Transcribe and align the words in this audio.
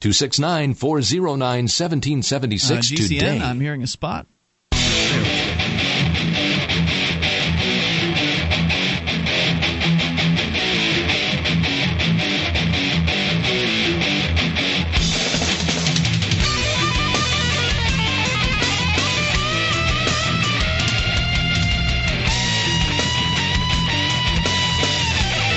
269 0.00 0.74
409 0.74 1.64
1776 1.64 2.92
Uh, 2.92 2.96
today. 2.96 3.40
I'm 3.40 3.60
hearing 3.60 3.82
a 3.82 3.86
spot. 3.88 4.26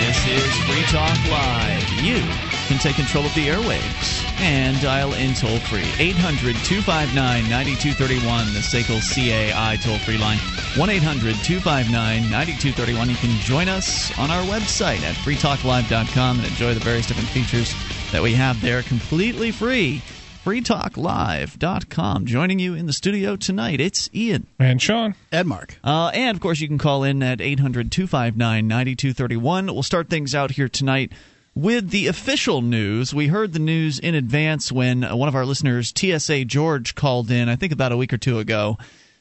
This 0.02 0.28
is 0.28 0.54
Free 0.66 0.84
Talk 0.92 1.18
Live. 1.30 1.90
You 2.04 2.20
can 2.68 2.78
take 2.80 2.96
control 2.96 3.26
of 3.26 3.34
the 3.36 3.48
airwaves 3.48 4.26
and 4.42 4.80
dial 4.82 5.14
in 5.14 5.34
toll 5.34 5.60
free. 5.60 5.86
800 6.00 6.56
259 6.66 7.16
9231, 7.50 8.54
the 8.54 8.60
SACL 8.60 9.00
CAI 9.00 9.78
toll 9.78 9.98
free 10.00 10.18
line. 10.18 10.38
1 10.76 10.90
800 10.90 11.36
259 11.44 12.30
9231. 12.30 13.10
You 13.10 13.16
can 13.18 13.38
join 13.42 13.70
us 13.70 14.18
on 14.18 14.32
our 14.32 14.44
website 14.44 15.02
at 15.04 15.16
freetalklive.com 15.16 16.40
and 16.40 16.48
enjoy 16.48 16.74
the 16.74 16.80
various 16.80 17.08
different 17.08 17.30
features 17.30 17.74
that 18.12 18.22
we 18.22 18.34
have 18.34 18.60
there 18.62 18.82
completely 18.84 19.52
free. 19.52 20.02
freetalklive.com. 20.44 22.26
Joining 22.26 22.58
you 22.58 22.74
in 22.74 22.88
the 22.88 22.94
studio 22.94 23.36
tonight, 23.36 23.80
it's 23.80 24.10
Ian. 24.14 24.48
And 24.58 24.82
Sean. 24.82 25.14
Ed 25.32 25.46
Mark. 25.46 25.78
Uh, 25.84 26.10
and 26.14 26.36
of 26.36 26.42
course, 26.42 26.60
you 26.60 26.68
can 26.68 26.80
call 26.80 27.04
in 27.04 27.22
at 27.22 27.42
800 27.42 27.92
259 27.92 28.68
9231. 28.68 29.68
We'll 29.68 29.84
start 29.84 30.10
things 30.10 30.34
out 30.34 30.52
here 30.52 30.68
tonight 30.68 31.12
with 31.56 31.90
the 31.90 32.08
official 32.08 32.62
news. 32.62 33.14
We 33.14 33.28
heard 33.28 33.54
the 33.54 33.60
news 33.60 34.00
in 34.00 34.16
advance 34.16 34.72
when 34.72 35.04
uh, 35.04 35.16
one 35.16 35.30
of 35.30 35.36
our 35.36 35.46
listeners, 35.46 35.94
TSA 35.96 36.46
George, 36.46 36.96
called 36.96 37.30
in, 37.32 37.50
I 37.50 37.56
think 37.56 37.74
about 37.74 37.92
a 37.92 37.98
week 37.98 38.14
or 38.14 38.18
two 38.18 38.40
ago, 38.40 38.78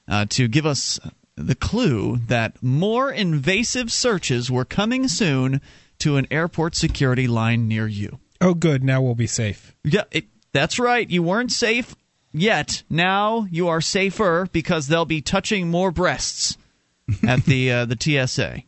uh, 0.09 0.27
to 0.31 0.48
give 0.48 0.67
us 0.67 1.01
the 1.36 1.55
clue 1.55 2.19
that 2.27 2.62
more 2.62 3.11
invasive 3.11 3.91
searches 3.91 4.51
were 4.51 4.64
coming 4.64 5.08
soon 5.08 5.61
to 5.98 6.17
an 6.17 6.27
airport 6.31 6.75
security 6.75 7.27
line 7.27 7.69
near 7.69 7.86
you. 7.86 8.19
Oh, 8.41 8.55
good. 8.55 8.83
Now 8.83 9.03
we'll 9.03 9.14
be 9.14 9.27
safe. 9.27 9.75
Yeah, 9.84 10.05
it, 10.11 10.27
that's 10.53 10.78
right. 10.78 11.08
You 11.08 11.23
weren't 11.23 11.53
safe 11.53 11.95
yet. 12.33 12.83
Now 12.89 13.47
you 13.51 13.69
are 13.69 13.81
safer 13.81 14.48
because 14.53 14.86
they'll 14.86 15.05
be 15.05 15.20
touching 15.20 15.69
more 15.69 15.91
breasts 15.91 16.56
at 17.27 17.45
the 17.45 17.73
uh, 17.73 17.84
the 17.84 17.97
TSA. 17.98 18.62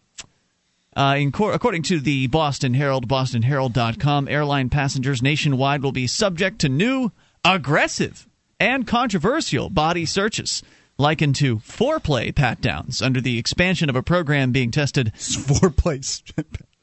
Uh, 0.95 1.17
in 1.19 1.33
cor- 1.33 1.53
according 1.53 1.83
to 1.83 2.01
the 2.01 2.27
Boston 2.27 2.75
Herald, 2.75 3.09
BostonHerald.com, 3.09 4.29
airline 4.29 4.69
passengers 4.69 5.23
nationwide 5.23 5.83
will 5.83 5.93
be 5.93 6.07
subject 6.07 6.61
to 6.61 6.69
new, 6.69 7.13
aggressive, 7.45 8.29
and 8.61 8.87
controversial 8.87 9.71
body 9.71 10.05
searches, 10.05 10.63
likened 10.99 11.35
to 11.37 11.59
foreplay 11.59 12.35
pat 12.35 12.61
downs 12.61 13.01
under 13.01 13.21
the 13.21 13.39
expansion 13.39 13.89
of 13.89 13.97
a 13.97 14.03
program 14.03 14.53
being 14.53 14.71
tested. 14.71 15.13
Foreplay. 15.17 16.23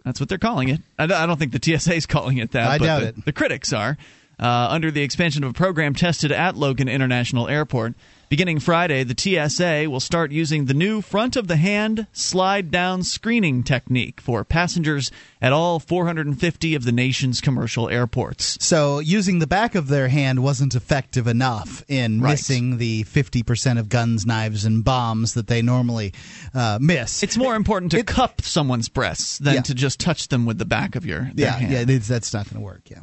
That's 0.04 0.20
what 0.20 0.28
they're 0.28 0.38
calling 0.38 0.70
it. 0.70 0.82
I 0.98 1.06
don't 1.06 1.38
think 1.38 1.52
the 1.52 1.78
TSA 1.78 1.94
is 1.94 2.06
calling 2.06 2.38
it 2.38 2.52
that. 2.52 2.68
I 2.68 2.78
but 2.80 2.86
doubt 2.86 3.02
the, 3.02 3.08
it. 3.10 3.26
The 3.26 3.34
critics 3.34 3.74
are. 3.74 3.98
Uh, 4.40 4.68
under 4.70 4.90
the 4.90 5.02
expansion 5.02 5.44
of 5.44 5.50
a 5.52 5.54
program 5.54 5.94
tested 5.94 6.32
at 6.32 6.56
Logan 6.56 6.88
International 6.88 7.48
Airport. 7.50 7.94
Beginning 8.30 8.60
Friday, 8.60 9.04
the 9.04 9.16
TSA 9.18 9.90
will 9.90 10.00
start 10.00 10.32
using 10.32 10.66
the 10.66 10.76
new 10.76 11.02
front 11.02 11.36
of 11.36 11.48
the 11.48 11.56
hand 11.56 12.06
slide 12.12 12.70
down 12.70 13.02
screening 13.02 13.64
technique 13.64 14.22
for 14.22 14.44
passengers 14.46 15.10
at 15.42 15.52
all 15.52 15.80
450 15.80 16.76
of 16.76 16.84
the 16.84 16.92
nation's 16.92 17.42
commercial 17.42 17.90
airports. 17.90 18.64
So 18.64 19.00
using 19.00 19.40
the 19.40 19.48
back 19.48 19.74
of 19.74 19.88
their 19.88 20.10
hand 20.10 20.44
wasn't 20.44 20.76
effective 20.76 21.26
enough 21.26 21.84
in 21.88 22.22
Right. 22.22 22.34
missing 22.34 22.78
the 22.78 23.04
50% 23.06 23.80
of 23.80 23.90
guns, 23.90 24.28
knives, 24.28 24.64
and 24.64 24.84
bombs 24.84 25.34
that 25.34 25.48
they 25.48 25.64
normally 25.64 26.14
uh, 26.54 26.78
miss. 26.80 27.24
It's 27.24 27.36
more 27.38 27.56
important 27.56 27.94
to 27.94 28.04
cup 28.04 28.42
someone's 28.44 28.90
breasts 28.90 29.40
than 29.40 29.56
Yeah. 29.56 29.62
to 29.62 29.74
just 29.74 30.00
touch 30.00 30.28
them 30.28 30.46
with 30.46 30.60
the 30.60 30.66
back 30.66 30.96
of 30.96 31.04
your 31.04 31.32
yeah, 31.34 31.54
hand. 31.58 31.90
yeah, 31.90 31.98
that's 31.98 32.32
not 32.32 32.46
going 32.46 32.62
to 32.62 32.64
work. 32.64 32.92
Yeah. 32.92 33.00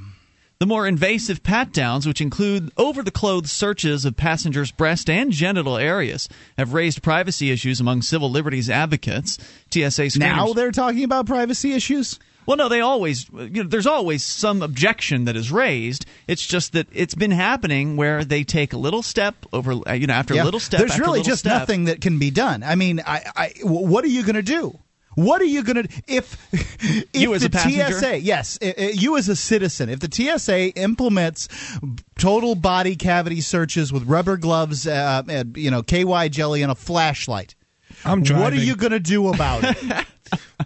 The 0.59 0.67
more 0.67 0.87
invasive 0.87 1.43
pat 1.43 1.73
downs, 1.75 2.07
which 2.07 2.23
include 2.23 2.73
over 2.79 3.03
the 3.03 3.11
clothes 3.11 3.53
searches 3.53 4.07
of 4.07 4.17
passengers' 4.17 4.71
breast 4.73 5.11
and 5.11 5.31
genital 5.31 5.77
areas, 5.77 6.31
have 6.57 6.73
raised 6.73 7.03
privacy 7.03 7.51
issues 7.51 7.79
among 7.79 8.01
civil 8.01 8.31
liberties 8.31 8.71
advocates. 8.71 9.37
TSA 9.71 9.81
screeners. 10.07 10.19
Now 10.19 10.53
they're 10.55 10.71
talking 10.73 11.05
about 11.05 11.27
privacy 11.27 11.73
issues. 11.75 12.19
well, 12.47 12.57
no, 12.57 12.71
they 12.71 12.81
always. 12.81 13.29
You 13.35 13.65
know, 13.65 13.69
there's 13.69 13.87
always 13.87 14.25
some 14.25 14.63
objection 14.63 15.27
that 15.27 15.37
is 15.37 15.53
raised. 15.53 16.07
It's 16.27 16.47
just 16.47 16.73
that 16.73 16.87
it's 16.91 17.15
been 17.15 17.33
happening 17.33 17.97
where 17.99 18.25
they 18.25 18.43
take 18.43 18.73
a 18.73 18.79
little 18.79 19.03
step 19.03 19.35
over, 19.53 19.75
you 19.95 20.07
know, 20.07 20.15
after 20.15 20.33
Yeah. 20.35 20.45
a 20.45 20.47
little 20.47 20.61
step. 20.61 20.81
There's 20.81 20.99
really 20.99 21.21
just 21.23 21.41
step. 21.41 21.53
nothing 21.61 21.85
that 21.85 22.01
can 22.01 22.19
be 22.19 22.31
done. 22.31 22.63
I 22.63 22.77
mean, 22.77 23.03
I, 23.07 23.25
I, 23.37 23.53
what 23.63 24.05
are 24.05 24.09
you 24.09 24.23
going 24.23 24.37
to 24.37 24.43
do? 24.43 24.79
What 25.17 25.41
are 25.43 25.47
you 25.47 25.63
going 25.65 25.83
to 25.87 25.89
if, 26.07 26.37
if 26.53 27.07
You 27.15 27.35
as 27.35 27.41
the 27.41 27.49
a 27.49 27.51
passenger? 27.51 27.99
TSA? 27.99 28.21
Yes, 28.21 28.59
i- 28.63 28.75
i- 28.79 28.83
you 28.95 29.17
as 29.17 29.29
a 29.29 29.35
citizen. 29.35 29.89
If 29.89 29.99
the 30.01 30.09
TSA 30.13 30.69
implements 30.79 31.49
total 32.19 32.55
body 32.55 32.95
cavity 32.97 33.41
searches 33.41 33.93
with 33.93 34.05
rubber 34.05 34.37
gloves, 34.37 34.87
uh, 34.87 35.23
and, 35.29 35.57
you 35.57 35.71
know, 35.71 35.83
KY 35.83 36.29
jelly 36.29 36.63
and 36.63 36.71
a 36.71 36.75
flashlight, 36.75 37.55
I'm 38.05 38.23
driving. 38.23 38.45
what 38.45 38.53
are 38.53 38.57
you 38.65 38.77
going 38.77 38.93
to 38.93 39.01
do 39.01 39.29
about 39.29 39.65
it? 39.65 40.07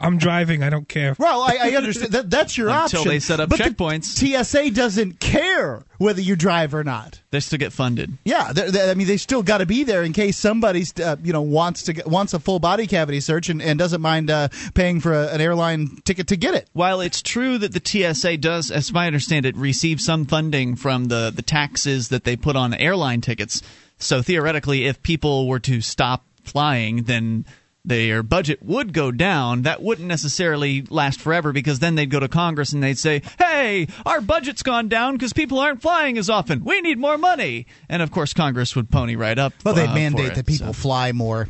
I'm 0.01 0.19
driving. 0.19 0.63
I 0.63 0.71
don't 0.71 0.89
care. 0.89 1.15
Well, 1.19 1.43
I, 1.43 1.59
I 1.63 1.71
understand 1.77 2.13
that 2.13 2.31
that's 2.31 2.57
your 2.57 2.69
Until 2.69 3.01
option. 3.01 3.09
they 3.11 3.19
set 3.21 3.41
up 3.41 3.49
but 3.51 3.59
the 3.59 3.65
checkpoints. 3.65 4.05
TSA 4.05 4.71
doesn't 4.71 5.21
care 5.21 5.85
whether 5.99 6.21
you 6.21 6.37
drive 6.37 6.75
or 6.75 6.83
not. 6.85 7.21
They 7.31 7.41
still 7.41 7.59
get 7.59 7.73
funded. 7.73 8.17
Yeah, 8.25 8.53
they're- 8.53 8.71
they- 8.71 8.91
I 8.91 8.95
mean, 8.95 9.07
they 9.07 9.17
still 9.17 9.43
got 9.43 9.59
to 9.59 9.67
be 9.67 9.85
there 9.85 10.03
in 10.03 10.13
case 10.13 10.37
somebody's 10.37 10.99
uh, 10.99 11.17
you 11.23 11.33
know 11.33 11.43
wants 11.43 11.83
to 11.85 11.93
get, 11.93 12.07
wants 12.07 12.33
a 12.35 12.39
full 12.41 12.59
body 12.59 12.87
cavity 12.87 13.21
search 13.21 13.49
and, 13.49 13.61
and 13.61 13.79
doesn't 13.79 14.01
mind 14.01 14.31
uh, 14.31 14.49
paying 14.75 15.01
for 15.01 15.13
a, 15.13 15.29
an 15.29 15.41
airline 15.41 15.99
ticket 16.05 16.29
to 16.29 16.37
get 16.37 16.55
it. 16.55 16.69
While 16.73 17.01
it's 17.01 17.21
true 17.23 17.59
that 17.59 17.73
the 17.73 17.83
TSA 18.15 18.39
does, 18.39 18.71
as 18.71 18.93
I 18.95 19.07
understand 19.07 19.47
it, 19.47 19.57
receive 19.57 20.01
some 20.01 20.25
funding 20.25 20.77
from 20.77 21.07
the, 21.07 21.31
the 21.35 21.43
taxes 21.43 22.09
that 22.09 22.25
they 22.25 22.37
put 22.37 22.57
on 22.57 22.73
airline 22.75 23.21
tickets, 23.21 23.63
so 23.99 24.23
theoretically, 24.23 24.87
if 24.87 25.03
people 25.03 25.47
were 25.47 25.61
to 25.61 25.81
stop 25.83 26.25
flying, 26.43 27.03
then 27.03 27.45
their 27.85 28.23
budget 28.23 28.63
would 28.63 28.93
go 28.93 29.11
down. 29.11 29.63
That 29.63 29.83
wouldn't 29.83 30.09
necessarily 30.09 30.83
last 30.83 31.21
forever 31.21 31.53
because 31.53 31.79
then 31.79 31.95
they'd 31.95 32.11
go 32.11 32.21
to 32.21 32.29
Congress 32.29 32.73
and 32.73 32.83
they'd 32.83 32.99
say, 32.99 33.23
hey, 33.39 33.89
our 34.05 34.21
budget's 34.21 34.63
gone 34.63 34.89
down 34.89 35.15
because 35.15 35.33
people 35.33 35.59
aren't 35.59 35.83
flying 35.83 36.19
as 36.19 36.29
often. 36.31 36.65
We 36.65 36.81
need 36.81 36.99
more 36.99 37.19
money. 37.19 37.67
And 37.89 38.03
of 38.03 38.11
course, 38.11 38.33
Congress 38.33 38.77
would 38.77 38.91
pony 38.91 39.17
right 39.17 39.39
up. 39.39 39.53
Well, 39.65 39.75
they'd 39.75 39.89
uh, 39.89 39.95
mandate 39.95 40.33
it, 40.33 40.35
that 40.35 40.47
people 40.47 40.69
so. 40.69 40.73
fly 40.73 41.13
more. 41.13 41.49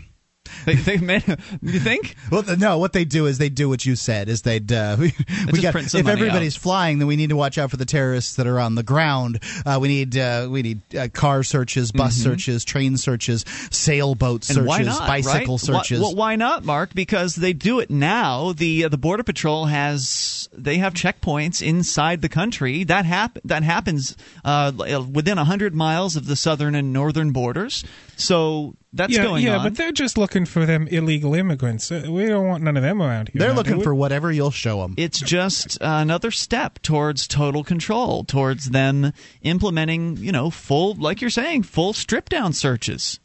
They, 0.66 0.74
they 0.74 0.96
man- 0.98 1.22
you 1.62 1.80
think? 1.80 2.16
Well, 2.30 2.44
no, 2.56 2.78
what 2.78 2.92
they 2.92 3.04
do 3.04 3.26
is 3.26 3.38
they 3.38 3.48
do 3.48 3.68
what 3.68 3.84
you 3.86 3.96
said. 3.96 4.28
Is 4.28 4.42
they'd 4.42 4.70
uh, 4.70 4.96
we, 5.00 5.10
just 5.10 5.62
got 5.62 5.74
if 5.76 6.06
everybody's 6.06 6.56
flying, 6.56 6.98
then 6.98 7.08
we 7.08 7.16
need 7.16 7.30
to 7.30 7.36
watch 7.36 7.56
out 7.56 7.70
for 7.70 7.76
the 7.76 7.84
terrorists 7.84 8.36
that 8.36 8.46
are 8.46 8.60
on 8.60 8.74
the 8.74 8.82
ground. 8.82 9.40
Uh, 9.64 9.78
we 9.80 9.88
need 9.88 10.16
uh, 10.16 10.48
we 10.50 10.62
need 10.62 10.80
uh, 10.94 11.08
car 11.08 11.42
searches, 11.42 11.92
bus 11.92 12.14
searches, 12.14 12.64
train 12.64 12.96
searches, 12.96 13.44
sailboat 13.70 14.40
Mm-hmm. 14.40 14.66
Searches, 14.68 14.86
not, 14.86 15.08
bicycle 15.08 15.54
right? 15.54 15.60
searches. 15.60 16.00
Why, 16.00 16.06
well, 16.06 16.16
why 16.16 16.36
not, 16.36 16.64
Mark? 16.64 16.94
Because 16.94 17.34
they 17.34 17.52
do 17.52 17.80
it 17.80 17.90
now. 17.90 18.52
The 18.52 18.84
uh, 18.84 18.88
the 18.88 18.98
border 18.98 19.22
patrol 19.22 19.66
has 19.66 20.48
they 20.52 20.78
have 20.78 20.94
checkpoints 20.94 21.66
inside 21.66 22.22
the 22.22 22.28
country. 22.28 22.84
That 22.84 23.04
hap- 23.04 23.38
that 23.44 23.62
happens 23.62 24.16
uh, 24.44 24.72
within 25.12 25.38
hundred 25.38 25.74
miles 25.74 26.16
of 26.16 26.26
the 26.26 26.36
southern 26.36 26.74
and 26.74 26.92
northern 26.92 27.32
borders. 27.32 27.84
So 28.20 28.76
that's 28.92 29.14
yeah, 29.14 29.22
going 29.22 29.44
yeah, 29.44 29.56
on. 29.56 29.58
Yeah, 29.58 29.68
but 29.70 29.76
they're 29.76 29.92
just 29.92 30.18
looking 30.18 30.44
for 30.44 30.66
them 30.66 30.88
illegal 30.88 31.34
immigrants. 31.34 31.90
Uh, 31.90 32.06
We 32.08 32.26
don't 32.26 32.46
want 32.46 32.62
none 32.62 32.76
of 32.76 32.82
them 32.82 33.00
around 33.00 33.28
here. 33.28 33.38
They're 33.40 33.50
now, 33.50 33.56
looking 33.56 33.82
for 33.82 33.94
whatever 33.94 34.30
you'll 34.30 34.50
show 34.50 34.82
them. 34.82 34.94
it's 34.96 35.20
just 35.20 35.78
another 35.80 36.30
step 36.30 36.80
towards 36.82 37.26
total 37.28 37.64
control, 37.64 38.24
towards 38.24 38.70
them 38.70 39.12
implementing, 39.42 40.16
you 40.16 40.32
know, 40.32 40.50
full, 40.50 40.94
like 40.94 41.20
you're 41.20 41.30
saying, 41.30 41.62
full 41.62 41.92
strip 41.92 42.28
down 42.28 42.52
searches. 42.52 43.20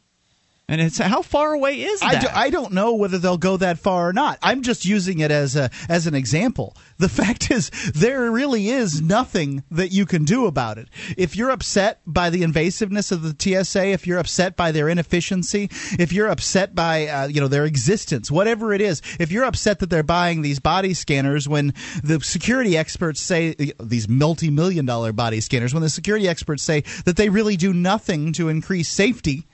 And 0.68 0.80
it's 0.80 0.98
how 0.98 1.22
far 1.22 1.52
away 1.52 1.82
is 1.82 2.00
that? 2.00 2.16
I, 2.16 2.18
do, 2.18 2.26
I 2.34 2.50
don't 2.50 2.72
know 2.72 2.94
whether 2.94 3.18
they'll 3.18 3.38
go 3.38 3.56
that 3.58 3.78
far 3.78 4.08
or 4.08 4.12
not. 4.12 4.40
I'm 4.42 4.62
just 4.62 4.84
using 4.84 5.20
it 5.20 5.30
as 5.30 5.54
a 5.54 5.70
as 5.88 6.08
an 6.08 6.16
example. 6.16 6.76
The 6.98 7.08
fact 7.26 7.52
is, 7.52 7.70
there 7.94 8.28
really 8.32 8.68
is 8.68 9.00
nothing 9.00 9.62
that 9.70 9.92
you 9.92 10.06
can 10.06 10.24
do 10.24 10.46
about 10.46 10.78
it. 10.78 10.88
If 11.16 11.36
you're 11.36 11.50
upset 11.50 12.00
by 12.04 12.30
the 12.30 12.42
invasiveness 12.42 13.12
of 13.12 13.22
the 13.22 13.36
TSA, 13.38 13.86
if 13.90 14.08
you're 14.08 14.18
upset 14.18 14.56
by 14.56 14.72
their 14.72 14.88
inefficiency, 14.88 15.70
if 16.00 16.12
you're 16.12 16.26
upset 16.26 16.74
by 16.74 17.06
uh, 17.06 17.28
you 17.28 17.40
know 17.40 17.48
their 17.48 17.64
existence, 17.64 18.28
whatever 18.28 18.72
it 18.72 18.80
is, 18.80 19.02
if 19.20 19.30
you're 19.30 19.44
upset 19.44 19.78
that 19.78 19.90
they're 19.90 20.02
buying 20.02 20.42
these 20.42 20.58
body 20.58 20.94
scanners 20.94 21.48
when 21.48 21.74
the 22.02 22.20
security 22.20 22.76
experts 22.76 23.20
say 23.20 23.54
these 23.78 24.08
multi-million 24.08 24.84
dollar 24.84 25.12
body 25.12 25.40
scanners, 25.40 25.72
when 25.72 25.84
the 25.84 25.88
security 25.88 26.26
experts 26.26 26.64
say 26.64 26.80
that 27.04 27.14
they 27.14 27.28
really 27.28 27.56
do 27.56 27.72
nothing 27.72 28.32
to 28.32 28.48
increase 28.48 28.88
safety 28.88 29.46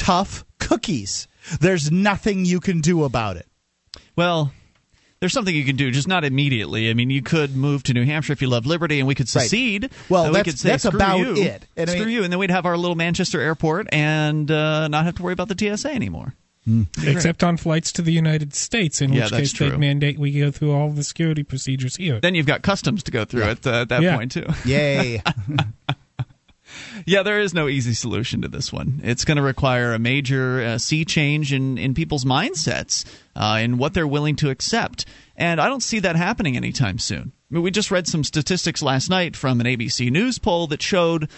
tough 0.00 0.44
cookies. 0.58 1.28
There's 1.60 1.90
nothing 1.92 2.44
you 2.46 2.58
can 2.60 2.80
do 2.80 3.04
about 3.04 3.36
it. 3.36 3.46
Well, 4.16 4.52
there's 5.20 5.32
something 5.34 5.54
you 5.54 5.64
can 5.64 5.76
do, 5.76 5.90
just 5.90 6.08
not 6.08 6.24
immediately. 6.24 6.88
I 6.88 6.94
mean, 6.94 7.10
you 7.10 7.20
could 7.20 7.54
move 7.54 7.82
to 7.84 7.92
New 7.94 8.04
Hampshire 8.06 8.32
if 8.32 8.40
you 8.40 8.48
love 8.48 8.64
liberty, 8.64 8.98
and 8.98 9.06
we 9.06 9.14
could 9.14 9.26
Right. 9.34 9.42
secede. 9.42 9.90
Well, 10.08 10.24
Uh, 10.24 10.28
we 10.28 10.32
that's- 10.36 10.52
could 10.54 10.58
say, 10.60 10.68
that's 10.70 10.84
about 10.86 11.18
you. 11.18 11.36
it. 11.36 11.66
And 11.76 11.90
I 11.90 11.92
Screw 11.94 12.06
mean- 12.06 12.14
you, 12.14 12.24
and 12.24 12.32
then 12.32 12.38
we'd 12.40 12.50
have 12.50 12.64
our 12.64 12.78
little 12.78 12.96
Manchester 12.96 13.40
airport 13.40 13.88
and 13.92 14.50
uh, 14.50 14.88
not 14.88 15.04
have 15.04 15.16
to 15.16 15.22
worry 15.22 15.34
about 15.34 15.48
the 15.48 15.54
TSA 15.58 15.92
anymore. 15.92 16.34
Except 17.04 17.42
on 17.42 17.56
flights 17.56 17.90
to 17.92 18.02
the 18.02 18.12
United 18.12 18.54
States, 18.54 19.00
in 19.02 19.12
Yeah, 19.12 19.24
which 19.24 19.32
case 19.32 19.52
true. 19.52 19.70
they'd 19.70 19.78
mandate 19.78 20.18
we 20.18 20.30
go 20.38 20.50
through 20.52 20.72
all 20.72 20.90
the 20.90 21.02
security 21.02 21.42
procedures 21.42 21.96
here. 21.96 22.20
Then 22.20 22.34
you've 22.36 22.46
got 22.46 22.62
customs 22.62 23.02
to 23.04 23.10
go 23.10 23.24
through 23.24 23.42
at, 23.42 23.66
uh, 23.66 23.80
at 23.82 23.88
that 23.88 24.02
Yeah. 24.02 24.16
point 24.16 24.30
too. 24.32 24.46
Yay. 24.64 25.20
Yeah, 27.06 27.22
there 27.22 27.40
is 27.40 27.54
no 27.54 27.68
easy 27.68 27.94
solution 27.94 28.42
to 28.42 28.48
this 28.48 28.72
one. 28.72 29.00
It's 29.02 29.24
going 29.24 29.36
to 29.36 29.42
require 29.42 29.92
a 29.92 29.98
major 29.98 30.62
uh, 30.62 30.78
sea 30.78 31.04
change 31.04 31.52
in, 31.52 31.78
in 31.78 31.94
people's 31.94 32.24
mindsets 32.24 33.04
uh, 33.36 33.58
and 33.58 33.78
what 33.78 33.94
they're 33.94 34.06
willing 34.06 34.36
to 34.36 34.50
accept. 34.50 35.06
And 35.36 35.60
I 35.60 35.68
don't 35.68 35.82
see 35.82 36.00
that 36.00 36.16
happening 36.16 36.56
anytime 36.56 36.98
soon. 36.98 37.32
I 37.50 37.54
mean, 37.54 37.62
we 37.62 37.70
just 37.70 37.90
read 37.90 38.06
some 38.06 38.24
statistics 38.24 38.82
last 38.82 39.10
night 39.10 39.36
from 39.36 39.60
an 39.60 39.66
ABC 39.66 40.10
News 40.10 40.38
poll 40.38 40.66
that 40.68 40.82
showed. 40.82 41.28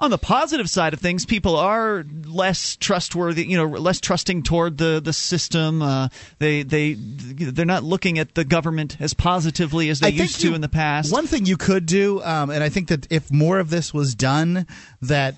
On 0.00 0.10
the 0.10 0.18
positive 0.18 0.70
side 0.70 0.94
of 0.94 1.00
things, 1.00 1.26
people 1.26 1.56
are 1.56 2.04
less 2.24 2.76
trustworthy, 2.76 3.44
you 3.44 3.56
know, 3.56 3.66
less 3.66 4.00
trusting 4.00 4.42
toward 4.42 4.78
the 4.78 5.00
the 5.04 5.12
system. 5.12 5.82
Uh, 5.82 6.08
they 6.38 6.62
they 6.62 6.94
they're 6.94 7.66
not 7.66 7.84
looking 7.84 8.18
at 8.18 8.34
the 8.34 8.44
government 8.44 8.96
as 8.98 9.12
positively 9.12 9.90
as 9.90 10.00
they 10.00 10.06
I 10.06 10.10
used 10.10 10.40
to 10.40 10.48
you- 10.48 10.54
in 10.54 10.62
the 10.62 10.68
past. 10.68 11.12
One 11.12 11.26
thing 11.26 11.44
you 11.44 11.56
could 11.56 11.86
do, 11.86 12.22
um, 12.22 12.50
and 12.50 12.64
I 12.64 12.70
think 12.70 12.88
that 12.88 13.06
if 13.10 13.30
more 13.30 13.58
of 13.58 13.68
this 13.68 13.92
was 13.92 14.14
done, 14.14 14.66
that 15.02 15.34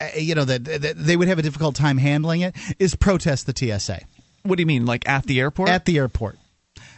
uh, 0.00 0.08
you 0.16 0.34
know 0.34 0.44
that, 0.44 0.64
that 0.64 0.94
they 0.96 1.16
would 1.16 1.28
have 1.28 1.40
a 1.40 1.42
difficult 1.42 1.74
time 1.74 1.98
handling 1.98 2.42
it, 2.42 2.54
is 2.78 2.94
protest 2.94 3.46
the 3.46 3.54
TSA 3.56 4.00
what 4.44 4.56
do 4.56 4.62
you 4.62 4.66
mean, 4.66 4.86
like 4.86 5.08
at 5.08 5.24
the 5.24 5.40
airport? 5.40 5.68
at 5.68 5.84
the 5.84 5.98
airport. 5.98 6.38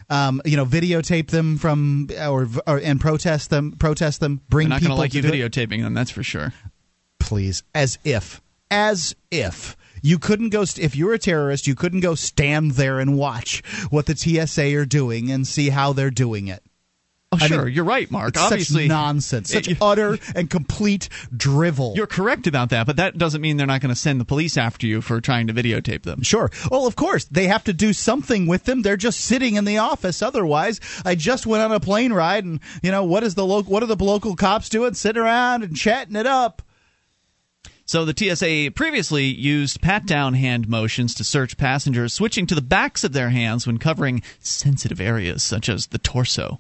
Um, 0.09 0.41
you 0.45 0.57
know, 0.57 0.65
videotape 0.65 1.29
them 1.29 1.59
from 1.59 2.09
or, 2.17 2.49
or 2.67 2.79
and 2.79 3.01
protest 3.01 3.51
them, 3.51 3.73
protest 3.73 4.21
them. 4.21 4.41
Bring 4.49 4.69
They're 4.69 4.79
not 4.79 4.83
going 4.83 4.91
to 4.91 4.95
people 4.95 4.99
like 4.99 5.15
you 5.15 5.23
it. 5.23 5.51
videotaping 5.53 5.83
them, 5.83 5.95
that's 5.95 6.13
for 6.13 6.23
sure. 6.23 6.53
please 7.19 7.65
as 7.75 7.99
if 8.05 8.41
as 8.71 9.17
if 9.33 9.77
you 10.03 10.19
couldn't 10.19 10.51
go 10.51 10.65
st- 10.65 10.85
if 10.85 10.95
you're 10.95 11.15
a 11.15 11.19
terrorist 11.19 11.67
you 11.67 11.75
couldn't 11.75 12.01
go 12.01 12.15
stand 12.15 12.73
there 12.73 13.01
and 13.01 13.17
watch 13.17 13.63
what 13.91 14.07
the 14.07 14.15
TSA 14.17 14.77
are 14.77 14.85
doing 14.85 15.31
and 15.31 15.47
see 15.47 15.71
how 15.71 15.93
they're 15.93 16.11
doing 16.11 16.47
it 16.49 16.63
Oh, 17.33 17.39
I 17.41 17.49
sure. 17.49 17.65
mean, 17.65 17.75
You're 17.75 17.85
right, 17.85 18.09
Mark. 18.09 18.37
Obviously, 18.37 18.85
such 18.85 18.89
nonsense 18.89 19.51
such 19.51 19.67
you- 19.67 19.77
utter 19.81 20.17
and 20.37 20.49
complete 20.49 21.09
drivel 21.37 21.95
You're 21.97 22.07
correct 22.07 22.47
about 22.47 22.71
that, 22.71 22.87
but 22.87 22.97
that 22.97 23.19
doesn't 23.19 23.41
mean 23.41 23.57
they're 23.57 23.67
not 23.67 23.81
going 23.81 23.93
to 23.93 24.01
send 24.01 24.21
the 24.21 24.25
police 24.25 24.57
after 24.57 24.87
you 24.87 25.01
for 25.01 25.21
trying 25.21 25.49
to 25.49 25.53
videotape 25.55 26.05
them. 26.05 26.23
Sure. 26.23 26.51
Well, 26.71 26.87
of 26.87 26.95
course, 26.95 27.25
they 27.25 27.49
have 27.49 27.65
to 27.65 27.73
do 27.73 27.93
something 27.93 28.47
with 28.47 28.65
them. 28.65 28.83
They're 28.83 28.97
just 28.97 29.21
sitting 29.21 29.57
in 29.57 29.65
the 29.65 29.79
office. 29.79 30.23
Otherwise, 30.23 30.81
I 31.05 31.17
just 31.17 31.47
went 31.47 31.65
on 31.65 31.73
a 31.73 31.81
plane 31.81 32.13
ride, 32.13 32.45
and 32.45 32.61
you 32.81 32.93
know 32.93 33.03
what 33.05 33.25
is 33.25 33.35
the 33.35 33.45
lo- 33.45 33.63
what 33.65 33.83
are 33.83 33.87
the 33.87 33.97
local 33.97 34.37
cops 34.37 34.69
doing? 34.69 34.95
Sitting 34.95 35.21
around 35.21 35.65
and 35.65 35.77
chatting 35.77 36.15
it 36.17 36.27
up. 36.27 36.63
So 37.85 38.05
the 38.05 38.15
TSA 38.17 38.71
previously 38.75 39.25
used 39.27 39.81
pat 39.81 40.07
down 40.07 40.35
hand 40.35 40.69
motions 40.69 41.15
to 41.17 41.25
search 41.25 41.57
passengers, 41.57 42.13
switching 42.15 42.47
to 42.47 42.55
the 42.55 42.61
backs 42.63 43.03
of 43.05 43.13
their 43.13 43.31
hands 43.31 43.67
when 43.67 43.79
covering 43.79 44.23
sensitive 44.41 45.01
areas 45.01 45.43
such 45.43 45.69
as 45.69 45.87
the 45.89 45.99
torso. 45.99 46.59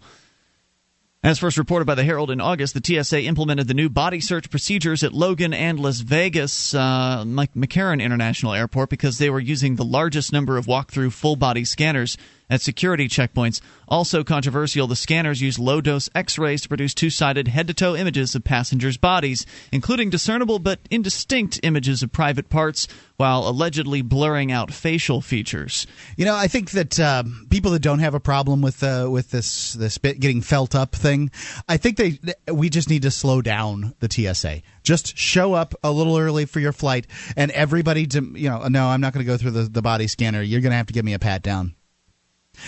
As 1.26 1.40
first 1.40 1.58
reported 1.58 1.86
by 1.86 1.96
the 1.96 2.04
Herald 2.04 2.30
in 2.30 2.40
August, 2.40 2.72
the 2.72 3.02
TSA 3.02 3.22
implemented 3.22 3.66
the 3.66 3.74
new 3.74 3.88
body 3.88 4.20
search 4.20 4.48
procedures 4.48 5.02
at 5.02 5.12
Logan 5.12 5.52
and 5.52 5.80
Las 5.80 5.98
Vegas 5.98 6.72
uh, 6.72 7.24
McCarran 7.26 8.00
International 8.00 8.54
Airport 8.54 8.90
because 8.90 9.18
they 9.18 9.28
were 9.28 9.40
using 9.40 9.74
the 9.74 9.84
largest 9.84 10.32
number 10.32 10.56
of 10.56 10.68
walk-through 10.68 11.10
full-body 11.10 11.64
scanners 11.64 12.16
at 12.48 12.60
security 12.60 13.08
checkpoints. 13.08 13.60
Also 13.88 14.24
controversial, 14.24 14.86
the 14.86 14.96
scanners 14.96 15.40
use 15.40 15.58
low-dose 15.58 16.10
X-rays 16.14 16.62
to 16.62 16.68
produce 16.68 16.94
two-sided 16.94 17.48
head-to-toe 17.48 17.96
images 17.96 18.34
of 18.34 18.44
passengers' 18.44 18.96
bodies, 18.96 19.46
including 19.72 20.10
discernible 20.10 20.58
but 20.58 20.80
indistinct 20.90 21.60
images 21.62 22.02
of 22.02 22.12
private 22.12 22.48
parts, 22.48 22.88
while 23.16 23.48
allegedly 23.48 24.02
blurring 24.02 24.52
out 24.52 24.72
facial 24.72 25.20
features. 25.20 25.86
You 26.16 26.24
know, 26.24 26.34
I 26.34 26.48
think 26.48 26.72
that 26.72 27.00
uh, 27.00 27.24
people 27.50 27.70
that 27.72 27.82
don't 27.82 28.00
have 28.00 28.14
a 28.14 28.20
problem 28.20 28.60
with 28.60 28.82
uh, 28.82 29.08
with 29.10 29.30
this 29.30 29.72
this 29.74 29.98
bit 29.98 30.20
getting 30.20 30.42
felt 30.42 30.74
up 30.74 30.94
thing, 30.94 31.30
I 31.68 31.76
think 31.76 31.96
they 31.96 32.18
we 32.52 32.68
just 32.68 32.90
need 32.90 33.02
to 33.02 33.10
slow 33.10 33.42
down 33.42 33.94
the 34.00 34.10
TSA. 34.10 34.62
Just 34.82 35.16
show 35.16 35.54
up 35.54 35.74
a 35.82 35.90
little 35.90 36.18
early 36.18 36.44
for 36.44 36.60
your 36.60 36.72
flight, 36.72 37.06
and 37.36 37.50
everybody, 37.50 38.06
to, 38.08 38.22
you 38.34 38.48
know, 38.48 38.68
no, 38.68 38.86
I'm 38.86 39.00
not 39.00 39.12
going 39.12 39.24
to 39.24 39.30
go 39.30 39.36
through 39.36 39.52
the, 39.52 39.62
the 39.62 39.82
body 39.82 40.06
scanner. 40.06 40.42
You're 40.42 40.60
going 40.60 40.70
to 40.70 40.76
have 40.76 40.86
to 40.86 40.92
give 40.92 41.04
me 41.04 41.14
a 41.14 41.18
pat 41.18 41.42
down, 41.42 41.74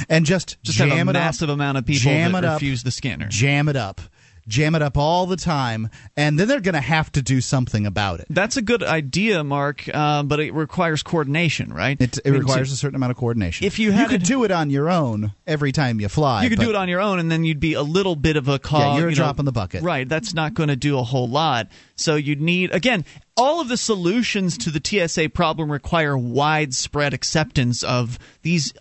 and 0.09 0.25
just 0.27 0.57
Just 0.63 0.79
jam 0.79 0.89
have 0.91 1.07
a 1.07 1.11
it 1.11 1.13
massive 1.13 1.51
up, 1.51 1.55
amount 1.55 1.79
of 1.79 1.87
people 1.87 2.01
jam 2.03 2.33
that 2.33 2.45
it 2.45 2.47
up, 2.47 2.55
refuse 2.61 2.83
the 2.83 2.91
scanner. 2.91 3.27
jam 3.29 3.69
it 3.69 3.77
up, 3.77 4.01
jam 4.47 4.75
it 4.75 4.81
up 4.81 4.97
all 4.97 5.27
the 5.27 5.37
time, 5.37 5.91
and 6.17 6.39
then 6.39 6.49
they're 6.49 6.61
going 6.63 6.75
to 6.75 6.81
have 6.81 7.13
to 7.13 7.21
do 7.21 7.41
something 7.43 7.85
about 7.85 8.21
it. 8.21 8.27
That's 8.31 8.57
a 8.57 8.63
good 8.63 8.83
idea, 8.83 9.45
Mark, 9.45 9.85
uh, 9.93 10.23
but 10.23 10.41
it 10.41 10.55
requires 10.55 11.03
coordination, 11.03 11.71
right? 11.73 12.01
It, 12.01 12.17
it 12.17 12.23
I 12.27 12.31
mean, 12.31 12.41
requires 12.41 12.69
to- 12.69 12.75
a 12.75 12.77
certain 12.79 12.97
amount 12.97 13.11
of 13.11 13.19
coordination. 13.19 13.67
If 13.67 13.79
you 13.79 13.93
had 13.93 14.09
could 14.09 14.23
it- 14.23 14.27
do 14.27 14.45
it 14.45 14.51
on 14.51 14.71
your 14.71 14.89
own 14.89 15.33
every 15.47 15.71
time 15.73 16.01
you 16.01 16.09
fly, 16.09 16.45
you 16.45 16.49
could 16.51 16.61
do 16.61 16.71
it 16.71 16.77
on 16.77 16.89
your 16.89 17.01
own, 17.03 17.19
and 17.19 17.31
then 17.31 17.45
you'd 17.45 17.61
be 17.61 17.75
a 17.75 17.83
little 17.83 18.17
bit 18.17 18.37
of 18.37 18.49
a 18.49 18.59
cog. 18.59 18.81
Yeah, 18.81 18.99
you're 19.01 19.09
a 19.09 19.11
you 19.11 19.17
know- 19.17 19.25
drop 19.25 19.39
in 19.39 19.45
the 19.45 19.53
bucket. 19.53 19.83
Right. 19.83 20.09
That's 20.09 20.33
not 20.33 20.55
going 20.55 20.71
to 20.71 20.77
do 20.77 20.99
a 20.99 21.03
whole 21.03 21.29
lot. 21.29 21.69
So 21.97 22.15
you'd 22.17 22.41
need 22.41 22.71
again. 22.73 23.05
All 23.41 23.61
of 23.61 23.69
the 23.69 23.77
solutions 23.77 24.59
to 24.59 24.71
the 24.71 24.81
TSA 24.83 25.29
problem 25.29 25.71
require 25.71 26.19
widespread 26.19 27.15
acceptance 27.15 27.85
of 27.85 28.19
these 28.43 28.73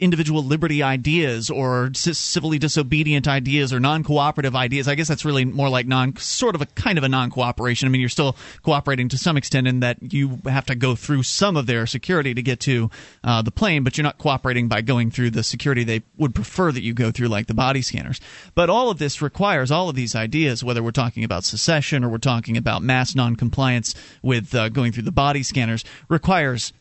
individual 0.00 0.42
liberty 0.42 0.82
ideas 0.82 1.50
or 1.50 1.90
civilly 1.94 2.58
disobedient 2.58 3.28
ideas 3.28 3.72
or 3.72 3.78
non-cooperative 3.78 4.56
ideas. 4.56 4.88
I 4.88 4.94
guess 4.94 5.08
that's 5.08 5.24
really 5.24 5.44
more 5.44 5.68
like 5.68 5.86
non 5.86 6.16
sort 6.16 6.54
of 6.54 6.62
a 6.62 6.66
kind 6.66 6.98
of 6.98 7.04
a 7.04 7.08
non-cooperation. 7.08 7.86
I 7.86 7.90
mean, 7.90 8.00
you're 8.00 8.10
still 8.10 8.36
cooperating 8.62 9.08
to 9.10 9.18
some 9.18 9.36
extent 9.36 9.66
in 9.66 9.80
that 9.80 10.12
you 10.12 10.40
have 10.46 10.66
to 10.66 10.74
go 10.74 10.94
through 10.96 11.22
some 11.22 11.56
of 11.56 11.66
their 11.66 11.86
security 11.86 12.34
to 12.34 12.42
get 12.42 12.60
to 12.60 12.90
uh, 13.22 13.42
the 13.42 13.50
plane, 13.50 13.84
but 13.84 13.96
you're 13.96 14.02
not 14.02 14.18
cooperating 14.18 14.68
by 14.68 14.80
going 14.80 15.10
through 15.10 15.30
the 15.30 15.42
security 15.42 15.84
they 15.84 16.02
would 16.16 16.34
prefer 16.34 16.72
that 16.72 16.82
you 16.82 16.92
go 16.92 17.10
through, 17.10 17.28
like 17.28 17.46
the 17.46 17.54
body 17.54 17.82
scanners. 17.82 18.20
But 18.54 18.70
all 18.70 18.90
of 18.90 18.98
this 18.98 19.22
requires 19.22 19.70
all 19.70 19.88
of 19.88 19.96
these 19.96 20.14
ideas, 20.14 20.64
whether 20.64 20.82
we're 20.82 20.90
talking 20.90 21.24
about 21.24 21.44
secession 21.44 22.04
or 22.04 22.08
we're 22.08 22.18
talking 22.18 22.56
about 22.56 22.82
mass 22.82 23.14
non-compliance 23.14 23.94
with 24.22 24.54
uh, 24.54 24.68
going 24.68 24.92
through 24.92 25.04
the 25.04 25.12
body 25.12 25.42
scanners, 25.42 25.84
requires 26.08 26.72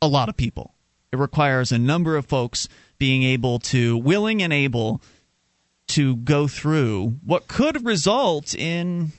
a 0.00 0.08
lot 0.08 0.28
of 0.28 0.36
people. 0.36 0.75
It 1.16 1.20
requires 1.20 1.72
a 1.72 1.78
number 1.78 2.16
of 2.16 2.26
folks 2.26 2.68
being 2.98 3.22
able 3.22 3.58
to, 3.58 3.96
willing 3.96 4.42
and 4.42 4.52
able 4.52 5.00
to 5.88 6.16
go 6.16 6.46
through 6.46 7.16
what 7.24 7.48
could 7.48 7.86
result 7.86 8.54
in 8.54 9.12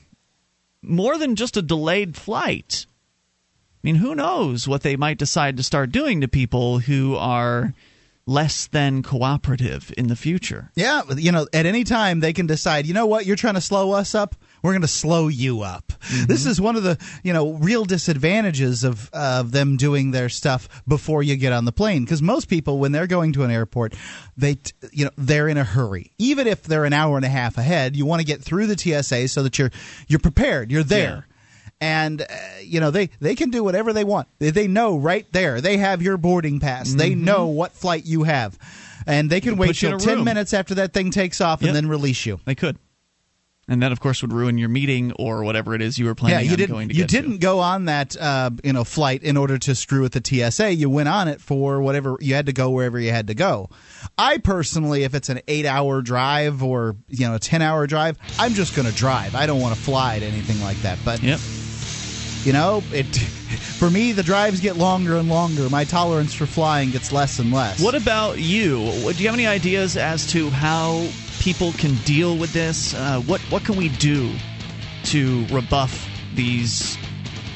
more 0.80 1.18
than 1.18 1.34
just 1.34 1.56
a 1.56 1.62
delayed 1.62 2.16
flight. 2.16 2.86
I 2.88 3.80
mean, 3.82 3.96
who 3.96 4.14
knows 4.14 4.68
what 4.68 4.82
they 4.82 4.94
might 4.94 5.18
decide 5.18 5.56
to 5.56 5.62
start 5.64 5.90
doing 5.90 6.20
to 6.20 6.28
people 6.28 6.78
who 6.78 7.16
are 7.16 7.74
less 8.26 8.68
than 8.68 9.02
cooperative 9.02 9.92
in 9.96 10.06
the 10.06 10.16
future. 10.16 10.70
Yeah, 10.76 11.02
you 11.16 11.32
know, 11.32 11.48
at 11.52 11.66
any 11.66 11.82
time 11.82 12.20
they 12.20 12.32
can 12.32 12.46
decide, 12.46 12.86
you 12.86 12.94
know 12.94 13.06
what, 13.06 13.26
you're 13.26 13.36
trying 13.36 13.54
to 13.54 13.60
slow 13.60 13.92
us 13.92 14.14
up. 14.14 14.36
We're 14.62 14.72
going 14.72 14.82
to 14.82 14.88
slow 14.88 15.28
you 15.28 15.62
up. 15.62 15.92
This 16.26 16.46
is 16.46 16.60
one 16.60 16.76
of 16.76 16.82
the, 16.82 16.98
you 17.22 17.32
know, 17.32 17.52
real 17.54 17.84
disadvantages 17.84 18.84
of 18.84 19.08
of 19.12 19.52
them 19.52 19.76
doing 19.76 20.10
their 20.10 20.28
stuff 20.28 20.68
before 20.88 21.22
you 21.22 21.36
get 21.36 21.52
on 21.52 21.64
the 21.64 21.72
plane 21.72 22.04
because 22.04 22.22
most 22.22 22.48
people 22.48 22.78
when 22.78 22.92
they're 22.92 23.06
going 23.06 23.32
to 23.34 23.44
an 23.44 23.50
airport, 23.50 23.94
they 24.36 24.54
t- 24.56 24.72
you 24.92 25.04
know, 25.04 25.10
they're 25.16 25.48
in 25.48 25.56
a 25.58 25.64
hurry. 25.64 26.12
Even 26.18 26.46
if 26.46 26.62
they're 26.62 26.84
an 26.84 26.92
hour 26.92 27.16
and 27.16 27.24
a 27.24 27.28
half 27.28 27.56
ahead, 27.58 27.94
you 27.96 28.04
want 28.06 28.20
to 28.20 28.26
get 28.26 28.42
through 28.42 28.66
the 28.66 28.76
TSA 28.78 29.28
so 29.28 29.42
that 29.42 29.58
you're 29.58 29.70
you're 30.08 30.18
prepared, 30.20 30.70
you're 30.72 30.82
there. 30.82 31.26
and 31.80 32.22
uh, 32.22 32.26
you 32.62 32.80
know 32.80 32.90
they 32.90 33.08
they 33.20 33.34
can 33.36 33.50
do 33.50 33.62
whatever 33.62 33.92
they 33.92 34.04
want. 34.04 34.26
They, 34.40 34.50
they 34.50 34.66
know 34.66 34.96
right 34.96 35.26
there. 35.32 35.60
They 35.60 35.76
have 35.76 36.02
your 36.02 36.16
boarding 36.16 36.58
pass. 36.60 36.92
They 36.92 37.14
know 37.14 37.46
what 37.46 37.72
flight 37.72 38.04
you 38.04 38.24
have, 38.24 38.58
and 39.06 39.30
they 39.30 39.40
can 39.40 39.56
wait 39.56 39.68
put 39.68 39.82
you 39.82 39.90
till 39.90 39.98
ten 39.98 40.16
room. 40.16 40.24
minutes 40.24 40.52
after 40.52 40.74
that 40.76 40.92
thing 40.92 41.10
takes 41.12 41.40
off 41.40 41.60
Yep. 41.62 41.68
and 41.68 41.76
then 41.76 41.86
release 41.88 42.26
you. 42.26 42.40
They 42.44 42.56
could. 42.56 42.78
And 43.70 43.82
that, 43.82 43.92
of 43.92 44.00
course, 44.00 44.22
would 44.22 44.32
ruin 44.32 44.56
your 44.56 44.70
meeting 44.70 45.12
or 45.18 45.44
whatever 45.44 45.74
it 45.74 45.82
is 45.82 45.98
you 45.98 46.06
were 46.06 46.14
planning 46.14 46.38
Yeah, 46.38 46.42
you 46.44 46.52
on 46.52 46.56
didn't. 46.56 46.72
going 46.74 46.88
to 46.88 46.94
You 46.94 47.04
didn't 47.04 47.38
go 47.38 47.58
on 47.60 47.84
that 47.84 48.16
uh, 48.16 48.50
you 48.64 48.72
know 48.72 48.82
flight 48.84 49.22
in 49.22 49.36
order 49.36 49.58
to 49.58 49.74
screw 49.74 50.00
with 50.00 50.12
the 50.12 50.22
TSA. 50.50 50.72
You 50.74 50.88
went 50.88 51.08
on 51.10 51.28
it 51.28 51.40
for 51.42 51.80
whatever 51.82 52.16
you 52.20 52.34
had 52.34 52.46
to 52.46 52.52
go 52.54 52.70
wherever 52.70 52.98
you 52.98 53.10
had 53.10 53.26
to 53.26 53.34
go. 53.34 53.68
I 54.16 54.38
personally, 54.38 55.02
if 55.04 55.14
it's 55.14 55.28
an 55.28 55.40
eight-hour 55.48 56.00
drive 56.00 56.62
or 56.62 56.96
you 57.08 57.28
know 57.28 57.34
a 57.34 57.38
ten-hour 57.38 57.86
drive, 57.86 58.16
I'm 58.38 58.54
just 58.54 58.74
going 58.74 58.86
to 58.86 58.92
drive. 58.92 59.34
I 59.34 59.44
don't 59.46 59.60
want 59.60 59.76
to 59.76 59.80
fly 59.82 60.18
to 60.18 60.24
anything 60.24 60.60
like 60.62 60.80
that. 60.82 61.04
But 61.04 61.22
Yep. 61.22 61.38
you 62.44 62.52
know, 62.54 62.82
it 62.92 63.16
for 63.78 63.90
me 63.90 64.12
the 64.12 64.22
drives 64.22 64.60
get 64.60 64.76
longer 64.76 65.16
and 65.16 65.28
longer. 65.28 65.68
My 65.68 65.84
tolerance 65.84 66.32
for 66.32 66.46
flying 66.46 66.90
gets 66.90 67.12
less 67.12 67.38
and 67.38 67.52
less. 67.52 67.80
What 67.82 67.94
about 67.94 68.38
you? 68.38 69.12
Do 69.12 69.22
you 69.22 69.28
have 69.28 69.34
any 69.34 69.46
ideas 69.46 69.96
as 69.96 70.26
to 70.28 70.48
how 70.50 71.02
people 71.40 71.72
can 71.72 71.94
deal 72.04 72.36
with 72.36 72.52
this? 72.52 72.94
Uh, 72.94 73.20
what 73.22 73.40
what 73.50 73.64
can 73.64 73.76
we 73.76 73.88
do 73.88 74.32
to 75.04 75.46
rebuff 75.46 76.08
these 76.34 76.98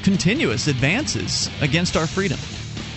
continuous 0.03 0.69
advances 0.69 1.51
against 1.61 1.97
our 1.97 2.07
freedom? 2.07 2.39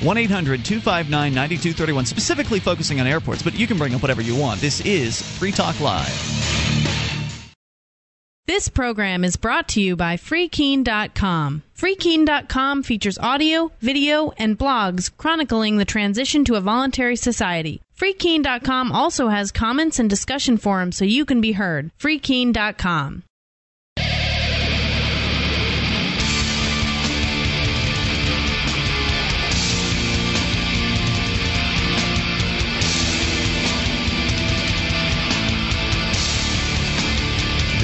1 0.01 0.17
800 0.17 0.65
259 0.65 1.33
9231, 1.33 2.05
specifically 2.05 2.59
focusing 2.59 2.99
on 2.99 3.07
airports, 3.07 3.41
but 3.41 3.53
you 3.55 3.67
can 3.67 3.77
bring 3.77 3.95
up 3.95 4.01
whatever 4.01 4.21
you 4.21 4.35
want. 4.35 4.59
This 4.59 4.81
is 4.81 5.21
Free 5.21 5.51
Talk 5.51 5.79
Live. 5.79 6.45
This 8.47 8.69
program 8.69 9.23
is 9.23 9.37
brought 9.37 9.67
to 9.69 9.81
you 9.81 9.95
by 9.95 10.17
FreeKeene.com. 10.17 11.63
FreeKeene.com 11.75 12.83
features 12.83 13.17
audio, 13.17 13.71
video, 13.81 14.33
and 14.37 14.55
blogs 14.55 15.09
chronicling 15.17 15.77
the 15.77 15.85
transition 15.85 16.45
to 16.45 16.53
a 16.53 16.61
voluntary 16.61 17.15
society. 17.15 17.81
FreeKeene.com 17.97 18.91
also 18.91 19.29
has 19.29 19.51
comments 19.51 19.99
and 19.99 20.09
discussion 20.09 20.57
forums 20.57 20.97
so 20.97 21.05
you 21.05 21.25
can 21.25 21.39
be 21.41 21.53
heard. 21.53 21.91
FreeKeene.com. 21.99 23.23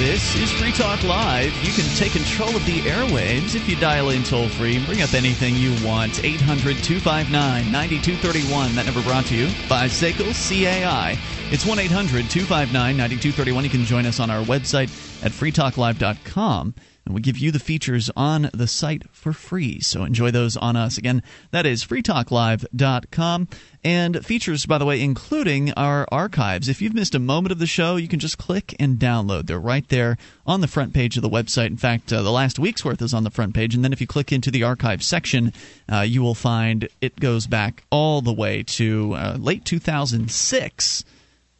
This 0.02 0.34
is 0.34 0.50
Free 0.50 0.72
Talk 0.72 1.04
Live. 1.04 1.54
You 1.64 1.72
can 1.72 1.84
take 1.94 2.10
control 2.10 2.48
of 2.48 2.66
the 2.66 2.80
airwaves 2.80 3.54
if 3.54 3.68
you 3.68 3.76
dial 3.76 4.10
in 4.10 4.24
toll 4.24 4.48
free 4.48 4.74
and 4.74 4.84
bring 4.84 5.00
up 5.00 5.14
anything 5.14 5.54
you 5.54 5.70
want. 5.86 6.24
800 6.24 6.82
259 6.82 7.30
9231. 7.70 8.74
That 8.74 8.86
number 8.86 9.00
brought 9.02 9.26
to 9.26 9.36
you 9.36 9.46
by 9.68 9.86
SACL 9.86 10.34
CAI. 10.34 11.16
It's 11.52 11.64
1 11.64 11.78
800 11.78 12.28
259 12.28 12.96
9231. 12.96 13.62
You 13.62 13.70
can 13.70 13.84
join 13.84 14.04
us 14.04 14.18
on 14.18 14.28
our 14.28 14.42
website 14.42 14.90
at 15.24 15.30
freetalklive.com 15.30 16.74
and 17.04 17.14
we 17.14 17.20
give 17.20 17.38
you 17.38 17.50
the 17.50 17.58
features 17.58 18.10
on 18.16 18.48
the 18.52 18.66
site 18.66 19.02
for 19.10 19.32
free. 19.32 19.80
So 19.80 20.04
enjoy 20.04 20.30
those 20.30 20.56
on 20.56 20.76
us. 20.76 20.98
Again, 20.98 21.22
that 21.50 21.66
is 21.66 21.84
freetalklive.com. 21.84 23.48
And 23.84 24.24
features, 24.24 24.64
by 24.64 24.78
the 24.78 24.84
way, 24.84 25.00
including 25.00 25.72
our 25.72 26.06
archives. 26.12 26.68
If 26.68 26.80
you've 26.80 26.94
missed 26.94 27.16
a 27.16 27.18
moment 27.18 27.50
of 27.50 27.58
the 27.58 27.66
show, 27.66 27.96
you 27.96 28.06
can 28.06 28.20
just 28.20 28.38
click 28.38 28.76
and 28.78 28.98
download. 28.98 29.46
They're 29.46 29.58
right 29.58 29.88
there 29.88 30.16
on 30.46 30.60
the 30.60 30.68
front 30.68 30.94
page 30.94 31.16
of 31.16 31.22
the 31.22 31.28
website. 31.28 31.66
In 31.66 31.76
fact, 31.76 32.12
uh, 32.12 32.22
the 32.22 32.30
last 32.30 32.60
week's 32.60 32.84
worth 32.84 33.02
is 33.02 33.12
on 33.12 33.24
the 33.24 33.30
front 33.30 33.54
page. 33.54 33.74
And 33.74 33.82
then 33.82 33.92
if 33.92 34.00
you 34.00 34.06
click 34.06 34.30
into 34.30 34.52
the 34.52 34.62
archive 34.62 35.02
section, 35.02 35.52
uh, 35.90 36.00
you 36.00 36.22
will 36.22 36.36
find 36.36 36.88
it 37.00 37.18
goes 37.18 37.48
back 37.48 37.82
all 37.90 38.20
the 38.20 38.32
way 38.32 38.62
to 38.62 39.14
uh, 39.14 39.36
late 39.40 39.64
2006 39.64 41.04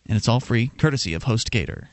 and 0.06 0.16
it's 0.16 0.28
all 0.28 0.40
free 0.40 0.70
courtesy 0.78 1.12
of 1.14 1.24
HostGator. 1.24 1.86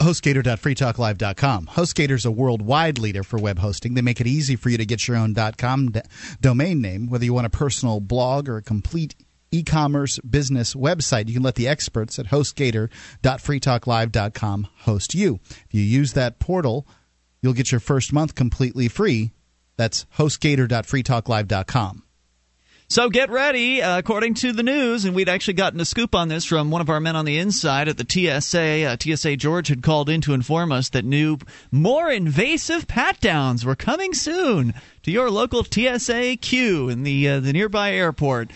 HostGator.freetalklive.com. 0.00 1.66
HostGator 1.66 2.12
is 2.12 2.24
a 2.24 2.30
worldwide 2.30 2.98
leader 2.98 3.22
for 3.22 3.38
web 3.38 3.58
hosting. 3.58 3.92
They 3.94 4.00
make 4.02 4.20
it 4.20 4.26
easy 4.26 4.56
for 4.56 4.70
you 4.70 4.78
to 4.78 4.86
get 4.86 5.06
your 5.08 5.16
own 5.16 5.34
.com 5.56 5.92
d- 5.92 6.00
domain 6.40 6.80
name, 6.80 7.08
whether 7.08 7.24
you 7.24 7.34
want 7.34 7.46
a 7.46 7.50
personal 7.50 8.00
blog 8.00 8.48
or 8.48 8.56
a 8.58 8.62
complete 8.62 9.14
e-commerce 9.50 10.20
business 10.20 10.74
website. 10.74 11.26
You 11.28 11.34
can 11.34 11.42
let 11.42 11.56
the 11.56 11.68
experts 11.68 12.18
at 12.18 12.26
HostGator.freetalklive.com 12.26 14.68
host 14.80 15.14
you. 15.14 15.40
If 15.44 15.66
you 15.70 15.82
use 15.82 16.14
that 16.14 16.38
portal, 16.38 16.86
you'll 17.42 17.52
get 17.52 17.72
your 17.72 17.80
first 17.80 18.10
month 18.12 18.34
completely 18.34 18.88
free. 18.88 19.32
That's 19.76 20.06
HostGator.freetalklive.com. 20.16 22.05
So 22.88 23.10
get 23.10 23.30
ready. 23.30 23.82
Uh, 23.82 23.98
according 23.98 24.34
to 24.34 24.52
the 24.52 24.62
news, 24.62 25.04
and 25.04 25.14
we'd 25.14 25.28
actually 25.28 25.54
gotten 25.54 25.80
a 25.80 25.84
scoop 25.84 26.14
on 26.14 26.28
this 26.28 26.44
from 26.44 26.70
one 26.70 26.80
of 26.80 26.88
our 26.88 27.00
men 27.00 27.16
on 27.16 27.24
the 27.24 27.36
inside 27.36 27.88
at 27.88 27.98
the 27.98 28.06
TSA. 28.08 28.84
Uh, 28.84 28.96
TSA 28.98 29.36
George 29.36 29.66
had 29.66 29.82
called 29.82 30.08
in 30.08 30.20
to 30.20 30.34
inform 30.34 30.70
us 30.70 30.88
that 30.90 31.04
new, 31.04 31.36
more 31.72 32.12
invasive 32.12 32.86
pat 32.86 33.20
downs 33.20 33.64
were 33.64 33.74
coming 33.74 34.14
soon 34.14 34.72
to 35.02 35.10
your 35.10 35.32
local 35.32 35.64
TSA 35.64 36.36
queue 36.40 36.88
in 36.88 37.02
the 37.02 37.28
uh, 37.28 37.40
the 37.40 37.52
nearby 37.52 37.92
airport. 37.92 38.52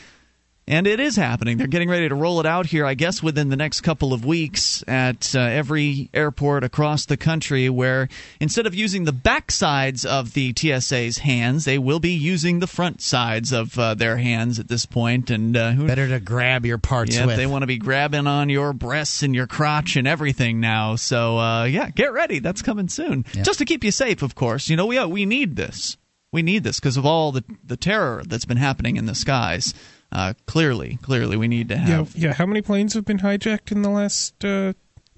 And 0.70 0.86
it 0.86 1.00
is 1.00 1.16
happening. 1.16 1.58
They're 1.58 1.66
getting 1.66 1.90
ready 1.90 2.08
to 2.08 2.14
roll 2.14 2.38
it 2.38 2.46
out 2.46 2.64
here, 2.64 2.86
I 2.86 2.94
guess, 2.94 3.20
within 3.20 3.48
the 3.48 3.56
next 3.56 3.80
couple 3.80 4.12
of 4.12 4.24
weeks 4.24 4.84
at 4.86 5.34
uh, 5.34 5.40
every 5.40 6.08
airport 6.14 6.62
across 6.62 7.06
the 7.06 7.16
country, 7.16 7.68
where 7.68 8.08
instead 8.38 8.66
of 8.66 8.74
using 8.74 9.02
the 9.02 9.12
back 9.12 9.50
sides 9.50 10.04
of 10.04 10.32
the 10.32 10.54
TSA's 10.56 11.18
hands, 11.18 11.64
they 11.64 11.76
will 11.76 11.98
be 11.98 12.12
using 12.12 12.60
the 12.60 12.68
front 12.68 13.02
sides 13.02 13.50
of 13.52 13.76
uh, 13.80 13.94
their 13.94 14.16
hands 14.18 14.60
at 14.60 14.68
this 14.68 14.86
point. 14.86 15.28
And 15.28 15.56
uh, 15.56 15.72
who, 15.72 15.88
Better 15.88 16.06
to 16.06 16.20
grab 16.20 16.64
your 16.64 16.78
parts 16.78 17.16
yeah, 17.16 17.26
with. 17.26 17.36
they 17.36 17.46
want 17.46 17.62
to 17.62 17.66
be 17.66 17.78
grabbing 17.78 18.28
on 18.28 18.48
your 18.48 18.72
breasts 18.72 19.24
and 19.24 19.34
your 19.34 19.48
crotch 19.48 19.96
and 19.96 20.06
everything 20.06 20.60
now. 20.60 20.94
So 20.94 21.36
uh, 21.36 21.64
yeah, 21.64 21.90
get 21.90 22.12
ready. 22.12 22.38
That's 22.38 22.62
coming 22.62 22.88
soon. 22.88 23.24
Just 23.32 23.58
to 23.58 23.64
keep 23.64 23.82
you 23.82 23.90
safe, 23.90 24.22
of 24.22 24.36
course. 24.36 24.68
You 24.68 24.76
know, 24.76 24.86
we 24.86 25.04
we 25.04 25.26
need 25.26 25.56
this. 25.56 25.96
We 26.32 26.42
need 26.42 26.62
this 26.62 26.78
because 26.78 26.96
of 26.96 27.04
all 27.04 27.32
the 27.32 27.42
the 27.64 27.76
terror 27.76 28.22
that's 28.24 28.44
been 28.44 28.56
happening 28.56 28.96
in 28.96 29.06
the 29.06 29.16
skies. 29.16 29.74
Uh, 30.12 30.32
clearly, 30.46 30.98
clearly, 31.02 31.36
we 31.36 31.46
need 31.48 31.68
to 31.68 31.76
have. 31.76 32.14
yeah. 32.16 32.28
yeah. 32.28 32.34
How 32.34 32.46
many 32.46 32.62
planes 32.62 32.94
have 32.94 33.04
been 33.04 33.18
hijacked 33.18 33.70
in 33.70 33.82
the 33.82 33.90
last 33.90 34.44
uh, 34.44 34.72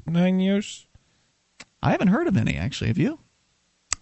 nine 0.06 0.38
years? 0.40 0.86
I 1.82 1.92
haven't 1.92 2.08
heard 2.08 2.28
of 2.28 2.36
any 2.36 2.56
actually. 2.56 2.88
Have 2.88 2.98
you? 2.98 3.18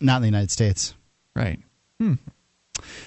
Not 0.01 0.17
in 0.17 0.23
the 0.23 0.29
United 0.29 0.51
States. 0.51 0.95
Right. 1.37 1.61
Hmm. 1.99 2.15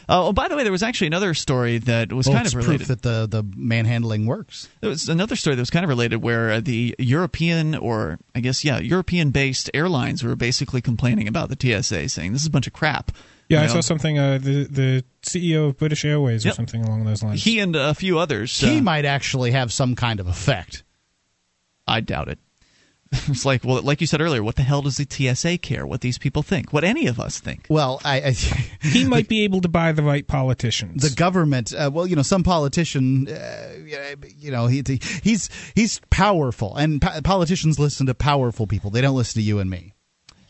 Uh, 0.08 0.28
oh, 0.28 0.34
by 0.34 0.48
the 0.48 0.56
way, 0.56 0.64
there 0.64 0.72
was 0.72 0.84
actually 0.84 1.08
another 1.08 1.34
story 1.34 1.80
that 1.80 2.14
was 2.14 2.28
Well, 2.28 2.36
kind 2.36 2.46
it's 2.46 2.54
of 2.54 2.60
related. 2.64 2.86
proof 2.86 2.88
that 2.90 3.02
the, 3.02 3.28
the 3.28 3.44
manhandling 3.58 4.26
works. 4.28 4.70
There 4.82 4.90
was 4.90 5.10
another 5.10 5.36
story 5.36 5.56
that 5.56 5.62
was 5.62 5.72
kind 5.72 5.84
of 5.84 5.90
related 5.90 6.18
where 6.22 6.52
uh, 6.52 6.60
the 6.60 6.96
European, 7.00 7.74
or 7.76 8.20
I 8.36 8.40
guess, 8.42 8.64
yeah, 8.64 8.80
European 8.80 9.32
based 9.32 9.72
airlines 9.74 10.24
were 10.24 10.36
basically 10.36 10.82
complaining 10.82 11.28
about 11.28 11.50
the 11.50 11.58
TSA, 11.82 12.10
saying 12.10 12.34
this 12.34 12.42
is 12.42 12.48
a 12.48 12.52
bunch 12.52 12.68
of 12.68 12.74
crap. 12.74 13.12
Yeah, 13.54 13.60
You 13.60 13.64
I 13.64 13.68
know, 13.68 13.74
saw 13.74 13.82
something. 13.82 14.18
Uh, 14.20 14.38
the 14.38 14.64
the 14.66 15.04
CEO 15.22 15.70
of 15.70 15.78
British 15.78 16.04
Airways 16.06 16.46
or 16.46 16.52
something 16.52 16.84
along 16.84 17.06
those 17.06 17.24
lines. 17.24 17.44
He 17.44 17.60
and 17.60 17.76
a 17.76 17.94
few 17.94 18.20
others. 18.20 18.60
He 18.60 18.80
uh, 18.80 18.82
might 18.82 19.06
actually 19.06 19.52
have 19.52 19.72
some 19.72 19.96
kind 19.96 20.20
of 20.20 20.28
effect. 20.28 20.84
I 21.88 22.02
doubt 22.02 22.30
it. 22.30 22.40
It's 23.28 23.46
like, 23.46 23.64
well, 23.64 23.80
like 23.84 24.02
you 24.02 24.08
said 24.08 24.22
earlier, 24.22 24.42
what 24.44 24.56
the 24.56 24.64
hell 24.64 24.82
does 24.82 24.98
the 24.98 25.06
TSA 25.08 25.60
care 25.60 25.86
what 25.86 26.02
these 26.02 26.18
people 26.18 26.42
think? 26.42 26.74
What 26.74 26.84
any 26.84 27.06
of 27.06 27.20
us 27.20 27.40
think? 27.40 27.68
Well, 27.70 28.02
I, 28.04 28.22
I 28.22 28.32
he 28.32 29.06
might 29.16 29.28
be 29.28 29.44
able 29.44 29.62
to 29.62 29.68
buy 29.68 29.92
the 29.92 30.02
right 30.02 30.26
politicians. 30.28 31.04
the 31.08 31.16
government 31.16 31.74
uh, 31.76 31.92
well 31.94 32.08
you 32.08 32.16
know 32.16 32.24
some 32.24 32.42
politician 32.42 33.28
uh, 33.28 33.70
you 34.40 34.50
know 34.50 34.66
he, 34.66 34.82
he's 35.22 35.50
he's 35.76 36.02
powerful 36.10 36.76
and 36.76 37.02
po- 37.04 37.22
politicians 37.22 37.78
listen 37.78 38.08
to 38.08 38.16
powerful 38.16 38.66
people 38.66 38.90
they 38.90 39.02
don't 39.02 39.16
listen 39.16 39.40
to 39.40 39.46
you 39.46 39.60
and 39.60 39.70
me 39.70 39.94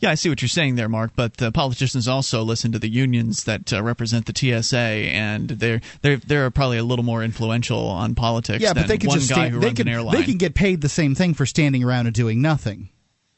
Yeah, 0.04 0.10
I 0.10 0.14
see 0.14 0.28
what 0.28 0.40
you're 0.40 0.48
saying 0.48 0.76
there, 0.76 0.88
Mark. 0.88 1.12
But 1.16 1.40
uh, 1.42 1.50
politicians 1.50 2.06
also 2.06 2.42
listen 2.42 2.72
to 2.72 2.78
the 2.78 2.88
unions 2.88 3.44
that 3.44 3.72
uh, 3.72 3.82
represent 3.82 4.26
the 4.26 4.34
TSA, 4.34 4.76
and 4.76 5.48
they're 5.48 5.80
they're 6.02 6.18
they're 6.18 6.50
probably 6.50 6.78
a 6.78 6.84
little 6.84 7.04
more 7.04 7.22
influential 7.24 7.86
on 7.88 8.14
politics. 8.14 8.62
yeah 8.62 8.72
than 8.72 8.84
but 8.84 8.88
they 8.88 8.98
can 8.98 9.08
one 9.08 9.18
just 9.18 9.30
guy 9.30 9.36
stand, 9.36 9.54
who 9.54 9.60
they 9.60 9.66
runs 9.68 9.78
can 9.78 9.88
an 9.88 9.94
airline. 9.94 10.14
they 10.16 10.22
can 10.22 10.38
get 10.38 10.54
paid 10.54 10.80
the 10.80 10.88
same 10.88 11.14
thing 11.14 11.34
for 11.34 11.46
standing 11.46 11.82
around 11.82 12.06
and 12.06 12.14
doing 12.14 12.40
nothing 12.40 12.88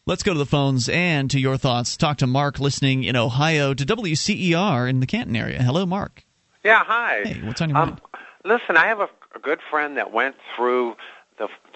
Let's 0.08 0.22
go 0.22 0.32
to 0.32 0.38
the 0.38 0.46
phones 0.46 0.88
and 0.88 1.28
to 1.32 1.40
your 1.40 1.56
thoughts. 1.56 1.96
Talk 1.96 2.18
to 2.18 2.28
Mark, 2.28 2.60
listening 2.60 3.02
in 3.02 3.16
Ohio 3.16 3.74
to 3.74 3.84
WCER 3.84 4.88
in 4.88 5.00
the 5.00 5.06
Canton 5.06 5.34
area. 5.34 5.60
Hello, 5.60 5.84
Mark. 5.84 6.22
Yeah, 6.62 6.84
hi. 6.84 7.22
Hey, 7.24 7.40
what's 7.42 7.60
on 7.60 7.70
your 7.70 7.78
um, 7.78 7.88
mind? 7.88 8.00
Listen, 8.44 8.76
I 8.76 8.86
have 8.86 9.00
a, 9.00 9.08
a 9.34 9.40
good 9.42 9.58
friend 9.68 9.96
that 9.96 10.12
went 10.12 10.36
through 10.54 10.90
the 10.90 11.15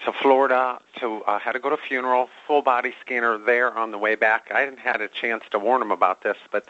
to 0.05 0.11
Florida 0.11 0.79
to 0.99 1.23
uh, 1.23 1.39
had 1.39 1.53
to 1.53 1.59
go 1.59 1.69
to 1.69 1.75
a 1.75 1.77
funeral, 1.77 2.29
full 2.47 2.61
body 2.61 2.93
scanner 3.01 3.37
there 3.37 3.75
on 3.77 3.91
the 3.91 3.97
way 3.97 4.15
back. 4.15 4.51
I 4.53 4.61
hadn't 4.61 4.79
had 4.79 5.01
a 5.01 5.07
chance 5.07 5.43
to 5.51 5.59
warn 5.59 5.81
him 5.81 5.91
about 5.91 6.23
this, 6.23 6.37
but 6.51 6.65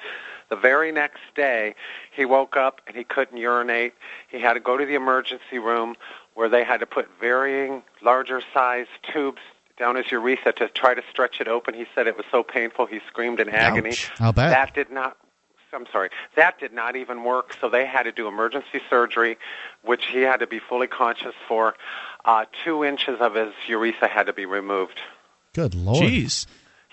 the 0.50 0.56
very 0.56 0.92
next 0.92 1.22
day 1.36 1.76
he 2.12 2.26
woke 2.26 2.58
up 2.58 2.82
and 2.88 2.96
he 2.96 3.04
couldn't 3.04 3.38
urinate. 3.38 3.94
He 4.30 4.40
had 4.40 4.54
to 4.54 4.60
go 4.60 4.78
to 4.78 4.86
the 4.86 4.96
emergency 4.96 5.60
room 5.60 5.96
where 6.34 6.50
they 6.50 6.64
had 6.64 6.80
to 6.80 6.86
put 6.86 7.10
varying 7.20 7.84
larger 8.02 8.42
size 8.54 8.88
tubes 9.02 9.42
down 9.78 9.96
his 9.96 10.12
urethra 10.12 10.54
to 10.54 10.68
try 10.68 10.94
to 10.94 11.02
stretch 11.10 11.42
it 11.42 11.48
open. 11.48 11.74
He 11.74 11.86
said 11.96 12.08
it 12.08 12.18
was 12.18 12.26
so 12.32 12.44
painful 12.44 12.86
he 12.86 13.00
screamed 13.08 13.40
in 13.40 13.50
agony. 13.50 13.90
Ouch. 13.90 14.12
I'll 14.20 14.34
bet. 14.34 14.52
That 14.52 14.74
did 14.74 14.92
not 14.92 15.18
I'm 15.74 15.86
sorry. 15.92 16.10
That 16.36 16.60
did 16.60 16.74
not 16.74 16.96
even 16.96 17.24
work, 17.24 17.56
so 17.60 17.70
they 17.70 17.86
had 17.86 18.04
to 18.04 18.12
do 18.12 18.28
emergency 18.28 18.82
surgery, 18.90 19.38
which 19.84 20.06
he 20.08 20.22
had 20.22 20.42
to 20.42 20.48
be 20.48 20.60
fully 20.60 20.88
conscious 20.88 21.34
for. 21.48 21.76
Uh, 22.26 22.46
two 22.64 22.84
inches 22.84 23.20
of 23.20 23.36
his 23.36 23.54
urethra 23.68 24.08
had 24.08 24.28
to 24.28 24.34
be 24.34 24.46
removed. 24.46 25.00
good 25.54 25.74
lord 25.76 26.04
Jeez. 26.04 26.46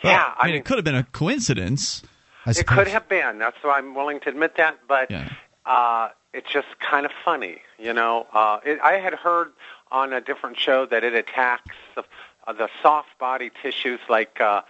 Yeah, 0.02 0.10
Well, 0.10 0.16
I 0.16 0.34
I 0.38 0.44
mean, 0.46 0.52
mean- 0.54 0.60
it 0.60 0.64
could 0.64 0.78
have 0.78 0.84
been 0.84 0.94
a 0.94 1.02
coincidence. 1.04 2.02
I 2.46 2.50
It 2.52 2.66
could 2.66 2.88
have 2.88 3.08
been. 3.08 3.38
That's 3.38 3.56
why 3.62 3.78
I'm 3.78 3.94
willing 3.94 4.20
to 4.20 4.28
admit 4.30 4.56
that, 4.56 4.78
but 4.88 5.10
Yeah. 5.10 5.28
uh, 5.66 6.08
it's 6.32 6.50
just 6.50 6.68
kind 6.78 7.04
of 7.04 7.12
funny, 7.24 7.60
you 7.78 7.92
know. 7.92 8.26
Uh, 8.32 8.60
it, 8.64 8.78
I 8.82 8.94
had 8.94 9.12
heard 9.14 9.52
on 9.90 10.12
a 10.12 10.20
different 10.20 10.58
show 10.58 10.86
that 10.86 11.04
it 11.04 11.14
attacks 11.14 11.74
the, 11.94 12.04
uh, 12.46 12.52
the 12.52 12.68
soft 12.82 13.18
body 13.18 13.50
tissues 13.62 14.00
like 14.08 14.40
uh, 14.40 14.62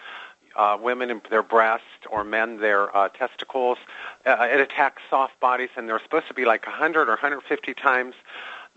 uh, 0.56 0.76
women 0.80 1.10
in 1.10 1.20
their 1.30 1.42
breast 1.42 1.84
or 2.10 2.24
men 2.24 2.56
their 2.58 2.94
uh, 2.96 3.08
testicles. 3.10 3.78
Uh, 4.26 4.48
it 4.50 4.58
attacks 4.60 5.02
soft 5.08 5.38
bodies, 5.38 5.68
and 5.76 5.88
they're 5.88 6.00
supposed 6.02 6.26
to 6.28 6.34
be 6.34 6.44
like 6.44 6.66
100 6.66 7.02
or 7.08 7.12
150 7.12 7.74
times 7.74 8.14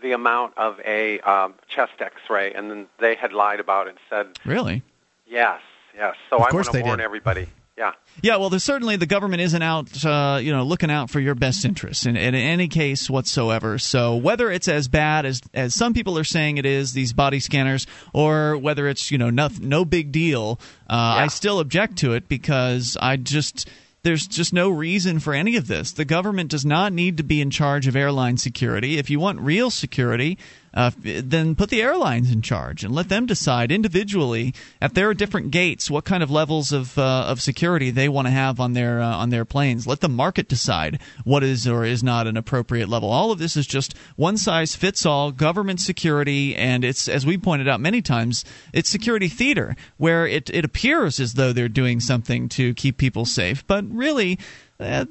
the 0.02 0.12
amount 0.12 0.56
of 0.58 0.80
a 0.84 1.20
um, 1.20 1.54
chest 1.68 1.92
X-ray, 2.00 2.52
and 2.52 2.70
then 2.70 2.86
they 2.98 3.14
had 3.14 3.32
lied 3.32 3.60
about 3.60 3.86
it 3.86 3.90
and 3.90 3.98
said 4.10 4.38
Really? 4.44 4.82
yes, 5.26 5.60
yes. 5.96 6.14
So 6.28 6.36
Of 6.36 6.42
I 6.42 6.54
want 6.54 6.66
to 6.72 6.80
warn 6.82 6.98
did. 6.98 7.04
everybody. 7.04 7.48
Yeah. 7.78 7.92
Yeah, 8.20 8.36
well, 8.36 8.50
there's 8.50 8.62
certainly 8.62 8.96
the 8.96 9.06
government 9.06 9.40
isn't 9.40 9.62
out, 9.62 10.04
uh, 10.04 10.38
you 10.42 10.52
know, 10.52 10.62
looking 10.62 10.90
out 10.90 11.08
for 11.08 11.20
your 11.20 11.34
best 11.34 11.64
interests 11.64 12.04
in, 12.04 12.16
in 12.18 12.34
any 12.34 12.68
case 12.68 13.08
whatsoever. 13.08 13.78
So 13.78 14.14
whether 14.16 14.50
it's 14.50 14.68
as 14.68 14.88
bad 14.88 15.24
as 15.24 15.40
as 15.54 15.74
some 15.74 15.94
people 15.94 16.18
are 16.18 16.24
saying 16.24 16.58
it 16.58 16.66
is, 16.66 16.92
these 16.92 17.14
body 17.14 17.40
scanners, 17.40 17.86
or 18.12 18.58
whether 18.58 18.88
it's 18.88 19.10
you 19.10 19.16
know 19.16 19.30
no, 19.30 19.48
no 19.60 19.86
big 19.86 20.12
deal, 20.12 20.60
uh, 20.90 20.92
I 21.24 21.28
still 21.28 21.60
object 21.60 21.96
to 21.98 22.12
it 22.12 22.28
because 22.28 22.98
I 23.00 23.16
just 23.16 23.66
there's 24.02 24.26
just 24.26 24.52
no 24.52 24.68
reason 24.68 25.20
for 25.20 25.32
any 25.32 25.56
of 25.56 25.68
this. 25.68 25.92
The 25.92 26.04
government 26.04 26.50
does 26.50 26.64
not 26.64 26.92
need 26.92 27.16
to 27.18 27.22
be 27.22 27.40
in 27.40 27.50
charge 27.50 27.86
of 27.86 27.94
airline 27.94 28.36
security. 28.36 28.98
If 28.98 29.10
you 29.10 29.20
want 29.20 29.40
real 29.40 29.70
security, 29.70 30.38
uh, 30.74 30.90
then 30.98 31.54
put 31.54 31.70
the 31.70 31.82
airlines 31.82 32.30
in 32.30 32.42
charge 32.42 32.84
and 32.84 32.94
let 32.94 33.08
them 33.08 33.26
decide 33.26 33.70
individually 33.70 34.54
at 34.80 34.94
their 34.94 35.12
different 35.14 35.50
gates 35.50 35.90
what 35.90 36.04
kind 36.04 36.22
of 36.22 36.30
levels 36.30 36.72
of 36.72 36.96
uh, 36.98 37.24
of 37.26 37.40
security 37.40 37.90
they 37.90 38.08
want 38.08 38.26
to 38.26 38.30
have 38.32 38.58
on 38.60 38.72
their 38.72 39.00
uh, 39.00 39.16
on 39.16 39.30
their 39.30 39.44
planes. 39.44 39.86
Let 39.86 40.00
the 40.00 40.08
market 40.08 40.48
decide 40.48 41.00
what 41.24 41.42
is 41.42 41.66
or 41.68 41.84
is 41.84 42.02
not 42.02 42.26
an 42.26 42.36
appropriate 42.36 42.88
level. 42.88 43.10
All 43.10 43.30
of 43.30 43.38
this 43.38 43.56
is 43.56 43.66
just 43.66 43.96
one 44.16 44.36
size 44.36 44.74
fits 44.74 45.04
all 45.04 45.32
government 45.32 45.80
security, 45.80 46.56
and 46.56 46.84
it's 46.84 47.08
as 47.08 47.26
we 47.26 47.36
pointed 47.36 47.68
out 47.68 47.80
many 47.80 48.02
times, 48.02 48.44
it's 48.72 48.88
security 48.88 49.28
theater 49.28 49.76
where 49.98 50.26
it 50.26 50.48
it 50.50 50.64
appears 50.64 51.20
as 51.20 51.34
though 51.34 51.52
they're 51.52 51.68
doing 51.68 52.00
something 52.00 52.48
to 52.50 52.74
keep 52.74 52.96
people 52.96 53.24
safe, 53.24 53.66
but 53.66 53.84
really. 53.90 54.38
Uh, 54.80 55.04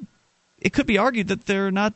it 0.58 0.72
could 0.72 0.86
be 0.86 0.96
argued 0.96 1.26
that 1.26 1.46
they're 1.46 1.72
not 1.72 1.92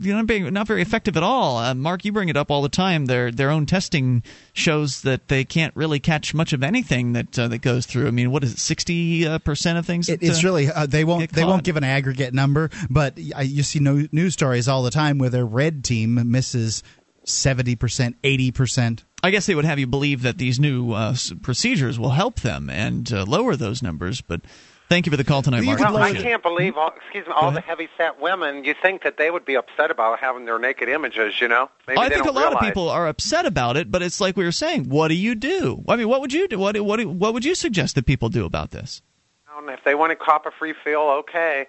you 0.00 0.14
know, 0.14 0.22
being 0.24 0.52
not 0.52 0.68
very 0.68 0.80
effective 0.80 1.16
at 1.16 1.22
all. 1.22 1.56
Uh, 1.56 1.74
Mark, 1.74 2.04
you 2.04 2.12
bring 2.12 2.28
it 2.28 2.36
up 2.36 2.50
all 2.50 2.62
the 2.62 2.68
time. 2.68 3.06
Their 3.06 3.32
their 3.32 3.50
own 3.50 3.66
testing 3.66 4.22
shows 4.52 5.02
that 5.02 5.28
they 5.28 5.44
can't 5.44 5.74
really 5.74 5.98
catch 5.98 6.34
much 6.34 6.52
of 6.52 6.62
anything 6.62 7.14
that 7.14 7.36
uh, 7.38 7.48
that 7.48 7.58
goes 7.58 7.84
through. 7.84 8.06
I 8.06 8.12
mean, 8.12 8.30
what 8.30 8.44
is 8.44 8.52
it, 8.52 8.58
sixty 8.58 9.26
uh, 9.26 9.38
percent 9.38 9.78
of 9.78 9.86
things? 9.86 10.08
It, 10.08 10.20
that, 10.20 10.26
it's 10.26 10.44
uh, 10.44 10.46
really 10.46 10.70
uh, 10.70 10.86
they 10.86 11.04
won't 11.04 11.32
they 11.32 11.44
won't 11.44 11.64
give 11.64 11.76
an 11.76 11.84
aggregate 11.84 12.32
number, 12.32 12.70
but 12.88 13.18
you 13.18 13.62
see 13.62 13.80
no 13.80 14.06
news 14.12 14.34
stories 14.34 14.68
all 14.68 14.82
the 14.82 14.90
time 14.90 15.18
where 15.18 15.30
their 15.30 15.46
red 15.46 15.82
team 15.82 16.30
misses 16.30 16.84
seventy 17.24 17.74
percent, 17.74 18.16
eighty 18.22 18.52
percent. 18.52 19.04
I 19.20 19.30
guess 19.30 19.46
they 19.46 19.56
would 19.56 19.64
have 19.64 19.80
you 19.80 19.88
believe 19.88 20.22
that 20.22 20.38
these 20.38 20.60
new 20.60 20.92
uh, 20.92 21.16
procedures 21.42 21.98
will 21.98 22.10
help 22.10 22.40
them 22.40 22.70
and 22.70 23.12
uh, 23.12 23.24
lower 23.24 23.56
those 23.56 23.82
numbers. 23.82 24.20
But 24.20 24.42
thank 24.88 25.06
you 25.06 25.10
for 25.10 25.16
the 25.16 25.24
call 25.24 25.42
tonight, 25.42 25.62
Mark. 25.62 25.78
Well, 25.80 25.96
I 25.98 26.12
can't 26.12 26.42
believe 26.42 26.76
all, 26.76 26.92
excuse 26.96 27.26
me, 27.26 27.32
all 27.34 27.50
the 27.50 27.60
heavy 27.60 27.88
set 27.96 28.20
women. 28.20 28.64
You 28.64 28.74
think 28.80 29.02
that 29.02 29.16
they 29.16 29.30
would 29.30 29.44
be 29.44 29.56
upset 29.56 29.90
about 29.90 30.18
having 30.20 30.44
their 30.44 30.58
naked 30.58 30.88
images? 30.88 31.40
You 31.40 31.48
know, 31.48 31.70
maybe 31.86 31.98
I 31.98 32.08
they 32.08 32.16
think 32.16 32.24
a 32.24 32.28
don't 32.28 32.34
lot 32.34 32.44
of 32.46 32.50
realize. 32.52 32.68
people 32.70 32.88
are 32.88 33.06
upset 33.08 33.46
about 33.46 33.76
it, 33.76 33.90
but 33.90 34.02
it's 34.02 34.20
like 34.20 34.36
we 34.36 34.44
were 34.44 34.52
saying. 34.52 34.88
What 34.88 35.08
do 35.08 35.14
you 35.14 35.34
do? 35.34 35.84
I 35.88 35.96
mean, 35.96 36.08
what 36.08 36.20
would 36.20 36.32
you 36.32 36.48
do? 36.48 36.58
What 36.58 36.78
what 36.80 37.04
what 37.06 37.34
would 37.34 37.44
you 37.44 37.54
suggest 37.54 37.94
that 37.96 38.06
people 38.06 38.28
do 38.28 38.44
about 38.44 38.70
this? 38.70 39.02
And 39.56 39.68
If 39.70 39.84
they 39.84 39.94
want 39.94 40.10
to 40.10 40.16
cop 40.16 40.46
a 40.46 40.50
free 40.50 40.74
feel, 40.84 41.00
okay. 41.00 41.66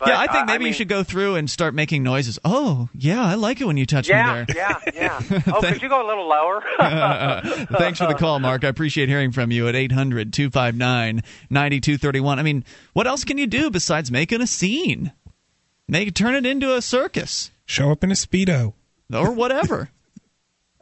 But, 0.00 0.08
yeah, 0.08 0.18
I 0.18 0.26
think 0.28 0.44
uh, 0.44 0.46
maybe 0.46 0.64
you 0.64 0.68
mean, 0.70 0.74
should 0.74 0.88
go 0.88 1.02
through 1.04 1.36
and 1.36 1.48
start 1.48 1.74
making 1.74 2.02
noises. 2.02 2.38
Oh, 2.44 2.88
yeah, 2.94 3.22
I 3.22 3.34
like 3.34 3.60
it 3.60 3.66
when 3.66 3.76
you 3.76 3.84
touch 3.86 4.08
Yeah, 4.08 4.44
me 4.46 4.54
there. 4.54 4.56
yeah, 4.94 5.20
yeah. 5.30 5.42
Oh, 5.54 5.60
could 5.60 5.82
you 5.82 5.88
go 5.90 6.04
a 6.04 6.08
little 6.08 6.26
lower? 6.26 6.62
Thanks 7.78 7.98
for 7.98 8.06
the 8.06 8.14
call, 8.18 8.38
Mark. 8.40 8.64
I 8.64 8.68
appreciate 8.68 9.08
hearing 9.10 9.30
from 9.30 9.50
you 9.50 9.68
at 9.68 9.76
800 9.76 10.32
259 10.32 11.22
9231. 11.50 12.38
I 12.38 12.42
mean, 12.42 12.64
what 12.94 13.06
else 13.06 13.24
can 13.24 13.36
you 13.38 13.46
do 13.46 13.70
besides 13.70 14.10
making 14.10 14.40
a 14.40 14.46
scene? 14.46 15.12
Make 15.86 16.14
turn 16.14 16.34
it 16.34 16.46
into 16.46 16.74
a 16.74 16.80
circus 16.82 17.50
Show 17.66 17.90
up 17.92 18.02
in 18.02 18.10
a 18.10 18.14
speedo. 18.14 18.72
or 19.12 19.32
whatever. 19.32 19.90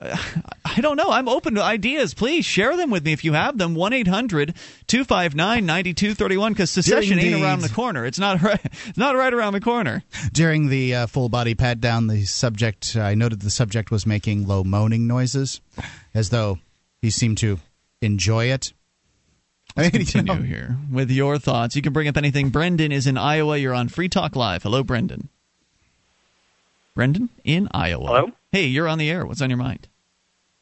Uh, 0.01 0.17
I 0.65 0.81
don't 0.81 0.97
know. 0.97 1.11
I'm 1.11 1.29
open 1.29 1.55
to 1.55 1.63
ideas. 1.63 2.15
Please 2.15 2.45
share 2.45 2.77
them 2.77 2.91
with 2.91 3.05
me 3.05 3.13
if 3.13 3.25
you 3.25 3.33
have 3.33 3.59
them. 3.59 3.75
1 3.75 3.93
800 3.93 4.55
259 4.87 5.67
9231 5.67 6.53
because 6.53 6.71
secession 6.71 7.19
ain't 7.19 7.43
around 7.43 7.63
the 7.63 7.69
corner. 7.69 8.05
It's 8.07 8.19
not 8.19 8.41
right, 8.43 8.61
it's 8.87 8.99
not 8.99 9.17
right 9.17 9.33
around 9.33 9.55
the 9.55 9.61
corner. 9.61 10.05
During 10.33 10.69
the 10.69 10.95
uh, 10.95 11.07
full 11.07 11.29
body 11.29 11.55
pat 11.55 11.81
down, 11.81 12.07
the 12.07 12.25
subject 12.25 12.97
I 12.97 13.15
noted 13.15 13.41
the 13.41 13.51
subject 13.51 13.91
was 13.91 14.07
making 14.07 14.47
low 14.47 14.63
moaning 14.63 15.07
noises, 15.07 15.61
as 16.15 16.31
though 16.31 16.59
he 17.03 17.11
seemed 17.11 17.39
to 17.39 17.59
enjoy 18.01 18.47
it. 18.47 18.73
I 19.77 19.83
mean, 19.83 19.91
you 19.93 19.99
Continue 20.01 20.35
know, 20.35 20.43
here 20.43 20.77
with 20.91 21.11
your 21.11 21.39
thoughts. 21.39 21.77
You 21.77 21.83
can 21.83 21.93
bring 21.93 22.09
up 22.09 22.17
anything. 22.17 22.51
Brendan 22.51 22.91
is 22.93 23.07
in 23.07 23.19
Iowa. 23.19 23.57
You're 23.57 23.75
on 23.75 23.89
Free 23.89 24.09
Talk 24.09 24.35
Live. 24.35 24.63
Hello, 24.63 24.83
Brendan. 24.83 25.29
Brendan 26.95 27.29
in 27.45 27.69
Iowa. 27.73 28.07
Hello? 28.07 28.33
Hey, 28.53 28.67
you're 28.67 28.89
on 28.89 28.99
the 28.99 29.11
air. 29.11 29.27
What's 29.27 29.43
on 29.43 29.51
your 29.51 29.59
mind? 29.59 29.89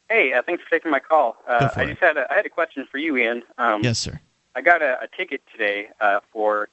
Hey, 0.09 0.33
uh, 0.33 0.41
thanks 0.41 0.63
for 0.63 0.69
taking 0.69 0.91
my 0.91 0.99
call. 0.99 1.37
Uh, 1.47 1.69
I 1.75 1.83
it. 1.83 1.87
just 1.89 1.99
had 2.01 2.17
a, 2.17 2.31
I 2.31 2.35
had 2.35 2.45
a 2.45 2.49
question 2.49 2.85
for 2.89 2.97
you, 2.97 3.17
Ian. 3.17 3.43
Um, 3.57 3.81
Yes, 3.83 3.99
sir. 3.99 4.19
I 4.55 4.61
got 4.61 4.81
a, 4.81 5.01
a 5.01 5.07
ticket 5.15 5.41
today 5.51 5.89
uh, 6.01 6.19
for 6.31 6.69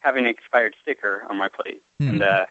having 0.00 0.24
an 0.24 0.30
expired 0.30 0.74
sticker 0.82 1.24
on 1.28 1.36
my 1.36 1.48
plate, 1.48 1.82
Hmm. 1.98 2.08
and 2.08 2.22
uh, 2.22 2.46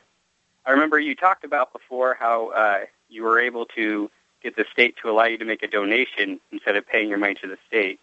I 0.65 0.71
remember 0.71 0.99
you 0.99 1.15
talked 1.15 1.43
about 1.43 1.71
before 1.73 2.15
how 2.19 2.47
uh, 2.49 2.79
you 3.09 3.23
were 3.23 3.39
able 3.39 3.65
to 3.77 4.09
get 4.41 4.55
the 4.55 4.65
state 4.71 4.95
to 5.01 5.09
allow 5.09 5.25
you 5.25 5.37
to 5.37 5.45
make 5.45 5.61
a 5.63 5.67
donation 5.67 6.39
instead 6.51 6.75
of 6.75 6.85
paying 6.87 7.07
your 7.09 7.17
money 7.17 7.35
to 7.35 7.47
the 7.47 7.57
state. 7.67 7.99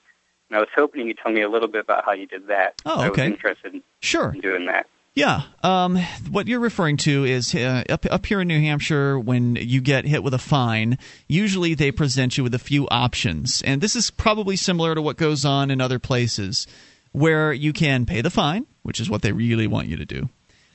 And 0.48 0.56
I 0.56 0.60
was 0.60 0.68
hoping 0.74 1.06
you 1.06 1.14
could 1.14 1.22
tell 1.22 1.32
me 1.32 1.42
a 1.42 1.48
little 1.48 1.68
bit 1.68 1.82
about 1.82 2.04
how 2.04 2.12
you 2.12 2.26
did 2.26 2.46
that. 2.48 2.74
Oh, 2.86 3.04
okay. 3.10 3.22
I 3.22 3.24
was 3.26 3.32
interested 3.32 3.74
in 3.74 3.82
Sure. 4.00 4.32
doing 4.40 4.66
that. 4.66 4.86
Yeah. 5.20 5.42
Um, 5.62 5.96
what 6.30 6.48
you're 6.48 6.60
referring 6.60 6.96
to 6.98 7.24
is 7.24 7.54
uh, 7.54 7.84
up, 7.90 8.06
up 8.10 8.24
here 8.24 8.40
in 8.40 8.48
New 8.48 8.58
Hampshire, 8.58 9.18
when 9.18 9.56
you 9.56 9.82
get 9.82 10.06
hit 10.06 10.22
with 10.22 10.32
a 10.32 10.38
fine, 10.38 10.96
usually 11.28 11.74
they 11.74 11.92
present 11.92 12.38
you 12.38 12.42
with 12.42 12.54
a 12.54 12.58
few 12.58 12.88
options. 12.88 13.60
And 13.60 13.82
this 13.82 13.94
is 13.94 14.10
probably 14.10 14.56
similar 14.56 14.94
to 14.94 15.02
what 15.02 15.18
goes 15.18 15.44
on 15.44 15.70
in 15.70 15.78
other 15.78 15.98
places, 15.98 16.66
where 17.12 17.52
you 17.52 17.74
can 17.74 18.06
pay 18.06 18.22
the 18.22 18.30
fine, 18.30 18.64
which 18.82 18.98
is 18.98 19.10
what 19.10 19.20
they 19.20 19.32
really 19.32 19.66
want 19.66 19.88
you 19.88 19.96
to 19.98 20.06
do. 20.06 20.30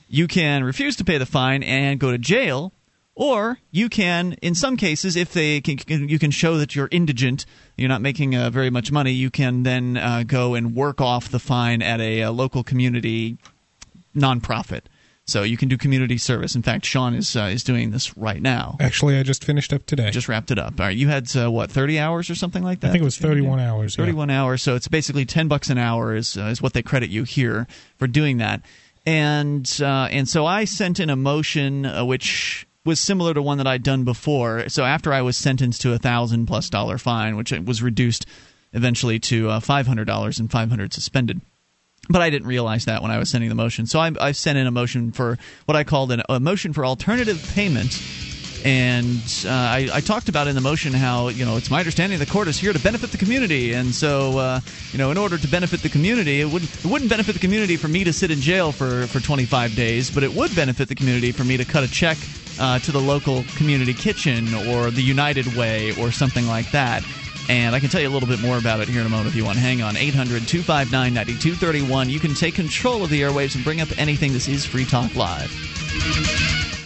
You 0.06 0.28
can 0.28 0.62
refuse 0.62 0.94
to 0.96 1.04
pay 1.04 1.18
the 1.18 1.26
fine 1.26 1.64
and 1.64 1.98
go 1.98 2.12
to 2.12 2.18
jail, 2.18 2.72
or 3.16 3.58
you 3.72 3.88
can, 3.88 4.34
in 4.34 4.54
some 4.54 4.76
cases, 4.76 5.16
if 5.16 5.32
they 5.32 5.60
can, 5.60 5.78
you 6.08 6.20
can 6.20 6.30
show 6.30 6.58
that 6.58 6.76
you're 6.76 6.88
indigent, 6.92 7.46
you're 7.76 7.88
not 7.88 8.00
making 8.00 8.36
uh, 8.36 8.50
very 8.50 8.70
much 8.70 8.92
money, 8.92 9.10
you 9.10 9.30
can 9.30 9.64
then 9.64 9.96
uh, 9.96 10.22
go 10.24 10.54
and 10.54 10.76
work 10.76 11.00
off 11.00 11.30
the 11.30 11.40
fine 11.40 11.82
at 11.82 12.00
a, 12.00 12.22
uh 12.22 12.30
local 12.30 12.62
community 12.62 13.38
nonprofit. 14.16 14.82
So 15.28 15.42
you 15.42 15.56
can 15.56 15.68
do 15.68 15.76
community 15.76 16.18
service. 16.18 16.54
In 16.54 16.62
fact, 16.62 16.84
Sean 16.84 17.12
is 17.12 17.34
uh, 17.34 17.50
is 17.52 17.64
doing 17.64 17.90
this 17.90 18.16
right 18.16 18.40
now. 18.40 18.76
Actually, 18.78 19.18
I 19.18 19.24
just 19.24 19.42
finished 19.44 19.72
up 19.72 19.84
today. 19.84 20.10
Just 20.10 20.28
wrapped 20.28 20.52
it 20.52 20.58
up. 20.58 20.78
All 20.78 20.86
right, 20.86 20.96
you 20.96 21.08
had 21.08 21.28
uh, 21.36 21.50
what 21.50 21.68
thirty 21.68 21.98
hours 21.98 22.30
or 22.30 22.36
something 22.36 22.62
like 22.62 22.78
that. 22.80 22.88
I 22.88 22.92
think 22.92 23.02
it 23.02 23.04
was 23.04 23.18
31 23.18 23.58
hours. 23.58 23.96
yeah. 23.98 24.04
31 24.04 24.30
hours. 24.30 24.62
So 24.62 24.76
it's 24.76 24.86
basically 24.86 25.24
10 25.24 25.48
bucks 25.48 25.68
an 25.68 25.78
hour 25.78 26.14
is 26.14 26.36
uh, 26.36 26.42
is 26.42 26.62
what 26.62 26.74
they 26.74 26.82
credit 26.82 27.10
you 27.10 27.24
here 27.24 27.66
for 27.96 28.06
doing 28.06 28.36
that. 28.38 28.62
And 29.04 29.68
uh, 29.82 30.08
and 30.12 30.28
so 30.28 30.46
I 30.46 30.64
sent 30.64 31.00
in 31.00 31.10
a 31.10 31.16
motion 31.16 31.86
uh, 31.86 32.04
which 32.04 32.64
was 32.84 33.00
similar 33.00 33.34
to 33.34 33.42
one 33.42 33.58
that 33.58 33.66
I'd 33.66 33.82
done 33.82 34.04
before. 34.04 34.68
So 34.68 34.84
after 34.84 35.12
I 35.12 35.22
was 35.22 35.36
sentenced 35.36 35.80
to 35.82 35.92
a 35.92 35.98
thousand 35.98 36.46
plus 36.46 36.70
dollar 36.70 36.98
fine, 36.98 37.36
which 37.36 37.50
was 37.50 37.82
reduced 37.82 38.26
eventually 38.72 39.18
to 39.20 39.50
uh, 39.50 39.58
five 39.60 39.88
hundred 39.88 40.04
dollars 40.06 40.38
and 40.38 40.48
five 40.48 40.70
hundred 40.70 40.92
suspended. 40.92 41.40
But 42.08 42.22
I 42.22 42.30
didn't 42.30 42.48
realize 42.48 42.84
that 42.84 43.02
when 43.02 43.10
I 43.10 43.18
was 43.18 43.30
sending 43.30 43.48
the 43.48 43.54
motion. 43.54 43.86
So 43.86 43.98
I, 43.98 44.12
I 44.20 44.32
sent 44.32 44.58
in 44.58 44.66
a 44.66 44.70
motion 44.70 45.12
for 45.12 45.38
what 45.64 45.76
I 45.76 45.84
called 45.84 46.12
an, 46.12 46.22
a 46.28 46.40
motion 46.40 46.72
for 46.72 46.84
alternative 46.84 47.42
payment. 47.54 48.02
And 48.64 49.20
uh, 49.46 49.50
I, 49.50 49.88
I 49.92 50.00
talked 50.00 50.28
about 50.28 50.48
in 50.48 50.54
the 50.56 50.60
motion 50.60 50.92
how 50.92 51.28
you 51.28 51.44
know 51.44 51.56
it's 51.56 51.70
my 51.70 51.78
understanding 51.78 52.18
the 52.18 52.26
court 52.26 52.48
is 52.48 52.58
here 52.58 52.72
to 52.72 52.80
benefit 52.80 53.12
the 53.12 53.18
community, 53.18 53.74
and 53.74 53.94
so 53.94 54.38
uh, 54.38 54.60
you 54.92 54.98
know 54.98 55.12
in 55.12 55.18
order 55.18 55.38
to 55.38 55.48
benefit 55.48 55.82
the 55.82 55.88
community, 55.88 56.40
it 56.40 56.46
wouldn't 56.46 56.74
it 56.74 56.86
wouldn't 56.86 57.08
benefit 57.08 57.34
the 57.34 57.38
community 57.38 57.76
for 57.76 57.86
me 57.86 58.02
to 58.02 58.12
sit 58.12 58.32
in 58.32 58.40
jail 58.40 58.72
for 58.72 59.06
for 59.06 59.20
25 59.20 59.76
days, 59.76 60.10
but 60.10 60.24
it 60.24 60.32
would 60.32 60.52
benefit 60.56 60.88
the 60.88 60.96
community 60.96 61.30
for 61.30 61.44
me 61.44 61.56
to 61.56 61.64
cut 61.64 61.84
a 61.84 61.88
check 61.88 62.16
uh, 62.58 62.80
to 62.80 62.90
the 62.90 63.00
local 63.00 63.44
community 63.54 63.94
kitchen 63.94 64.52
or 64.54 64.90
the 64.90 65.02
United 65.02 65.56
Way 65.56 65.92
or 66.00 66.10
something 66.10 66.46
like 66.46 66.70
that. 66.72 67.04
And 67.48 67.74
I 67.74 67.80
can 67.80 67.88
tell 67.88 68.00
you 68.00 68.08
a 68.08 68.10
little 68.10 68.28
bit 68.28 68.40
more 68.40 68.58
about 68.58 68.80
it 68.80 68.88
here 68.88 69.00
in 69.00 69.06
a 69.06 69.10
moment 69.10 69.28
if 69.28 69.36
you 69.36 69.44
want. 69.44 69.58
Hang 69.58 69.82
on. 69.82 69.96
800 69.96 70.46
259 70.48 71.14
9231. 71.14 72.10
You 72.10 72.20
can 72.20 72.34
take 72.34 72.54
control 72.54 73.04
of 73.04 73.10
the 73.10 73.22
airwaves 73.22 73.54
and 73.54 73.64
bring 73.64 73.80
up 73.80 73.88
anything. 73.98 74.32
This 74.32 74.48
is 74.48 74.64
Free 74.64 74.84
Talk 74.84 75.14
Live. 75.14 76.85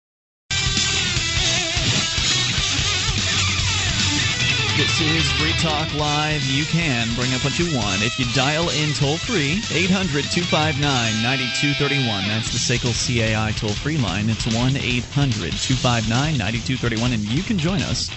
This 4.81 4.99
is 4.99 5.31
Free 5.33 5.53
Talk 5.61 5.93
Live. 5.93 6.41
You 6.45 6.65
can 6.65 7.07
bring 7.13 7.31
up 7.35 7.43
what 7.43 7.59
you 7.59 7.77
want 7.77 8.01
if 8.01 8.17
you 8.17 8.25
dial 8.33 8.67
in 8.71 8.93
toll 8.93 9.15
free 9.15 9.61
800 9.69 10.25
259 10.25 10.81
9231. 10.81 12.25
That's 12.25 12.49
the 12.49 12.57
SACL 12.57 12.89
CAI 12.89 13.51
toll 13.51 13.77
free 13.77 13.99
line. 13.99 14.27
It's 14.27 14.47
1 14.47 14.75
800 14.75 15.53
259 15.53 16.09
9231. 16.35 17.13
And 17.13 17.21
you 17.29 17.43
can 17.43 17.59
join 17.59 17.83
us 17.83 18.09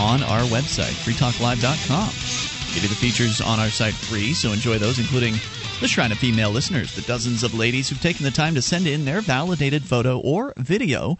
on 0.00 0.24
our 0.24 0.42
website, 0.50 0.98
freetalklive.com. 1.06 2.10
Give 2.74 2.82
you 2.82 2.88
the 2.88 2.98
features 2.98 3.40
on 3.40 3.60
our 3.60 3.70
site 3.70 3.94
free, 3.94 4.34
so 4.34 4.50
enjoy 4.50 4.78
those, 4.78 4.98
including 4.98 5.34
the 5.80 5.86
Shrine 5.86 6.10
of 6.10 6.18
Female 6.18 6.50
Listeners, 6.50 6.96
the 6.96 7.02
dozens 7.02 7.44
of 7.44 7.54
ladies 7.54 7.88
who've 7.88 8.02
taken 8.02 8.24
the 8.24 8.32
time 8.32 8.56
to 8.56 8.62
send 8.62 8.88
in 8.88 9.04
their 9.04 9.20
validated 9.20 9.84
photo 9.84 10.18
or 10.18 10.52
video 10.56 11.16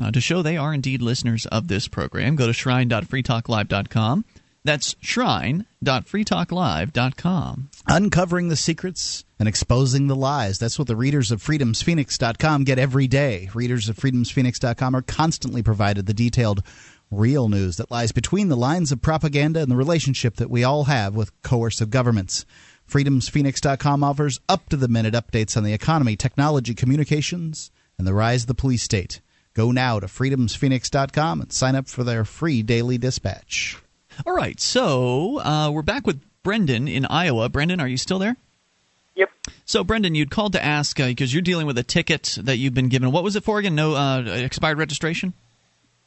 uh, 0.00 0.10
to 0.10 0.20
show 0.20 0.42
they 0.42 0.56
are 0.56 0.74
indeed 0.74 1.00
listeners 1.02 1.46
of 1.46 1.68
this 1.68 1.86
program. 1.88 2.34
Go 2.36 2.46
to 2.46 2.52
shrine.freetalklive.com. 2.52 4.24
That's 4.64 4.96
shrine.freetalklive.com. 5.00 7.70
Uncovering 7.86 8.48
the 8.48 8.56
secrets 8.56 9.24
and 9.38 9.46
exposing 9.46 10.06
the 10.06 10.16
lies. 10.16 10.58
That's 10.58 10.78
what 10.78 10.88
the 10.88 10.96
readers 10.96 11.30
of 11.30 11.42
freedomsphoenix.com 11.42 12.64
get 12.64 12.78
every 12.78 13.06
day. 13.06 13.50
Readers 13.54 13.90
of 13.90 13.96
freedomsphoenix.com 13.96 14.96
are 14.96 15.02
constantly 15.02 15.62
provided 15.62 16.06
the 16.06 16.14
detailed 16.14 16.62
real 17.10 17.50
news 17.50 17.76
that 17.76 17.90
lies 17.90 18.12
between 18.12 18.48
the 18.48 18.56
lines 18.56 18.90
of 18.90 19.02
propaganda 19.02 19.60
and 19.60 19.70
the 19.70 19.76
relationship 19.76 20.36
that 20.36 20.48
we 20.50 20.64
all 20.64 20.84
have 20.84 21.14
with 21.14 21.42
coercive 21.42 21.90
governments. 21.90 22.46
FreedomsPhoenix.com 22.88 24.02
offers 24.02 24.40
up 24.48 24.68
to 24.70 24.76
the 24.76 24.88
minute 24.88 25.14
updates 25.14 25.56
on 25.56 25.62
the 25.64 25.72
economy, 25.74 26.16
technology, 26.16 26.74
communications, 26.74 27.70
and 27.98 28.06
the 28.06 28.14
rise 28.14 28.44
of 28.44 28.48
the 28.48 28.54
police 28.54 28.82
state. 28.82 29.20
Go 29.54 29.70
now 29.70 30.00
to 30.00 30.06
freedomsphoenix.com 30.06 31.40
and 31.40 31.52
sign 31.52 31.76
up 31.76 31.88
for 31.88 32.02
their 32.02 32.24
free 32.24 32.62
daily 32.62 32.98
dispatch. 32.98 33.78
All 34.26 34.34
right, 34.34 34.58
so 34.60 35.40
uh, 35.40 35.70
we're 35.70 35.82
back 35.82 36.06
with 36.06 36.20
Brendan 36.42 36.88
in 36.88 37.06
Iowa. 37.06 37.48
Brendan, 37.48 37.80
are 37.80 37.88
you 37.88 37.96
still 37.96 38.18
there? 38.18 38.36
Yep. 39.14 39.30
So, 39.64 39.84
Brendan, 39.84 40.16
you'd 40.16 40.30
called 40.30 40.54
to 40.54 40.64
ask 40.64 40.96
because 40.96 41.32
you're 41.32 41.42
dealing 41.42 41.66
with 41.66 41.78
a 41.78 41.84
ticket 41.84 42.36
that 42.42 42.56
you've 42.56 42.74
been 42.74 42.88
given. 42.88 43.12
What 43.12 43.22
was 43.22 43.36
it 43.36 43.44
for 43.44 43.58
again? 43.58 43.76
No 43.76 43.94
uh, 43.94 44.24
expired 44.26 44.78
registration? 44.78 45.34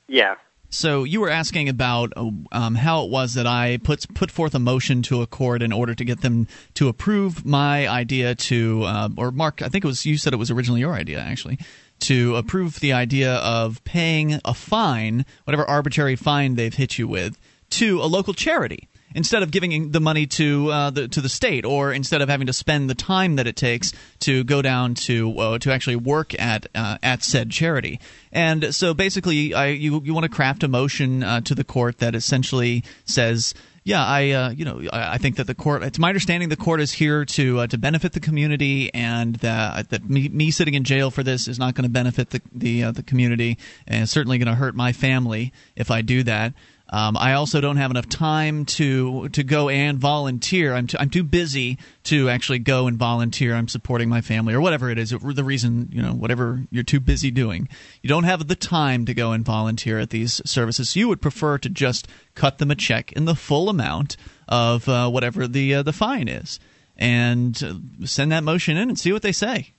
Yeah. 0.07 0.35
So 0.69 1.05
you 1.05 1.21
were 1.21 1.29
asking 1.29 1.69
about 1.69 2.11
um, 2.17 2.75
how 2.75 3.05
it 3.05 3.09
was 3.09 3.35
that 3.35 3.47
I 3.47 3.77
put 3.77 4.13
put 4.13 4.29
forth 4.29 4.53
a 4.53 4.59
motion 4.59 5.01
to 5.03 5.21
a 5.21 5.27
court 5.27 5.61
in 5.61 5.71
order 5.71 5.95
to 5.95 6.03
get 6.03 6.21
them 6.21 6.47
to 6.73 6.89
approve 6.89 7.45
my 7.45 7.87
idea 7.87 8.35
to, 8.35 8.83
uh, 8.83 9.09
or 9.15 9.31
Mark, 9.31 9.61
I 9.61 9.69
think 9.69 9.85
it 9.85 9.87
was 9.87 10.05
you 10.05 10.17
said 10.17 10.33
it 10.33 10.37
was 10.37 10.51
originally 10.51 10.81
your 10.81 10.93
idea 10.93 11.19
actually, 11.19 11.57
to 11.99 12.35
approve 12.35 12.79
the 12.79 12.93
idea 12.93 13.35
of 13.35 13.83
paying 13.83 14.39
a 14.45 14.53
fine, 14.53 15.25
whatever 15.45 15.65
arbitrary 15.65 16.15
fine 16.15 16.55
they've 16.55 16.73
hit 16.73 16.97
you 16.97 17.07
with, 17.07 17.37
to 17.71 18.01
a 18.01 18.05
local 18.05 18.33
charity 18.33 18.87
instead 19.15 19.41
of 19.41 19.51
giving 19.51 19.91
the 19.91 19.99
money 19.99 20.27
to 20.27 20.69
uh, 20.71 20.89
the 20.89 21.07
to 21.07 21.21
the 21.21 21.29
state, 21.29 21.65
or 21.65 21.91
instead 21.91 22.21
of 22.21 22.29
having 22.29 22.47
to 22.47 22.53
spend 22.53 22.89
the 22.89 22.95
time 22.95 23.35
that 23.37 23.47
it 23.47 23.55
takes 23.55 23.91
to 24.19 24.43
go 24.43 24.61
down 24.61 24.93
to 24.93 25.37
uh, 25.39 25.57
to 25.59 25.71
actually 25.71 25.95
work 25.95 26.39
at 26.39 26.67
uh, 26.75 26.97
at 27.01 27.23
said 27.23 27.49
charity. 27.49 27.99
And 28.31 28.75
so 28.75 28.93
basically, 28.93 29.53
I, 29.53 29.67
you 29.67 30.01
you 30.03 30.13
want 30.13 30.25
to 30.25 30.29
craft 30.29 30.63
a 30.63 30.67
motion 30.67 31.23
uh, 31.23 31.41
to 31.41 31.55
the 31.55 31.63
court 31.63 31.99
that 31.99 32.15
essentially 32.15 32.83
says. 33.05 33.53
Yeah, 33.87 34.05
I 34.05 34.31
uh, 34.31 34.49
you 34.49 34.65
know 34.65 34.81
I, 34.91 35.13
I 35.13 35.17
think 35.17 35.37
that 35.37 35.47
the 35.47 35.55
court. 35.55 35.81
It's 35.81 35.97
my 35.97 36.09
understanding 36.09 36.49
the 36.49 36.57
court 36.57 36.81
is 36.81 36.91
here 36.91 37.23
to 37.23 37.59
uh, 37.61 37.67
to 37.67 37.77
benefit 37.77 38.11
the 38.11 38.19
community, 38.19 38.93
and 38.93 39.37
that 39.37 39.91
that 39.91 40.09
me, 40.09 40.27
me 40.27 40.51
sitting 40.51 40.73
in 40.73 40.83
jail 40.83 41.09
for 41.09 41.23
this 41.23 41.47
is 41.47 41.57
not 41.57 41.73
going 41.73 41.83
to 41.83 41.89
benefit 41.89 42.31
the 42.31 42.41
the 42.53 42.83
uh, 42.83 42.91
the 42.91 43.01
community, 43.01 43.57
and 43.87 44.09
certainly 44.09 44.39
going 44.39 44.47
to 44.47 44.55
hurt 44.55 44.75
my 44.75 44.91
family 44.91 45.53
if 45.77 45.89
I 45.89 46.01
do 46.01 46.21
that. 46.23 46.51
Um, 46.89 47.17
I 47.17 47.33
also 47.33 47.59
don't 47.59 47.77
have 47.77 47.91
enough 47.91 48.07
time 48.07 48.65
to 48.65 49.27
to 49.29 49.43
go 49.43 49.67
and 49.67 49.99
volunteer. 49.99 50.73
I'm 50.73 50.87
t- 50.87 50.97
I'm 50.97 51.09
too 51.09 51.23
busy 51.23 51.77
to 52.03 52.29
actually 52.29 52.59
go 52.59 52.87
and 52.87 52.97
volunteer. 52.97 53.55
I'm 53.55 53.67
supporting 53.67 54.07
my 54.07 54.21
family 54.21 54.53
or 54.53 54.61
whatever 54.61 54.89
it 54.89 54.97
is. 54.97 55.09
The 55.09 55.43
reason 55.43 55.89
you 55.91 56.01
know 56.01 56.13
whatever 56.13 56.63
you're 56.71 56.83
too 56.83 57.01
busy 57.01 57.29
doing, 57.29 57.67
you 58.01 58.07
don't 58.07 58.23
have 58.23 58.47
the 58.47 58.55
time 58.55 59.05
to 59.05 59.13
go 59.13 59.33
and 59.33 59.43
volunteer 59.43 59.99
at 59.99 60.11
these 60.11 60.41
services. 60.49 60.89
So 60.89 60.99
you 60.99 61.09
would 61.09 61.21
prefer 61.21 61.57
to 61.57 61.69
just 61.69 62.07
cut 62.35 62.57
them 62.57 62.71
a 62.71 62.75
check 62.75 63.11
in 63.11 63.25
the 63.25 63.35
full 63.35 63.69
amount 63.69 64.15
of 64.47 64.87
uh, 64.87 65.09
whatever 65.09 65.45
the 65.45 65.75
uh, 65.75 65.83
the 65.83 65.93
fine 65.93 66.29
is, 66.29 66.57
and 66.95 67.61
uh, 67.61 68.05
send 68.05 68.31
that 68.31 68.45
motion 68.45 68.77
in 68.77 68.87
and 68.87 68.97
see 68.97 69.11
what 69.11 69.23
they 69.23 69.33
say. 69.33 69.73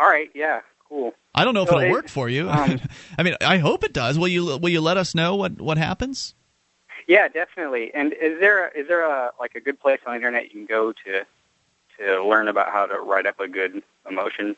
All 0.00 0.08
right. 0.08 0.30
Yeah. 0.34 0.62
Cool. 0.90 1.14
I 1.34 1.44
don't 1.44 1.54
know 1.54 1.62
if 1.62 1.68
it'll 1.68 1.80
it- 1.80 1.90
work 1.90 2.08
for 2.08 2.28
you. 2.28 2.50
um, 2.50 2.80
I 3.18 3.22
mean, 3.22 3.36
I 3.40 3.56
hope 3.58 3.84
it 3.84 3.94
does. 3.94 4.18
Will 4.18 4.28
you 4.28 4.58
will 4.58 4.68
you 4.68 4.80
let 4.82 4.96
us 4.98 5.14
know 5.14 5.36
what 5.36 5.60
what 5.60 5.78
happens? 5.78 6.34
Yeah, 7.06 7.28
definitely. 7.28 7.92
And 7.94 8.12
is 8.12 8.38
there 8.40 8.68
is 8.68 8.86
there 8.88 9.04
a 9.04 9.30
like 9.40 9.54
a 9.54 9.60
good 9.60 9.80
place 9.80 10.00
on 10.06 10.12
the 10.12 10.16
internet 10.16 10.44
you 10.44 10.50
can 10.50 10.66
go 10.66 10.92
to 10.92 11.24
to 11.98 12.24
learn 12.28 12.48
about 12.48 12.72
how 12.72 12.86
to 12.86 12.98
write 13.00 13.26
up 13.26 13.40
a 13.40 13.48
good 13.48 13.82
emotion? 14.08 14.56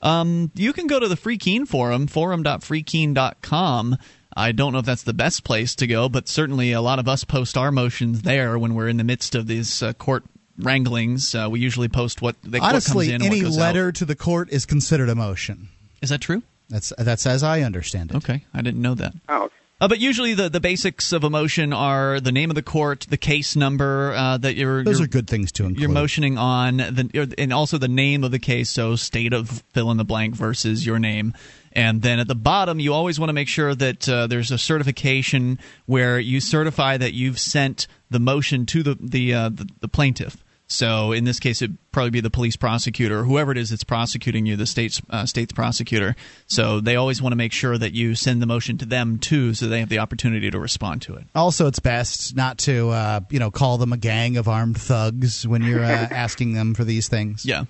Um, 0.00 0.50
you 0.54 0.72
can 0.72 0.86
go 0.88 0.98
to 0.98 1.06
the 1.06 1.16
Free 1.16 1.38
Keene 1.38 1.66
forum, 1.66 2.06
forum.freekeene.com. 2.08 3.96
I 4.34 4.52
don't 4.52 4.72
know 4.72 4.78
if 4.78 4.86
that's 4.86 5.02
the 5.02 5.12
best 5.12 5.44
place 5.44 5.74
to 5.76 5.86
go, 5.86 6.08
but 6.08 6.26
certainly 6.28 6.72
a 6.72 6.80
lot 6.80 6.98
of 6.98 7.06
us 7.06 7.22
post 7.22 7.56
our 7.56 7.70
motions 7.70 8.22
there 8.22 8.58
when 8.58 8.74
we're 8.74 8.88
in 8.88 8.96
the 8.96 9.04
midst 9.04 9.34
of 9.34 9.46
these 9.46 9.82
uh, 9.82 9.92
court 9.92 10.24
wranglings. 10.62 11.34
Uh, 11.34 11.48
we 11.50 11.60
usually 11.60 11.88
post 11.88 12.22
what, 12.22 12.36
they, 12.42 12.58
Honestly, 12.58 12.94
what 12.94 13.02
comes 13.04 13.08
in 13.08 13.14
and 13.14 13.24
any 13.24 13.42
what 13.42 13.50
goes 13.50 13.58
letter 13.58 13.88
out. 13.88 13.94
to 13.96 14.04
the 14.04 14.16
court 14.16 14.50
is 14.50 14.66
considered 14.66 15.08
a 15.08 15.14
motion. 15.14 15.68
Is 16.00 16.10
that 16.10 16.20
true? 16.20 16.42
That's 16.68 16.92
that's 16.96 17.26
as 17.26 17.42
I 17.42 17.60
understand 17.60 18.10
it. 18.12 18.16
Okay, 18.16 18.44
I 18.54 18.62
didn't 18.62 18.80
know 18.80 18.94
that. 18.94 19.12
Oh, 19.28 19.44
okay. 19.44 19.54
Uh, 19.82 19.88
but 19.88 19.98
usually 19.98 20.32
the, 20.32 20.48
the 20.48 20.60
basics 20.60 21.12
of 21.12 21.24
a 21.24 21.28
motion 21.28 21.72
are 21.72 22.20
the 22.20 22.30
name 22.30 22.50
of 22.50 22.54
the 22.54 22.62
court, 22.62 23.04
the 23.10 23.16
case 23.16 23.56
number 23.56 24.12
uh, 24.12 24.38
that 24.38 24.54
you're 24.54 24.84
Those 24.84 25.00
you're, 25.00 25.06
are 25.06 25.08
good 25.08 25.26
things 25.26 25.50
to 25.52 25.64
include. 25.64 25.80
you're 25.80 25.90
motioning 25.90 26.38
on, 26.38 26.76
the, 26.76 27.34
and 27.36 27.52
also 27.52 27.78
the 27.78 27.88
name 27.88 28.22
of 28.22 28.30
the 28.30 28.38
case. 28.38 28.70
So 28.70 28.94
state 28.94 29.32
of 29.32 29.64
fill 29.72 29.90
in 29.90 29.96
the 29.96 30.04
blank 30.04 30.36
versus 30.36 30.86
your 30.86 31.00
name. 31.00 31.34
And 31.72 32.00
then 32.00 32.20
at 32.20 32.28
the 32.28 32.36
bottom, 32.36 32.78
you 32.78 32.94
always 32.94 33.18
want 33.18 33.30
to 33.30 33.32
make 33.32 33.48
sure 33.48 33.74
that 33.74 34.08
uh, 34.08 34.28
there's 34.28 34.52
a 34.52 34.58
certification 34.58 35.58
where 35.86 36.20
you 36.20 36.40
certify 36.40 36.96
that 36.98 37.12
you've 37.12 37.40
sent 37.40 37.88
the 38.08 38.20
motion 38.20 38.66
to 38.66 38.84
the 38.84 38.96
the 39.00 39.34
uh, 39.34 39.48
the, 39.48 39.68
the 39.80 39.88
plaintiff. 39.88 40.41
So 40.72 41.12
in 41.12 41.24
this 41.24 41.38
case, 41.38 41.62
it'd 41.62 41.76
probably 41.92 42.10
be 42.10 42.20
the 42.20 42.30
police 42.30 42.56
prosecutor, 42.56 43.24
whoever 43.24 43.52
it 43.52 43.58
is 43.58 43.70
that's 43.70 43.84
prosecuting 43.84 44.46
you, 44.46 44.56
the 44.56 44.66
state's 44.66 45.02
uh, 45.10 45.26
state's 45.26 45.52
prosecutor. 45.52 46.16
So 46.46 46.80
they 46.80 46.96
always 46.96 47.20
want 47.20 47.32
to 47.32 47.36
make 47.36 47.52
sure 47.52 47.76
that 47.76 47.92
you 47.92 48.14
send 48.14 48.40
the 48.40 48.46
motion 48.46 48.78
to 48.78 48.86
them 48.86 49.18
too, 49.18 49.54
so 49.54 49.66
they 49.66 49.80
have 49.80 49.88
the 49.88 49.98
opportunity 49.98 50.50
to 50.50 50.58
respond 50.58 51.02
to 51.02 51.14
it. 51.14 51.26
Also, 51.34 51.66
it's 51.66 51.78
best 51.78 52.34
not 52.34 52.58
to 52.58 52.90
uh, 52.90 53.20
you 53.30 53.38
know 53.38 53.50
call 53.50 53.78
them 53.78 53.92
a 53.92 53.98
gang 53.98 54.36
of 54.36 54.48
armed 54.48 54.80
thugs 54.80 55.46
when 55.46 55.62
you're 55.62 55.84
uh, 55.84 56.08
asking 56.10 56.54
them 56.54 56.74
for 56.74 56.84
these 56.84 57.08
things. 57.08 57.44
Yeah. 57.44 57.64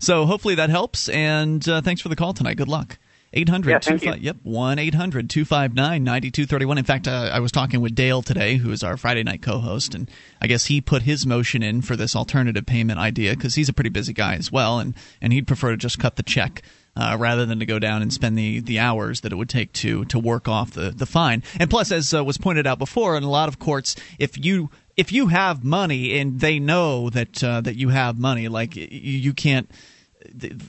So 0.00 0.26
hopefully 0.26 0.56
that 0.56 0.68
helps, 0.68 1.08
and 1.08 1.66
uh, 1.66 1.80
thanks 1.80 2.02
for 2.02 2.10
the 2.10 2.16
call 2.16 2.34
tonight. 2.34 2.58
Good 2.58 2.68
luck. 2.68 2.98
800 3.36 3.70
Yeah, 3.70 3.78
thank 3.78 4.02
you. 4.02 4.08
25 4.08 4.22
Yep, 4.24 4.36
1 4.42 4.78
800 4.78 5.30
259 5.30 6.02
9231. 6.04 6.78
In 6.78 6.84
fact, 6.84 7.06
uh, 7.06 7.30
I 7.32 7.40
was 7.40 7.52
talking 7.52 7.80
with 7.80 7.94
Dale 7.94 8.22
today, 8.22 8.56
who 8.56 8.72
is 8.72 8.82
our 8.82 8.96
Friday 8.96 9.22
night 9.22 9.42
co 9.42 9.58
host, 9.58 9.94
and 9.94 10.10
I 10.40 10.46
guess 10.46 10.66
he 10.66 10.80
put 10.80 11.02
his 11.02 11.26
motion 11.26 11.62
in 11.62 11.82
for 11.82 11.96
this 11.96 12.16
alternative 12.16 12.64
payment 12.66 12.98
idea 12.98 13.34
because 13.36 13.54
he's 13.54 13.68
a 13.68 13.72
pretty 13.72 13.90
busy 13.90 14.12
guy 14.12 14.34
as 14.34 14.50
well, 14.50 14.78
and, 14.78 14.94
and 15.20 15.32
he'd 15.32 15.46
prefer 15.46 15.70
to 15.70 15.76
just 15.76 15.98
cut 15.98 16.16
the 16.16 16.22
check. 16.22 16.62
Uh, 16.98 17.14
rather 17.20 17.44
than 17.44 17.58
to 17.58 17.66
go 17.66 17.78
down 17.78 18.00
and 18.00 18.10
spend 18.10 18.38
the, 18.38 18.58
the 18.60 18.78
hours 18.78 19.20
that 19.20 19.30
it 19.30 19.34
would 19.36 19.50
take 19.50 19.70
to 19.74 20.06
to 20.06 20.18
work 20.18 20.48
off 20.48 20.70
the, 20.70 20.88
the 20.90 21.04
fine, 21.04 21.42
and 21.60 21.68
plus, 21.68 21.92
as 21.92 22.14
uh, 22.14 22.24
was 22.24 22.38
pointed 22.38 22.66
out 22.66 22.78
before, 22.78 23.18
in 23.18 23.22
a 23.22 23.28
lot 23.28 23.50
of 23.50 23.58
courts, 23.58 23.96
if 24.18 24.42
you 24.42 24.70
if 24.96 25.12
you 25.12 25.26
have 25.26 25.62
money 25.62 26.18
and 26.18 26.40
they 26.40 26.58
know 26.58 27.10
that 27.10 27.44
uh, 27.44 27.60
that 27.60 27.76
you 27.76 27.90
have 27.90 28.18
money, 28.18 28.48
like 28.48 28.72
y- 28.76 28.88
you 28.90 29.34
can't 29.34 29.70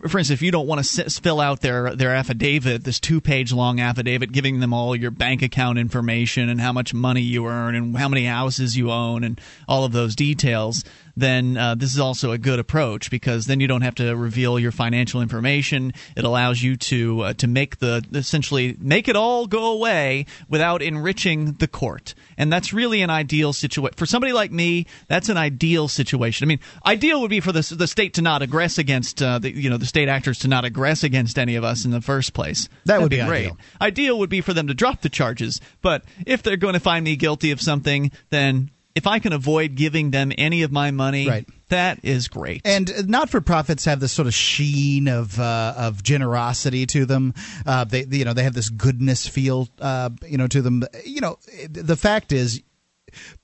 for 0.07 0.19
instance, 0.19 0.31
if 0.31 0.41
you 0.41 0.51
don't 0.51 0.67
want 0.67 0.83
to 0.83 1.09
fill 1.09 1.39
out 1.39 1.61
their 1.61 1.95
their 1.95 2.13
affidavit, 2.13 2.83
this 2.83 2.99
two 2.99 3.21
page 3.21 3.53
long 3.53 3.79
affidavit 3.79 4.31
giving 4.31 4.59
them 4.59 4.73
all 4.73 4.95
your 4.95 5.11
bank 5.11 5.41
account 5.41 5.77
information 5.77 6.49
and 6.49 6.59
how 6.59 6.73
much 6.73 6.93
money 6.93 7.21
you 7.21 7.47
earn 7.47 7.75
and 7.75 7.97
how 7.97 8.09
many 8.09 8.25
houses 8.25 8.77
you 8.77 8.91
own 8.91 9.23
and 9.23 9.39
all 9.67 9.85
of 9.85 9.91
those 9.91 10.15
details, 10.15 10.83
then 11.17 11.57
uh, 11.57 11.73
this 11.73 11.93
is 11.93 11.99
also 11.99 12.31
a 12.31 12.37
good 12.37 12.59
approach 12.59 13.09
because 13.09 13.47
then 13.47 13.59
you 13.59 13.67
don't 13.67 13.81
have 13.81 13.95
to 13.95 14.15
reveal 14.15 14.59
your 14.59 14.71
financial 14.71 15.21
information. 15.21 15.91
It 16.15 16.23
allows 16.23 16.61
you 16.61 16.77
to 16.77 17.21
uh, 17.21 17.33
to 17.33 17.47
make 17.47 17.79
the 17.79 18.05
essentially 18.13 18.77
make 18.79 19.07
it 19.07 19.15
all 19.15 19.47
go 19.47 19.71
away 19.73 20.27
without 20.47 20.83
enriching 20.83 21.53
the 21.53 21.67
court, 21.67 22.13
and 22.37 22.53
that's 22.53 22.71
really 22.71 23.01
an 23.01 23.09
ideal 23.09 23.51
situation 23.51 23.95
for 23.97 24.05
somebody 24.05 24.31
like 24.31 24.51
me. 24.51 24.85
That's 25.07 25.29
an 25.29 25.37
ideal 25.37 25.87
situation. 25.87 26.45
I 26.45 26.47
mean, 26.47 26.59
ideal 26.85 27.21
would 27.21 27.31
be 27.31 27.39
for 27.39 27.51
the 27.51 27.75
the 27.75 27.87
state 27.87 28.13
to 28.13 28.21
not 28.21 28.43
aggress 28.43 28.77
against 28.77 29.21
uh, 29.21 29.39
the 29.39 29.51
you 29.51 29.71
know 29.71 29.77
the 29.77 29.87
state 29.87 30.09
actors 30.09 30.39
to 30.39 30.47
not 30.47 30.65
aggress 30.65 31.03
against 31.03 31.39
any 31.39 31.55
of 31.55 31.63
us 31.63 31.83
in 31.83 31.91
the 31.91 32.01
first 32.01 32.33
place. 32.33 32.69
That 32.85 33.01
would 33.01 33.11
That'd 33.11 33.25
be 33.25 33.27
great. 33.27 33.45
ideal. 33.45 33.57
Ideal 33.81 34.19
would 34.19 34.29
be 34.29 34.41
for 34.41 34.53
them 34.53 34.67
to 34.67 34.75
drop 34.75 35.01
the 35.01 35.09
charges, 35.09 35.59
but 35.81 36.03
if 36.27 36.43
they're 36.43 36.57
going 36.57 36.75
to 36.75 36.79
find 36.79 37.03
me 37.03 37.15
guilty 37.15 37.49
of 37.51 37.59
something, 37.59 38.11
then 38.29 38.69
if 38.97 39.07
I 39.07 39.19
can 39.19 39.33
avoid 39.33 39.75
giving 39.75 40.11
them 40.11 40.31
any 40.37 40.63
of 40.63 40.71
my 40.71 40.91
money, 40.91 41.27
Right. 41.27 41.47
that 41.69 41.99
is 42.03 42.27
great. 42.27 42.61
And 42.65 43.07
not 43.07 43.29
for 43.29 43.41
profits 43.41 43.85
have 43.85 43.99
this 43.99 44.11
sort 44.11 44.27
of 44.27 44.33
sheen 44.33 45.07
of 45.07 45.39
uh, 45.39 45.73
of 45.77 46.01
generosity 46.03 46.85
to 46.87 47.05
them. 47.05 47.33
Uh, 47.65 47.83
they 47.85 48.05
you 48.09 48.25
know 48.25 48.33
they 48.33 48.43
have 48.43 48.53
this 48.55 48.69
goodness 48.69 49.27
feel 49.27 49.67
uh, 49.79 50.09
you 50.27 50.37
know 50.37 50.47
to 50.47 50.61
them. 50.61 50.83
You 51.05 51.21
know 51.21 51.37
the 51.69 51.95
fact 51.95 52.31
is. 52.31 52.61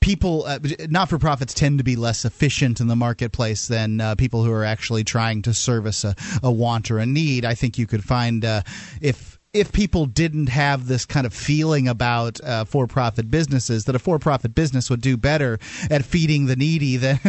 People, 0.02 0.44
uh, 0.46 0.60
not 0.90 1.10
for 1.10 1.18
profits, 1.18 1.54
tend 1.54 1.78
to 1.78 1.84
be 1.84 1.96
less 1.96 2.26
efficient 2.26 2.82
in 2.82 2.88
the 2.88 2.96
marketplace 2.98 3.68
than 3.70 4.02
uh, 4.02 4.14
people 4.16 4.44
who 4.44 4.52
are 4.52 4.66
actually 4.66 5.04
trying 5.06 5.42
to 5.44 5.54
service 5.54 6.04
a, 6.04 6.16
a 6.44 6.52
want 6.52 6.92
or 6.92 7.00
a 7.00 7.06
need. 7.06 7.46
I 7.46 7.56
think 7.56 7.78
you 7.78 7.88
could 7.88 8.04
find 8.04 8.44
uh, 8.44 8.62
if 9.02 9.33
if 9.54 9.72
people 9.72 10.08
didn't 10.08 10.50
have 10.50 10.88
this 10.88 11.06
kind 11.06 11.28
of 11.28 11.34
feeling 11.34 11.88
about 11.88 12.42
uh, 12.42 12.66
for-profit 12.66 13.30
businesses, 13.30 13.86
that 13.86 13.96
a 13.96 14.00
for-profit 14.00 14.56
business 14.56 14.90
would 14.90 15.02
do 15.02 15.16
better 15.16 15.60
at 15.92 16.04
feeding 16.04 16.48
the 16.48 16.56
needy 16.56 16.98
than 16.98 17.20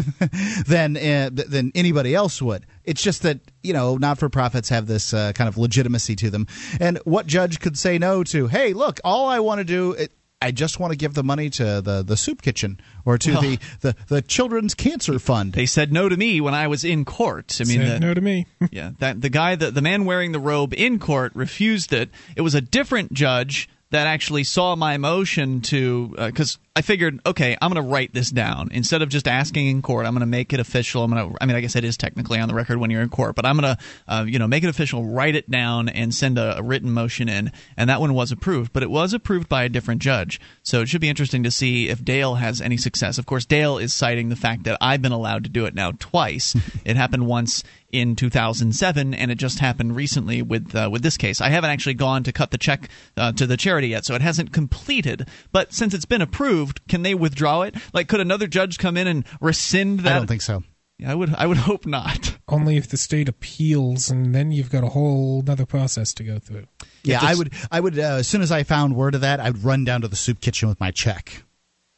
than 0.67 0.97
uh, 0.97 1.31
than 1.33 1.71
anybody 1.75 2.15
else 2.15 2.41
would. 2.41 2.65
It's 2.85 3.03
just 3.03 3.23
that 3.23 3.41
you 3.63 3.73
know 3.73 3.97
not-for-profits 3.97 4.71
have 4.71 4.87
this 4.87 5.13
uh, 5.13 5.33
kind 5.33 5.49
of 5.49 5.59
legitimacy 5.59 6.17
to 6.17 6.31
them, 6.31 6.47
and 6.81 6.99
what 7.05 7.27
judge 7.27 7.61
could 7.61 7.79
say 7.79 7.99
no 7.99 8.25
to? 8.25 8.47
Hey, 8.47 8.73
look, 8.73 9.01
all 9.05 9.29
I 9.29 9.41
want 9.41 9.59
to 9.59 9.65
do. 9.65 9.93
It, 9.93 10.13
I 10.45 10.51
just 10.51 10.79
want 10.79 10.93
to 10.93 10.97
give 10.97 11.15
the 11.15 11.25
money 11.25 11.49
to 11.51 11.81
the, 11.81 12.03
the 12.03 12.17
soup 12.17 12.43
kitchen 12.43 12.81
or 13.05 13.17
to 13.19 13.33
Well- 13.33 13.41
the, 13.43 13.59
the, 13.81 13.97
the 14.09 14.23
Children's 14.23 14.75
Cancer 14.75 15.19
Fund. 15.19 15.53
they 15.55 15.67
said 15.67 15.93
no 15.93 16.09
to 16.09 16.17
me 16.17 16.41
when 16.41 16.55
I 16.55 16.67
was 16.69 16.85
in 16.85 17.05
court. 17.05 17.57
I 17.61 17.65
mean, 17.65 17.79
Said 17.81 18.03
the- 18.03 18.07
no 18.07 18.15
to 18.15 18.21
me. 18.21 18.47
yeah, 18.71 18.91
that 18.99 19.21
the 19.21 19.31
guy, 19.31 19.57
the, 19.57 19.71
the 19.71 19.83
man 19.83 20.05
wearing 20.05 20.33
the 20.33 20.39
robe 20.41 20.75
in 20.75 20.99
court 20.99 21.33
refused 21.35 21.93
it. 21.93 22.11
It 22.37 22.43
was 22.43 22.55
a 22.55 22.61
different 22.61 23.13
judge 23.15 23.69
that 23.95 24.09
actually 24.09 24.43
saw 24.43 24.75
my 24.75 24.99
motion 24.99 25.61
to 25.61 26.15
because 26.17 26.59
I 26.77 26.83
figured, 26.83 27.21
okay, 27.25 27.57
I'm 27.63 27.73
going 27.73 27.85
to 27.85 27.89
write 27.89 28.13
this 28.13 28.31
down 28.31 28.71
instead 28.73 29.01
of 29.01 29.09
just 29.09 29.29
asking 29.29 29.69
in 29.69 29.81
court. 29.81 30.07
I'm 30.07 30.13
going 30.13 30.21
to 30.21 30.27
make 30.27 30.53
it 30.53 30.59
official. 30.59 31.05
I'm 31.05 31.13
going 31.13 31.31
to. 31.31 31.37
I 31.41 31.47
mean, 31.47 31.55
I 31.55 31.61
guess 31.61 31.77
it 31.77 31.85
is 31.85 31.97
technically 31.97 32.41
on 32.41 32.49
the 32.49 32.55
record 32.55 32.79
when 32.79 32.91
you're 32.91 33.03
in 33.03 33.11
court, 33.11 33.37
but 33.37 33.47
I'm 33.47 33.57
going 33.57 33.77
to, 33.77 33.85
uh, 34.09 34.25
you 34.27 34.41
know, 34.41 34.49
make 34.49 34.65
it 34.65 34.69
official, 34.69 35.05
write 35.05 35.37
it 35.37 35.49
down, 35.49 35.89
and 35.89 36.13
send 36.13 36.37
a, 36.37 36.59
a 36.59 36.63
written 36.65 36.91
motion 36.91 37.29
in. 37.29 37.53
And 37.77 37.89
that 37.91 38.01
one 38.01 38.13
was 38.13 38.33
approved, 38.33 38.73
but 38.73 38.83
it 38.83 38.91
was 38.91 39.13
approved 39.13 39.49
by 39.49 39.63
a 39.63 39.69
different 39.69 40.03
judge. 40.03 40.41
So 40.65 40.81
it 40.81 40.89
should 40.89 41.01
be 41.01 41.09
interesting 41.09 41.45
to 41.45 41.53
see 41.53 41.89
if 41.89 42.05
Dale 42.05 42.35
has 42.35 42.61
any 42.61 42.77
success. 42.77 43.19
Of 43.19 43.27
course, 43.27 43.47
Dale 43.47 43.79
is 43.79 43.93
citing 43.93 44.29
the 44.29 44.37
fact 44.37 44.65
that 44.65 44.79
I've 44.81 45.01
been 45.01 45.13
allowed 45.13 45.45
to 45.45 45.51
do 45.51 45.67
it 45.67 45.77
now 45.77 45.93
twice. 46.01 46.57
it 46.85 46.97
happened 46.97 47.29
once 47.29 47.63
in 47.95 48.17
2007, 48.17 49.15
and 49.15 49.31
it 49.31 49.37
just 49.37 49.61
happened 49.61 49.95
recently 49.95 50.43
with 50.43 50.75
uh, 50.75 50.89
with 50.91 51.03
this 51.03 51.17
case. 51.17 51.41
I 51.41 51.49
haven't 51.49 51.71
actually 51.71 51.95
gone 51.95 52.25
to 52.25 52.33
cut 52.33 52.51
the 52.51 52.59
check 52.59 52.89
uh, 53.17 53.31
to 53.33 53.47
the 53.47 53.57
charity 53.57 53.89
yet, 53.89 54.05
so 54.05 54.15
it 54.15 54.21
hasn't 54.21 54.53
completed. 54.53 55.29
But 55.53 55.73
since 55.73 55.95
it's 55.95 56.05
been 56.05 56.21
approved, 56.21 56.87
can 56.89 57.03
they 57.03 57.15
withdraw 57.15 57.63
it? 57.63 57.77
Like, 57.93 58.09
could 58.09 58.21
another 58.21 58.49
judge 58.49 58.79
come 58.79 58.97
in 58.97 59.07
and 59.07 59.25
rescind 59.41 60.01
that? 60.01 60.17
I 60.17 60.19
don't 60.19 60.27
think 60.27 60.43
so. 60.43 60.65
Yeah, 60.99 61.13
I 61.13 61.15
would. 61.15 61.35
I 61.37 61.47
would 61.47 61.57
hope 61.57 61.87
not. 61.87 62.37
Only 62.49 62.77
if 62.77 62.89
the 62.89 62.97
state 62.97 63.29
appeals, 63.29 64.11
and 64.11 64.35
then 64.35 64.51
you've 64.51 64.71
got 64.71 64.85
a 64.85 64.89
whole 64.89 65.43
other 65.49 65.67
process 65.67 66.13
to 66.15 66.25
go 66.25 66.39
through. 66.39 66.67
Yeah, 67.05 67.21
Just- 67.21 67.33
I 67.33 67.35
would. 67.37 67.53
I 67.71 67.81
would. 67.81 67.99
Uh, 67.99 68.17
as 68.19 68.29
soon 68.29 68.43
as 68.43 68.51
I 68.51 68.65
found 68.65 68.97
word 68.97 69.15
of 69.15 69.21
that, 69.21 69.39
I'd 69.41 69.59
run 69.59 69.85
down 69.85 70.01
to 70.01 70.09
the 70.09 70.17
soup 70.17 70.41
kitchen 70.41 70.69
with 70.69 70.81
my 70.81 70.91
check. 70.91 71.45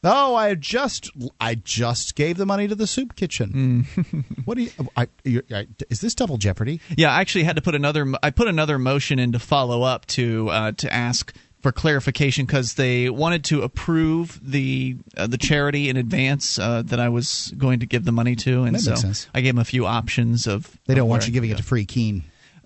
Oh, 0.03 0.35
I 0.35 0.53
just, 0.53 1.09
I 1.41 1.55
just 1.55 2.15
gave 2.15 2.37
the 2.37 2.45
money 2.45 2.67
to 2.67 2.75
the 2.75 2.87
soup 2.87 3.15
kitchen. 3.15 3.87
what 4.45 4.57
do 4.57 4.63
you? 4.63 4.71
I, 4.95 5.07
you 5.23 5.41
I, 5.51 5.67
is 5.89 6.01
this 6.01 6.13
double 6.13 6.37
jeopardy? 6.37 6.81
Yeah, 6.95 7.11
I 7.11 7.21
actually 7.21 7.43
had 7.43 7.55
to 7.55 7.61
put 7.61 7.75
another. 7.75 8.05
I 8.21 8.29
put 8.29 8.47
another 8.47 8.77
motion 8.77 9.17
in 9.19 9.31
to 9.31 9.39
follow 9.39 9.81
up 9.81 10.05
to 10.07 10.49
uh, 10.49 10.71
to 10.73 10.93
ask 10.93 11.33
for 11.61 11.71
clarification 11.71 12.45
because 12.45 12.75
they 12.75 13.09
wanted 13.09 13.43
to 13.45 13.63
approve 13.63 14.39
the 14.43 14.97
uh, 15.17 15.27
the 15.27 15.37
charity 15.37 15.89
in 15.89 15.97
advance 15.97 16.59
uh, 16.59 16.83
that 16.83 16.99
I 16.99 17.09
was 17.09 17.51
going 17.57 17.79
to 17.79 17.85
give 17.85 18.05
the 18.05 18.11
money 18.11 18.35
to, 18.37 18.63
and 18.63 18.75
That 18.75 18.81
so 18.81 18.95
sense. 18.95 19.27
I 19.33 19.41
gave 19.41 19.55
them 19.55 19.61
a 19.61 19.65
few 19.65 19.85
options 19.85 20.47
of. 20.47 20.77
They 20.85 20.93
don't 20.93 21.09
want 21.09 21.27
you 21.27 21.33
giving 21.33 21.49
it 21.49 21.57
to 21.57 21.63
Free 21.63 21.85
Keene. 21.85 22.23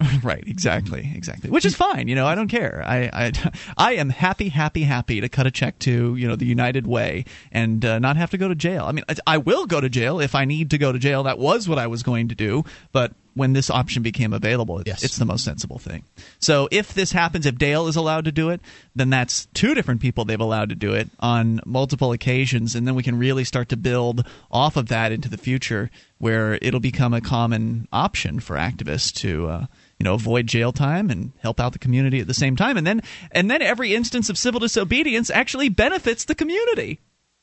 right 0.24 0.44
exactly 0.48 1.12
exactly. 1.16 1.50
Which 1.50 1.66
is 1.66 1.76
fine 1.76 2.08
you 2.08 2.16
know 2.16 2.26
i 2.28 2.36
don't 2.36 2.48
care. 2.48 2.84
I 2.86 3.10
i, 3.14 3.52
I 3.78 3.94
am 3.94 4.10
happy 4.10 4.50
happy 4.50 4.84
happy 4.84 5.22
to 5.22 5.30
cut 5.30 5.48
a 5.48 5.52
check 5.52 5.80
to 5.80 6.16
you 6.16 6.28
know 6.28 6.36
the 6.36 6.46
united 6.46 6.88
way 6.88 7.26
and 7.52 7.84
uh, 7.86 8.00
not 8.00 8.18
have 8.18 8.32
to 8.32 8.38
go 8.38 8.48
to 8.48 8.56
jail. 8.56 8.86
I 8.86 8.92
mean 8.92 9.06
I, 9.10 9.16
I 9.28 9.38
will 9.38 9.66
go 9.66 9.80
to 9.82 9.90
jail 9.90 10.20
if 10.20 10.36
i 10.36 10.46
need 10.46 10.72
to 10.72 10.78
go 10.78 10.92
to 10.92 11.00
jail. 11.00 11.24
That 11.24 11.38
was 11.40 11.68
what 11.70 11.78
i 11.80 11.88
was 11.88 12.04
going 12.04 12.30
to 12.30 12.36
do. 12.36 12.64
But 12.92 13.14
when 13.34 13.54
this 13.54 13.70
option 13.70 14.04
became 14.04 14.34
available 14.34 14.80
it- 14.80 14.88
Yes. 14.88 15.04
it's 15.04 15.18
the 15.18 15.26
most 15.26 15.46
sensible 15.46 15.80
thing. 15.80 16.04
So 16.40 16.68
if 16.72 16.94
this 16.94 17.12
happens 17.14 17.46
if 17.46 17.58
dale 17.58 17.88
is 17.88 17.96
allowed 17.96 18.26
to 18.26 18.32
do 18.32 18.50
it 18.50 18.60
then 18.96 19.10
that's 19.10 19.46
two 19.54 19.74
different 19.74 20.02
people 20.02 20.26
they've 20.26 20.40
allowed 20.40 20.70
to 20.70 20.76
do 20.76 20.94
it 20.94 21.10
on 21.20 21.62
multiple 21.66 22.12
occasions. 22.12 22.76
And 22.76 22.86
then 22.86 22.96
we 22.96 23.04
can 23.04 23.18
really 23.18 23.46
start 23.46 23.70
to 23.70 23.78
build 23.78 24.28
off 24.52 24.76
of 24.76 24.88
that 24.90 25.12
into 25.14 25.30
the 25.30 25.38
future 25.38 25.90
where 26.18 26.60
it'll 26.62 26.80
become 26.82 27.14
a 27.14 27.22
common 27.22 27.88
option 27.94 28.40
for 28.42 28.56
activists 28.58 29.14
to 29.22 29.48
uh, 29.48 29.66
you 30.02 30.04
know 30.04 30.16
avoid 30.16 30.48
jail 30.48 30.72
time 30.72 31.12
and 31.12 31.32
help 31.42 31.60
out 31.60 31.74
the 31.74 31.78
community 31.78 32.20
at 32.20 32.26
the 32.26 32.34
same 32.34 32.56
time 32.56 32.76
and 32.76 32.88
then 32.88 33.04
and 33.34 33.52
then 33.52 33.62
every 33.62 33.94
instance 33.94 34.32
of 34.32 34.38
civil 34.38 34.60
disobedience 34.60 35.30
actually 35.30 35.70
benefits 35.70 36.26
the 36.26 36.34
community 36.34 37.00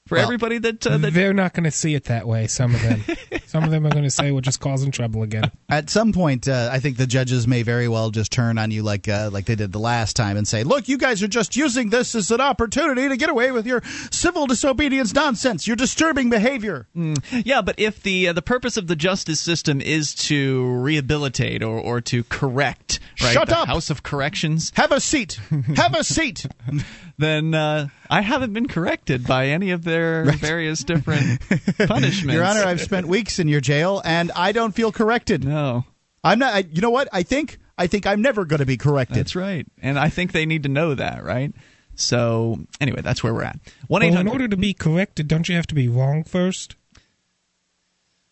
for 0.08 0.16
Well, 0.16 0.24
everybody 0.24 0.58
that 0.58 0.84
uh, 0.84 0.98
that 0.98 1.12
They're 1.12 1.32
not 1.32 1.54
going 1.54 1.64
to 1.64 1.70
see 1.70 1.94
it 1.94 2.04
that 2.04 2.26
way. 2.26 2.48
Some 2.48 2.74
of 2.74 2.82
them. 2.82 3.04
some 3.48 3.64
of 3.64 3.70
them 3.70 3.86
are 3.86 3.90
going 3.90 4.04
to 4.04 4.10
say 4.10 4.30
we're 4.30 4.40
just 4.42 4.60
causing 4.60 4.90
trouble 4.90 5.22
again. 5.22 5.50
At 5.68 5.90
some 5.90 6.12
point, 6.12 6.48
uh, 6.48 6.68
I 6.70 6.78
think 6.80 6.96
the 6.98 7.06
judges 7.06 7.46
may 7.48 7.62
very 7.62 7.88
well 7.88 8.10
just 8.10 8.30
turn 8.30 8.58
on 8.58 8.70
you 8.70 8.82
like 8.82 9.08
uh, 9.08 9.30
like 9.32 9.46
they 9.46 9.54
did 9.54 9.72
the 9.72 9.78
last 9.78 10.16
time 10.16 10.36
and 10.36 10.46
say, 10.46 10.64
"Look, 10.64 10.88
you 10.88 10.98
guys 10.98 11.22
are 11.22 11.28
just 11.28 11.56
using 11.56 11.90
this 11.90 12.14
as 12.14 12.30
an 12.30 12.40
opportunity 12.40 13.08
to 13.08 13.16
get 13.16 13.30
away 13.30 13.50
with 13.50 13.66
your 13.66 13.82
civil 14.10 14.46
disobedience 14.46 15.14
nonsense. 15.14 15.66
You're 15.66 15.76
disturbing 15.76 16.30
behavior." 16.30 16.86
yeah 17.32 17.62
but 17.62 17.78
if 17.78 18.02
the 18.02 18.28
uh, 18.28 18.32
the 18.32 18.42
purpose 18.42 18.76
of 18.76 18.86
the 18.86 18.96
justice 18.96 19.40
system 19.40 19.80
is 19.80 20.14
to 20.14 20.64
rehabilitate 20.80 21.62
or, 21.62 21.78
or 21.78 22.00
to 22.00 22.24
correct 22.24 23.00
right 23.22 23.32
Shut 23.32 23.48
the 23.48 23.58
up! 23.58 23.68
house 23.68 23.90
of 23.90 24.02
corrections 24.02 24.72
Have 24.76 24.92
a 24.92 25.00
seat. 25.00 25.40
Have 25.76 25.94
a 25.94 26.04
seat. 26.04 26.46
then 27.18 27.54
uh, 27.54 27.88
I 28.08 28.20
haven't 28.20 28.52
been 28.52 28.68
corrected 28.68 29.26
by 29.26 29.48
any 29.48 29.70
of 29.70 29.84
their 29.84 30.24
various 30.32 30.84
different 30.84 31.40
punishments 31.78 32.34
Your 32.34 32.44
Honor, 32.44 32.64
I've 32.64 32.80
spent 32.80 33.06
weeks 33.08 33.37
in 33.38 33.48
your 33.48 33.60
jail, 33.60 34.02
and 34.04 34.30
I 34.32 34.52
don't 34.52 34.72
feel 34.72 34.92
corrected. 34.92 35.44
no 35.44 35.84
I'm 36.24 36.38
not. 36.38 36.54
I, 36.54 36.58
you 36.70 36.80
know 36.80 36.90
what? 36.90 37.08
I 37.12 37.22
think. 37.22 37.58
I 37.76 37.86
think 37.86 38.06
I'm 38.06 38.20
never 38.20 38.44
going 38.44 38.58
to 38.58 38.66
be 38.66 38.76
corrected. 38.76 39.16
That's 39.16 39.36
right. 39.36 39.66
And 39.80 39.98
I 39.98 40.08
think 40.08 40.32
they 40.32 40.46
need 40.46 40.64
to 40.64 40.68
know 40.68 40.94
that, 40.94 41.22
right? 41.22 41.52
So, 41.94 42.60
anyway, 42.80 43.02
that's 43.02 43.22
where 43.22 43.32
we're 43.32 43.44
at. 43.44 43.58
1 43.86 44.02
Well, 44.02 44.20
in 44.20 44.28
order 44.28 44.48
to 44.48 44.56
be 44.56 44.74
corrected, 44.74 45.28
don't 45.28 45.48
you 45.48 45.54
have 45.54 45.66
to 45.68 45.74
be 45.74 45.88
wrong 45.88 46.24
first? 46.24 46.74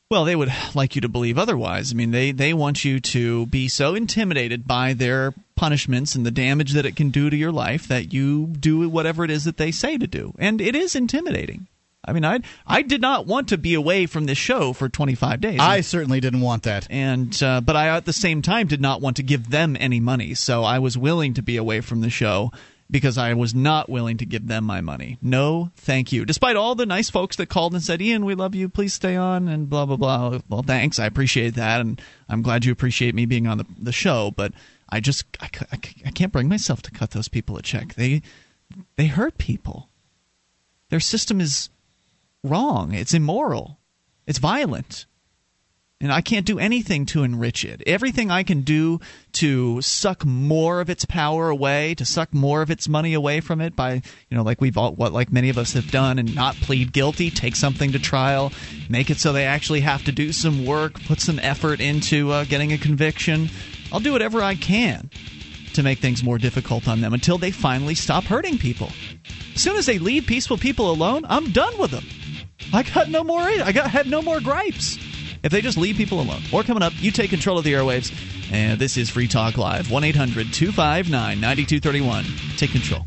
Well, 0.09 0.25
they 0.25 0.37
would 0.37 0.53
like 0.75 0.95
you 0.95 1.01
to 1.01 1.09
believe 1.09 1.37
otherwise. 1.37 1.91
I 1.91 1.97
mean, 1.97 2.13
they, 2.13 2.31
they 2.31 2.55
want 2.55 2.85
you 2.85 3.01
to 3.01 3.47
be 3.47 3.67
so 3.67 3.97
intimidated 3.97 4.67
by 4.67 4.93
their 4.93 5.35
punishments 5.57 6.15
and 6.15 6.25
the 6.25 6.31
damage 6.31 6.73
that 6.73 6.87
it 6.87 6.95
can 6.95 7.11
do 7.11 7.29
to 7.29 7.37
your 7.37 7.51
life 7.51 7.89
that 7.89 8.13
you 8.13 8.47
do 8.47 8.89
whatever 8.89 9.25
it 9.25 9.31
is 9.31 9.45
that 9.45 9.57
they 9.57 9.73
say 9.73 9.99
to 9.99 10.07
do. 10.07 10.33
And 10.39 10.61
it 10.61 10.77
is 10.77 10.95
intimidating. 10.95 11.67
I 12.07 12.13
mean, 12.13 12.25
I 12.25 12.41
I 12.67 12.83
did 12.83 13.01
not 13.01 13.27
want 13.27 13.49
to 13.49 13.59
be 13.59 13.75
away 13.75 14.07
from 14.07 14.27
this 14.27 14.39
show 14.39 14.73
for 14.73 14.89
25 14.89 15.41
days. 15.41 15.59
I 15.61 15.81
certainly 15.81 16.21
didn't 16.21 16.41
want 16.41 16.63
that. 16.65 16.87
and 16.91 17.41
uh, 17.43 17.61
but 17.61 17.77
I 17.77 17.89
at 17.89 18.05
the 18.05 18.13
same 18.13 18.43
time 18.43 18.67
did 18.67 18.81
not 18.81 19.01
want 19.01 19.17
to 19.17 19.23
give 19.23 19.51
them 19.51 19.77
any 19.81 20.01
money, 20.01 20.35
so 20.35 20.63
I 20.63 20.79
was 20.79 20.97
willing 20.97 21.35
to 21.35 21.43
be 21.43 21.57
away 21.57 21.81
from 21.81 22.01
the 22.01 22.11
show 22.11 22.53
because 22.89 23.19
I 23.19 23.35
was 23.35 23.53
not 23.53 23.89
willing 23.89 24.17
to 24.19 24.25
give 24.25 24.47
them 24.47 24.63
my 24.63 24.81
money. 24.81 25.19
No, 25.21 25.73
thank 25.75 26.13
you. 26.13 26.25
Despite 26.25 26.55
all 26.55 26.77
the 26.77 26.87
nice 26.87 27.11
folks 27.11 27.35
that 27.37 27.49
called 27.49 27.73
and 27.75 27.83
said, 27.83 28.01
"Ian, 28.01 28.25
we 28.25 28.37
love 28.37 28.55
you. 28.55 28.69
Please 28.69 28.95
stay 28.95 29.17
on," 29.17 29.49
and 29.49 29.69
blah 29.69 29.87
blah 29.87 29.97
blah. 29.97 30.39
Well, 30.49 30.63
thanks. 30.63 30.99
I 31.01 31.07
appreciate 31.07 31.55
that, 31.57 31.81
and 31.81 32.01
I'm 32.29 32.43
glad 32.43 32.65
you 32.65 32.71
appreciate 32.73 33.15
me 33.15 33.27
being 33.27 33.47
on 33.49 33.59
the 33.59 33.67
the 33.81 33.93
show. 33.93 34.31
But 34.31 34.53
I 34.89 35.01
just 35.01 35.25
I, 35.41 35.49
I 35.73 35.79
I 36.07 36.11
can't 36.13 36.33
bring 36.33 36.49
myself 36.49 36.83
to 36.83 36.93
cut 36.93 37.11
those 37.11 37.27
people 37.29 37.57
a 37.57 37.63
check. 37.63 37.95
They 37.95 38.23
they 38.95 39.07
hurt 39.07 39.39
people. 39.39 39.89
Their 40.89 41.01
system 41.01 41.41
is 41.41 41.69
wrong. 42.47 42.93
It's 42.95 43.15
immoral. 43.15 43.79
It's 44.27 44.39
violent. 44.39 45.07
And 45.99 46.13
I 46.13 46.21
can't 46.21 46.45
do 46.45 46.59
anything 46.59 47.07
to 47.07 47.23
enrich 47.23 47.65
it. 47.65 47.83
Everything 47.87 48.31
I 48.31 48.43
can 48.43 48.61
do 48.63 49.01
to 49.33 49.81
suck 49.81 50.27
more 50.27 50.83
of 50.83 50.91
its 50.91 51.07
power 51.07 51.49
away, 51.49 51.95
to 51.95 52.05
suck 52.05 52.35
more 52.35 52.61
of 52.61 52.71
its 52.71 52.87
money 52.87 53.15
away 53.15 53.41
from 53.41 53.63
it 53.63 53.75
by, 53.75 54.03
you 54.29 54.37
know, 54.37 54.43
like 54.43 54.61
we've 54.61 54.77
all, 54.77 54.93
what 54.93 55.15
like 55.15 55.33
many 55.33 55.49
of 55.49 55.57
us 55.57 55.73
have 55.73 55.91
done 55.91 56.19
and 56.19 56.35
not 56.35 56.55
plead 56.57 56.93
guilty, 56.93 57.31
take 57.31 57.57
something 57.57 57.93
to 57.93 57.99
trial, 57.99 58.53
make 58.91 59.09
it 59.09 59.17
so 59.17 59.33
they 59.33 59.47
actually 59.47 59.81
have 59.81 60.05
to 60.05 60.13
do 60.13 60.33
some 60.33 60.67
work, 60.67 61.03
put 61.05 61.19
some 61.19 61.39
effort 61.39 61.81
into 61.81 62.31
uh, 62.31 62.45
getting 62.45 62.75
a 62.75 62.79
conviction. 62.79 63.49
I'll 63.91 64.01
do 64.01 64.13
whatever 64.13 64.43
I 64.43 64.55
can 64.55 65.09
to 65.73 65.83
make 65.83 66.01
things 66.01 66.23
more 66.23 66.37
difficult 66.37 66.89
on 66.89 67.01
them 67.01 67.15
until 67.15 67.39
they 67.39 67.51
finally 67.51 67.95
stop 67.95 68.25
hurting 68.25 68.59
people. 68.59 68.91
As 69.55 69.63
soon 69.63 69.77
as 69.77 69.87
they 69.87 69.99
leave 69.99 70.27
peaceful 70.27 70.59
people 70.59 70.91
alone, 70.91 71.25
I'm 71.27 71.53
done 71.53 71.79
with 71.79 71.91
them. 71.91 72.05
I 72.73 72.83
got 72.83 73.09
no 73.09 73.23
more. 73.25 73.41
I 73.41 73.73
got 73.73 73.91
had 73.91 74.07
no 74.07 74.23
more 74.23 74.41
gripes. 74.41 74.99
If 75.43 75.53
they 75.53 75.61
just 75.61 75.79
leave 75.79 75.97
people 75.97 76.21
alone. 76.21 76.43
Or 76.53 76.63
coming 76.63 76.83
up, 76.83 76.93
you 76.97 77.11
take 77.11 77.31
control 77.31 77.59
of 77.59 77.65
the 77.65 77.73
airwaves. 77.73 78.13
And 78.53 78.79
this 78.79 78.97
is 78.97 79.11
Free 79.11 79.29
Talk 79.29 79.59
Live. 79.59 79.91
1 79.91 80.05
800 80.05 80.53
259 80.53 81.41
9231. 81.41 82.25
Take 82.57 82.71
control. 82.71 83.07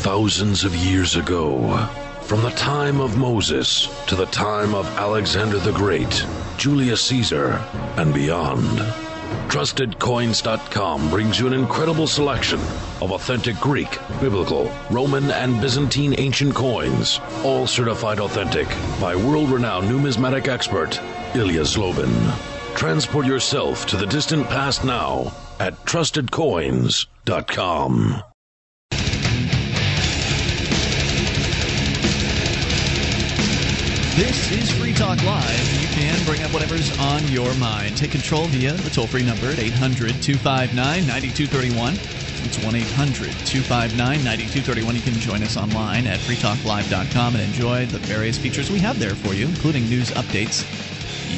thousands 0.00 0.64
of 0.64 0.74
years 0.74 1.16
ago. 1.16 1.76
From 2.22 2.40
the 2.42 2.50
time 2.52 3.00
of 3.00 3.18
Moses 3.18 3.86
to 4.06 4.16
the 4.16 4.24
time 4.26 4.74
of 4.74 4.86
Alexander 4.96 5.58
the 5.58 5.72
Great, 5.72 6.26
Julius 6.56 7.02
Caesar, 7.02 7.62
and 7.98 8.14
beyond. 8.14 9.09
TrustedCoins.com 9.50 11.10
brings 11.10 11.38
you 11.40 11.48
an 11.48 11.52
incredible 11.52 12.06
selection 12.06 12.60
of 13.00 13.10
authentic 13.10 13.56
Greek, 13.56 13.98
Biblical, 14.20 14.70
Roman, 14.90 15.32
and 15.32 15.60
Byzantine 15.60 16.14
ancient 16.18 16.54
coins, 16.54 17.18
all 17.42 17.66
certified 17.66 18.20
authentic 18.20 18.68
by 19.00 19.16
world 19.16 19.50
renowned 19.50 19.88
numismatic 19.88 20.46
expert 20.46 21.00
Ilya 21.34 21.62
Zlobin. 21.62 22.14
Transport 22.76 23.26
yourself 23.26 23.86
to 23.86 23.96
the 23.96 24.06
distant 24.06 24.48
past 24.48 24.84
now 24.84 25.32
at 25.58 25.74
TrustedCoins.com. 25.84 28.22
This 34.14 34.52
is 34.52 34.70
Free 34.78 34.92
Talk 34.92 35.20
Live. 35.24 35.89
Can 36.10 36.24
bring 36.24 36.42
up 36.42 36.52
whatever's 36.52 36.90
on 36.98 37.24
your 37.28 37.54
mind. 37.54 37.96
Take 37.96 38.10
control 38.10 38.46
via 38.46 38.72
the 38.72 38.90
toll 38.90 39.06
free 39.06 39.22
number 39.22 39.46
at 39.46 39.60
800 39.60 40.20
259 40.20 40.74
9231. 41.06 41.94
It's 41.94 42.58
1 42.64 42.74
800 42.74 43.30
259 43.46 43.94
9231. 43.94 44.96
You 44.96 45.02
can 45.02 45.12
join 45.14 45.40
us 45.44 45.56
online 45.56 46.08
at 46.08 46.18
freetalklive.com 46.18 47.36
and 47.36 47.44
enjoy 47.44 47.86
the 47.86 48.00
various 48.00 48.36
features 48.36 48.72
we 48.72 48.80
have 48.80 48.98
there 48.98 49.14
for 49.14 49.34
you, 49.34 49.46
including 49.46 49.84
news 49.84 50.10
updates. 50.10 50.66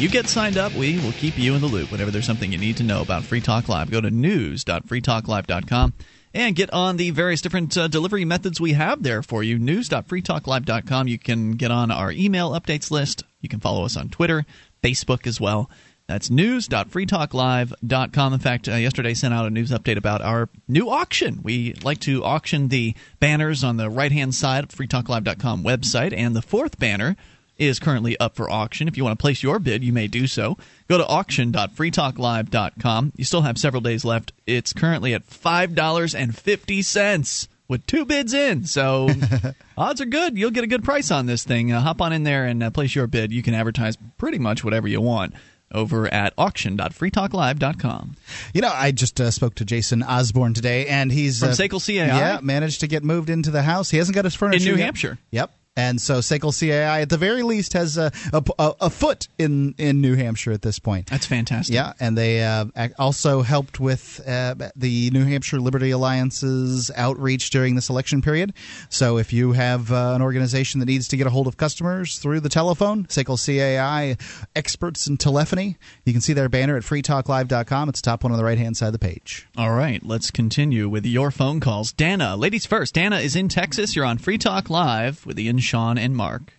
You 0.00 0.08
get 0.08 0.26
signed 0.26 0.56
up, 0.56 0.72
we 0.72 0.98
will 1.00 1.12
keep 1.12 1.38
you 1.38 1.54
in 1.54 1.60
the 1.60 1.66
loop 1.66 1.92
whenever 1.92 2.10
there's 2.10 2.24
something 2.24 2.50
you 2.50 2.56
need 2.56 2.78
to 2.78 2.82
know 2.82 3.02
about 3.02 3.24
Free 3.24 3.42
Talk 3.42 3.68
Live. 3.68 3.90
Go 3.90 4.00
to 4.00 4.10
news.freetalklive.com 4.10 5.92
and 6.34 6.56
get 6.56 6.72
on 6.72 6.96
the 6.96 7.10
various 7.10 7.40
different 7.40 7.76
uh, 7.76 7.88
delivery 7.88 8.24
methods 8.24 8.60
we 8.60 8.72
have 8.72 9.02
there 9.02 9.22
for 9.22 9.42
you. 9.42 9.58
News.freetalklive.com. 9.58 11.08
You 11.08 11.18
can 11.18 11.52
get 11.52 11.70
on 11.70 11.90
our 11.90 12.12
email 12.12 12.52
updates 12.52 12.90
list. 12.90 13.24
You 13.40 13.48
can 13.48 13.60
follow 13.60 13.84
us 13.84 13.96
on 13.96 14.08
Twitter, 14.08 14.44
Facebook 14.82 15.26
as 15.26 15.40
well. 15.40 15.70
That's 16.08 16.30
news.freetalklive.com. 16.30 18.32
In 18.32 18.38
fact, 18.38 18.68
uh, 18.68 18.74
yesterday 18.74 19.14
sent 19.14 19.32
out 19.32 19.46
a 19.46 19.50
news 19.50 19.70
update 19.70 19.96
about 19.96 20.20
our 20.20 20.48
new 20.68 20.90
auction. 20.90 21.40
We 21.42 21.74
like 21.82 22.00
to 22.00 22.24
auction 22.24 22.68
the 22.68 22.94
banners 23.20 23.64
on 23.64 23.76
the 23.76 23.88
right 23.88 24.12
hand 24.12 24.34
side 24.34 24.64
of 24.64 24.70
freetalklive.com 24.70 25.62
website, 25.62 26.12
and 26.14 26.36
the 26.36 26.42
fourth 26.42 26.78
banner 26.78 27.16
is 27.58 27.78
currently 27.78 28.18
up 28.18 28.34
for 28.36 28.50
auction. 28.50 28.88
If 28.88 28.96
you 28.96 29.04
want 29.04 29.18
to 29.18 29.22
place 29.22 29.42
your 29.42 29.58
bid, 29.58 29.84
you 29.84 29.92
may 29.92 30.06
do 30.08 30.26
so. 30.26 30.56
Go 30.88 30.96
to 30.98 31.06
auction.freetalklive.com. 31.06 33.12
You 33.16 33.24
still 33.24 33.42
have 33.42 33.58
several 33.58 33.82
days 33.82 34.04
left. 34.04 34.32
It's 34.46 34.72
currently 34.72 35.14
at 35.14 35.28
$5.50 35.28 37.48
with 37.68 37.86
two 37.86 38.04
bids 38.04 38.34
in. 38.34 38.64
So 38.64 39.08
odds 39.78 40.00
are 40.00 40.06
good. 40.06 40.36
You'll 40.36 40.50
get 40.50 40.64
a 40.64 40.68
good 40.68 40.84
price 40.84 41.10
on 41.10 41.26
this 41.26 41.44
thing. 41.44 41.72
Uh, 41.72 41.80
hop 41.80 42.00
on 42.00 42.12
in 42.12 42.24
there 42.24 42.44
and 42.44 42.62
uh, 42.62 42.70
place 42.70 42.94
your 42.94 43.06
bid. 43.06 43.32
You 43.32 43.42
can 43.42 43.54
advertise 43.54 43.96
pretty 44.18 44.38
much 44.38 44.64
whatever 44.64 44.88
you 44.88 45.00
want 45.00 45.34
over 45.72 46.12
at 46.12 46.34
auction.freetalklive.com. 46.36 48.16
You 48.52 48.60
know, 48.60 48.72
I 48.72 48.92
just 48.92 49.20
uh, 49.20 49.30
spoke 49.30 49.54
to 49.56 49.64
Jason 49.64 50.02
Osborne 50.02 50.52
today, 50.52 50.86
and 50.86 51.10
he's 51.10 51.40
From 51.40 51.48
uh, 51.48 51.52
SACL 51.52 51.84
CAI? 51.84 52.06
Yeah, 52.06 52.40
managed 52.42 52.80
to 52.80 52.86
get 52.86 53.02
moved 53.02 53.30
into 53.30 53.50
the 53.50 53.62
house. 53.62 53.90
He 53.90 53.96
hasn't 53.96 54.14
got 54.14 54.26
his 54.26 54.34
furniture 54.34 54.68
In 54.68 54.74
New 54.74 54.78
yet. 54.78 54.84
Hampshire. 54.84 55.18
Yep. 55.30 55.50
And 55.74 56.00
so 56.00 56.18
SACL 56.18 56.52
CAI, 56.52 57.00
at 57.00 57.08
the 57.08 57.16
very 57.16 57.42
least, 57.42 57.72
has 57.72 57.96
a, 57.96 58.12
a, 58.32 58.42
a 58.58 58.90
foot 58.90 59.28
in, 59.38 59.74
in 59.78 60.02
New 60.02 60.16
Hampshire 60.16 60.52
at 60.52 60.60
this 60.60 60.78
point. 60.78 61.08
That's 61.08 61.24
fantastic. 61.24 61.74
Yeah, 61.74 61.94
and 61.98 62.16
they 62.16 62.44
uh, 62.44 62.66
also 62.98 63.40
helped 63.40 63.80
with 63.80 64.20
uh, 64.26 64.54
the 64.76 65.10
New 65.10 65.24
Hampshire 65.24 65.60
Liberty 65.60 65.90
Alliance's 65.90 66.90
outreach 66.94 67.48
during 67.50 67.74
this 67.74 67.88
election 67.88 68.20
period. 68.20 68.52
So 68.90 69.16
if 69.16 69.32
you 69.32 69.52
have 69.52 69.90
uh, 69.90 70.12
an 70.14 70.20
organization 70.20 70.80
that 70.80 70.86
needs 70.86 71.08
to 71.08 71.16
get 71.16 71.26
a 71.26 71.30
hold 71.30 71.46
of 71.46 71.56
customers 71.56 72.18
through 72.18 72.40
the 72.40 72.50
telephone, 72.50 73.04
SACL 73.06 73.38
CAI 73.42 74.18
experts 74.54 75.06
in 75.06 75.16
telephony, 75.16 75.78
you 76.04 76.12
can 76.12 76.20
see 76.20 76.34
their 76.34 76.50
banner 76.50 76.76
at 76.76 76.82
freetalklive.com. 76.82 77.88
It's 77.88 78.02
the 78.02 78.10
top 78.10 78.24
one 78.24 78.32
on 78.32 78.38
the 78.38 78.44
right 78.44 78.58
hand 78.58 78.76
side 78.76 78.88
of 78.88 78.92
the 78.92 78.98
page. 78.98 79.48
All 79.56 79.72
right, 79.72 80.04
let's 80.04 80.30
continue 80.30 80.90
with 80.90 81.06
your 81.06 81.30
phone 81.30 81.60
calls. 81.60 81.92
Dana, 81.92 82.36
ladies 82.36 82.66
first. 82.66 82.92
Dana 82.92 83.20
is 83.20 83.34
in 83.36 83.48
Texas. 83.48 83.96
You're 83.96 84.04
on 84.04 84.18
Free 84.18 84.36
Talk 84.36 84.68
Live 84.68 85.24
with 85.24 85.38
Ian, 85.38 85.61
Sean, 85.62 85.96
and 85.98 86.14
Mark. 86.16 86.52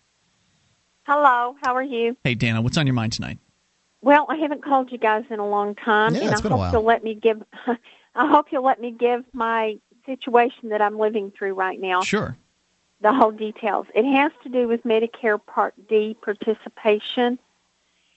Hello, 1.05 1.55
how 1.63 1.75
are 1.75 1.83
you? 1.83 2.15
Hey, 2.23 2.33
Dana, 2.35 2.61
what's 2.61 2.77
on 2.77 2.87
your 2.87 2.93
mind 2.93 3.13
tonight? 3.13 3.37
Well, 4.01 4.25
I 4.29 4.35
haven't 4.37 4.63
called 4.63 4.91
you 4.91 4.97
guys 4.97 5.23
in 5.29 5.39
a 5.39 5.47
long 5.47 5.75
time, 5.75 6.13
Yeah, 6.15 6.21
and 6.21 6.31
it's 6.31 6.39
I 6.39 6.43
been 6.43 6.51
a 6.51 6.55
hope 6.55 6.59
while. 6.59 6.71
you'll 6.73 6.83
let 6.83 7.03
me 7.03 7.13
give. 7.15 7.41
I 8.15 8.27
hope 8.27 8.47
you'll 8.51 8.63
let 8.65 8.79
me 8.81 8.91
give 8.91 9.23
my 9.33 9.77
situation 10.05 10.69
that 10.69 10.81
I'm 10.81 10.97
living 10.97 11.31
through 11.37 11.53
right 11.53 11.79
now. 11.79 12.01
Sure. 12.01 12.37
The 13.01 13.13
whole 13.13 13.31
details. 13.31 13.87
It 13.95 14.05
has 14.09 14.31
to 14.43 14.49
do 14.49 14.67
with 14.67 14.83
Medicare 14.83 15.39
Part 15.45 15.73
D 15.89 16.15
participation, 16.21 17.37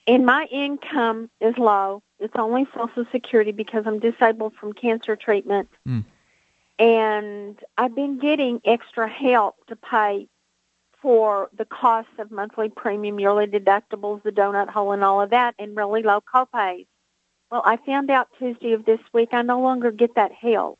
and 0.06 0.24
my 0.26 0.46
income 0.52 1.28
is 1.40 1.56
low. 1.58 2.02
It's 2.20 2.34
only 2.36 2.66
Social 2.74 3.04
Security 3.12 3.52
because 3.52 3.84
I'm 3.86 3.98
disabled 3.98 4.54
from 4.58 4.72
cancer 4.72 5.16
treatment, 5.16 5.68
Mm. 5.88 6.04
and 6.78 7.58
I've 7.76 7.94
been 7.94 8.18
getting 8.18 8.60
extra 8.64 9.08
help 9.08 9.56
to 9.68 9.76
pay 9.76 10.28
for 11.02 11.50
the 11.56 11.64
cost 11.64 12.08
of 12.18 12.30
monthly 12.30 12.68
premium, 12.68 13.20
yearly 13.20 13.46
deductibles, 13.46 14.22
the 14.22 14.32
donut 14.32 14.68
hole, 14.68 14.92
and 14.92 15.04
all 15.04 15.20
of 15.20 15.30
that, 15.30 15.54
and 15.58 15.76
really 15.76 16.02
low 16.02 16.20
copays. 16.20 16.86
Well, 17.50 17.62
I 17.64 17.76
found 17.76 18.10
out 18.10 18.28
Tuesday 18.38 18.72
of 18.72 18.84
this 18.84 19.00
week 19.12 19.28
I 19.32 19.42
no 19.42 19.60
longer 19.60 19.90
get 19.90 20.14
that 20.16 20.32
help. 20.32 20.78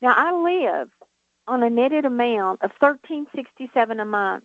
Now 0.00 0.14
I 0.16 0.32
live 0.32 0.90
on 1.46 1.62
a 1.62 1.68
netted 1.70 2.04
amount 2.04 2.62
of 2.62 2.70
thirteen 2.80 3.26
sixty 3.34 3.70
seven 3.74 4.00
a 4.00 4.04
month, 4.04 4.44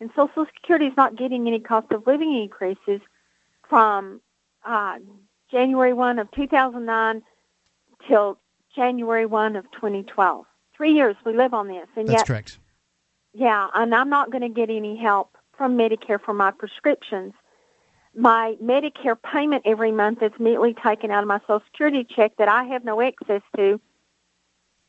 and 0.00 0.10
Social 0.16 0.46
Security 0.54 0.86
is 0.86 0.96
not 0.96 1.16
getting 1.16 1.46
any 1.46 1.60
cost 1.60 1.92
of 1.92 2.06
living 2.06 2.36
increases 2.36 3.00
from 3.68 4.20
uh, 4.64 4.98
January 5.50 5.92
one 5.92 6.18
of 6.18 6.30
two 6.32 6.48
thousand 6.48 6.86
nine 6.86 7.22
till 8.08 8.38
January 8.74 9.26
one 9.26 9.54
of 9.54 9.70
twenty 9.70 10.02
twelve. 10.02 10.46
Three 10.76 10.92
years 10.92 11.14
we 11.24 11.34
live 11.34 11.54
on 11.54 11.68
this, 11.68 11.86
and 11.94 12.08
That's 12.08 12.20
yet 12.20 12.26
correct. 12.26 12.58
Yeah, 13.36 13.68
and 13.74 13.94
I'm 13.94 14.08
not 14.08 14.30
going 14.30 14.42
to 14.42 14.48
get 14.48 14.70
any 14.70 14.96
help 14.96 15.36
from 15.58 15.76
Medicare 15.76 16.18
for 16.20 16.32
my 16.32 16.50
prescriptions. 16.50 17.34
My 18.14 18.56
Medicare 18.62 19.16
payment 19.22 19.64
every 19.66 19.92
month 19.92 20.20
that's 20.20 20.34
immediately 20.38 20.74
taken 20.74 21.10
out 21.10 21.22
of 21.22 21.28
my 21.28 21.40
Social 21.40 21.62
Security 21.66 22.02
check 22.04 22.32
that 22.38 22.48
I 22.48 22.64
have 22.64 22.82
no 22.82 23.02
access 23.02 23.42
to 23.56 23.78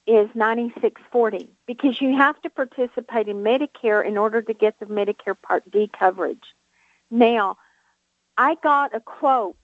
is 0.05 0.29
ninety 0.33 0.73
six 0.79 1.01
forty 1.11 1.49
because 1.65 1.99
you 1.99 2.15
have 2.15 2.41
to 2.43 2.49
participate 2.49 3.27
in 3.27 3.43
Medicare 3.43 4.05
in 4.05 4.17
order 4.17 4.41
to 4.41 4.53
get 4.53 4.79
the 4.79 4.85
Medicare 4.85 5.35
Part 5.41 5.69
D 5.69 5.91
coverage. 5.99 6.55
Now, 7.11 7.57
I 8.37 8.55
got 8.63 8.95
a 8.95 9.01
quote 9.01 9.57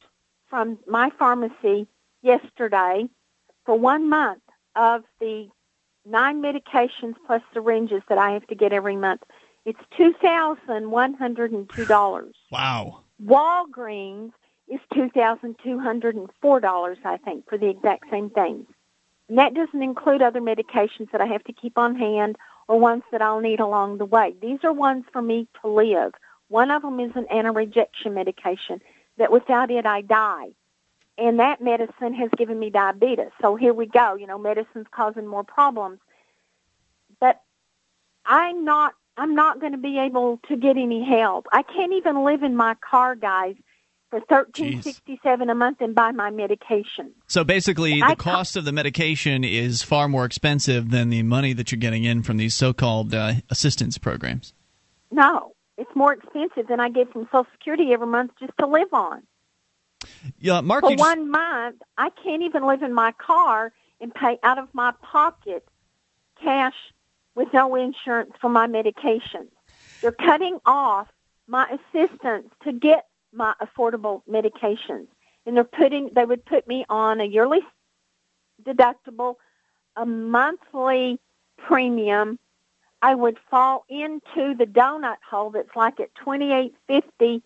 from 0.50 0.78
my 0.86 1.10
pharmacy 1.17 1.88
yesterday 2.22 3.08
for 3.65 3.80
one 3.80 4.10
month 4.10 4.43
of 4.76 5.04
the 5.22 5.48
nine 6.06 6.42
medications 6.42 7.16
plus 7.26 7.42
syringes 7.54 8.02
that 8.10 8.18
I 8.18 8.32
have 8.32 8.46
to 8.48 8.56
get 8.56 8.74
every 8.74 8.96
month. 8.96 9.22
It's 9.66 9.80
two 9.98 10.13
thousand 10.22 10.92
one 10.92 11.13
hundred 11.13 11.52
and 11.52 11.70
two 11.70 11.86
dollars. 11.86 12.36
Wow. 12.52 13.02
Walgreens 13.24 14.32
is 14.68 14.80
two 14.94 15.10
thousand 15.10 15.56
two 15.63 15.80
hundred 15.80 16.16
and 16.16 16.30
four 16.42 16.60
dollars, 16.60 16.98
I 17.06 17.18
think, 17.18 17.48
for 17.48 17.58
the 17.58 17.70
exact 17.70 18.10
same 18.12 18.30
things. 18.30 18.66
And 19.30 19.38
that 19.38 19.54
doesn't 19.54 19.82
include 19.82 20.22
other 20.22 20.42
medications 20.42 21.12
that 21.12 21.22
I 21.22 21.26
have 21.28 21.44
to 21.46 21.54
keep 21.54 21.78
on 21.78 21.96
hand 21.96 22.38
or 22.68 22.80
ones 22.80 23.04
that 23.12 23.22
I'll 23.22 23.39
need 23.39 23.62
along 23.62 23.98
the 23.98 24.06
way. 24.06 24.36
These 24.42 24.60
are 24.63 24.74
ones 24.74 25.06
for 25.13 25.22
me 25.22 25.48
to 25.62 25.70
live. 25.70 26.13
One 26.50 26.70
of 26.70 26.82
them 26.82 27.00
is 27.00 27.12
an 27.16 27.26
anti-rejection 27.32 28.13
medication 28.13 28.82
that 29.18 29.32
without 29.32 29.72
it 29.72 29.86
I 29.86 30.02
die. 30.02 30.50
And 31.17 31.39
that 31.39 31.62
medicine 31.62 32.13
has 32.15 32.30
given 32.38 32.60
me 32.60 32.69
diabetes. 32.71 33.30
So 33.41 33.56
here 33.56 33.73
we 33.73 33.86
go. 33.86 34.15
You 34.15 34.26
know, 34.26 34.38
medicine's 34.38 34.88
causing 34.91 35.28
more 35.28 35.43
problems. 35.43 35.99
But 37.19 37.41
I'm 38.26 38.65
not 38.65 38.93
I'm 39.15 39.36
not 39.36 39.60
going 39.60 39.73
to 39.73 39.78
be 39.78 39.99
able 39.99 40.39
to 40.47 40.58
get 40.58 40.76
any 40.76 41.04
help. 41.04 41.45
I 41.52 41.62
can't 41.62 41.93
even 41.93 42.23
live 42.23 42.41
in 42.41 42.56
my 42.56 42.76
car, 42.76 43.15
guys, 43.15 43.56
for 44.10 44.21
thirteen 44.21 44.82
sixty 44.82 45.19
seven 45.21 45.52
a 45.52 45.56
month 45.56 45.82
and 45.82 45.93
buy 45.93 46.12
my 46.12 46.32
medication. 46.32 47.12
So 47.28 47.43
basically, 47.43 48.02
I 48.02 48.10
the 48.10 48.15
ca- 48.15 48.32
cost 48.32 48.56
of 48.56 48.65
the 48.65 48.71
medication 48.71 49.43
is 49.43 49.84
far 49.84 50.08
more 50.08 50.26
expensive 50.26 50.89
than 50.89 51.10
the 51.10 51.21
money 51.21 51.54
that 51.54 51.71
you're 51.71 51.80
getting 51.80 52.06
in 52.06 52.23
from 52.23 52.38
these 52.38 52.56
so-called 52.56 53.13
uh, 53.13 53.34
assistance 53.52 53.99
programs. 53.99 54.54
No, 55.12 55.54
it's 55.78 55.95
more 55.95 56.13
expensive 56.13 56.67
than 56.67 56.80
I 56.80 56.89
get 56.89 57.12
from 57.13 57.26
Social 57.26 57.45
Security 57.54 57.93
every 57.93 58.08
month 58.08 58.32
just 58.39 58.54
to 58.60 58.65
live 58.65 58.91
on. 58.93 59.21
Yeah, 60.39 60.62
Mark, 60.62 60.84
For 60.84 60.92
just- 60.92 61.00
one 61.00 61.30
month, 61.30 61.82
I 61.98 62.10
can't 62.10 62.44
even 62.44 62.66
live 62.66 62.84
in 62.84 62.94
my 62.94 63.12
car 63.13 63.72
and 64.00 64.13
pay 64.13 64.39
out 64.44 64.58
of 64.58 64.68
my 64.74 64.92
pocket 65.02 65.66
cash 66.42 66.76
with 67.36 67.48
no 67.54 67.76
insurance 67.76 68.34
for 68.40 68.50
my 68.50 68.67
medications. 68.67 69.50
They're 70.02 70.12
cutting 70.12 70.60
off 70.65 71.08
my 71.48 71.67
assistance 71.94 72.50
to 72.63 72.73
get 72.73 73.08
my 73.32 73.54
affordable 73.62 74.21
medications. 74.30 75.08
And 75.46 75.56
they're 75.58 75.63
putting 75.63 76.10
they 76.13 76.25
would 76.25 76.46
put 76.46 76.67
me 76.67 76.86
on 76.90 77.19
a 77.19 77.25
yearly 77.25 77.62
deductible, 78.63 79.36
a 79.96 80.06
monthly 80.06 81.19
premium, 81.58 82.40
I 83.02 83.15
would 83.15 83.38
fall 83.52 83.86
into 83.90 84.56
the 84.56 84.65
donut 84.65 85.17
hole 85.30 85.50
that's 85.50 85.75
like 85.75 86.00
at 86.00 86.15
twenty 86.15 86.54
eight 86.54 86.73
fifty. 86.88 87.44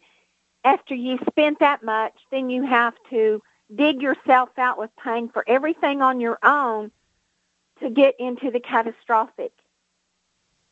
After 0.68 0.95
you 0.95 1.18
spent 1.30 1.59
that 1.59 1.82
much, 1.82 2.15
then 2.30 2.49
you 2.49 2.63
have 2.63 2.93
to 3.09 3.41
dig 3.74 4.01
yourself 4.01 4.49
out 4.57 4.78
with 4.78 4.89
paying 5.01 5.30
for 5.30 5.45
everything 5.47 6.01
on 6.01 6.20
your 6.20 6.38
own 6.43 6.91
to 7.80 7.89
get 7.89 8.15
into 8.20 8.51
the 8.51 8.59
catastrophic. 8.59 9.53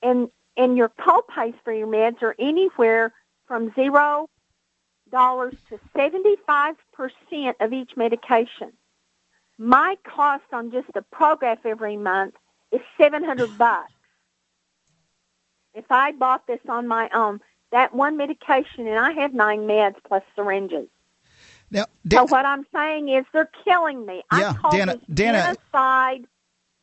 And 0.01 0.29
and 0.57 0.75
your 0.75 0.89
co-pays 0.89 1.53
for 1.63 1.71
your 1.71 1.87
meds 1.87 2.21
are 2.23 2.35
anywhere 2.37 3.13
from 3.47 3.73
zero 3.73 4.29
dollars 5.09 5.55
to 5.69 5.79
seventy 5.95 6.35
five 6.45 6.75
percent 6.91 7.55
of 7.61 7.71
each 7.71 7.91
medication. 7.95 8.73
My 9.57 9.97
cost 10.03 10.43
on 10.51 10.71
just 10.71 10.91
the 10.93 11.05
Prograf 11.17 11.59
every 11.63 11.95
month 11.95 12.35
is 12.73 12.81
seven 12.97 13.23
hundred 13.23 13.57
bucks. 13.57 13.93
If 15.73 15.85
I 15.89 16.11
bought 16.11 16.47
this 16.47 16.59
on 16.67 16.85
my 16.85 17.09
own, 17.13 17.39
that 17.75 17.93
one 17.93 18.15
medication, 18.15 18.87
and 18.87 18.97
I 18.97 19.11
have 19.11 19.33
nine 19.33 19.67
meds 19.67 19.95
plus 20.07 20.23
syringes. 20.33 20.87
Now, 21.69 21.83
so 22.09 22.23
what 22.27 22.45
I'm 22.45 22.65
saying 22.73 23.09
is 23.09 23.25
they're 23.33 23.51
killing 23.65 24.05
me. 24.05 24.23
Yeah, 24.31 24.51
I 24.51 24.53
call 24.53 24.71
Dana- 24.71 24.93
this 24.93 25.01
Dana- 25.13 25.57
genocide 25.73 26.25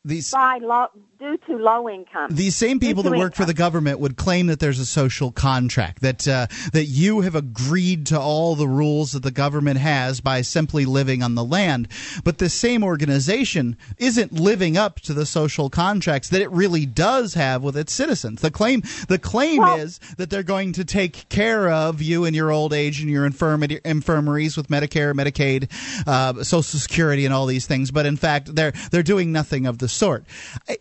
These 0.04 0.32
by 0.32 0.58
low, 0.60 0.88
due 1.22 1.38
to 1.46 1.56
low 1.56 1.88
income. 1.88 2.34
These 2.34 2.56
same 2.56 2.80
people 2.80 3.04
that 3.04 3.12
work 3.12 3.36
for 3.36 3.44
the 3.44 3.54
government 3.54 4.00
would 4.00 4.16
claim 4.16 4.48
that 4.48 4.58
there's 4.58 4.80
a 4.80 4.86
social 4.86 5.30
contract 5.30 6.02
that 6.02 6.26
uh, 6.26 6.48
that 6.72 6.86
you 6.86 7.20
have 7.20 7.36
agreed 7.36 8.06
to 8.06 8.18
all 8.18 8.56
the 8.56 8.66
rules 8.66 9.12
that 9.12 9.22
the 9.22 9.30
government 9.30 9.78
has 9.78 10.20
by 10.20 10.42
simply 10.42 10.84
living 10.84 11.22
on 11.22 11.36
the 11.36 11.44
land. 11.44 11.86
But 12.24 12.38
this 12.38 12.52
same 12.52 12.82
organization 12.82 13.76
isn't 13.98 14.32
living 14.32 14.76
up 14.76 14.98
to 15.00 15.14
the 15.14 15.24
social 15.24 15.70
contracts 15.70 16.30
that 16.30 16.42
it 16.42 16.50
really 16.50 16.84
does 16.84 17.34
have 17.34 17.62
with 17.62 17.76
its 17.76 17.92
citizens. 17.92 18.40
The 18.40 18.50
claim 18.50 18.82
the 19.06 19.20
claim 19.20 19.62
is 19.62 20.00
that 20.16 20.30
they're 20.30 20.42
going 20.42 20.72
to 20.72 20.84
take 20.84 21.28
care 21.28 21.70
of 21.70 22.02
you 22.02 22.24
in 22.24 22.34
your 22.34 22.50
old 22.50 22.72
age 22.72 23.00
and 23.00 23.08
your 23.08 23.24
infirmity, 23.24 23.78
infirmaries 23.84 24.56
with 24.56 24.66
Medicare, 24.66 25.14
Medicaid, 25.14 25.70
uh, 26.08 26.42
Social 26.42 26.80
Security, 26.80 27.24
and 27.24 27.32
all 27.32 27.46
these 27.46 27.68
things. 27.68 27.92
But 27.92 28.06
in 28.06 28.16
fact, 28.16 28.52
they're 28.52 28.72
they're 28.90 29.04
doing 29.04 29.30
nothing 29.30 29.66
of 29.66 29.78
the 29.78 29.91
sort. 29.92 30.24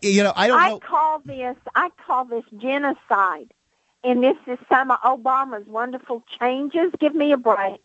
You 0.01 0.23
know, 0.23 0.33
I 0.35 0.47
don't 0.47 0.59
I 0.61 0.69
know. 0.69 0.79
call 0.79 1.19
this 1.25 1.55
I 1.75 1.89
call 2.05 2.25
this 2.25 2.43
genocide, 2.57 3.53
and 4.03 4.23
this 4.23 4.37
is 4.47 4.57
some 4.71 4.91
of 4.91 4.99
Obama's 5.01 5.67
wonderful 5.67 6.23
changes. 6.39 6.91
Give 6.99 7.13
me 7.15 7.31
a 7.31 7.37
break. 7.37 7.81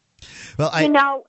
Well, 0.58 0.70
I 0.72 0.82
you 0.82 0.88
know, 0.88 1.26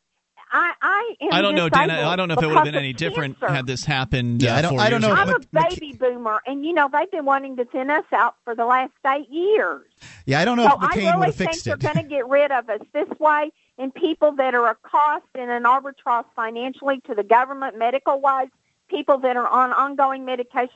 I 0.52 0.72
I 0.82 1.16
am 1.22 1.34
I 1.34 1.42
don't 1.42 1.56
know, 1.56 1.68
Dana. 1.70 2.08
I 2.08 2.16
don't 2.16 2.30
know 2.30 2.36
if 2.36 2.44
it 2.44 2.48
would 2.48 2.56
have 2.56 2.64
been 2.66 2.76
any 2.76 2.92
of 2.92 2.98
different 2.98 3.38
had 3.42 3.68
this 3.68 3.84
happened. 3.84 4.42
Yeah, 4.42 4.56
uh, 4.56 4.58
I 4.58 4.62
don't- 4.62 4.72
four 4.72 4.80
I 4.82 4.90
don't 4.90 5.02
years 5.02 5.14
know. 5.14 5.22
I'm 5.22 5.30
a 5.30 5.40
baby 5.70 5.94
boomer, 5.94 6.42
and 6.46 6.66
you 6.66 6.74
know 6.74 6.90
they've 6.92 7.12
been 7.12 7.26
wanting 7.26 7.58
to 7.58 7.66
thin 7.66 7.90
us 7.92 8.06
out 8.14 8.36
for 8.46 8.56
the 8.56 8.66
last 8.66 8.92
eight 9.06 9.30
years. 9.30 9.86
Yeah, 10.26 10.40
I 10.40 10.46
don't 10.46 10.58
know 10.58 10.68
so 10.68 10.76
if 10.76 10.80
McCain 10.80 10.84
I 10.84 11.16
would 11.16 11.22
really 11.22 11.26
have 11.28 11.36
think 11.36 11.50
fixed 11.52 11.66
they're 11.66 11.78
going 11.78 11.96
to 11.96 12.04
get 12.04 12.28
rid 12.28 12.52
of 12.52 12.70
us 12.70 12.80
this 12.94 13.10
way, 13.20 13.52
and 13.78 13.94
people 13.94 14.32
that 14.34 14.56
are 14.56 14.68
a 14.68 14.76
cost 14.76 15.26
and 15.36 15.52
an 15.52 15.66
albatross 15.66 16.26
financially 16.36 17.02
to 17.08 17.16
the 17.16 17.24
government, 17.24 17.78
medical 17.78 18.20
wise, 18.22 18.48
people 18.90 19.20
that 19.20 19.36
are 19.38 19.48
on 19.48 19.72
ongoing 19.74 20.26
medication. 20.26 20.70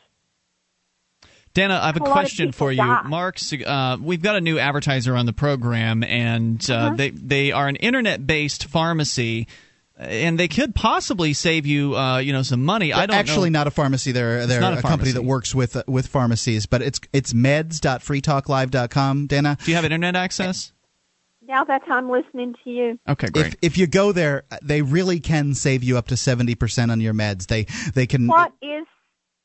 Dana, 1.53 1.79
I 1.81 1.87
have 1.87 1.97
a 1.97 2.03
A 2.03 2.09
question 2.09 2.53
for 2.53 2.71
you. 2.71 2.77
die. 2.77 3.01
Mark's, 3.07 3.51
uh, 3.51 3.97
we've 4.01 4.21
got 4.21 4.37
a 4.37 4.41
new 4.41 4.57
advertiser 4.57 5.17
on 5.17 5.25
the 5.25 5.33
program, 5.33 6.01
and 6.03 6.65
uh, 6.69 6.73
Uh-huh. 6.75 6.95
they 6.95 7.09
they 7.09 7.51
are 7.51 7.67
an 7.67 7.75
internet-based 7.75 8.67
pharmacy, 8.67 9.47
and 9.97 10.39
they 10.39 10.47
could 10.47 10.73
possibly 10.73 11.33
save 11.33 11.65
you, 11.65 11.97
uh, 11.97 12.19
you 12.19 12.31
know, 12.31 12.41
some 12.41 12.63
money. 12.63 12.93
I 12.93 13.05
don't 13.05 13.17
actually 13.17 13.49
know. 13.49 13.59
not 13.59 13.67
a 13.67 13.71
pharmacy. 13.71 14.13
They're 14.13 14.47
they're 14.47 14.61
not 14.61 14.75
a 14.75 14.79
a, 14.79 14.81
company 14.81 15.11
that 15.11 15.23
works 15.23 15.53
with 15.53 15.75
uh, 15.75 15.83
with 15.87 16.07
pharmacies, 16.07 16.67
but 16.67 16.81
it's 16.81 17.01
it's 17.11 17.33
meds.freetalklive.com. 17.33 19.27
Dana, 19.27 19.57
Do 19.63 19.71
you 19.71 19.75
have 19.75 19.83
internet 19.83 20.15
access? 20.15 20.71
Now 21.51 21.65
that 21.65 21.81
I'm 21.89 22.09
listening 22.09 22.55
to 22.63 22.69
you, 22.69 22.97
Okay, 23.09 23.27
great. 23.27 23.47
if 23.47 23.55
if 23.61 23.77
you 23.77 23.85
go 23.85 24.13
there, 24.13 24.43
they 24.61 24.81
really 24.81 25.19
can 25.19 25.53
save 25.53 25.83
you 25.83 25.97
up 25.97 26.07
to 26.07 26.15
seventy 26.15 26.55
percent 26.55 26.91
on 26.91 27.01
your 27.01 27.13
meds. 27.13 27.47
They 27.47 27.65
they 27.93 28.07
can. 28.07 28.25
what 28.27 28.53
is 28.61 28.85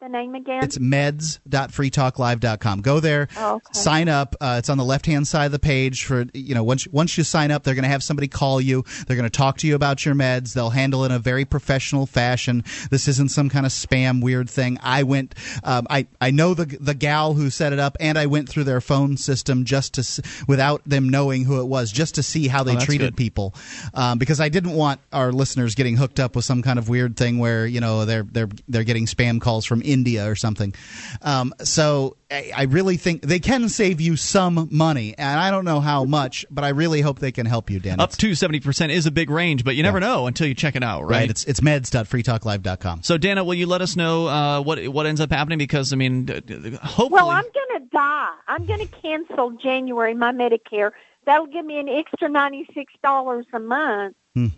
the 0.00 0.08
name 0.08 0.34
again? 0.34 0.62
It's 0.62 0.76
meds.freetalklive.com. 0.76 2.80
Go 2.82 3.00
there, 3.00 3.28
Oh, 3.36 3.54
okay. 3.54 3.64
sign 3.72 4.08
up. 4.08 4.36
Uh, 4.40 4.56
it's 4.58 4.68
on 4.68 4.76
the 4.78 4.84
left 4.84 5.06
hand 5.06 5.26
side 5.26 5.46
of 5.46 5.52
the 5.52 5.58
page. 5.58 6.04
For 6.04 6.26
you 6.34 6.54
know, 6.54 6.62
once 6.64 6.86
once 6.88 7.16
you 7.16 7.24
sign 7.24 7.50
up, 7.50 7.64
they're 7.64 7.74
going 7.74 7.84
to 7.84 7.88
have 7.88 8.02
somebody 8.02 8.28
call 8.28 8.60
you. 8.60 8.84
They're 9.06 9.16
going 9.16 9.28
to 9.28 9.36
talk 9.36 9.56
to 9.58 9.66
you 9.66 9.74
about 9.74 10.04
your 10.04 10.14
meds. 10.14 10.52
They'll 10.52 10.70
handle 10.70 11.02
it 11.04 11.06
in 11.06 11.12
a 11.12 11.18
very 11.18 11.44
professional 11.46 12.04
fashion. 12.06 12.62
This 12.90 13.08
isn't 13.08 13.30
some 13.30 13.48
kind 13.48 13.64
of 13.64 13.72
spam 13.72 14.22
weird 14.22 14.50
thing. 14.50 14.78
I 14.82 15.02
went. 15.02 15.34
Um, 15.64 15.86
I 15.88 16.06
I 16.20 16.30
know 16.30 16.52
the 16.54 16.66
the 16.78 16.94
gal 16.94 17.32
who 17.34 17.48
set 17.48 17.72
it 17.72 17.78
up, 17.78 17.96
and 17.98 18.18
I 18.18 18.26
went 18.26 18.48
through 18.50 18.64
their 18.64 18.82
phone 18.82 19.16
system 19.16 19.64
just 19.64 19.94
to 19.94 20.22
without 20.46 20.82
them 20.84 21.08
knowing 21.08 21.44
who 21.44 21.60
it 21.60 21.66
was, 21.66 21.90
just 21.90 22.16
to 22.16 22.22
see 22.22 22.48
how 22.48 22.62
they 22.62 22.76
Oh, 22.76 22.80
treated 22.80 23.12
good. 23.12 23.16
people, 23.16 23.54
um, 23.94 24.18
because 24.18 24.40
I 24.40 24.50
didn't 24.50 24.72
want 24.72 25.00
our 25.12 25.32
listeners 25.32 25.74
getting 25.74 25.96
hooked 25.96 26.20
up 26.20 26.36
with 26.36 26.44
some 26.44 26.60
kind 26.62 26.78
of 26.78 26.88
weird 26.90 27.16
thing 27.16 27.38
where 27.38 27.66
you 27.66 27.80
know 27.80 28.04
they're 28.04 28.24
they're 28.24 28.48
they're 28.68 28.84
getting 28.84 29.06
spam 29.06 29.40
calls 29.40 29.64
from 29.64 29.82
India 29.86 30.28
or 30.30 30.34
something. 30.34 30.74
Um, 31.22 31.54
so 31.62 32.16
I, 32.30 32.50
I 32.54 32.62
really 32.64 32.96
think 32.96 33.22
they 33.22 33.38
can 33.38 33.68
save 33.68 34.00
you 34.00 34.16
some 34.16 34.68
money, 34.70 35.14
and 35.16 35.38
I 35.40 35.50
don't 35.50 35.64
know 35.64 35.80
how 35.80 36.04
much, 36.04 36.44
but 36.50 36.64
I 36.64 36.70
really 36.70 37.00
hope 37.00 37.18
they 37.20 37.32
can 37.32 37.46
help 37.46 37.70
you, 37.70 37.78
Dan. 37.80 38.00
Up 38.00 38.12
to 38.12 38.34
seventy 38.34 38.60
percent 38.60 38.92
is 38.92 39.06
a 39.06 39.10
big 39.10 39.30
range, 39.30 39.64
but 39.64 39.76
you 39.76 39.82
never 39.82 40.00
know 40.00 40.26
until 40.26 40.46
you 40.46 40.54
check 40.54 40.76
it 40.76 40.82
out, 40.82 41.02
right? 41.02 41.10
right. 41.20 41.30
It's 41.30 41.44
it's 41.44 41.60
meds.freetalklive.com. 41.60 43.02
so, 43.02 43.18
Dana, 43.18 43.44
will 43.44 43.54
you 43.54 43.66
let 43.66 43.80
us 43.82 43.96
know 43.96 44.26
uh, 44.26 44.60
what 44.60 44.84
what 44.88 45.06
ends 45.06 45.20
up 45.20 45.30
happening? 45.30 45.58
Because 45.58 45.92
I 45.92 45.96
mean, 45.96 46.24
d- 46.24 46.40
d- 46.40 46.70
hopefully, 46.82 47.10
Well, 47.10 47.30
I'm 47.30 47.44
going 47.44 47.80
to 47.80 47.86
die. 47.92 48.28
I'm 48.48 48.66
going 48.66 48.80
to 48.80 48.86
cancel 49.02 49.52
January 49.62 50.14
my 50.14 50.32
Medicare. 50.32 50.90
That'll 51.24 51.46
give 51.46 51.64
me 51.64 51.78
an 51.78 51.88
extra 51.88 52.28
ninety 52.28 52.66
six 52.74 52.92
dollars 53.02 53.46
a 53.52 53.58
month, 53.60 54.16
Hmm. 54.34 54.48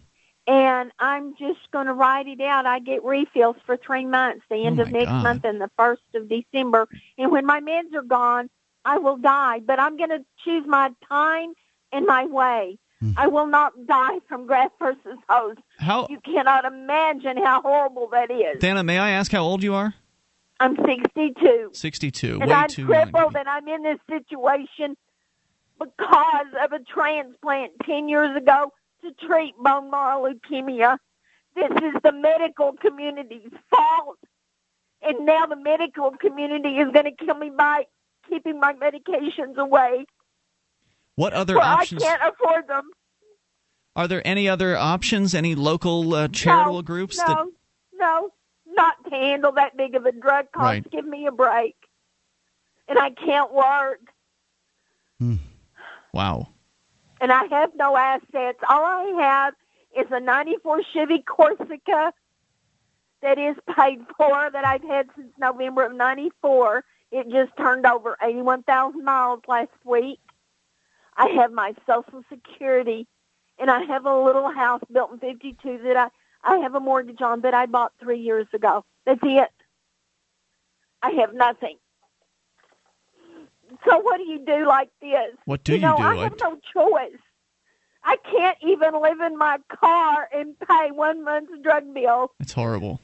And 0.49 0.91
I'm 0.99 1.37
just 1.37 1.71
going 1.71 1.87
to 1.87 1.93
write 1.93 2.27
it 2.27 2.41
out. 2.41 2.65
I 2.67 2.79
get 2.81 3.05
refills 3.05 3.57
for 3.67 3.77
three 3.77 4.07
months, 4.07 4.45
the 4.51 4.65
end 4.67 4.81
Oh, 4.81 4.83
of 4.85 4.91
next 4.91 5.07
God. 5.07 5.23
month 5.23 5.45
and 5.45 5.61
the 5.61 5.71
first 5.77 6.03
of 6.15 6.29
December. 6.29 6.89
And 7.19 7.31
when 7.31 7.45
my 7.47 7.61
meds 7.61 7.95
are 7.95 8.03
gone, 8.03 8.49
I 8.85 8.97
will 8.99 9.19
die. 9.19 9.61
But 9.61 9.79
I'm 9.79 9.97
going 9.99 10.09
to 10.11 10.25
choose 10.45 10.65
my 10.67 10.91
time 11.07 11.53
and 11.93 12.07
my 12.07 12.25
way. 12.25 12.79
Hmm. 13.01 13.13
I 13.17 13.27
will 13.29 13.47
not 13.47 13.73
die 13.87 14.21
from 14.27 14.47
graft 14.47 14.75
versus 14.79 15.19
host. 15.29 15.61
How- 15.79 16.07
you 16.09 16.19
cannot 16.21 16.65
imagine 16.65 17.37
how 17.37 17.61
horrible 17.61 18.09
that 18.13 18.31
is. 18.31 18.59
Dana, 18.61 18.83
may 18.83 18.99
I 18.99 19.11
ask 19.11 19.31
how 19.31 19.43
old 19.45 19.63
you 19.63 19.75
are? 19.75 19.95
I'm 20.61 20.75
62. 20.85 21.71
Sixty-two. 21.75 22.39
And 22.41 22.51
Way 22.51 22.57
I'm 22.57 22.69
crippled, 22.87 23.37
and 23.37 23.49
I'm 23.49 23.69
in 23.69 23.83
this 23.85 23.99
situation 24.09 24.97
because 25.79 26.47
of 26.65 26.73
a 26.73 26.81
transplant 26.81 27.73
10 27.85 28.09
years 28.09 28.37
ago 28.37 28.73
to 29.03 29.27
treat 29.27 29.57
bone 29.57 29.91
marrow 29.91 30.33
leukemia. 30.33 30.99
This 31.55 31.71
is 31.71 31.95
the 32.03 32.13
medical 32.13 32.73
community's 32.73 33.53
fault. 33.71 34.19
And 35.03 35.27
now 35.27 35.47
the 35.47 35.57
medical 35.57 36.11
community 36.13 36.79
is 36.79 36.93
going 36.93 37.05
to 37.05 37.25
kill 37.25 37.35
me 37.37 37.51
by 37.51 37.87
keeping 38.29 38.61
my 38.61 38.75
medications 38.75 39.57
away 39.57 40.07
What 41.15 41.33
other 41.33 41.55
where 41.55 41.65
options? 41.65 42.03
I 42.03 42.07
can't 42.07 42.23
afford 42.35 42.69
them. 42.69 42.91
Are 43.97 44.07
there 44.09 44.25
any 44.27 44.49
other 44.49 44.77
options? 44.77 45.35
Any 45.35 45.55
local 45.55 46.15
uh, 46.15 46.29
charitable 46.29 46.77
no, 46.77 46.83
groups 46.83 47.19
No, 47.19 47.25
that 47.27 47.47
no, 47.95 48.33
not 48.67 48.95
to 49.05 49.11
handle 49.11 49.53
that 49.53 49.77
big 49.77 49.95
of 49.95 50.07
a 50.07 50.13
drug 50.13 50.47
cost. 50.53 50.63
Right. 50.63 50.91
Give 50.91 51.07
me 51.07 51.27
a 51.27 51.33
break. 51.33 51.77
And 52.89 52.99
I 52.99 53.11
can't 53.11 53.53
work. 53.53 54.01
Wow. 56.13 56.49
And 57.21 57.33
I 57.33 57.45
have 57.47 57.73
no 57.77 57.97
assets. 57.97 58.59
All 58.69 58.85
I 58.85 59.15
have 59.23 59.55
is 59.97 60.11
a 60.13 60.21
94 60.21 60.83
Chevy 60.93 61.23
Corsica 61.23 62.13
that 63.23 63.39
is 63.39 63.57
paid 63.77 64.01
for 64.17 64.51
that 64.51 64.67
I've 64.67 64.83
had 64.83 65.09
since 65.17 65.33
November 65.39 65.87
of 65.87 65.95
94. 65.95 66.85
It 67.11 67.29
just 67.31 67.57
turned 67.57 67.87
over 67.87 68.17
81,000 68.23 69.05
miles 69.05 69.41
last 69.49 69.71
week. 69.85 70.21
I 71.17 71.29
have 71.29 71.53
my 71.53 71.75
Social 71.87 72.23
Security 72.29 73.07
and 73.59 73.71
I 73.71 73.83
have 73.85 74.07
a 74.07 74.19
little 74.25 74.53
house 74.53 74.83
built 74.93 75.13
in 75.13 75.19
52 75.19 75.81
that 75.85 75.97
I, 75.97 76.09
I 76.45 76.59
have 76.59 76.75
a 76.75 76.81
mortgage 76.81 77.21
on 77.23 77.41
that 77.43 77.55
I 77.55 77.67
bought 77.67 77.93
three 78.01 78.21
years 78.21 78.47
ago. 78.55 78.85
That's 79.05 79.21
it. 79.23 79.51
I 81.03 81.11
have 81.13 81.35
nothing. 81.35 81.77
So 83.87 83.99
what 83.99 84.19
do 84.19 84.25
you 84.25 84.45
do 84.45 84.67
like 84.67 84.91
this? 85.01 85.35
What 85.45 85.65
do 85.65 85.75
you 85.75 85.81
know, 85.81 85.97
do? 85.97 86.03
I 86.03 86.17
have 86.17 86.39
no 86.41 86.59
choice. 86.73 87.19
I 88.05 88.17
can't 88.31 88.57
even 88.63 89.01
live 89.01 89.21
in 89.21 89.37
my 89.37 89.59
car 89.69 90.29
and 90.33 90.59
pay 90.61 90.91
one 90.91 91.25
month's 91.25 91.53
drug 91.63 91.93
bill. 91.95 92.33
It's 92.41 92.53
horrible. 92.53 93.01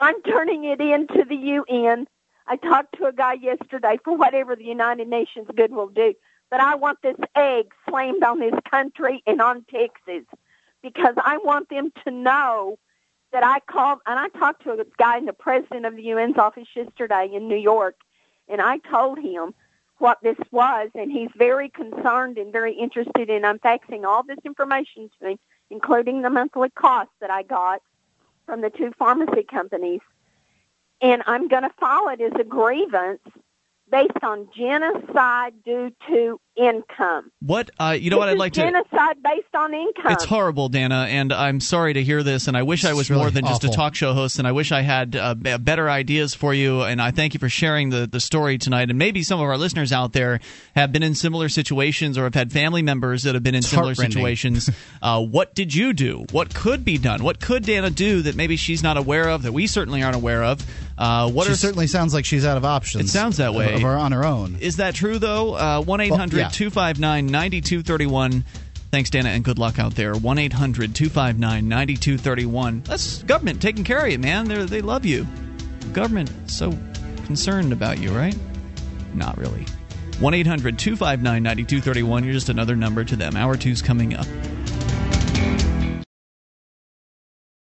I'm 0.00 0.20
turning 0.22 0.64
it 0.64 0.80
into 0.80 1.24
the 1.28 1.36
UN. 1.36 2.06
I 2.46 2.56
talked 2.56 2.96
to 2.98 3.06
a 3.06 3.12
guy 3.12 3.34
yesterday 3.34 3.98
for 4.02 4.16
whatever 4.16 4.56
the 4.56 4.64
United 4.64 5.08
Nations 5.08 5.46
good 5.54 5.72
will 5.72 5.88
do, 5.88 6.14
but 6.50 6.60
I 6.60 6.74
want 6.74 6.98
this 7.02 7.16
egg 7.36 7.66
slammed 7.88 8.24
on 8.24 8.40
this 8.40 8.54
country 8.68 9.22
and 9.26 9.40
on 9.40 9.64
Texas 9.70 10.24
because 10.82 11.14
I 11.22 11.38
want 11.38 11.68
them 11.68 11.92
to 12.04 12.10
know 12.10 12.78
that 13.32 13.44
I 13.44 13.60
called 13.60 14.00
and 14.06 14.18
I 14.18 14.28
talked 14.28 14.64
to 14.64 14.72
a 14.72 14.84
guy 14.98 15.18
in 15.18 15.26
the 15.26 15.32
president 15.32 15.86
of 15.86 15.94
the 15.94 16.10
UN's 16.10 16.38
office 16.38 16.66
yesterday 16.74 17.30
in 17.32 17.46
New 17.46 17.56
York, 17.58 17.96
And 18.48 18.60
I 18.60 18.78
told 18.78 19.18
him 19.18 19.54
what 20.00 20.18
this 20.22 20.38
was, 20.50 20.90
and 20.94 21.12
he's 21.12 21.30
very 21.36 21.68
concerned 21.68 22.38
and 22.38 22.52
very 22.52 22.74
interested 22.74 23.30
in. 23.30 23.44
I'm 23.44 23.58
faxing 23.58 24.04
all 24.04 24.22
this 24.22 24.38
information 24.44 25.10
to 25.20 25.30
him, 25.30 25.38
including 25.70 26.22
the 26.22 26.30
monthly 26.30 26.70
costs 26.70 27.12
that 27.20 27.30
I 27.30 27.42
got 27.42 27.82
from 28.46 28.62
the 28.62 28.70
two 28.70 28.92
pharmacy 28.98 29.44
companies. 29.44 30.00
And 31.00 31.22
I'm 31.26 31.48
going 31.48 31.62
to 31.62 31.72
file 31.78 32.08
it 32.08 32.20
as 32.20 32.32
a 32.38 32.44
grievance 32.44 33.22
based 33.90 34.22
on 34.22 34.48
genocide 34.56 35.54
due 35.64 35.92
to 36.08 36.40
income. 36.56 37.30
What 37.40 37.70
uh, 37.78 37.96
you 37.98 38.10
know? 38.10 38.18
what 38.18 38.28
I'd 38.28 38.34
is 38.34 38.38
like 38.38 38.52
to. 38.54 38.60
genocide 38.60 39.22
based 39.22 39.54
on 39.54 39.72
income. 39.72 40.12
It's 40.12 40.24
horrible, 40.24 40.68
Dana, 40.68 41.06
and 41.08 41.32
I'm 41.32 41.60
sorry 41.60 41.94
to 41.94 42.02
hear 42.02 42.22
this. 42.22 42.48
And 42.48 42.56
I 42.56 42.62
wish 42.62 42.84
I 42.84 42.92
was 42.92 43.10
really 43.10 43.22
more 43.22 43.30
than 43.30 43.44
just 43.46 43.64
a 43.64 43.70
talk 43.70 43.94
show 43.94 44.12
host, 44.12 44.38
and 44.38 44.46
I 44.46 44.52
wish 44.52 44.72
I 44.72 44.82
had 44.82 45.16
uh, 45.16 45.34
better 45.34 45.88
ideas 45.88 46.34
for 46.34 46.52
you. 46.52 46.82
And 46.82 47.00
I 47.00 47.10
thank 47.10 47.34
you 47.34 47.40
for 47.40 47.48
sharing 47.48 47.90
the, 47.90 48.06
the 48.06 48.20
story 48.20 48.58
tonight. 48.58 48.90
And 48.90 48.98
maybe 48.98 49.22
some 49.22 49.40
of 49.40 49.46
our 49.46 49.56
listeners 49.56 49.92
out 49.92 50.12
there 50.12 50.40
have 50.74 50.92
been 50.92 51.02
in 51.02 51.14
similar 51.14 51.48
situations 51.48 52.18
or 52.18 52.24
have 52.24 52.34
had 52.34 52.52
family 52.52 52.82
members 52.82 53.22
that 53.22 53.34
have 53.34 53.42
been 53.42 53.54
in 53.54 53.62
similar 53.62 53.94
situations. 53.94 54.70
uh, 55.02 55.22
what 55.22 55.54
did 55.54 55.74
you 55.74 55.92
do? 55.92 56.24
What 56.32 56.54
could 56.54 56.84
be 56.84 56.98
done? 56.98 57.22
What 57.22 57.40
could 57.40 57.64
Dana 57.64 57.90
do 57.90 58.22
that 58.22 58.36
maybe 58.36 58.56
she's 58.56 58.82
not 58.82 58.96
aware 58.96 59.28
of, 59.28 59.42
that 59.42 59.52
we 59.52 59.66
certainly 59.66 60.02
aren't 60.02 60.16
aware 60.16 60.44
of? 60.44 60.64
Uh, 60.98 61.30
what 61.30 61.46
she 61.46 61.52
are 61.52 61.56
certainly 61.56 61.86
sounds 61.86 62.12
like 62.12 62.26
she's 62.26 62.44
out 62.44 62.58
of 62.58 62.64
options. 62.64 63.06
It 63.06 63.08
sounds 63.08 63.38
that 63.38 63.54
way. 63.54 63.74
Of 63.74 63.80
her 63.80 63.96
on 63.96 64.12
her 64.12 64.24
own. 64.24 64.56
Is 64.60 64.76
that 64.76 64.94
true, 64.94 65.18
though? 65.18 65.54
Uh, 65.54 65.82
1 65.82 66.00
800 66.00 66.36
yeah. 66.36 66.49
259 66.52 67.26
9231. 67.26 68.44
Thanks, 68.90 69.10
Dana, 69.10 69.28
and 69.28 69.44
good 69.44 69.58
luck 69.58 69.78
out 69.78 69.94
there. 69.94 70.14
1 70.14 70.38
800 70.38 70.94
259 70.94 71.68
9231. 71.68 72.82
That's 72.82 73.22
government 73.22 73.62
taking 73.62 73.84
care 73.84 74.04
of 74.04 74.10
you, 74.10 74.18
man. 74.18 74.46
They're, 74.46 74.64
they 74.64 74.82
love 74.82 75.04
you. 75.04 75.26
Government 75.92 76.30
so 76.50 76.76
concerned 77.24 77.72
about 77.72 77.98
you, 77.98 78.10
right? 78.10 78.36
Not 79.14 79.38
really. 79.38 79.64
1 80.18 80.34
800 80.34 80.78
259 80.78 81.42
9231. 81.42 82.24
You're 82.24 82.32
just 82.32 82.48
another 82.48 82.76
number 82.76 83.04
to 83.04 83.16
them. 83.16 83.36
Hour 83.36 83.56
two's 83.56 83.82
coming 83.82 84.14
up. 84.14 84.26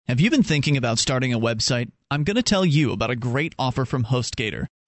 Have 0.08 0.20
you 0.20 0.30
been 0.30 0.44
thinking 0.44 0.76
about 0.76 1.00
starting 1.00 1.34
a 1.34 1.40
website? 1.40 1.90
I'm 2.10 2.26
going 2.26 2.36
to 2.36 2.44
tell 2.44 2.66
you 2.66 2.92
about 2.92 3.12
a 3.12 3.16
great 3.16 3.56
offer 3.58 3.86
from 3.86 4.04
HostGator. 4.04 4.66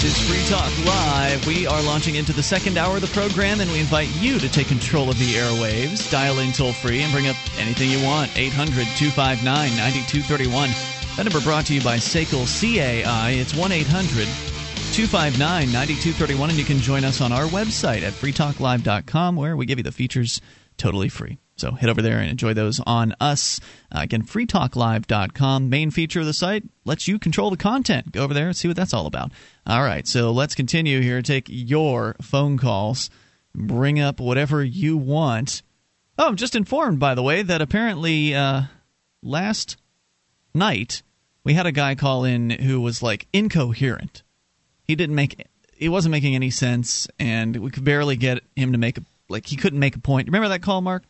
This 0.00 0.18
is 0.18 0.30
Free 0.30 0.56
Talk 0.56 0.86
Live. 0.86 1.46
We 1.46 1.66
are 1.66 1.82
launching 1.82 2.14
into 2.14 2.32
the 2.32 2.42
second 2.42 2.78
hour 2.78 2.94
of 2.96 3.02
the 3.02 3.08
program, 3.08 3.60
and 3.60 3.70
we 3.70 3.80
invite 3.80 4.08
you 4.16 4.38
to 4.38 4.48
take 4.48 4.66
control 4.66 5.10
of 5.10 5.18
the 5.18 5.34
airwaves. 5.34 6.10
Dial 6.10 6.38
in 6.38 6.52
toll 6.52 6.72
free 6.72 7.02
and 7.02 7.12
bring 7.12 7.28
up 7.28 7.36
anything 7.58 7.90
you 7.90 8.02
want. 8.02 8.30
800 8.34 8.86
259 8.96 9.44
9231. 9.44 10.70
That 11.16 11.24
number 11.24 11.42
brought 11.42 11.66
to 11.66 11.74
you 11.74 11.82
by 11.82 11.98
SACL 11.98 12.48
CAI. 12.48 13.32
It's 13.32 13.54
1 13.54 13.72
800 13.72 14.24
259 14.96 15.36
9231, 15.70 16.48
and 16.48 16.58
you 16.58 16.64
can 16.64 16.78
join 16.78 17.04
us 17.04 17.20
on 17.20 17.30
our 17.30 17.44
website 17.44 18.00
at 18.00 18.14
freetalklive.com, 18.14 19.36
where 19.36 19.54
we 19.54 19.66
give 19.66 19.78
you 19.78 19.84
the 19.84 19.92
features 19.92 20.40
totally 20.78 21.10
free. 21.10 21.36
So 21.60 21.72
head 21.72 21.90
over 21.90 22.02
there 22.02 22.18
and 22.18 22.30
enjoy 22.30 22.54
those 22.54 22.80
on 22.86 23.14
us. 23.20 23.60
Uh, 23.92 24.00
again, 24.00 24.22
freetalklive.com. 24.22 25.68
Main 25.68 25.90
feature 25.90 26.20
of 26.20 26.26
the 26.26 26.32
site 26.32 26.64
lets 26.84 27.06
you 27.06 27.18
control 27.18 27.50
the 27.50 27.56
content. 27.56 28.12
Go 28.12 28.24
over 28.24 28.34
there 28.34 28.46
and 28.46 28.56
see 28.56 28.66
what 28.66 28.76
that's 28.76 28.94
all 28.94 29.06
about. 29.06 29.30
All 29.66 29.82
right, 29.82 30.06
so 30.08 30.32
let's 30.32 30.54
continue 30.54 31.00
here. 31.00 31.22
Take 31.22 31.46
your 31.48 32.16
phone 32.22 32.58
calls. 32.58 33.10
Bring 33.54 34.00
up 34.00 34.20
whatever 34.20 34.64
you 34.64 34.96
want. 34.96 35.62
Oh, 36.18 36.28
I'm 36.28 36.36
just 36.36 36.54
informed, 36.56 36.98
by 36.98 37.14
the 37.14 37.22
way, 37.22 37.42
that 37.42 37.62
apparently 37.62 38.34
uh, 38.34 38.62
last 39.22 39.76
night 40.54 41.02
we 41.44 41.54
had 41.54 41.66
a 41.66 41.72
guy 41.72 41.94
call 41.94 42.24
in 42.24 42.50
who 42.50 42.80
was 42.80 43.02
like 43.02 43.26
incoherent. 43.32 44.22
He 44.84 44.94
didn't 44.94 45.14
make 45.14 45.46
he 45.76 45.88
wasn't 45.88 46.12
making 46.12 46.34
any 46.34 46.50
sense, 46.50 47.08
and 47.18 47.56
we 47.56 47.70
could 47.70 47.84
barely 47.84 48.16
get 48.16 48.42
him 48.54 48.72
to 48.72 48.78
make 48.78 48.98
a 48.98 49.02
like 49.28 49.46
he 49.46 49.56
couldn't 49.56 49.78
make 49.78 49.96
a 49.96 50.00
point. 50.00 50.28
Remember 50.28 50.48
that 50.48 50.62
call, 50.62 50.80
Mark? 50.80 51.04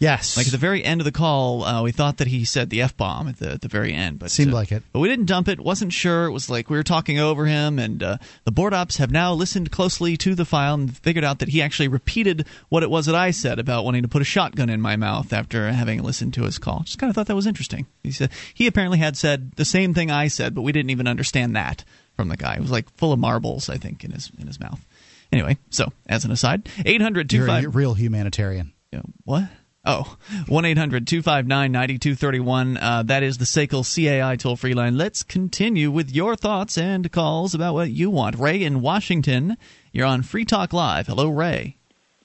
Yes. 0.00 0.38
Like 0.38 0.46
at 0.46 0.52
the 0.52 0.58
very 0.58 0.82
end 0.82 1.02
of 1.02 1.04
the 1.04 1.12
call, 1.12 1.62
uh, 1.62 1.82
we 1.82 1.92
thought 1.92 2.16
that 2.16 2.26
he 2.26 2.46
said 2.46 2.70
the 2.70 2.80
f 2.80 2.96
bomb 2.96 3.28
at 3.28 3.38
the 3.38 3.52
at 3.52 3.60
the 3.60 3.68
very 3.68 3.92
end, 3.92 4.18
but 4.18 4.30
Seemed 4.30 4.50
uh, 4.50 4.56
like 4.56 4.72
it. 4.72 4.82
But 4.92 5.00
we 5.00 5.08
didn't 5.08 5.26
dump 5.26 5.46
it. 5.46 5.60
wasn't 5.60 5.92
sure. 5.92 6.24
It 6.24 6.30
was 6.30 6.48
like 6.48 6.70
we 6.70 6.78
were 6.78 6.82
talking 6.82 7.18
over 7.18 7.44
him, 7.44 7.78
and 7.78 8.02
uh, 8.02 8.16
the 8.44 8.50
board 8.50 8.72
ops 8.72 8.96
have 8.96 9.10
now 9.10 9.34
listened 9.34 9.70
closely 9.70 10.16
to 10.16 10.34
the 10.34 10.46
file 10.46 10.72
and 10.72 10.96
figured 10.96 11.22
out 11.22 11.40
that 11.40 11.50
he 11.50 11.60
actually 11.60 11.88
repeated 11.88 12.46
what 12.70 12.82
it 12.82 12.88
was 12.90 13.04
that 13.06 13.14
I 13.14 13.30
said 13.30 13.58
about 13.58 13.84
wanting 13.84 14.00
to 14.00 14.08
put 14.08 14.22
a 14.22 14.24
shotgun 14.24 14.70
in 14.70 14.80
my 14.80 14.96
mouth 14.96 15.34
after 15.34 15.70
having 15.70 16.02
listened 16.02 16.32
to 16.34 16.44
his 16.44 16.58
call. 16.58 16.80
Just 16.80 16.98
kind 16.98 17.10
of 17.10 17.14
thought 17.14 17.26
that 17.26 17.36
was 17.36 17.46
interesting. 17.46 17.86
He 18.02 18.10
said 18.10 18.30
he 18.54 18.66
apparently 18.66 18.98
had 18.98 19.18
said 19.18 19.52
the 19.56 19.66
same 19.66 19.92
thing 19.92 20.10
I 20.10 20.28
said, 20.28 20.54
but 20.54 20.62
we 20.62 20.72
didn't 20.72 20.90
even 20.90 21.08
understand 21.08 21.54
that 21.56 21.84
from 22.16 22.28
the 22.28 22.38
guy. 22.38 22.54
It 22.54 22.62
was 22.62 22.70
like 22.70 22.88
full 22.96 23.12
of 23.12 23.18
marbles, 23.18 23.68
I 23.68 23.76
think, 23.76 24.02
in 24.02 24.12
his 24.12 24.30
in 24.38 24.46
his 24.46 24.58
mouth. 24.58 24.82
Anyway, 25.30 25.58
so 25.68 25.92
as 26.08 26.24
an 26.24 26.30
aside, 26.30 26.70
800 26.86 27.30
You're 27.34 27.44
a 27.44 27.46
25 27.48 27.76
real 27.76 27.92
humanitarian. 27.94 28.72
yeah, 28.92 29.02
What? 29.24 29.44
Oh, 29.84 30.16
1 30.46 30.64
800 30.66 31.06
259 31.06 31.72
9231. 31.72 32.76
Uh, 32.76 33.02
That 33.02 33.22
is 33.22 33.38
the 33.38 33.46
SACL 33.46 33.82
CAI 33.82 34.36
toll 34.36 34.56
free 34.56 34.74
line. 34.74 34.98
Let's 34.98 35.22
continue 35.22 35.90
with 35.90 36.10
your 36.10 36.36
thoughts 36.36 36.76
and 36.76 37.10
calls 37.10 37.54
about 37.54 37.72
what 37.74 37.90
you 37.90 38.10
want. 38.10 38.36
Ray 38.36 38.62
in 38.62 38.82
Washington, 38.82 39.56
you're 39.90 40.06
on 40.06 40.22
Free 40.22 40.44
Talk 40.44 40.74
Live. 40.74 41.06
Hello, 41.06 41.30
Ray. 41.30 41.76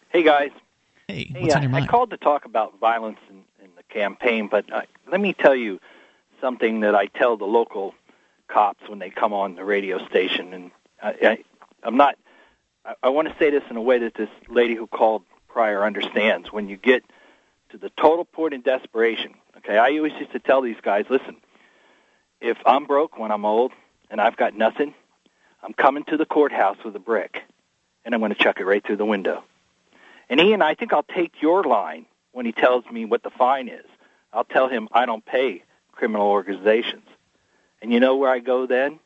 Hey 0.10 0.24
guys, 0.24 0.52
Hey, 1.08 1.26
hey, 1.34 1.42
what's 1.42 1.54
uh, 1.54 1.58
on 1.58 1.64
your 1.64 1.72
mind? 1.72 1.86
I 1.86 1.88
called 1.88 2.10
to 2.10 2.18
talk 2.18 2.44
about 2.46 2.78
violence 2.80 3.20
in, 3.30 3.38
in 3.64 3.70
the 3.78 3.84
campaign, 3.84 4.48
but 4.50 4.72
uh, 4.72 4.82
let 5.10 5.22
me 5.22 5.34
tell 5.34 5.56
you 5.56 5.80
something 6.42 6.82
that 6.82 6.94
I 6.96 7.06
tell 7.06 7.38
the 7.38 7.46
local 7.46 7.96
cops 8.48 8.88
when 8.90 9.00
they 9.00 9.10
come 9.10 9.32
on 9.34 9.56
the 9.56 9.64
radio 9.64 10.06
station, 10.08 10.54
and 10.54 10.72
I, 11.02 11.10
I, 11.22 11.44
I'm 11.84 11.96
not. 11.96 12.18
I, 12.86 12.96
I 13.04 13.10
want 13.10 13.30
to 13.30 13.36
say 13.40 13.50
this 13.50 13.64
in 13.70 13.78
a 13.78 13.82
way 13.82 14.00
that 14.00 14.14
this 14.16 14.30
lady 14.50 14.76
who 14.76 14.88
called 14.88 15.24
prior 15.48 15.86
understands. 15.86 16.52
When 16.52 16.68
you 16.68 16.76
get 16.78 17.04
to 17.76 17.82
the 17.82 17.92
total 18.02 18.24
point 18.24 18.54
of 18.54 18.64
desperation, 18.64 19.34
okay, 19.58 19.78
I 19.78 19.98
always 19.98 20.14
used 20.14 20.32
to 20.32 20.40
tell 20.40 20.62
these 20.62 20.80
guys, 20.82 21.06
listen, 21.10 21.36
if 22.40 22.58
I'm 22.66 22.86
broke 22.86 23.20
when 23.20 23.32
I'm 23.32 23.44
old 23.44 23.74
and 24.10 24.22
I've 24.22 24.38
got 24.38 24.56
nothing, 24.56 24.94
I'm 25.62 25.74
coming 25.74 26.06
to 26.06 26.16
the 26.16 26.26
courthouse 26.26 26.78
with 26.86 26.96
a 26.96 27.00
brick, 27.00 27.42
and 28.06 28.16
I'm 28.16 28.22
going 28.22 28.34
to 28.34 28.42
chuck 28.42 28.62
it 28.62 28.66
right 28.66 28.86
through 28.86 28.96
the 28.96 29.06
window. 29.06 29.44
And 30.30 30.40
Ian, 30.40 30.62
I 30.62 30.76
think 30.76 30.94
I'll 30.94 31.04
take 31.04 31.42
your 31.42 31.64
line 31.64 32.06
when 32.32 32.46
he 32.46 32.54
tells 32.54 32.86
me 32.90 33.04
what 33.04 33.24
the 33.24 33.30
fine 33.30 33.68
is. 33.68 33.86
I'll 34.32 34.46
tell 34.46 34.70
him 34.70 34.88
I 34.94 35.06
don't 35.06 35.26
pay 35.26 35.64
criminal 35.92 36.28
organizations. 36.28 37.08
And 37.82 37.92
you 37.92 38.00
know 38.00 38.16
where 38.16 38.30
I 38.30 38.40
go 38.40 38.68
then? 38.68 39.00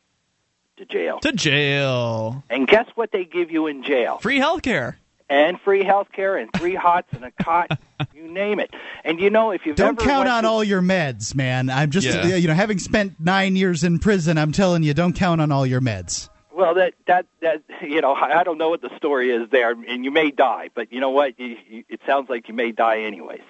To 0.76 0.84
jail. 0.84 1.18
To 1.20 1.32
jail. 1.32 2.44
And 2.48 2.68
guess 2.68 2.86
what 2.94 3.10
they 3.10 3.24
give 3.24 3.50
you 3.50 3.66
in 3.66 3.82
jail? 3.82 4.18
Free 4.18 4.38
health 4.38 4.62
care. 4.62 4.99
And 5.30 5.60
free 5.60 5.84
health 5.84 6.08
care 6.12 6.36
and 6.36 6.52
three 6.52 6.74
hots 6.74 7.06
and 7.12 7.24
a 7.24 7.30
cot, 7.30 7.78
you 8.14 8.26
name 8.30 8.58
it. 8.58 8.74
And 9.04 9.20
you 9.20 9.30
know 9.30 9.52
if 9.52 9.64
you've 9.64 9.76
Don't 9.76 9.98
ever 10.00 10.08
count 10.10 10.28
on 10.28 10.42
to- 10.42 10.48
all 10.48 10.64
your 10.64 10.82
meds, 10.82 11.34
man. 11.36 11.70
I'm 11.70 11.90
just, 11.90 12.06
Yeah. 12.08 12.34
you 12.34 12.48
know, 12.48 12.54
having 12.54 12.80
spent 12.80 13.14
nine 13.20 13.54
years 13.54 13.84
in 13.84 14.00
prison, 14.00 14.36
I'm 14.38 14.50
telling 14.50 14.82
you, 14.82 14.92
don't 14.92 15.12
count 15.14 15.40
on 15.40 15.52
all 15.52 15.64
your 15.64 15.80
meds. 15.80 16.28
Well, 16.52 16.74
that 16.74 16.94
that 17.06 17.26
that 17.40 17.62
you 17.80 18.00
know, 18.00 18.12
I 18.12 18.40
I 18.40 18.44
don't 18.44 18.58
know 18.58 18.68
what 18.70 18.82
the 18.82 18.90
story 18.96 19.30
is 19.30 19.48
there, 19.50 19.70
and 19.70 20.04
you 20.04 20.10
may 20.10 20.30
die, 20.32 20.68
but 20.74 20.92
you 20.92 20.98
know 21.00 21.10
what? 21.10 21.38
You, 21.38 21.56
you, 21.68 21.84
it 21.88 22.00
sounds 22.04 22.28
like 22.28 22.48
you 22.48 22.54
may 22.54 22.72
die 22.72 23.02
anyways. 23.02 23.40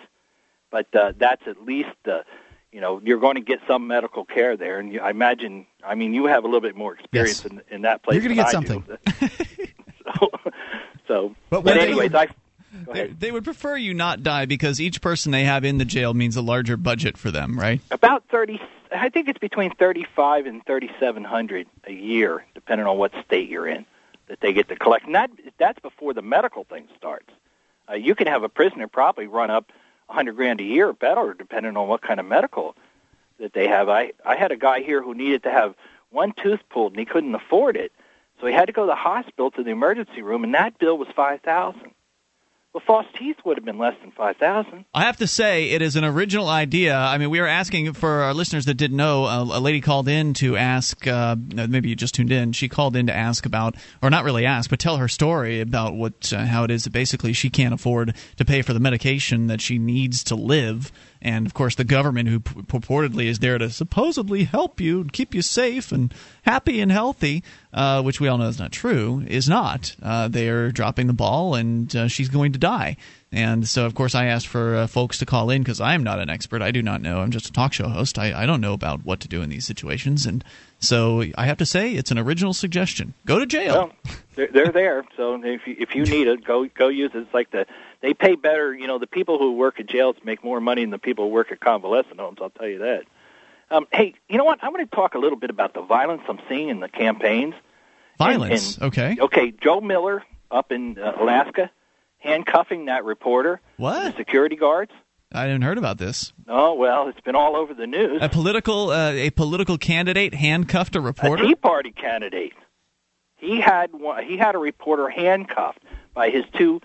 But 0.71 0.95
uh, 0.95 1.15
that's 1.19 1.43
at 1.49 1.65
least 1.65 1.89
the, 2.05 2.25
you 2.71 2.81
know, 2.81 3.01
you're 3.03 3.19
going 3.19 3.35
to 3.35 3.41
get 3.41 3.59
some 3.67 3.89
medical 3.89 4.25
care 4.25 4.57
there, 4.57 4.79
and 4.79 4.93
you, 4.93 5.01
I 5.01 5.11
imagine. 5.11 5.67
I 5.83 5.95
mean, 5.97 6.13
you 6.15 6.27
have 6.27 6.45
a 6.45 6.47
little 6.47 6.61
bit 6.61 6.77
more 6.77 6.95
experience 6.95 7.43
Yes. 7.43 7.53
in, 7.53 7.63
in 7.75 7.83
that 7.83 8.03
place. 8.03 8.17
You're 8.17 8.23
gonna 8.23 8.35
get 8.35 8.47
I 8.49 8.51
something. 8.53 8.85
so, 11.11 11.35
But 11.51 11.65
but, 11.65 11.77
anyways, 11.77 12.15
I. 12.15 12.29
They, 12.93 13.09
they 13.09 13.33
would 13.33 13.43
prefer 13.43 13.77
you 13.77 13.95
not 13.95 14.23
die 14.23 14.47
because 14.47 14.81
each 14.81 15.01
person 15.01 15.33
they 15.33 15.43
have 15.43 15.65
in 15.65 15.79
the 15.79 15.85
jail 15.85 16.15
means 16.15 16.37
a 16.37 16.41
larger 16.41 16.77
budget 16.77 17.19
for 17.19 17.33
them, 17.33 17.59
right? 17.59 17.81
About 17.91 18.23
thirty. 18.31 18.61
I 18.95 19.09
think 19.09 19.29
it's 19.29 19.41
between 19.41 19.75
thirty-five 19.75 20.47
and 20.47 20.65
thirty-seven 20.65 21.25
hundred 21.25 21.67
a 21.85 21.93
year, 21.93 22.45
depending 22.55 22.87
on 22.87 22.97
what 22.97 23.11
state 23.27 23.49
you're 23.49 23.67
in, 23.67 23.87
that 24.29 24.41
they 24.41 24.53
get 24.53 24.69
to 24.69 24.77
collect. 24.77 25.07
And 25.07 25.17
that 25.17 25.31
that's 25.59 25.81
before 25.81 26.15
the 26.15 26.23
medical 26.23 26.63
thing 26.63 26.87
starts. 26.97 27.31
Uh, 27.91 27.95
you 27.95 28.15
can 28.15 28.29
have 28.29 28.45
a 28.45 28.49
prisoner 28.49 28.87
probably 28.87 29.27
run 29.27 29.51
up 29.51 29.73
a 30.09 30.13
hundred 30.13 30.37
grand 30.37 30.61
a 30.61 30.65
year 30.65 30.91
or 30.91 30.93
better, 30.93 31.35
depending 31.35 31.77
on 31.77 31.89
what 31.89 32.03
kind 32.03 32.21
of 32.21 32.27
medical 32.27 32.77
that 33.41 33.53
they 33.53 33.67
have. 33.67 33.89
I 33.89 34.13
I 34.25 34.37
had 34.37 34.53
a 34.53 34.57
guy 34.57 34.83
here 34.83 35.03
who 35.03 35.15
needed 35.15 35.43
to 35.43 35.51
have 35.51 35.75
one 36.11 36.33
tooth 36.41 36.61
pulled 36.69 36.93
and 36.93 37.01
he 37.01 37.05
couldn't 37.05 37.35
afford 37.35 37.77
it, 37.77 37.91
so 38.41 38.47
he 38.47 38.53
had 38.53 38.67
to 38.67 38.73
go 38.73 38.83
to 38.83 38.87
the 38.87 38.95
hospital 38.95 39.51
to 39.53 39.63
the 39.63 39.71
emergency 39.71 40.23
room, 40.23 40.45
and 40.45 40.55
that 40.55 40.79
bill 40.79 40.97
was 40.99 41.09
five 41.15 41.41
thousand. 41.43 41.93
Well, 42.73 42.83
false 42.87 43.07
teeth 43.19 43.39
would 43.45 43.57
have 43.57 43.65
been 43.65 43.79
less 43.79 43.97
than 44.01 44.13
five 44.13 44.37
thousand. 44.37 44.85
I 44.95 45.03
have 45.03 45.17
to 45.17 45.27
say, 45.27 45.71
it 45.71 45.83
is 45.83 45.97
an 45.97 46.05
original 46.05 46.49
idea. 46.49 46.97
I 46.97 47.19
mean, 47.19 47.29
we 47.29 47.41
were 47.41 47.49
asking 47.49 47.93
for 47.95 48.09
our 48.23 48.33
listeners 48.33 48.65
that 48.67 48.75
didn't 48.75 48.97
know. 48.97 49.25
A, 49.25 49.43
a 49.43 49.59
lady 49.59 49.81
called 49.81 50.07
in 50.07 50.35
to 50.35 50.57
ask. 50.57 51.05
Uh, 51.05 51.35
maybe 51.37 51.89
you 51.89 51.97
just 51.97 52.15
tuned 52.15 52.31
in. 52.31 52.53
She 52.53 52.69
called 52.69 52.95
in 52.95 53.09
to 53.09 53.13
ask 53.13 53.45
about, 53.45 53.75
or 54.01 54.09
not 54.09 54.23
really 54.23 54.47
ask, 54.47 54.71
but 54.71 54.79
tell 54.79 54.99
her 54.99 55.09
story 55.09 55.61
about 55.61 55.95
what 55.95 56.33
uh, 56.33 56.47
how 56.47 56.63
it 56.63 56.71
is 56.71 56.85
that 56.85 56.93
basically 56.93 57.33
she 57.33 57.51
can't 57.51 57.75
afford 57.75 58.15
to 58.37 58.45
pay 58.45 58.63
for 58.63 58.73
the 58.73 58.79
medication 58.79 59.49
that 59.49 59.61
she 59.61 59.77
needs 59.77 60.23
to 60.25 60.37
live. 60.37 60.93
And 61.23 61.47
of 61.47 61.55
course, 61.55 61.75
the 61.75 61.85
government, 61.85 62.29
who 62.29 62.41
p- 62.41 62.63
purportedly 62.63 63.27
is 63.27 63.41
there 63.41 63.59
to 63.59 63.71
supposedly 63.71 64.45
help 64.45 64.81
you 64.81 65.01
and 65.03 65.13
keep 65.13 65.35
you 65.35 65.43
safe 65.43 65.93
and 65.93 66.15
happy 66.43 66.81
and 66.81 66.91
healthy, 66.91 67.45
uh, 67.75 68.03
which 68.03 68.21
we 68.21 68.29
all 68.29 68.39
know 68.39 68.49
is 68.49 68.59
not 68.59 68.73
true, 68.73 69.23
is 69.27 69.49
not. 69.49 69.95
Uh, 70.03 70.29
they 70.29 70.49
are 70.49 70.71
dropping 70.71 71.07
the 71.09 71.13
ball, 71.13 71.55
and 71.55 71.95
uh, 71.95 72.09
she's 72.09 72.29
going 72.29 72.53
to 72.53 72.59
die. 72.59 72.97
And 73.33 73.69
so, 73.69 73.87
of 73.87 73.95
course, 73.95 74.15
I 74.15 74.27
asked 74.27 74.49
for 74.49 74.75
uh, 74.75 74.87
folks 74.87 75.19
to 75.19 75.27
call 75.27 75.51
in 75.51 75.63
because 75.63 75.81
I 75.81 75.95
am 75.95 76.03
not 76.03 76.19
an 76.19 76.29
expert. 76.29 76.63
I 76.63 76.73
do 76.73 76.83
not 76.83 77.01
know. 77.01 77.21
I'm 77.21 77.31
just 77.31 77.47
a 77.49 77.53
talk 77.53 77.73
show 77.73 77.89
host. 77.89 78.19
I, 78.19 78.43
I 78.43 78.47
don't 78.47 78.61
know 78.61 78.73
about 78.73 79.05
what 79.05 79.21
to 79.21 79.29
do 79.29 79.43
in 79.43 79.51
these 79.51 79.67
situations. 79.67 80.27
And 80.27 80.43
so 80.81 81.25
I 81.37 81.47
have 81.47 81.59
to 81.59 81.67
say, 81.67 81.93
it's 81.93 82.11
an 82.11 82.19
original 82.19 82.53
suggestion. 82.53 83.15
Go 83.27 83.39
to 83.39 83.47
jail. 83.47 83.75
Well, 83.75 84.15
they're, 84.35 84.49
they're 84.53 84.73
there. 84.73 85.05
So 85.17 85.41
if 85.45 85.65
you, 85.67 85.77
if 85.79 85.95
you 85.95 86.05
need 86.07 86.27
it, 86.27 86.45
go 86.45 86.67
go 86.67 86.89
use 86.89 87.13
it. 87.15 87.19
It's 87.19 87.35
like 87.35 87.53
the 87.53 87.67
they 88.03 88.15
pay 88.15 88.35
better. 88.35 88.75
You 88.75 88.87
know, 88.87 88.99
the 88.99 89.07
people 89.07 89.39
who 89.39 89.53
work 89.53 89.81
at 89.81 89.87
jails 89.87 90.17
make 90.25 90.43
more 90.45 90.61
money 90.61 90.83
than 90.83 90.91
the 90.91 90.99
people 90.99 91.27
who 91.27 91.31
work 91.33 91.53
at 91.53 91.61
convalescent 91.61 92.19
homes. 92.19 92.39
I'll 92.41 92.51
tell 92.51 92.69
you 92.69 92.79
that. 92.79 93.03
Um, 93.71 93.87
hey, 93.93 94.15
you 94.29 94.37
know 94.37 94.45
what? 94.45 94.63
I 94.65 94.69
want 94.71 94.89
to 94.91 94.97
talk 94.97 95.15
a 95.15 95.19
little 95.19 95.39
bit 95.39 95.51
about 95.51 95.75
the 95.75 95.83
violence 95.83 96.23
I'm 96.29 96.41
seeing 96.49 96.69
in 96.71 96.81
the 96.81 96.89
campaigns. 96.89 97.55
Violence. 98.19 98.75
And- 98.77 98.83
and- 98.85 98.93
okay. 98.93 99.17
Okay, 99.23 99.53
Joe 99.63 99.81
Miller 99.81 100.25
up 100.51 100.73
in 100.73 100.99
uh, 100.99 101.13
Alaska 101.21 101.71
handcuffing 102.19 102.87
that 102.87 103.05
reporter. 103.05 103.61
What? 103.77 104.13
The 104.13 104.17
security 104.19 104.57
guards. 104.57 104.93
I 105.33 105.43
hadn't 105.43 105.63
heard 105.63 105.79
about 105.79 105.99
this. 105.99 106.33
Oh 106.49 106.75
well, 106.75 107.09
it's 107.09 107.21
been 107.21 107.37
all 107.37 107.55
over 107.55 107.73
the 107.73 107.87
news. 107.87 108.19
A 108.21 108.29
political 108.29 108.91
uh, 108.91 109.13
a 109.13 109.31
political 109.31 109.79
candidate 109.79 110.35
handcuffed 110.35 110.97
a 110.97 111.01
reporter. 111.01 111.45
A 111.45 111.47
Tea 111.47 111.55
Party 111.55 111.93
candidate. 111.93 112.53
He 113.37 113.61
had 113.61 113.93
one, 113.93 114.25
he 114.25 114.37
had 114.37 114.57
a 114.57 114.59
reporter 114.59 115.09
handcuffed 115.09 115.79
by 116.15 116.31
his 116.31 116.43
two 116.59 116.81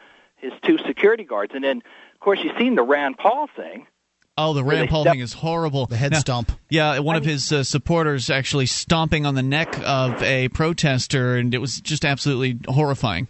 his 0.51 0.59
two 0.63 0.77
security 0.85 1.23
guards, 1.23 1.53
and 1.55 1.63
then 1.63 1.77
of 2.13 2.19
course 2.19 2.39
you've 2.43 2.57
seen 2.57 2.75
the 2.75 2.83
Rand 2.83 3.17
Paul 3.17 3.47
thing. 3.55 3.87
Oh, 4.37 4.53
the 4.53 4.63
Rand 4.63 4.89
Paul 4.89 5.03
step- 5.03 5.13
thing 5.13 5.21
is 5.21 5.33
horrible. 5.33 5.85
The 5.85 5.95
head 5.95 6.11
Now- 6.11 6.19
stomp. 6.19 6.51
Yeah, 6.69 6.99
one 6.99 7.15
of 7.15 7.23
his 7.23 7.51
uh, 7.53 7.63
supporters 7.63 8.29
actually 8.29 8.65
stomping 8.65 9.25
on 9.25 9.35
the 9.35 9.43
neck 9.43 9.79
of 9.85 10.21
a 10.21 10.49
protester, 10.49 11.37
and 11.37 11.53
it 11.53 11.59
was 11.59 11.79
just 11.79 12.03
absolutely 12.03 12.59
horrifying. 12.71 13.27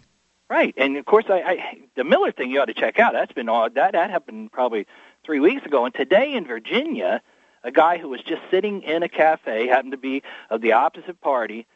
Right, 0.48 0.74
and 0.76 0.96
of 0.96 1.04
course 1.06 1.24
I, 1.28 1.40
I 1.40 1.78
the 1.96 2.04
Miller 2.04 2.32
thing 2.32 2.50
you 2.50 2.60
ought 2.60 2.66
to 2.66 2.74
check 2.74 2.98
out. 2.98 3.12
That's 3.12 3.32
been 3.32 3.48
all 3.48 3.68
that 3.70 3.92
that 3.92 4.10
happened 4.10 4.52
probably 4.52 4.86
three 5.24 5.40
weeks 5.40 5.64
ago, 5.66 5.84
and 5.84 5.94
today 5.94 6.34
in 6.34 6.46
Virginia, 6.46 7.20
a 7.64 7.72
guy 7.72 7.98
who 7.98 8.08
was 8.08 8.20
just 8.22 8.42
sitting 8.50 8.82
in 8.82 9.02
a 9.02 9.08
cafe 9.08 9.66
happened 9.66 9.90
to 9.92 9.98
be 9.98 10.22
of 10.50 10.60
the 10.60 10.72
opposite 10.72 11.20
party. 11.20 11.66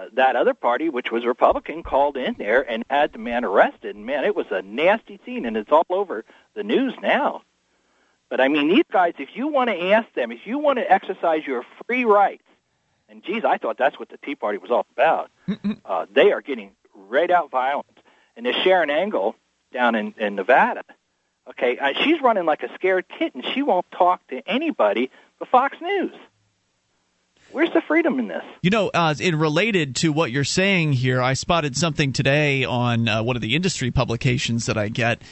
Uh, 0.00 0.06
that 0.14 0.34
other 0.34 0.54
party, 0.54 0.88
which 0.88 1.10
was 1.10 1.26
Republican, 1.26 1.82
called 1.82 2.16
in 2.16 2.34
there 2.38 2.62
and 2.62 2.84
had 2.88 3.12
the 3.12 3.18
man 3.18 3.44
arrested. 3.44 3.96
And 3.96 4.06
man, 4.06 4.24
it 4.24 4.34
was 4.34 4.46
a 4.50 4.62
nasty 4.62 5.20
scene, 5.26 5.44
and 5.44 5.56
it's 5.58 5.70
all 5.70 5.84
over 5.90 6.24
the 6.54 6.62
news 6.62 6.94
now. 7.02 7.42
But 8.30 8.40
I 8.40 8.48
mean, 8.48 8.68
these 8.68 8.84
guys, 8.90 9.14
if 9.18 9.30
you 9.34 9.48
want 9.48 9.68
to 9.68 9.78
ask 9.90 10.10
them, 10.14 10.32
if 10.32 10.46
you 10.46 10.58
want 10.58 10.78
to 10.78 10.90
exercise 10.90 11.46
your 11.46 11.66
free 11.86 12.06
rights, 12.06 12.44
and 13.10 13.22
geez, 13.22 13.44
I 13.44 13.58
thought 13.58 13.76
that's 13.76 13.98
what 13.98 14.08
the 14.08 14.16
Tea 14.24 14.36
Party 14.36 14.56
was 14.56 14.70
all 14.70 14.86
about. 14.92 15.30
uh, 15.84 16.06
they 16.10 16.32
are 16.32 16.40
getting 16.40 16.70
right 16.94 17.30
out 17.30 17.50
violent. 17.50 17.86
And 18.36 18.46
there's 18.46 18.56
Sharron 18.56 18.90
Angle 18.90 19.34
down 19.70 19.94
in, 19.96 20.14
in 20.16 20.34
Nevada. 20.34 20.84
Okay, 21.48 21.76
uh, 21.76 21.92
she's 22.04 22.22
running 22.22 22.46
like 22.46 22.62
a 22.62 22.72
scared 22.74 23.06
kitten. 23.18 23.42
She 23.42 23.60
won't 23.62 23.90
talk 23.90 24.26
to 24.28 24.48
anybody 24.48 25.10
but 25.38 25.48
Fox 25.48 25.76
News. 25.82 26.14
Where's 27.52 27.72
the 27.72 27.80
freedom 27.88 28.18
in 28.20 28.28
this? 28.28 28.42
You 28.62 28.70
know, 28.70 28.90
uh, 28.94 29.14
in 29.18 29.36
related 29.36 29.96
to 29.96 30.12
what 30.12 30.30
you're 30.30 30.44
saying 30.44 30.92
here, 30.92 31.20
I 31.20 31.34
spotted 31.34 31.76
something 31.76 32.12
today 32.12 32.64
on 32.64 33.08
uh, 33.08 33.22
one 33.22 33.34
of 33.36 33.42
the 33.42 33.56
industry 33.56 33.90
publications 33.90 34.66
that 34.66 34.78
I 34.78 34.88
get. 34.88 35.22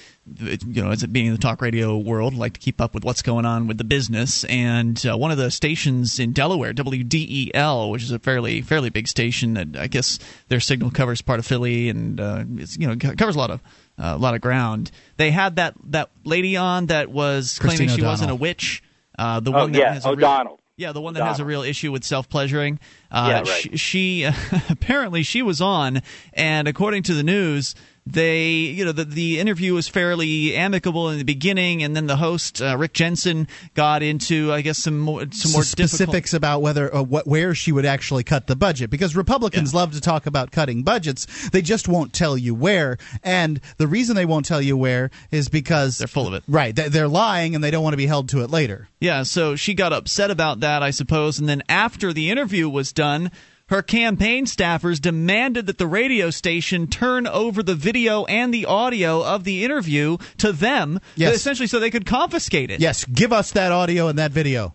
It- 0.41 0.65
You 0.67 0.83
know, 0.83 0.91
as 0.91 1.03
it 1.05 1.13
being 1.13 1.27
in 1.27 1.33
the 1.33 1.39
talk 1.39 1.63
radio 1.63 1.97
world, 1.97 2.35
I 2.35 2.37
like 2.37 2.55
to 2.55 2.61
keep 2.61 2.81
up 2.81 2.93
with 2.93 3.05
what's 3.05 3.23
going 3.23 3.47
on 3.47 3.67
with 3.69 3.79
the 3.79 3.85
business. 3.85 4.45
And 4.45 5.01
uh, 5.07 5.17
one 5.17 5.31
of 5.31 5.39
the 5.39 5.51
stations 5.51 6.19
in 6.19 6.33
Delaware, 6.33 6.73
WDEL, 6.75 7.91
which 7.91 8.03
is 8.03 8.11
a 8.11 8.19
fairly 8.19 8.63
fairly 8.63 8.91
big 8.91 9.09
station 9.09 9.55
that 9.55 9.77
I 9.79 9.87
guess 9.87 10.19
their 10.49 10.61
signal 10.61 10.91
covers 10.91 11.23
part 11.23 11.39
of 11.39 11.47
Philly 11.47 11.89
and 11.89 12.21
uh, 12.21 12.45
it's, 12.57 12.77
you 12.77 12.87
know 12.89 12.97
covers 12.97 13.37
a 13.37 13.39
lot 13.39 13.51
of 13.51 13.61
uh, 13.99 14.15
a 14.17 14.19
lot 14.19 14.35
of 14.35 14.41
ground. 14.41 14.91
They 15.17 15.31
had 15.31 15.57
that 15.57 15.75
that 15.85 16.11
lady 16.25 16.57
on 16.57 16.87
that 16.87 17.11
was 17.11 17.59
claiming 17.59 17.79
Christine 17.89 17.97
she 17.97 18.03
wasn't 18.05 18.31
a 18.31 18.35
witch. 18.35 18.83
Uh, 19.19 19.41
the 19.41 19.51
Oh, 19.53 19.59
one 19.59 19.73
that 19.73 19.79
yeah, 19.79 19.95
has 19.95 20.05
a 20.05 20.09
real- 20.11 20.19
O'Donnell. 20.19 20.61
Yeah, 20.79 20.93
the 20.93 21.01
one 21.01 21.13
that 21.15 21.25
has 21.25 21.41
a 21.41 21.45
real 21.45 21.63
issue 21.63 21.93
with 21.93 22.05
self 22.05 22.29
pleasuring. 22.29 22.79
Uh, 23.11 23.27
Yeah, 23.29 23.39
right. 23.41 23.47
She, 23.47 23.77
she 23.77 24.29
apparently 24.71 25.23
she 25.25 25.43
was 25.43 25.61
on, 25.61 26.01
and 26.33 26.67
according 26.69 27.03
to 27.05 27.15
the 27.15 27.23
news, 27.25 27.75
they 28.13 28.49
you 28.49 28.85
know 28.85 28.93
the 28.93 29.05
the 29.05 29.39
interview 29.39 29.75
was 29.75 29.89
fairly 29.89 30.55
amicable 30.55 31.11
in 31.11 31.19
the 31.19 31.25
beginning, 31.25 31.83
and 31.83 31.95
then 31.95 32.07
the 32.07 32.17
host 32.17 32.63
uh, 32.63 32.77
Rick 32.77 32.95
Jensen 32.95 33.49
got 33.75 34.03
into 34.03 34.53
I 34.53 34.63
guess 34.63 34.79
some 34.79 34.99
more 34.99 35.27
some 35.33 35.53
more 35.53 35.63
difficult- 35.63 35.67
specifics 35.67 36.35
about 36.35 36.63
whether 36.63 36.95
uh, 36.95 37.03
what 37.03 37.27
where 37.27 37.55
she 37.55 37.73
would 37.73 37.85
actually 37.87 38.25
cut 38.25 38.47
the 38.47 38.57
budget 38.57 38.91
because 38.91 39.15
Republicans 39.15 39.75
love 39.75 39.93
to 39.93 40.01
talk 40.01 40.27
about 40.27 40.51
cutting 40.51 40.83
budgets. 40.83 41.51
They 41.51 41.63
just 41.63 41.89
won't 41.89 42.13
tell 42.13 42.37
you 42.39 42.55
where, 42.55 42.99
and 43.23 43.61
the 43.77 43.87
reason 43.87 44.17
they 44.17 44.27
won't 44.27 44.47
tell 44.47 44.63
you 44.63 44.77
where 44.77 45.11
is 45.31 45.49
because 45.49 45.99
They're 45.99 46.09
full 46.09 46.27
of 46.27 46.35
it. 46.35 46.43
Right, 46.49 46.75
they're 46.75 47.09
lying 47.09 47.55
and 47.55 47.63
they 47.63 47.71
don't 47.71 47.83
want 47.83 47.93
to 47.93 47.99
be 47.99 48.07
held 48.07 48.29
to 48.31 48.43
it 48.43 48.51
later. 48.51 48.89
Yeah, 49.01 49.23
so 49.23 49.55
she 49.55 49.75
got 49.75 49.93
upset 49.93 50.31
about 50.31 50.61
that, 50.61 50.83
I 50.83 50.91
suppose. 50.91 51.39
And 51.39 51.49
then 51.49 51.63
after 51.69 52.13
the 52.13 52.31
interview 52.31 52.69
was 52.69 52.93
done, 52.93 53.31
her 53.69 53.83
campaign 53.83 54.47
staffers 54.47 55.01
demanded 55.01 55.67
that 55.67 55.79
the 55.79 55.87
radio 55.87 56.31
station 56.31 56.87
turn 56.87 57.27
over 57.27 57.63
the 57.63 57.75
video 57.75 58.25
and 58.27 58.53
the 58.53 58.67
audio 58.67 59.23
of 59.25 59.45
the 59.45 59.65
interview 59.65 60.17
to 60.39 60.53
them, 60.53 61.01
Yes. 61.17 61.37
essentially 61.37 61.67
so 61.67 61.79
they 61.79 61.91
could 61.91 62.07
confiscate 62.07 62.71
it. 62.71 62.81
Yes, 62.81 63.05
give 63.05 63.33
us 63.33 63.53
that 63.53 63.73
audio 63.73 64.09
and 64.09 64.19
that 64.19 64.33
video. 64.33 64.75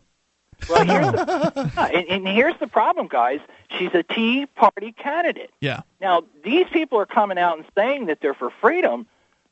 Well, 0.70 0.86
here's 0.86 1.12
the, 1.12 1.72
and, 1.94 2.08
and 2.08 2.28
here's 2.28 2.58
the 2.60 2.68
problem, 2.68 3.08
guys. 3.10 3.39
She's 3.78 3.94
a 3.94 4.04
Tea 4.04 4.46
Party 4.56 4.91
candidate. 4.94 5.50
Yeah. 5.60 5.82
Now, 6.00 6.24
these 6.44 6.68
people 6.72 7.00
are 7.00 7.06
coming 7.06 7.38
out 7.38 7.58
and 7.58 7.66
saying 7.76 8.06
that 8.06 8.20
they're 8.22 8.34
for 8.34 8.50
freedom, 8.62 9.08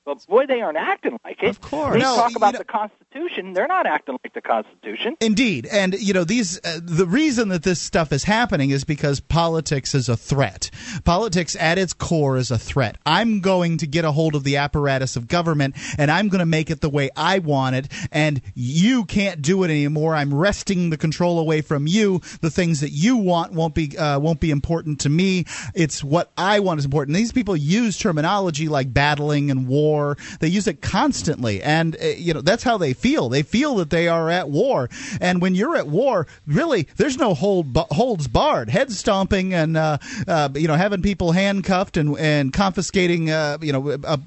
but 0.05 0.25
boy, 0.27 0.45
they 0.47 0.61
aren't 0.61 0.77
acting 0.77 1.19
like 1.23 1.41
it. 1.43 1.49
Of 1.49 1.61
course. 1.61 1.93
They 1.93 1.99
No, 1.99 2.15
talk 2.15 2.35
about 2.35 2.53
know- 2.53 2.59
the 2.59 2.65
Constitution. 2.65 3.53
They're 3.53 3.67
not 3.67 3.85
acting 3.85 4.17
like 4.23 4.33
the 4.33 4.41
Constitution. 4.41 5.15
Indeed, 5.19 5.67
and 5.71 5.93
you 5.99 6.13
know 6.13 6.23
these. 6.23 6.59
Uh, 6.63 6.79
the 6.81 7.05
reason 7.05 7.49
that 7.49 7.63
this 7.63 7.79
stuff 7.81 8.11
is 8.11 8.23
happening 8.23 8.69
is 8.69 8.83
because 8.83 9.19
politics 9.19 9.93
is 9.93 10.07
a 10.09 10.15
threat. 10.17 10.69
Politics, 11.03 11.55
at 11.59 11.77
its 11.77 11.93
core, 11.93 12.37
is 12.37 12.51
a 12.51 12.57
threat. 12.57 12.97
I'm 13.05 13.41
going 13.41 13.77
to 13.77 13.87
get 13.87 14.05
a 14.05 14.11
hold 14.11 14.35
of 14.35 14.43
the 14.43 14.57
apparatus 14.57 15.15
of 15.15 15.27
government, 15.27 15.75
and 15.97 16.09
I'm 16.09 16.29
going 16.29 16.39
to 16.39 16.45
make 16.45 16.69
it 16.69 16.81
the 16.81 16.89
way 16.89 17.09
I 17.15 17.39
want 17.39 17.75
it. 17.75 17.87
And 18.11 18.41
you 18.55 19.05
can't 19.05 19.41
do 19.41 19.63
it 19.63 19.69
anymore. 19.69 20.15
I'm 20.15 20.33
wresting 20.33 20.89
the 20.89 20.97
control 20.97 21.37
away 21.39 21.61
from 21.61 21.85
you. 21.87 22.21
The 22.41 22.49
things 22.49 22.79
that 22.81 22.91
you 22.91 23.17
want 23.17 23.53
won't 23.53 23.75
be 23.75 23.97
uh, 23.97 24.19
won't 24.19 24.39
be 24.39 24.51
important 24.51 24.99
to 25.01 25.09
me. 25.09 25.45
It's 25.75 26.03
what 26.03 26.31
I 26.37 26.59
want 26.59 26.79
is 26.79 26.85
important. 26.85 27.15
These 27.17 27.31
people 27.33 27.55
use 27.55 27.97
terminology 27.97 28.67
like 28.67 28.93
battling 28.93 29.51
and 29.51 29.67
war. 29.67 29.91
They 30.39 30.47
use 30.47 30.67
it 30.67 30.81
constantly, 30.81 31.61
and 31.61 31.95
uh, 32.01 32.07
you 32.17 32.33
know 32.33 32.41
that's 32.41 32.63
how 32.63 32.77
they 32.77 32.93
feel. 32.93 33.29
They 33.29 33.43
feel 33.43 33.75
that 33.75 33.89
they 33.89 34.07
are 34.07 34.29
at 34.29 34.49
war, 34.49 34.89
and 35.19 35.41
when 35.41 35.55
you're 35.55 35.75
at 35.75 35.87
war, 35.87 36.27
really, 36.47 36.87
there's 36.97 37.17
no 37.17 37.33
hold 37.33 37.73
bu- 37.73 37.91
holds 37.91 38.27
barred. 38.27 38.69
Head 38.69 38.91
stomping 38.91 39.53
and 39.53 39.77
uh, 39.77 39.97
uh, 40.27 40.49
you 40.55 40.67
know 40.67 40.75
having 40.75 41.01
people 41.01 41.31
handcuffed 41.31 41.97
and 41.97 42.17
and 42.17 42.53
confiscating 42.53 43.29
uh, 43.29 43.57
you 43.61 43.73
know 43.73 43.89
uh, 43.91 44.17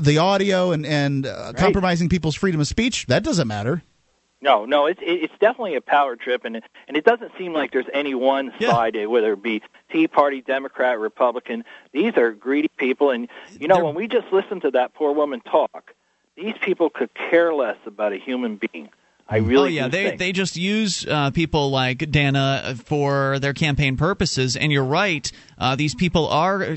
the 0.00 0.18
audio 0.18 0.72
and 0.72 0.86
and 0.86 1.26
uh, 1.26 1.52
compromising 1.56 2.08
people's 2.08 2.34
freedom 2.34 2.60
of 2.60 2.66
speech. 2.66 3.06
That 3.06 3.22
doesn't 3.22 3.48
matter. 3.48 3.82
No, 4.44 4.66
no, 4.66 4.84
it's 4.84 5.00
it- 5.00 5.22
it's 5.24 5.32
definitely 5.40 5.74
a 5.74 5.80
power 5.80 6.16
trip, 6.16 6.44
and 6.44 6.56
it, 6.56 6.64
and 6.86 6.98
it 6.98 7.04
doesn't 7.04 7.32
seem 7.38 7.54
like 7.54 7.72
there's 7.72 7.88
any 7.94 8.14
one 8.14 8.52
side, 8.60 8.94
eh, 8.94 9.06
whether 9.06 9.32
it 9.32 9.42
be 9.42 9.62
Tea 9.90 10.06
Party, 10.06 10.42
Democrat, 10.42 10.98
Republican. 10.98 11.64
These 11.92 12.16
are 12.18 12.30
greedy 12.32 12.68
people, 12.76 13.08
and 13.10 13.26
you 13.58 13.68
know 13.68 13.76
They're- 13.76 13.84
when 13.86 13.94
we 13.94 14.06
just 14.06 14.26
listen 14.32 14.60
to 14.60 14.70
that 14.72 14.92
poor 14.92 15.12
woman 15.12 15.40
talk, 15.40 15.94
these 16.36 16.54
people 16.60 16.90
could 16.90 17.10
care 17.14 17.54
less 17.54 17.78
about 17.86 18.12
a 18.12 18.18
human 18.18 18.56
being. 18.56 18.90
I 19.26 19.38
really 19.38 19.78
oh 19.80 19.84
yeah, 19.84 19.88
they 19.88 20.04
think. 20.08 20.18
they 20.18 20.32
just 20.32 20.58
use 20.58 21.06
uh, 21.06 21.30
people 21.30 21.70
like 21.70 22.10
Dana 22.10 22.74
for 22.84 23.38
their 23.38 23.54
campaign 23.54 23.96
purposes. 23.96 24.54
And 24.56 24.70
you're 24.70 24.84
right; 24.84 25.32
uh, 25.56 25.74
these 25.76 25.94
people 25.94 26.28
are 26.28 26.62
uh, 26.62 26.76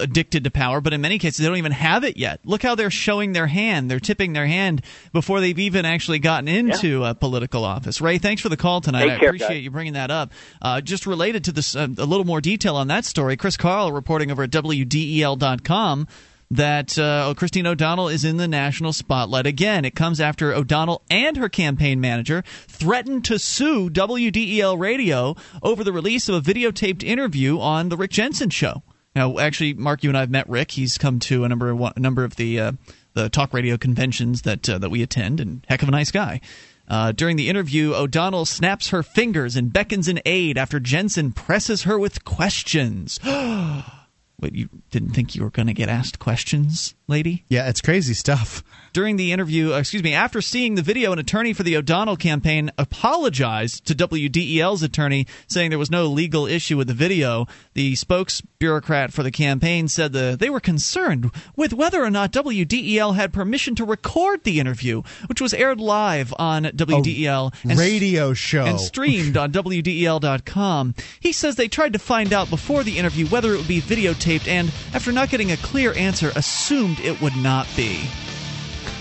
addicted 0.00 0.44
to 0.44 0.50
power, 0.50 0.80
but 0.80 0.92
in 0.92 1.00
many 1.00 1.18
cases 1.18 1.38
they 1.38 1.46
don't 1.46 1.56
even 1.56 1.72
have 1.72 2.04
it 2.04 2.16
yet. 2.16 2.40
Look 2.44 2.62
how 2.62 2.74
they're 2.74 2.90
showing 2.90 3.32
their 3.32 3.46
hand; 3.46 3.90
they're 3.90 4.00
tipping 4.00 4.32
their 4.32 4.46
hand 4.46 4.82
before 5.12 5.40
they've 5.40 5.58
even 5.58 5.84
actually 5.84 6.18
gotten 6.18 6.48
into 6.48 7.04
a 7.04 7.14
political 7.14 7.64
office. 7.64 8.00
Ray, 8.00 8.18
thanks 8.18 8.42
for 8.42 8.48
the 8.48 8.56
call 8.56 8.80
tonight. 8.80 9.04
Take 9.04 9.12
I 9.12 9.18
care, 9.18 9.28
appreciate 9.28 9.48
guys. 9.48 9.64
you 9.64 9.70
bringing 9.70 9.92
that 9.94 10.10
up. 10.10 10.32
Uh, 10.60 10.80
just 10.80 11.06
related 11.06 11.44
to 11.44 11.52
this, 11.52 11.76
uh, 11.76 11.88
a 11.98 12.04
little 12.04 12.26
more 12.26 12.40
detail 12.40 12.76
on 12.76 12.88
that 12.88 13.04
story. 13.04 13.36
Chris 13.36 13.56
Carl 13.56 13.92
reporting 13.92 14.30
over 14.30 14.42
at 14.44 14.50
WDEL.com 14.50 16.08
that 16.52 16.98
uh, 16.98 17.32
Christine 17.36 17.66
O'Donnell 17.66 18.08
is 18.08 18.24
in 18.24 18.36
the 18.36 18.48
national 18.48 18.92
spotlight 18.92 19.46
again. 19.46 19.84
It 19.84 19.94
comes 19.94 20.20
after 20.20 20.52
O'Donnell 20.52 21.02
and 21.08 21.36
her 21.36 21.48
campaign 21.48 22.00
manager 22.00 22.42
threatened 22.66 23.24
to 23.26 23.38
sue 23.38 23.88
WDEL 23.88 24.76
Radio 24.78 25.36
over 25.62 25.84
the 25.84 25.92
release 25.92 26.28
of 26.28 26.34
a 26.34 26.40
videotaped 26.52 27.04
interview 27.04 27.60
on 27.60 27.88
the 27.88 27.96
Rick 27.96 28.10
Jensen 28.10 28.50
show. 28.50 28.82
Now, 29.14 29.38
actually, 29.38 29.74
Mark, 29.74 30.04
you 30.04 30.10
and 30.10 30.16
I 30.16 30.20
have 30.20 30.30
met 30.30 30.48
Rick. 30.48 30.70
He's 30.70 30.96
come 30.96 31.18
to 31.20 31.44
a 31.44 31.48
number 31.48 31.70
of 31.70 31.78
one, 31.78 31.92
a 31.96 32.00
number 32.00 32.24
of 32.24 32.36
the 32.36 32.60
uh, 32.60 32.72
the 33.14 33.28
talk 33.28 33.52
radio 33.52 33.76
conventions 33.76 34.42
that 34.42 34.68
uh, 34.68 34.78
that 34.78 34.90
we 34.90 35.02
attend, 35.02 35.40
and 35.40 35.64
heck 35.68 35.82
of 35.82 35.88
a 35.88 35.92
nice 35.92 36.10
guy. 36.10 36.40
Uh, 36.86 37.12
during 37.12 37.36
the 37.36 37.48
interview, 37.48 37.94
O'Donnell 37.94 38.44
snaps 38.44 38.88
her 38.90 39.02
fingers 39.02 39.54
and 39.54 39.72
beckons 39.72 40.08
an 40.08 40.20
aide 40.24 40.58
after 40.58 40.80
Jensen 40.80 41.30
presses 41.32 41.82
her 41.82 41.98
with 41.98 42.24
questions. 42.24 43.20
Wait, 44.40 44.54
you 44.54 44.68
didn't 44.90 45.10
think 45.10 45.34
you 45.34 45.42
were 45.42 45.50
going 45.50 45.66
to 45.66 45.74
get 45.74 45.88
asked 45.88 46.18
questions, 46.18 46.94
lady? 47.08 47.44
Yeah, 47.48 47.68
it's 47.68 47.80
crazy 47.80 48.14
stuff. 48.14 48.64
During 48.92 49.16
the 49.16 49.32
interview, 49.32 49.74
uh, 49.74 49.78
excuse 49.78 50.02
me, 50.02 50.14
after 50.14 50.40
seeing 50.40 50.74
the 50.74 50.82
video, 50.82 51.12
an 51.12 51.18
attorney 51.18 51.52
for 51.52 51.62
the 51.62 51.76
O'Donnell 51.76 52.16
campaign 52.16 52.70
apologized 52.78 53.84
to 53.86 53.94
WDEL's 53.94 54.82
attorney, 54.82 55.26
saying 55.46 55.70
there 55.70 55.78
was 55.78 55.90
no 55.90 56.06
legal 56.06 56.46
issue 56.46 56.76
with 56.76 56.88
the 56.88 56.94
video. 56.94 57.46
The 57.74 57.94
spokes 57.96 58.40
bureaucrat 58.58 59.12
for 59.12 59.22
the 59.22 59.30
campaign 59.30 59.88
said 59.88 60.12
the, 60.12 60.36
they 60.38 60.50
were 60.50 60.60
concerned 60.60 61.30
with 61.56 61.72
whether 61.72 62.02
or 62.02 62.10
not 62.10 62.32
WDEL 62.32 63.14
had 63.14 63.32
permission 63.32 63.74
to 63.76 63.84
record 63.84 64.44
the 64.44 64.58
interview, 64.58 65.02
which 65.26 65.40
was 65.40 65.54
aired 65.54 65.80
live 65.80 66.32
on 66.38 66.64
WDEL 66.64 67.54
and 67.68 67.78
radio 67.78 68.32
show 68.32 68.64
and 68.64 68.80
streamed 68.80 69.36
on 69.36 69.52
WDEL.com. 69.52 70.94
He 71.20 71.32
says 71.32 71.56
they 71.56 71.68
tried 71.68 71.92
to 71.92 71.98
find 71.98 72.32
out 72.32 72.50
before 72.50 72.82
the 72.82 72.98
interview 72.98 73.26
whether 73.26 73.52
it 73.54 73.58
would 73.58 73.68
be 73.68 73.80
videotaped, 73.80 74.29
and 74.38 74.70
after 74.94 75.12
not 75.12 75.28
getting 75.30 75.50
a 75.52 75.56
clear 75.56 75.92
answer, 75.94 76.30
assumed 76.36 77.00
it 77.00 77.20
would 77.20 77.36
not 77.36 77.66
be. 77.76 78.08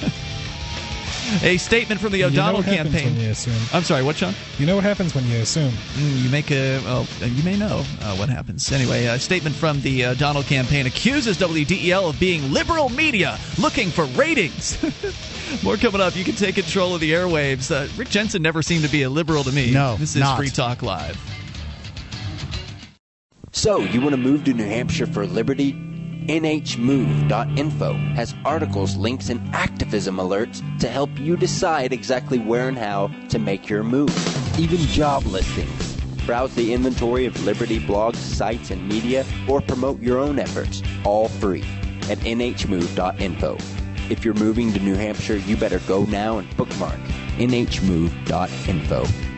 a 1.43 1.57
statement 1.57 2.01
from 2.01 2.11
the 2.11 2.17
You 2.19 2.23
know 2.23 2.30
O'Donnell 2.30 2.63
campaign. 2.63 3.13
when 3.13 3.19
you 3.19 3.30
assume. 3.30 3.53
I'm 3.71 3.84
sorry, 3.84 4.03
what, 4.03 4.17
Sean? 4.17 4.34
You 4.57 4.65
know 4.65 4.75
what 4.75 4.84
happens 4.84 5.13
when 5.13 5.25
you 5.27 5.38
assume. 5.38 5.71
Mm, 5.71 6.23
you 6.23 6.30
make 6.30 6.51
a 6.51 6.80
well, 6.80 7.07
you 7.21 7.43
may 7.43 7.55
know 7.55 7.84
uh, 8.01 8.15
what 8.15 8.30
happens. 8.30 8.71
Anyway, 8.71 9.05
a 9.05 9.19
statement 9.19 9.55
from 9.55 9.82
the 9.82 10.15
Donald 10.15 10.45
campaign 10.45 10.86
accuses 10.88 11.38
WDEL 11.38 12.09
of 12.09 12.19
being 12.19 12.51
liberal 12.51 12.89
media 12.89 13.38
looking 13.57 13.89
for 13.89 14.05
ratings. 14.05 14.77
More 15.63 15.77
coming 15.77 16.01
up. 16.01 16.15
You 16.15 16.23
can 16.23 16.36
take 16.36 16.55
control 16.55 16.95
of 16.95 17.01
the 17.01 17.11
airwaves. 17.11 17.71
Uh, 17.71 17.88
Rick 17.97 18.09
Jensen 18.09 18.41
never 18.41 18.61
seemed 18.61 18.84
to 18.84 18.89
be 18.91 19.03
a 19.03 19.09
liberal 19.09 19.43
to 19.43 19.51
me. 19.51 19.71
No, 19.71 19.95
this 19.95 20.15
is 20.15 20.21
not. 20.21 20.38
Free 20.38 20.49
Talk 20.49 20.82
Live. 20.82 21.17
So, 23.51 23.79
you 23.79 23.99
want 23.99 24.11
to 24.11 24.17
move 24.17 24.43
to 24.43 24.53
New 24.53 24.65
Hampshire 24.65 25.07
for 25.07 25.25
liberty? 25.25 25.73
NHMove.info 26.27 27.93
has 28.13 28.35
articles, 28.45 28.95
links, 28.95 29.29
and 29.29 29.41
activism 29.55 30.17
alerts 30.17 30.61
to 30.79 30.87
help 30.87 31.09
you 31.17 31.35
decide 31.35 31.91
exactly 31.91 32.37
where 32.37 32.67
and 32.67 32.77
how 32.77 33.09
to 33.29 33.39
make 33.39 33.67
your 33.67 33.83
move. 33.83 34.15
Even 34.59 34.77
job 34.77 35.25
listings. 35.25 35.97
Browse 36.27 36.53
the 36.53 36.73
inventory 36.73 37.25
of 37.25 37.43
Liberty 37.43 37.79
blogs, 37.79 38.17
sites, 38.17 38.69
and 38.69 38.87
media, 38.87 39.25
or 39.47 39.61
promote 39.61 39.99
your 39.99 40.19
own 40.19 40.37
efforts, 40.37 40.83
all 41.03 41.27
free, 41.27 41.63
at 42.09 42.19
NHMove.info. 42.19 43.57
If 44.11 44.23
you're 44.23 44.35
moving 44.35 44.71
to 44.73 44.79
New 44.79 44.95
Hampshire, 44.95 45.37
you 45.37 45.57
better 45.57 45.79
go 45.79 46.03
now 46.03 46.37
and 46.37 46.55
bookmark 46.55 46.99
NHMove.info. 47.37 49.28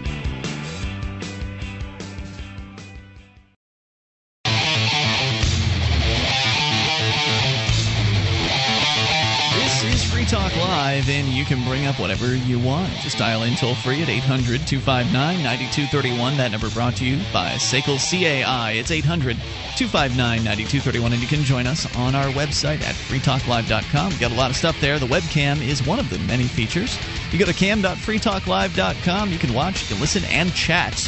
Live, 10.82 11.10
and 11.10 11.28
you 11.28 11.46
can 11.46 11.64
bring 11.64 11.86
up 11.86 12.00
whatever 12.00 12.34
you 12.34 12.58
want. 12.60 12.92
Just 13.02 13.20
dial 13.20 13.44
in 13.44 13.54
toll 13.54 13.76
free 13.76 14.02
at 14.02 14.10
800 14.10 14.66
259 14.66 15.14
9231. 15.14 16.38
That 16.38 16.50
number 16.50 16.72
brought 16.72 16.96
to 16.96 17.06
you 17.06 17.18
by 17.32 17.52
Sekel 17.52 18.00
CAI. 18.02 18.72
It's 18.72 18.90
800 18.90 19.38
259 19.76 20.18
9231, 20.44 21.14
and 21.14 21.22
you 21.22 21.28
can 21.28 21.44
join 21.44 21.68
us 21.68 21.86
on 21.96 22.16
our 22.16 22.30
website 22.32 22.82
at 22.82 22.96
freetalklive.com. 22.96 24.10
We've 24.10 24.20
got 24.20 24.32
a 24.32 24.36
lot 24.36 24.50
of 24.50 24.56
stuff 24.56 24.82
there. 24.82 24.98
The 24.98 25.06
webcam 25.06 25.62
is 25.62 25.86
one 25.86 26.00
of 26.00 26.10
the 26.10 26.18
many 26.26 26.46
features. 26.46 26.98
You 27.32 27.38
go 27.38 27.46
to 27.46 27.54
cam.freetalklive.com, 27.54 29.32
you 29.32 29.38
can 29.38 29.54
watch, 29.54 29.84
you 29.84 29.88
can 29.88 30.02
listen, 30.02 30.24
and 30.32 30.52
chat. 30.52 31.08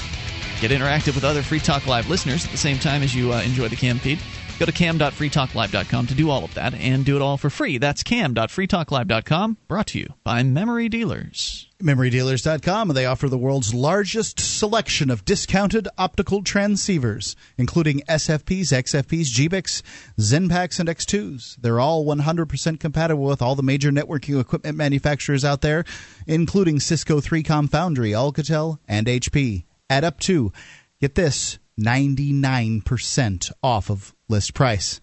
Get 0.62 0.70
interactive 0.70 1.16
with 1.16 1.24
other 1.24 1.42
Free 1.42 1.60
Talk 1.60 1.88
Live 1.88 2.08
listeners 2.12 2.46
at 2.46 2.52
the 2.52 2.58
same 2.58 2.78
time 2.78 3.02
as 3.02 3.16
you 3.16 3.34
uh, 3.34 3.42
enjoy 3.42 3.70
the 3.70 3.76
cam 3.76 3.98
feed. 3.98 4.20
Go 4.60 4.66
to 4.66 4.72
cam.freetalklive.com 4.72 6.08
to 6.08 6.14
do 6.14 6.30
all 6.30 6.44
of 6.44 6.54
that 6.54 6.74
and 6.76 7.04
do 7.04 7.16
it 7.16 7.22
all 7.22 7.38
for 7.38 7.50
free. 7.50 7.78
That's 7.78 8.04
cam.freetalklive.com, 8.04 9.58
brought 9.68 9.88
to 9.88 10.00
you 10.00 10.14
by 10.24 10.44
Memory 10.44 10.90
Dealers. 10.90 11.68
MemoryDealers.com. 11.84 12.90
They 12.90 13.06
offer 13.06 13.28
the 13.28 13.38
world's 13.38 13.74
largest 13.74 14.40
selection 14.40 15.10
of 15.10 15.26
discounted 15.26 15.88
optical 15.98 16.42
transceivers, 16.42 17.36
including 17.58 18.02
SFPs, 18.08 18.72
XFPs, 18.72 19.26
GBICs, 19.26 19.82
XENPAKs, 20.18 20.80
and 20.80 20.88
X2s. 20.88 21.58
They're 21.58 21.82
all 21.82 22.06
100% 22.06 22.80
compatible 22.80 23.26
with 23.26 23.42
all 23.42 23.56
the 23.56 23.64
major 23.64 23.92
networking 23.92 24.40
equipment 24.40 24.78
manufacturers 24.78 25.44
out 25.44 25.62
there, 25.62 25.84
including 26.26 26.80
Cisco 26.80 27.20
3Com 27.20 27.70
Foundry, 27.70 28.12
Alcatel, 28.12 28.80
and 28.88 29.08
HP. 29.08 29.66
Add 29.90 30.06
up 30.06 30.22
to, 30.22 30.54
get 31.02 31.16
this, 31.16 31.60
99% 31.80 33.52
off 33.62 33.90
of 33.90 34.14
list 34.28 34.54
price. 34.54 35.00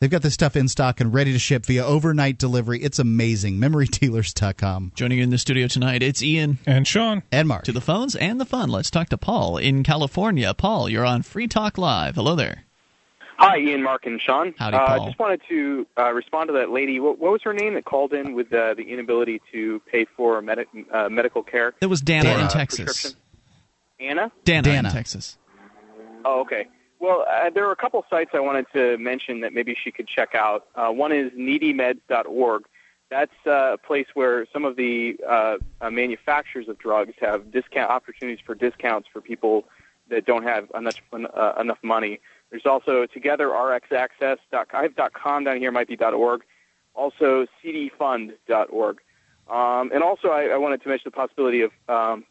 They've 0.00 0.10
got 0.10 0.22
this 0.22 0.34
stuff 0.34 0.56
in 0.56 0.66
stock 0.66 1.00
and 1.00 1.14
ready 1.14 1.32
to 1.32 1.38
ship 1.38 1.64
via 1.64 1.84
overnight 1.84 2.36
delivery. 2.36 2.80
It's 2.82 2.98
amazing. 2.98 3.58
MemoryDealers.com. 3.58 4.92
Joining 4.96 5.18
you 5.18 5.24
in 5.24 5.30
the 5.30 5.38
studio 5.38 5.68
tonight, 5.68 6.02
it's 6.02 6.22
Ian. 6.24 6.58
And 6.66 6.88
Sean. 6.88 7.22
And 7.30 7.46
Mark. 7.46 7.62
To 7.64 7.72
the 7.72 7.80
phones 7.80 8.16
and 8.16 8.40
the 8.40 8.44
fun. 8.44 8.68
Let's 8.68 8.90
talk 8.90 9.10
to 9.10 9.16
Paul 9.18 9.58
in 9.58 9.84
California. 9.84 10.52
Paul, 10.54 10.88
you're 10.88 11.06
on 11.06 11.22
Free 11.22 11.46
Talk 11.46 11.78
Live. 11.78 12.16
Hello 12.16 12.34
there. 12.34 12.64
Hi, 13.38 13.58
Ian, 13.58 13.82
Mark, 13.84 14.06
and 14.06 14.20
Sean. 14.20 14.54
Howdy, 14.58 14.76
uh, 14.76 14.86
Paul. 14.86 15.06
just 15.06 15.18
wanted 15.20 15.40
to 15.48 15.86
uh, 15.96 16.12
respond 16.12 16.48
to 16.48 16.52
that 16.54 16.70
lady. 16.70 16.98
What, 16.98 17.20
what 17.20 17.30
was 17.32 17.42
her 17.44 17.52
name 17.52 17.74
that 17.74 17.84
called 17.84 18.12
in 18.12 18.34
with 18.34 18.52
uh, 18.52 18.74
the 18.74 18.82
inability 18.82 19.40
to 19.52 19.80
pay 19.90 20.04
for 20.16 20.42
medi- 20.42 20.64
uh, 20.92 21.08
medical 21.10 21.44
care? 21.44 21.74
It 21.80 21.86
was 21.86 22.00
Dana 22.00 22.34
Or, 22.34 22.40
in 22.40 22.48
Texas. 22.48 23.14
Anna? 24.00 24.32
Dana, 24.44 24.62
Dana. 24.62 24.88
in 24.88 24.94
Texas. 24.94 25.38
Oh, 26.24 26.40
okay. 26.40 26.66
Well, 26.98 27.24
uh, 27.28 27.50
there 27.50 27.66
are 27.66 27.72
a 27.72 27.76
couple 27.76 28.02
sites 28.08 28.30
I 28.32 28.40
wanted 28.40 28.66
to 28.74 28.96
mention 28.96 29.40
that 29.40 29.52
maybe 29.52 29.76
she 29.82 29.90
could 29.90 30.06
check 30.06 30.34
out. 30.34 30.66
Uh, 30.76 30.90
one 30.90 31.10
is 31.10 31.32
needymeds.org. 31.32 32.62
That's 33.10 33.32
uh, 33.44 33.74
a 33.74 33.78
place 33.78 34.06
where 34.14 34.46
some 34.52 34.64
of 34.64 34.76
the 34.76 35.18
uh, 35.28 35.56
uh, 35.80 35.90
manufacturers 35.90 36.68
of 36.68 36.78
drugs 36.78 37.14
have 37.20 37.50
discount 37.50 37.90
opportunities 37.90 38.38
for 38.44 38.54
discounts 38.54 39.08
for 39.12 39.20
people 39.20 39.64
that 40.08 40.24
don't 40.24 40.44
have 40.44 40.70
enough 40.74 41.00
uh, 41.12 41.54
enough 41.60 41.78
money. 41.82 42.20
There's 42.50 42.66
also 42.66 43.06
togetherrxaccess.com 43.06 45.44
down 45.44 45.58
here 45.58 45.72
might 45.72 45.88
be 45.88 45.96
.org. 45.96 46.42
Also 46.94 47.46
cdfund.org. 47.64 49.00
Um, 49.50 49.90
and 49.92 50.02
also 50.02 50.28
I, 50.28 50.44
I 50.44 50.56
wanted 50.56 50.82
to 50.82 50.88
mention 50.88 51.04
the 51.06 51.16
possibility 51.16 51.62
of 51.62 51.72
um, 51.88 52.24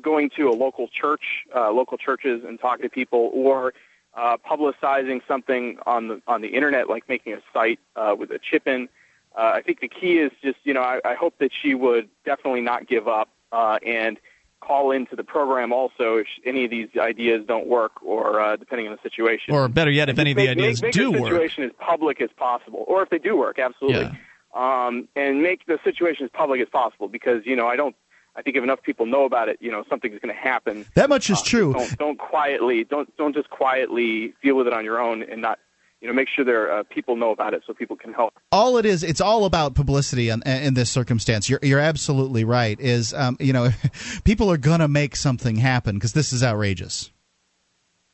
going 0.00 0.30
to 0.36 0.48
a 0.48 0.52
local 0.54 0.88
church, 0.88 1.22
uh, 1.54 1.70
local 1.70 1.98
churches, 1.98 2.44
and 2.46 2.60
talking 2.60 2.82
to 2.82 2.88
people, 2.88 3.30
or 3.32 3.74
uh, 4.14 4.36
publicizing 4.38 5.20
something 5.28 5.78
on 5.86 6.08
the 6.08 6.22
on 6.26 6.40
the 6.40 6.48
internet, 6.48 6.88
like 6.88 7.08
making 7.08 7.34
a 7.34 7.40
site 7.52 7.78
uh, 7.96 8.14
with 8.18 8.30
a 8.30 8.38
chip 8.38 8.66
in. 8.66 8.88
Uh, 9.36 9.52
I 9.54 9.62
think 9.62 9.80
the 9.80 9.88
key 9.88 10.18
is 10.18 10.32
just, 10.42 10.56
you 10.64 10.72
know, 10.72 10.80
I, 10.80 11.00
I 11.04 11.14
hope 11.14 11.34
that 11.40 11.50
she 11.52 11.74
would 11.74 12.08
definitely 12.24 12.62
not 12.62 12.88
give 12.88 13.06
up 13.06 13.28
uh, 13.52 13.78
and 13.84 14.18
call 14.60 14.90
into 14.90 15.14
the 15.14 15.24
program 15.24 15.72
also 15.72 16.16
if 16.16 16.26
any 16.44 16.64
of 16.64 16.70
these 16.70 16.88
ideas 16.98 17.44
don't 17.46 17.66
work, 17.66 18.02
or 18.02 18.40
uh, 18.40 18.56
depending 18.56 18.88
on 18.88 18.94
the 18.94 19.02
situation. 19.02 19.54
Or 19.54 19.68
better 19.68 19.90
yet, 19.90 20.08
if 20.08 20.18
any 20.18 20.30
of 20.30 20.36
the 20.36 20.46
make, 20.46 20.58
ideas 20.58 20.82
make, 20.82 20.88
make 20.88 20.92
do 20.94 21.12
the 21.12 21.20
work. 21.20 21.30
situation 21.30 21.64
as 21.64 21.70
public 21.78 22.20
as 22.20 22.30
possible, 22.36 22.84
or 22.88 23.02
if 23.02 23.10
they 23.10 23.18
do 23.18 23.36
work, 23.36 23.58
absolutely. 23.58 24.00
Yeah. 24.00 24.14
Um, 24.54 25.06
and 25.14 25.42
make 25.42 25.66
the 25.66 25.78
situation 25.84 26.24
as 26.24 26.30
public 26.32 26.62
as 26.62 26.68
possible 26.70 27.08
because 27.08 27.42
you 27.44 27.56
know 27.56 27.66
I 27.66 27.76
don't. 27.76 27.94
I 28.36 28.42
think 28.42 28.56
if 28.56 28.62
enough 28.62 28.82
people 28.82 29.06
know 29.06 29.24
about 29.24 29.48
it, 29.48 29.56
you 29.60 29.70
know 29.70 29.82
something's 29.88 30.18
going 30.20 30.34
to 30.34 30.40
happen. 30.40 30.84
That 30.94 31.08
much 31.08 31.30
is 31.30 31.38
Uh, 31.40 31.44
true. 31.44 31.72
Don't, 31.72 31.98
don't 31.98 32.18
quietly, 32.18 32.84
don't 32.84 33.08
don't 33.16 33.34
just 33.34 33.48
quietly 33.50 34.34
deal 34.42 34.56
with 34.56 34.66
it 34.66 34.72
on 34.72 34.84
your 34.84 35.00
own 35.00 35.22
and 35.22 35.40
not, 35.40 35.58
you 36.00 36.06
know, 36.08 36.14
make 36.14 36.28
sure 36.28 36.44
there 36.44 36.70
uh, 36.70 36.82
people 36.84 37.16
know 37.16 37.30
about 37.30 37.54
it 37.54 37.62
so 37.66 37.72
people 37.72 37.96
can 37.96 38.12
help. 38.12 38.34
all 38.52 38.76
it 38.76 38.84
is 38.84 39.02
it's 39.02 39.20
all 39.20 39.44
about 39.46 39.74
publicity 39.74 40.28
in, 40.28 40.42
in 40.42 40.74
this 40.74 40.90
circumstance 40.90 41.48
you're, 41.48 41.58
you're 41.62 41.80
absolutely 41.80 42.44
right 42.44 42.78
is 42.78 43.12
um, 43.14 43.36
you 43.40 43.52
know 43.52 43.70
people 44.24 44.50
are 44.52 44.58
gonna 44.58 44.86
make 44.86 45.16
something 45.16 45.56
happen 45.56 45.96
because 45.96 46.12
this 46.12 46.32
is 46.32 46.42
outrageous 46.44 47.10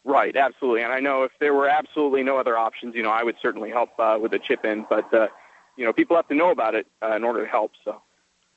Right, 0.04 0.34
absolutely. 0.36 0.82
And 0.82 0.92
I 0.92 0.98
know 0.98 1.22
if 1.22 1.30
there 1.38 1.54
were 1.54 1.68
absolutely 1.68 2.24
no 2.24 2.36
other 2.36 2.58
options, 2.58 2.96
you 2.96 3.04
know, 3.04 3.10
I 3.10 3.22
would 3.22 3.36
certainly 3.40 3.70
help 3.70 3.90
uh, 4.00 4.18
with 4.20 4.32
a 4.32 4.38
chip 4.40 4.64
in. 4.64 4.84
But 4.90 5.12
uh, 5.14 5.28
you 5.76 5.84
know, 5.84 5.92
people 5.92 6.16
have 6.16 6.26
to 6.26 6.34
know 6.34 6.50
about 6.50 6.74
it 6.74 6.88
uh, 7.02 7.14
in 7.14 7.22
order 7.22 7.44
to 7.44 7.48
help. 7.48 7.70
So. 7.84 8.02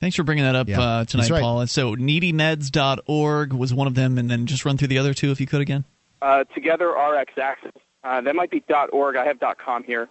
Thanks 0.06 0.18
for 0.18 0.24
bringing 0.24 0.44
that 0.44 0.54
up 0.54 0.70
Yeah, 0.70 0.80
uh, 0.80 1.06
tonight, 1.06 1.24
he's 1.24 1.32
right. 1.32 1.42
Paul. 1.42 1.62
And 1.62 1.70
So 1.70 1.96
needymeds.org 1.96 3.54
was 3.54 3.74
one 3.74 3.88
of 3.88 3.96
them, 3.96 4.20
and 4.20 4.30
then 4.30 4.46
just 4.46 4.64
run 4.64 4.78
through 4.78 4.90
the 4.90 5.00
other 5.00 5.16
two 5.16 5.32
if 5.32 5.42
you 5.42 5.48
could 5.48 5.62
again. 5.62 5.84
Uh, 6.22 6.44
together 6.54 6.90
RX 6.90 7.34
Access. 7.42 7.72
Uh, 8.04 8.22
that 8.22 8.36
might 8.36 8.52
be 8.52 8.64
.org. 8.94 9.16
I 9.16 9.26
have 9.26 9.40
.com 9.58 9.84
here, 9.84 10.08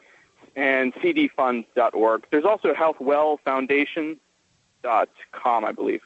and 0.57 0.93
cdfund.org. 0.95 2.27
There's 2.33 2.45
also 2.45 2.75
healthwellfoundation.com, 2.75 5.65
I 5.65 5.71
believe. 5.71 6.01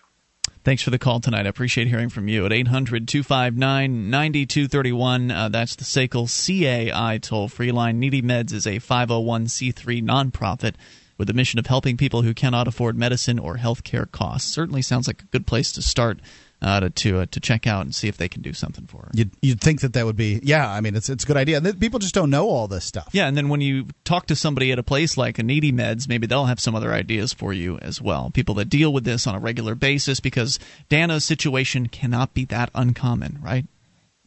Thanks 0.64 0.82
for 0.82 0.90
the 0.90 0.98
call 0.98 1.20
tonight. 1.20 1.46
I 1.46 1.48
appreciate 1.48 1.88
hearing 1.88 2.10
from 2.10 2.28
you 2.28 2.44
at 2.44 2.52
800 2.52 3.08
259 3.08 4.10
9231. 4.10 5.30
Uh, 5.30 5.48
That's 5.48 5.76
the 5.76 5.84
SACL 5.84 6.28
CAI 6.28 7.16
toll 7.22 7.48
free 7.48 7.72
line. 7.72 7.98
Needy 7.98 8.20
Meds 8.20 8.52
is 8.52 8.66
a 8.66 8.80
501c3 8.80 10.02
nonprofit 10.02 10.74
with 11.18 11.28
the 11.28 11.34
mission 11.34 11.58
of 11.58 11.66
helping 11.66 11.96
people 11.96 12.22
who 12.22 12.32
cannot 12.32 12.68
afford 12.68 12.96
medicine 12.96 13.38
or 13.38 13.56
health 13.56 13.84
care 13.84 14.06
costs. 14.06 14.50
Certainly 14.50 14.82
sounds 14.82 15.06
like 15.06 15.22
a 15.22 15.26
good 15.26 15.46
place 15.46 15.72
to 15.72 15.82
start 15.82 16.20
uh, 16.60 16.80
to 16.80 16.90
to, 16.90 17.20
uh, 17.20 17.26
to 17.30 17.40
check 17.40 17.66
out 17.66 17.82
and 17.82 17.94
see 17.94 18.08
if 18.08 18.16
they 18.16 18.28
can 18.28 18.42
do 18.42 18.52
something 18.52 18.86
for 18.86 19.02
her. 19.02 19.10
You'd, 19.14 19.30
you'd 19.42 19.60
think 19.60 19.80
that 19.82 19.92
that 19.92 20.06
would 20.06 20.16
be, 20.16 20.40
yeah, 20.42 20.68
I 20.70 20.80
mean, 20.80 20.96
it's, 20.96 21.08
it's 21.08 21.24
a 21.24 21.26
good 21.26 21.36
idea. 21.36 21.58
And 21.58 21.80
People 21.80 21.98
just 21.98 22.14
don't 22.14 22.30
know 22.30 22.48
all 22.48 22.68
this 22.68 22.84
stuff. 22.84 23.08
Yeah, 23.12 23.26
and 23.28 23.36
then 23.36 23.48
when 23.48 23.60
you 23.60 23.86
talk 24.04 24.26
to 24.26 24.36
somebody 24.36 24.72
at 24.72 24.78
a 24.78 24.82
place 24.82 25.16
like 25.16 25.38
a 25.38 25.42
Needy 25.42 25.72
Meds, 25.72 26.08
maybe 26.08 26.26
they'll 26.26 26.46
have 26.46 26.60
some 26.60 26.74
other 26.74 26.92
ideas 26.92 27.32
for 27.32 27.52
you 27.52 27.78
as 27.78 28.00
well. 28.00 28.30
People 28.30 28.54
that 28.56 28.68
deal 28.68 28.92
with 28.92 29.04
this 29.04 29.26
on 29.26 29.34
a 29.34 29.40
regular 29.40 29.74
basis 29.74 30.20
because 30.20 30.58
Dana's 30.88 31.24
situation 31.24 31.88
cannot 31.88 32.34
be 32.34 32.44
that 32.46 32.70
uncommon, 32.74 33.38
right? 33.42 33.66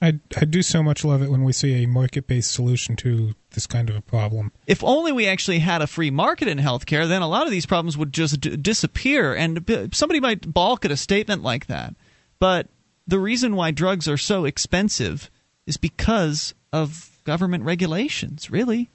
I, 0.02 0.20
I 0.36 0.46
do 0.46 0.64
so 0.64 0.82
much 0.82 1.06
love 1.06 1.22
it 1.22 1.30
when 1.30 1.44
we 1.44 1.54
see 1.54 1.84
a 1.84 1.88
market 1.88 2.26
based 2.26 2.52
solution 2.52 2.96
to 2.98 3.36
this 3.52 3.68
kind 3.68 3.90
of 3.90 3.96
a 3.96 4.02
problem. 4.02 4.52
If 4.66 4.84
only 4.84 5.12
we 5.12 5.28
actually 5.28 5.60
had 5.60 5.82
a 5.82 5.88
free 5.88 6.10
market 6.10 6.48
in 6.48 6.58
healthcare, 6.58 7.08
then 7.08 7.22
a 7.22 7.28
lot 7.28 7.46
of 7.46 7.52
these 7.52 7.68
problems 7.68 7.98
would 7.98 8.12
just 8.12 8.42
d- 8.42 8.58
disappear. 8.58 9.36
And 9.36 9.64
b- 9.64 9.90
somebody 9.94 10.20
might 10.20 10.52
balk 10.52 10.86
at 10.86 10.92
a 10.92 10.98
statement 10.98 11.44
like 11.44 11.68
that. 11.68 11.94
But 12.40 12.68
the 13.06 13.20
reason 13.20 13.56
why 13.56 13.72
drugs 13.72 14.08
are 14.08 14.18
so 14.18 14.46
expensive 14.46 15.30
is 15.68 15.78
because 15.78 16.56
of 16.74 17.20
government 17.24 17.64
regulations, 17.64 18.50
really. 18.50 18.90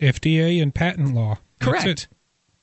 FDA 0.00 0.62
and 0.62 0.72
patent 0.74 1.14
law. 1.14 1.38
That's 1.58 1.70
Correct. 1.70 1.86
it. 1.86 2.08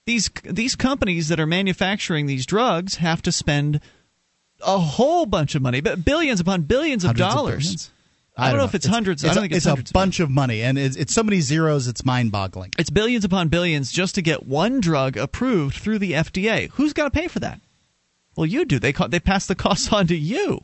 These 0.06 0.30
these 0.44 0.76
companies 0.76 1.28
that 1.28 1.39
are 1.39 1.46
manufacturing 1.46 2.26
these 2.26 2.46
drugs 2.46 2.96
have 2.96 3.22
to 3.24 3.32
spend 3.32 3.82
a 4.64 4.78
whole 4.80 5.26
bunch 5.26 5.55
of 5.55 5.62
money, 5.62 5.82
but 5.82 6.03
billions 6.03 6.39
upon 6.39 6.64
billions 6.64 7.03
of 7.03 7.09
Hundreds 7.09 7.28
of 7.28 7.34
dollars. 7.34 7.64
billions? 7.64 7.91
I, 8.38 8.49
don't 8.49 8.59
know, 8.59 8.66
if 8.66 8.76
it's, 8.76 8.86
hundreds. 8.86 9.24
It's, 9.24 9.32
I 9.32 9.34
don't 9.36 9.43
a, 9.43 9.49
think 9.49 9.57
it's, 9.57 9.66
it's 9.66 9.91
a 9.91 9.93
bunch 9.93 10.20
of 10.20 10.30
money, 10.30 10.64
and 10.64 10.78
it's, 10.78 10.95
it's 10.95 11.14
so 11.14 11.22
many 11.22 11.41
zeros. 11.41 11.88
It's 11.88 12.05
mind-boggling. 12.05 12.72
It's 12.80 12.89
billions 12.89 13.26
upon 13.26 13.49
billions 13.49 13.91
just 13.91 14.16
to 14.16 14.22
get 14.22 14.45
one 14.47 14.80
drug 14.80 15.18
approved 15.18 15.76
through 15.76 15.99
the 15.99 16.14
FDA. 16.14 16.70
Who's 16.72 16.93
got 16.93 17.03
to 17.05 17.12
pay 17.12 17.28
for 17.28 17.39
that? 17.39 17.59
Well, 18.36 18.45
you 18.45 18.66
do. 18.66 18.80
They 18.80 18.93
they 18.93 19.20
pass 19.20 19.45
the 19.45 19.55
costs 19.55 19.91
on 19.93 20.07
to 20.07 20.16
you. 20.16 20.64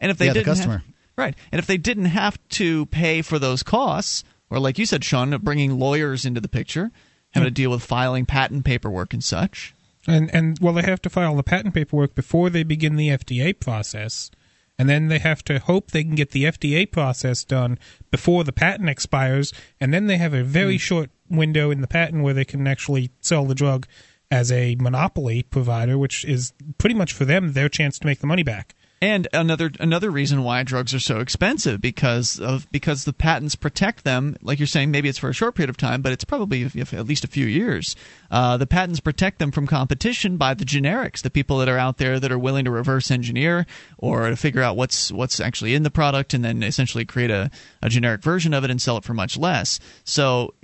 And 0.00 0.10
if 0.10 0.18
they 0.18 0.26
Yeah, 0.26 0.32
the 0.32 0.38
didn't 0.40 0.46
have- 0.46 0.56
customer. 0.56 0.82
right? 1.16 1.34
And 1.52 1.58
if 1.58 1.66
they 1.66 1.76
didn't 1.76 2.06
have 2.06 2.38
to 2.50 2.86
pay 2.86 3.22
for 3.22 3.38
those 3.38 3.62
costs, 3.62 4.24
or 4.48 4.58
like 4.58 4.78
you 4.78 4.86
said, 4.86 5.04
Sean, 5.04 5.36
bringing 5.38 5.78
lawyers 5.78 6.24
into 6.24 6.40
the 6.40 6.48
picture, 6.48 6.90
having 7.32 7.46
hmm. 7.46 7.54
to 7.54 7.62
deal 7.62 7.70
with 7.70 7.82
filing 7.82 8.26
patent 8.26 8.64
paperwork 8.64 9.12
and 9.12 9.22
such. 9.22 9.74
And 10.06 10.34
and 10.34 10.58
well, 10.60 10.72
they 10.72 10.82
have 10.82 11.02
to 11.02 11.10
file 11.10 11.36
the 11.36 11.42
patent 11.42 11.74
paperwork 11.74 12.14
before 12.14 12.50
they 12.50 12.62
begin 12.62 12.96
the 12.96 13.08
FDA 13.08 13.58
process, 13.58 14.30
and 14.78 14.88
then 14.88 15.08
they 15.08 15.18
have 15.18 15.44
to 15.44 15.58
hope 15.58 15.90
they 15.90 16.04
can 16.04 16.14
get 16.14 16.30
the 16.30 16.44
FDA 16.44 16.90
process 16.90 17.44
done 17.44 17.78
before 18.10 18.44
the 18.44 18.52
patent 18.52 18.88
expires, 18.88 19.52
and 19.80 19.92
then 19.92 20.06
they 20.06 20.16
have 20.16 20.34
a 20.34 20.42
very 20.42 20.74
hmm. 20.74 20.78
short 20.78 21.10
window 21.28 21.70
in 21.70 21.80
the 21.80 21.86
patent 21.86 22.22
where 22.22 22.34
they 22.34 22.44
can 22.44 22.66
actually 22.66 23.10
sell 23.20 23.44
the 23.44 23.54
drug 23.54 23.86
as 24.30 24.50
a 24.50 24.76
monopoly 24.76 25.42
provider, 25.42 25.98
which 25.98 26.24
is 26.24 26.52
pretty 26.78 26.94
much 26.94 27.12
for 27.12 27.24
them 27.24 27.52
their 27.52 27.68
chance 27.68 27.98
to 27.98 28.06
make 28.06 28.20
the 28.20 28.26
money 28.26 28.42
back. 28.42 28.74
And 29.02 29.28
another 29.32 29.70
another 29.80 30.10
reason 30.10 30.44
why 30.44 30.62
drugs 30.62 30.92
are 30.92 31.00
so 31.00 31.20
expensive 31.20 31.80
because 31.80 32.38
of 32.38 32.70
because 32.70 33.06
the 33.06 33.14
patents 33.14 33.54
protect 33.54 34.04
them. 34.04 34.36
Like 34.42 34.58
you're 34.58 34.66
saying, 34.66 34.90
maybe 34.90 35.08
it's 35.08 35.18
for 35.18 35.30
a 35.30 35.34
short 35.34 35.54
period 35.54 35.70
of 35.70 35.78
time, 35.78 36.02
but 36.02 36.12
it's 36.12 36.24
probably 36.24 36.64
at 36.64 37.06
least 37.06 37.24
a 37.24 37.28
few 37.28 37.46
years. 37.46 37.96
Uh, 38.30 38.58
the 38.58 38.66
patents 38.66 39.00
protect 39.00 39.38
them 39.38 39.52
from 39.52 39.66
competition 39.66 40.36
by 40.36 40.52
the 40.52 40.66
generics, 40.66 41.22
the 41.22 41.30
people 41.30 41.56
that 41.58 41.68
are 41.68 41.78
out 41.78 41.96
there 41.96 42.20
that 42.20 42.30
are 42.30 42.38
willing 42.38 42.66
to 42.66 42.70
reverse 42.70 43.10
engineer 43.10 43.66
or 43.96 44.28
to 44.28 44.36
figure 44.36 44.62
out 44.62 44.76
what's 44.76 45.10
what's 45.10 45.40
actually 45.40 45.74
in 45.74 45.82
the 45.82 45.90
product 45.90 46.34
and 46.34 46.44
then 46.44 46.62
essentially 46.62 47.06
create 47.06 47.30
a, 47.30 47.50
a 47.80 47.88
generic 47.88 48.22
version 48.22 48.52
of 48.52 48.64
it 48.64 48.70
and 48.70 48.82
sell 48.82 48.98
it 48.98 49.04
for 49.04 49.14
much 49.14 49.36
less. 49.38 49.80
So. 50.04 50.54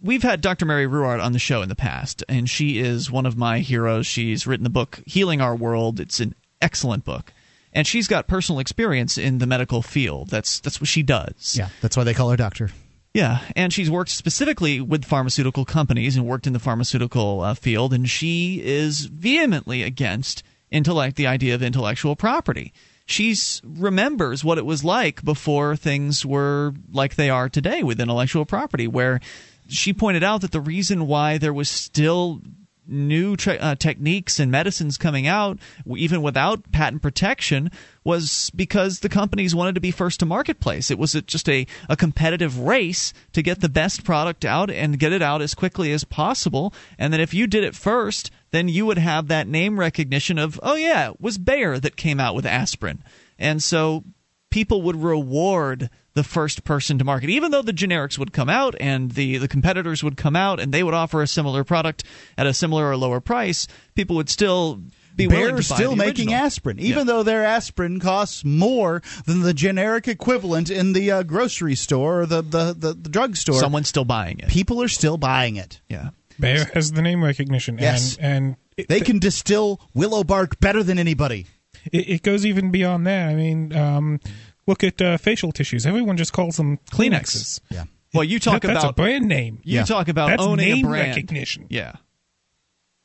We've 0.00 0.22
had 0.22 0.40
Dr. 0.40 0.64
Mary 0.64 0.86
Ruwart 0.86 1.20
on 1.20 1.32
the 1.32 1.40
show 1.40 1.60
in 1.60 1.68
the 1.68 1.74
past, 1.74 2.22
and 2.28 2.48
she 2.48 2.78
is 2.78 3.10
one 3.10 3.26
of 3.26 3.36
my 3.36 3.58
heroes. 3.58 4.06
She's 4.06 4.46
written 4.46 4.62
the 4.62 4.70
book 4.70 5.00
Healing 5.06 5.40
Our 5.40 5.56
World. 5.56 5.98
It's 5.98 6.20
an 6.20 6.36
excellent 6.60 7.04
book. 7.04 7.32
And 7.72 7.86
she's 7.86 8.08
got 8.08 8.26
personal 8.26 8.60
experience 8.60 9.18
in 9.18 9.38
the 9.38 9.46
medical 9.46 9.82
field. 9.82 10.30
That's 10.30 10.60
that's 10.60 10.80
what 10.80 10.88
she 10.88 11.02
does. 11.02 11.54
Yeah, 11.56 11.68
that's 11.80 11.96
why 11.96 12.04
they 12.04 12.14
call 12.14 12.30
her 12.30 12.36
doctor. 12.36 12.70
Yeah, 13.14 13.40
and 13.56 13.72
she's 13.72 13.90
worked 13.90 14.10
specifically 14.10 14.80
with 14.80 15.04
pharmaceutical 15.04 15.64
companies 15.64 16.16
and 16.16 16.26
worked 16.26 16.46
in 16.46 16.52
the 16.52 16.58
pharmaceutical 16.58 17.40
uh, 17.40 17.54
field, 17.54 17.92
and 17.92 18.08
she 18.08 18.62
is 18.64 19.06
vehemently 19.06 19.82
against 19.82 20.42
intellect, 20.70 21.16
the 21.16 21.26
idea 21.26 21.54
of 21.54 21.62
intellectual 21.62 22.16
property. 22.16 22.72
She 23.06 23.34
remembers 23.64 24.44
what 24.44 24.58
it 24.58 24.66
was 24.66 24.84
like 24.84 25.24
before 25.24 25.76
things 25.76 26.26
were 26.26 26.74
like 26.92 27.14
they 27.14 27.30
are 27.30 27.48
today 27.48 27.82
with 27.82 28.00
intellectual 28.00 28.44
property, 28.44 28.86
where 28.86 29.20
she 29.68 29.92
pointed 29.92 30.22
out 30.22 30.42
that 30.42 30.52
the 30.52 30.60
reason 30.60 31.06
why 31.06 31.38
there 31.38 31.54
was 31.54 31.68
still 31.68 32.40
new 32.88 33.36
tre- 33.36 33.58
uh, 33.58 33.74
techniques 33.74 34.40
and 34.40 34.50
medicines 34.50 34.96
coming 34.96 35.26
out, 35.26 35.58
even 35.96 36.22
without 36.22 36.72
patent 36.72 37.02
protection, 37.02 37.70
was 38.04 38.50
because 38.56 39.00
the 39.00 39.08
companies 39.08 39.54
wanted 39.54 39.74
to 39.74 39.80
be 39.80 39.90
first 39.90 40.20
to 40.20 40.26
marketplace. 40.26 40.90
It 40.90 40.98
was 40.98 41.12
just 41.26 41.48
a, 41.48 41.66
a 41.88 41.96
competitive 41.96 42.58
race 42.58 43.12
to 43.34 43.42
get 43.42 43.60
the 43.60 43.68
best 43.68 44.04
product 44.04 44.44
out 44.44 44.70
and 44.70 44.98
get 44.98 45.12
it 45.12 45.22
out 45.22 45.42
as 45.42 45.54
quickly 45.54 45.92
as 45.92 46.04
possible. 46.04 46.72
And 46.98 47.12
then 47.12 47.20
if 47.20 47.34
you 47.34 47.46
did 47.46 47.64
it 47.64 47.74
first, 47.74 48.30
then 48.50 48.68
you 48.68 48.86
would 48.86 48.98
have 48.98 49.28
that 49.28 49.46
name 49.46 49.78
recognition 49.78 50.38
of, 50.38 50.58
oh, 50.62 50.76
yeah, 50.76 51.10
it 51.10 51.20
was 51.20 51.36
Bayer 51.36 51.78
that 51.78 51.96
came 51.96 52.18
out 52.18 52.34
with 52.34 52.46
aspirin. 52.46 53.02
And 53.38 53.62
so 53.62 54.04
people 54.50 54.82
would 54.82 54.96
reward 54.96 55.90
the 56.18 56.24
first 56.24 56.64
person 56.64 56.98
to 56.98 57.04
market, 57.04 57.30
even 57.30 57.52
though 57.52 57.62
the 57.62 57.72
generics 57.72 58.18
would 58.18 58.32
come 58.32 58.48
out 58.50 58.74
and 58.80 59.12
the, 59.12 59.38
the 59.38 59.46
competitors 59.48 60.02
would 60.02 60.16
come 60.16 60.34
out 60.34 60.58
and 60.58 60.72
they 60.74 60.82
would 60.82 60.94
offer 60.94 61.22
a 61.22 61.26
similar 61.28 61.62
product 61.62 62.02
at 62.36 62.46
a 62.46 62.52
similar 62.52 62.88
or 62.90 62.96
lower 62.96 63.20
price, 63.20 63.68
people 63.94 64.16
would 64.16 64.28
still 64.28 64.80
be 65.14 65.26
willing 65.28 65.54
Bayer's 65.54 65.68
to 65.68 65.72
buy 65.74 65.76
still 65.76 65.90
the 65.92 65.96
making 65.96 66.28
original. 66.28 66.44
aspirin, 66.46 66.78
even 66.80 66.98
Yeah. 66.98 67.04
though 67.04 67.22
their 67.22 67.44
aspirin 67.44 68.00
costs 68.00 68.44
more 68.44 69.00
than 69.26 69.42
the 69.42 69.54
generic 69.54 70.08
equivalent 70.08 70.70
in 70.70 70.92
the 70.92 71.10
uh, 71.10 71.22
grocery 71.22 71.74
store 71.76 72.22
or 72.22 72.26
the 72.26 72.42
the, 72.42 72.72
the, 72.76 72.94
the 72.94 73.08
drugstore. 73.08 73.60
Someone's 73.60 73.88
still 73.88 74.04
buying 74.04 74.38
it. 74.40 74.48
People 74.48 74.82
are 74.82 74.88
still 74.88 75.16
buying 75.18 75.56
it. 75.56 75.80
Yeah. 75.88 76.10
Bayer 76.40 76.66
has 76.74 76.92
the 76.92 77.02
name 77.02 77.22
recognition. 77.24 77.78
Yes. 77.78 78.16
And, 78.16 78.34
and 78.46 78.56
it, 78.76 78.88
They 78.88 79.00
can 79.00 79.18
distill 79.18 79.80
willow 79.94 80.22
bark 80.24 80.60
better 80.60 80.82
than 80.84 80.98
anybody. 81.00 81.46
it, 81.92 82.08
it 82.10 82.22
goes 82.22 82.46
even 82.46 82.70
beyond 82.70 83.06
that. 83.08 83.28
I 83.28 83.34
mean, 83.34 83.74
um, 83.76 84.20
look 84.68 84.84
at 84.84 85.02
uh, 85.02 85.16
facial 85.16 85.50
tissues. 85.50 85.84
Everyone 85.86 86.16
just 86.16 86.32
calls 86.32 86.56
them 86.56 86.78
Kleenex. 86.92 87.10
Kleenexes. 87.22 87.60
Yeah. 87.70 87.84
Well, 88.14 88.24
you 88.24 88.38
talk 88.38 88.62
That- 88.62 88.68
that's 88.68 88.84
about 88.84 88.90
a 88.90 88.94
brand 88.94 89.26
name. 89.26 89.60
You 89.64 89.78
Yeah. 89.78 89.84
talk 89.84 90.08
about 90.08 90.28
That's 90.28 90.42
owning 90.42 90.68
name 90.68 90.84
a 90.86 90.88
brand. 90.88 91.08
recognition. 91.08 91.66
Yeah. 91.68 91.94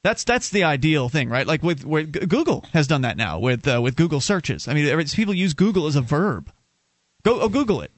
That's 0.04 0.26
that's 0.26 0.50
the 0.50 0.66
ideal 0.66 1.08
thing, 1.08 1.30
right? 1.30 1.48
Like 1.48 1.64
with 1.64 1.86
where 1.86 2.04
Google 2.04 2.66
has 2.74 2.88
done 2.88 3.02
that 3.02 3.16
now 3.16 3.40
with 3.40 3.66
uh, 3.66 3.82
with 3.82 3.96
Google 3.96 4.20
searches. 4.20 4.68
I 4.68 4.74
mean, 4.74 5.06
people 5.08 5.34
use 5.34 5.54
Google 5.54 5.88
as 5.88 5.96
a 5.96 6.02
verb. 6.02 6.52
Go 7.24 7.40
oh, 7.40 7.48
Google 7.48 7.82
it. 7.82 7.92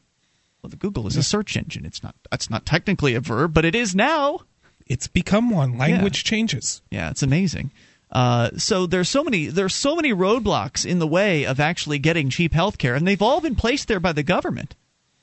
Well, 0.62 0.70
the 0.70 0.76
Google 0.76 1.08
is 1.08 1.18
a 1.18 1.24
search 1.24 1.58
engine. 1.58 1.84
It's 1.84 2.04
not. 2.04 2.16
That's 2.30 2.50
not 2.50 2.64
technically 2.66 3.16
a 3.16 3.20
verb, 3.20 3.56
but 3.56 3.66
it 3.66 3.74
is 3.74 3.96
now. 3.96 4.42
It's 4.86 5.08
become 5.08 5.50
one. 5.50 5.80
Language 5.80 6.24
changes. 6.24 6.84
Yeah, 6.92 7.10
it's 7.10 7.24
amazing. 7.24 7.72
Uh, 8.16 8.50
so 8.56 8.86
there's 8.86 9.10
so 9.10 9.26
many 9.26 9.48
there's 9.48 9.76
so 9.76 9.94
many 9.94 10.14
roadblocks 10.14 10.86
in 10.86 11.00
the 11.00 11.08
way 11.08 11.46
of 11.46 11.60
actually 11.60 12.00
getting 12.00 12.30
cheap 12.30 12.54
health 12.54 12.78
care, 12.78 12.96
and 12.96 13.06
they've 13.06 13.22
all 13.22 13.42
been 13.42 13.56
placed 13.56 13.90
there 13.90 14.00
by 14.00 14.14
the 14.14 14.24
government. 14.24 14.74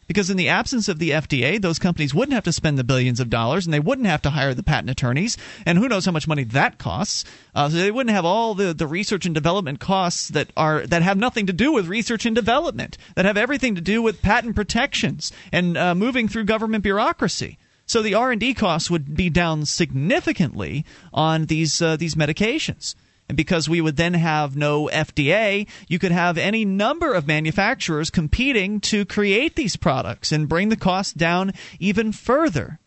Because 0.08 0.28
in 0.28 0.36
the 0.36 0.50
absence 0.50 0.90
of 0.90 0.98
the 0.98 1.08
FDA, 1.10 1.58
those 1.58 1.78
companies 1.78 2.12
wouldn't 2.12 2.34
have 2.34 2.44
to 2.44 2.52
spend 2.52 2.76
the 2.76 2.84
billions 2.84 3.18
of 3.18 3.30
dollars, 3.30 3.64
and 3.64 3.72
they 3.72 3.80
wouldn't 3.80 4.08
have 4.08 4.20
to 4.22 4.30
hire 4.30 4.52
the 4.52 4.62
patent 4.62 4.90
attorneys, 4.90 5.38
and 5.64 5.78
who 5.78 5.88
knows 5.88 6.04
how 6.04 6.12
much 6.12 6.28
money 6.28 6.44
that 6.44 6.76
costs. 6.76 7.24
Uh, 7.54 7.70
so 7.70 7.76
they 7.76 7.90
wouldn't 7.90 8.14
have 8.14 8.26
all 8.26 8.54
the, 8.54 8.74
the 8.74 8.86
research 8.86 9.24
and 9.24 9.34
development 9.34 9.80
costs 9.80 10.28
that 10.28 10.50
are 10.54 10.86
that 10.86 11.00
have 11.00 11.16
nothing 11.16 11.46
to 11.46 11.54
do 11.54 11.72
with 11.72 11.88
research 11.88 12.26
and 12.26 12.36
development, 12.36 12.98
that 13.14 13.24
have 13.24 13.38
everything 13.38 13.74
to 13.76 13.80
do 13.80 14.02
with 14.02 14.20
patent 14.20 14.54
protections 14.54 15.32
and 15.50 15.78
uh, 15.78 15.94
moving 15.94 16.28
through 16.28 16.44
government 16.44 16.82
bureaucracy. 16.82 17.56
So 17.92 18.00
the 18.00 18.14
R 18.14 18.30
and 18.32 18.40
D 18.40 18.54
costs 18.54 18.90
would 18.90 19.14
be 19.14 19.28
down 19.28 19.66
significantly 19.66 20.86
on 21.12 21.44
these 21.44 21.82
uh, 21.82 21.96
these 21.96 22.14
medications. 22.14 22.94
And 23.28 23.36
because 23.36 23.68
we 23.68 23.82
would 23.82 23.98
then 23.98 24.14
have 24.14 24.56
no 24.56 24.88
FDA, 24.90 25.68
you 25.88 25.98
could 25.98 26.10
have 26.10 26.38
any 26.38 26.64
number 26.64 27.12
of 27.12 27.26
manufacturers 27.26 28.08
competing 28.08 28.80
to 28.80 29.04
create 29.04 29.56
these 29.56 29.76
products 29.76 30.32
and 30.32 30.48
bring 30.48 30.70
the 30.70 30.76
cost 30.76 31.18
down 31.18 31.52
even 31.78 32.12
further. 32.12 32.78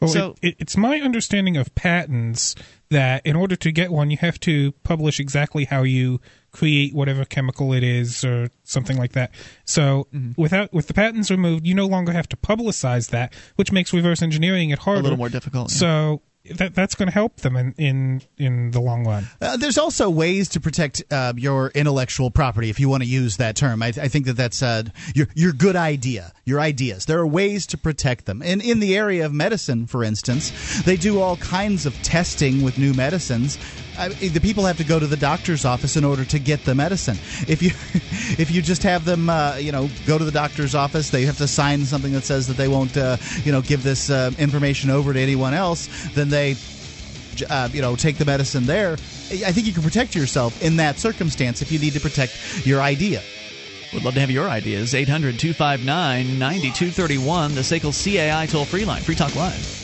Well, 0.00 0.10
So- 0.10 0.34
it, 0.42 0.48
it, 0.48 0.56
it's 0.58 0.76
my 0.76 1.00
understanding 1.00 1.56
of 1.56 1.72
patents 1.76 2.56
that 2.90 3.24
in 3.24 3.36
order 3.36 3.54
to 3.54 3.70
get 3.70 3.92
one, 3.92 4.10
you 4.10 4.16
have 4.16 4.40
to 4.40 4.72
publish 4.82 5.20
exactly 5.20 5.66
how 5.66 5.84
you 5.84 6.20
create 6.54 6.94
whatever 6.94 7.24
chemical 7.26 7.72
it 7.74 7.82
is 7.82 8.24
or 8.24 8.48
something 8.62 8.96
like 8.96 9.12
that. 9.12 9.30
So 9.66 10.06
Mm-hmm. 10.14 10.40
without 10.40 10.72
with 10.72 10.86
the 10.86 10.94
patents 10.94 11.30
removed, 11.30 11.66
you 11.66 11.74
no 11.74 11.86
longer 11.86 12.12
have 12.12 12.28
to 12.30 12.36
publicize 12.36 13.10
that, 13.10 13.34
which 13.56 13.70
makes 13.72 13.92
reverse 13.92 14.22
engineering 14.22 14.70
it 14.70 14.78
harder. 14.78 15.00
A 15.00 15.02
little 15.02 15.18
more 15.18 15.28
difficult. 15.28 15.70
yeah. 15.72 15.78
So 15.78 16.22
that 16.56 16.74
that's 16.74 16.94
going 16.94 17.06
to 17.08 17.12
help 17.14 17.36
them 17.40 17.56
in 17.56 17.72
in 17.78 18.22
in 18.36 18.70
the 18.70 18.80
long 18.80 19.06
run. 19.06 19.26
Uh, 19.40 19.56
there's 19.56 19.78
also 19.78 20.10
ways 20.10 20.48
to 20.50 20.60
protect 20.60 21.02
uh, 21.10 21.32
your 21.36 21.68
intellectual 21.74 22.30
property, 22.30 22.68
if 22.68 22.78
you 22.78 22.88
want 22.90 23.02
to 23.02 23.08
use 23.08 23.38
that 23.38 23.56
term. 23.56 23.82
I, 23.82 23.88
I 23.88 24.08
think 24.08 24.26
that 24.26 24.34
that's 24.36 24.62
uh, 24.62 24.82
your 25.14 25.26
your 25.34 25.52
good 25.52 25.74
idea, 25.74 26.32
your 26.44 26.60
ideas. 26.60 27.06
There 27.06 27.18
are 27.18 27.26
ways 27.26 27.66
to 27.68 27.78
protect 27.78 28.26
them. 28.26 28.42
And 28.42 28.62
in 28.62 28.80
the 28.80 28.96
area 28.96 29.24
of 29.24 29.32
medicine, 29.32 29.86
for 29.86 30.04
instance, 30.04 30.82
they 30.82 30.96
do 30.96 31.20
all 31.20 31.36
kinds 31.36 31.86
of 31.86 32.00
testing 32.02 32.62
with 32.62 32.78
new 32.78 32.92
medicines. 32.92 33.58
I, 33.98 34.08
the 34.08 34.40
people 34.40 34.64
have 34.64 34.76
to 34.78 34.84
go 34.84 34.98
to 34.98 35.06
the 35.06 35.16
doctor's 35.16 35.64
office 35.64 35.96
in 35.96 36.04
order 36.04 36.24
to 36.24 36.38
get 36.38 36.64
the 36.64 36.74
medicine. 36.74 37.16
If 37.48 37.62
you 37.62 37.70
if 38.42 38.50
you 38.50 38.60
just 38.60 38.82
have 38.82 39.04
them, 39.04 39.30
uh, 39.30 39.56
you 39.56 39.72
know, 39.72 39.88
go 40.06 40.18
to 40.18 40.24
the 40.24 40.32
doctor's 40.32 40.74
office, 40.74 41.10
they 41.10 41.22
have 41.22 41.38
to 41.38 41.48
sign 41.48 41.84
something 41.84 42.12
that 42.12 42.24
says 42.24 42.46
that 42.48 42.56
they 42.56 42.68
won't, 42.68 42.96
uh, 42.96 43.16
you 43.44 43.52
know, 43.52 43.62
give 43.62 43.82
this 43.82 44.10
uh, 44.10 44.32
information 44.38 44.90
over 44.90 45.12
to 45.12 45.20
anyone 45.20 45.54
else. 45.54 45.88
Then 46.14 46.28
they 46.28 46.56
uh, 47.50 47.68
you 47.72 47.82
know, 47.82 47.96
take 47.96 48.16
the 48.16 48.24
medicine 48.24 48.66
there. 48.66 48.92
I 48.92 49.52
think 49.52 49.66
you 49.66 49.72
can 49.72 49.82
protect 49.82 50.14
yourself 50.14 50.62
in 50.62 50.76
that 50.76 50.98
circumstance 50.98 51.62
if 51.62 51.72
you 51.72 51.78
need 51.78 51.94
to 51.94 52.00
protect 52.00 52.66
your 52.66 52.80
idea. 52.80 53.22
Would 53.94 54.04
love 54.04 54.14
to 54.14 54.20
have 54.20 54.30
your 54.30 54.50
ideas. 54.50 54.94
800 54.94 55.38
259 55.38 56.38
9231, 56.38 57.54
the 57.54 57.60
SACL 57.60 57.92
CAI 57.94 58.46
toll 58.46 58.64
free 58.64 58.84
line. 58.84 59.02
Free 59.02 59.14
Talk 59.14 59.34
Live. 59.36 59.83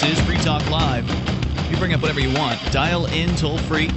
This 0.00 0.16
is 0.16 0.24
Free 0.26 0.36
Talk 0.36 0.70
Live. 0.70 1.10
You 1.72 1.76
bring 1.76 1.92
up 1.92 2.00
whatever 2.00 2.20
you 2.20 2.32
want. 2.32 2.60
Dial 2.70 3.06
in 3.06 3.34
toll 3.34 3.58
free. 3.58 3.90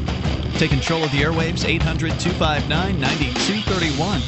Take 0.57 0.71
control 0.71 1.03
of 1.03 1.11
the 1.11 1.19
airwaves. 1.19 1.63
800 1.63 2.19
259 2.19 2.99
9231. 2.99 4.21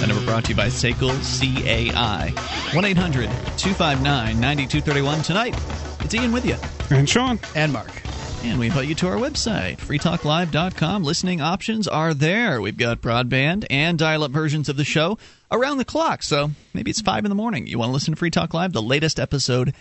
That 0.00 0.08
number 0.08 0.24
brought 0.24 0.46
to 0.46 0.50
you 0.50 0.56
by 0.56 0.66
Sekel 0.66 1.12
CAI. 1.38 2.30
1 2.74 2.84
800 2.84 3.26
259 3.56 4.40
9231. 4.40 5.22
Tonight, 5.22 5.56
it's 6.00 6.12
Ian 6.12 6.32
with 6.32 6.44
you. 6.44 6.56
And 6.90 7.08
Sean. 7.08 7.38
And 7.54 7.72
Mark. 7.72 8.02
And 8.42 8.58
we 8.58 8.66
invite 8.66 8.88
you 8.88 8.96
to 8.96 9.08
our 9.08 9.16
website, 9.16 9.76
freetalklive.com. 9.78 11.04
Listening 11.04 11.40
options 11.40 11.86
are 11.86 12.14
there. 12.14 12.60
We've 12.60 12.76
got 12.76 13.00
broadband 13.00 13.66
and 13.70 13.96
dial 13.96 14.24
up 14.24 14.32
versions 14.32 14.68
of 14.68 14.76
the 14.76 14.84
show 14.84 15.18
around 15.52 15.78
the 15.78 15.84
clock. 15.84 16.24
So 16.24 16.50
maybe 16.74 16.90
it's 16.90 17.00
5 17.00 17.24
in 17.24 17.28
the 17.28 17.36
morning. 17.36 17.68
You 17.68 17.78
want 17.78 17.90
to 17.90 17.92
listen 17.92 18.14
to 18.14 18.18
Free 18.18 18.30
Talk 18.30 18.54
Live? 18.54 18.72
The 18.72 18.82
latest 18.82 19.20
episode 19.20 19.72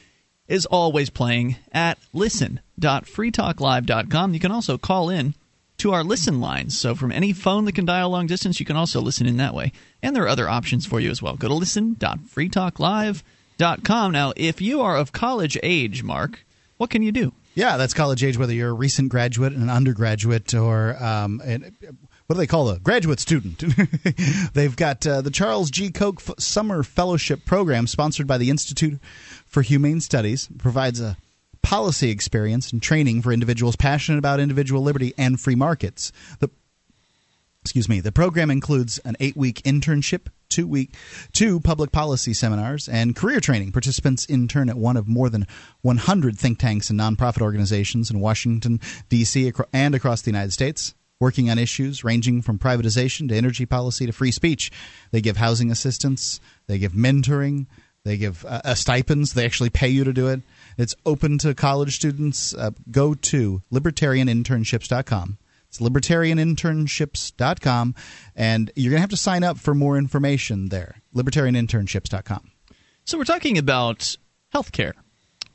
is 0.47 0.65
always 0.65 1.09
playing 1.09 1.57
at 1.71 1.97
listen.freetalklive.com. 2.13 4.33
You 4.33 4.39
can 4.39 4.51
also 4.51 4.77
call 4.77 5.09
in 5.09 5.33
to 5.77 5.91
our 5.91 6.03
listen 6.03 6.39
lines. 6.39 6.79
So 6.79 6.95
from 6.95 7.11
any 7.11 7.33
phone 7.33 7.65
that 7.65 7.75
can 7.75 7.85
dial 7.85 8.09
long 8.09 8.25
distance, 8.27 8.59
you 8.59 8.65
can 8.65 8.75
also 8.75 9.01
listen 9.01 9.27
in 9.27 9.37
that 9.37 9.53
way. 9.53 9.71
And 10.01 10.15
there 10.15 10.23
are 10.23 10.29
other 10.29 10.49
options 10.49 10.85
for 10.85 10.99
you 10.99 11.09
as 11.09 11.21
well. 11.21 11.35
Go 11.35 11.47
to 11.47 11.53
listen.freetalklive.com. 11.53 14.11
Now, 14.11 14.33
if 14.35 14.61
you 14.61 14.81
are 14.81 14.97
of 14.97 15.11
college 15.11 15.57
age, 15.63 16.03
Mark, 16.03 16.45
what 16.77 16.89
can 16.89 17.03
you 17.03 17.11
do? 17.11 17.33
Yeah, 17.55 17.77
that's 17.77 17.93
college 17.93 18.23
age, 18.23 18.37
whether 18.37 18.53
you're 18.53 18.69
a 18.69 18.73
recent 18.73 19.09
graduate, 19.09 19.53
an 19.53 19.69
undergraduate, 19.69 20.53
or 20.53 21.01
um, 21.01 21.41
an, 21.43 21.75
what 22.27 22.35
do 22.35 22.37
they 22.39 22.47
call 22.47 22.69
a 22.69 22.79
graduate 22.79 23.19
student? 23.21 23.59
They've 24.53 24.75
got 24.75 25.07
uh, 25.07 25.21
the 25.21 25.31
Charles 25.31 25.71
G. 25.71 25.89
Koch 25.89 26.21
Summer 26.37 26.83
Fellowship 26.83 27.45
Program, 27.45 27.87
sponsored 27.87 28.27
by 28.27 28.37
the 28.37 28.49
Institute 28.49 28.99
for 29.45 29.61
Humane 29.61 30.01
Studies, 30.01 30.49
provides 30.57 30.99
a 30.99 31.17
policy 31.61 32.09
experience 32.09 32.71
and 32.71 32.81
training 32.81 33.21
for 33.21 33.31
individuals 33.31 33.75
passionate 33.75 34.17
about 34.19 34.39
individual 34.39 34.81
liberty 34.81 35.13
and 35.17 35.39
free 35.39 35.55
markets. 35.55 36.11
The 36.39 36.49
excuse 37.65 37.89
me. 37.89 37.99
The 37.99 38.11
program 38.11 38.51
includes 38.51 38.99
an 38.99 39.15
eight-week 39.19 39.63
internship 39.63 40.27
two 40.49 40.67
week 40.67 40.93
two 41.33 41.59
public 41.59 41.91
policy 41.91 42.31
seminars 42.31 42.87
and 42.87 43.15
career 43.15 43.39
training. 43.39 43.71
Participants 43.71 44.27
intern 44.29 44.69
at 44.69 44.77
one 44.77 44.97
of 44.97 45.07
more 45.07 45.31
than 45.31 45.47
100 45.81 46.37
think 46.37 46.59
tanks 46.59 46.91
and 46.91 46.99
nonprofit 46.99 47.41
organizations 47.41 48.11
in 48.11 48.19
washington 48.19 48.79
d.c. 49.09 49.51
and 49.73 49.95
across 49.95 50.21
the 50.21 50.29
united 50.29 50.53
states 50.53 50.93
working 51.19 51.49
on 51.49 51.57
issues 51.57 52.03
ranging 52.03 52.43
from 52.43 52.59
privatization 52.59 53.27
to 53.27 53.35
energy 53.35 53.65
policy 53.65 54.05
to 54.05 54.11
free 54.11 54.31
speech. 54.31 54.71
They 55.09 55.21
give 55.21 55.37
housing 55.37 55.71
assistance 55.71 56.39
they 56.67 56.77
give 56.77 56.91
mentoring 56.91 57.65
they 58.03 58.17
give 58.17 58.45
uh, 58.45 58.61
uh, 58.63 58.75
stipends. 58.75 59.33
They 59.33 59.45
actually 59.45 59.71
pay 59.71 59.87
you 59.87 60.03
to 60.03 60.13
do 60.13 60.27
it. 60.27 60.41
It's 60.77 60.93
open 61.07 61.39
to 61.39 61.55
college 61.55 61.95
students. 61.95 62.53
Uh, 62.53 62.69
go 62.91 63.15
to 63.15 63.63
libertarianinternships.com 63.73 65.39
it's 65.75 65.89
libertarianinternships.com, 65.89 67.95
and 68.35 68.71
you're 68.75 68.91
going 68.91 68.97
to 68.97 69.01
have 69.01 69.09
to 69.09 69.17
sign 69.17 69.43
up 69.43 69.57
for 69.57 69.73
more 69.73 69.97
information 69.97 70.69
there. 70.69 71.01
Libertarianinternships.com. 71.15 72.51
So 73.03 73.17
we're 73.17 73.25
talking 73.25 73.57
about 73.57 74.15
healthcare. 74.53 74.93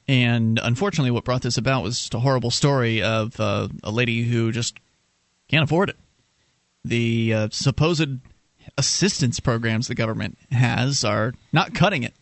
And 0.07 0.59
unfortunately, 0.63 1.11
what 1.11 1.25
brought 1.25 1.43
this 1.43 1.57
about 1.57 1.83
was 1.83 1.99
just 1.99 2.15
a 2.15 2.21
horrible 2.21 2.51
story 2.51 3.03
of 3.03 3.39
uh, 3.39 3.69
a 3.83 3.91
lady 3.91 4.25
who 4.25 4.53
just 4.53 4.79
can't 5.49 5.65
afford 5.65 5.91
it. 5.91 5.97
The 6.85 7.35
uh, 7.35 7.49
supposed 7.53 8.19
assistance 8.77 9.41
programs 9.41 9.89
the 9.89 9.95
government 9.95 10.39
has 10.51 11.05
are 11.05 11.35
not 11.53 11.75
cutting 11.75 12.03
it. 12.03 12.15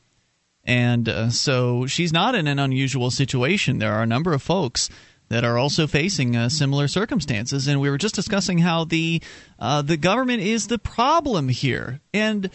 And 0.64 1.08
uh, 1.08 1.30
so 1.30 1.86
she's 1.86 2.12
not 2.12 2.34
in 2.34 2.46
an 2.46 2.58
unusual 2.58 3.10
situation. 3.10 3.78
There 3.78 3.92
are 3.92 4.02
a 4.02 4.06
number 4.06 4.34
of 4.34 4.42
folks 4.42 4.90
that 5.28 5.44
are 5.44 5.58
also 5.58 5.86
facing 5.86 6.36
uh, 6.36 6.48
similar 6.48 6.88
circumstances. 6.88 7.66
And 7.68 7.80
we 7.80 7.90
were 7.90 7.98
just 7.98 8.14
discussing 8.14 8.58
how 8.58 8.84
the 8.84 9.22
uh, 9.58 9.82
the 9.82 9.96
government 9.96 10.42
is 10.42 10.66
the 10.68 10.78
problem 10.78 11.48
here. 11.48 12.00
And 12.14 12.50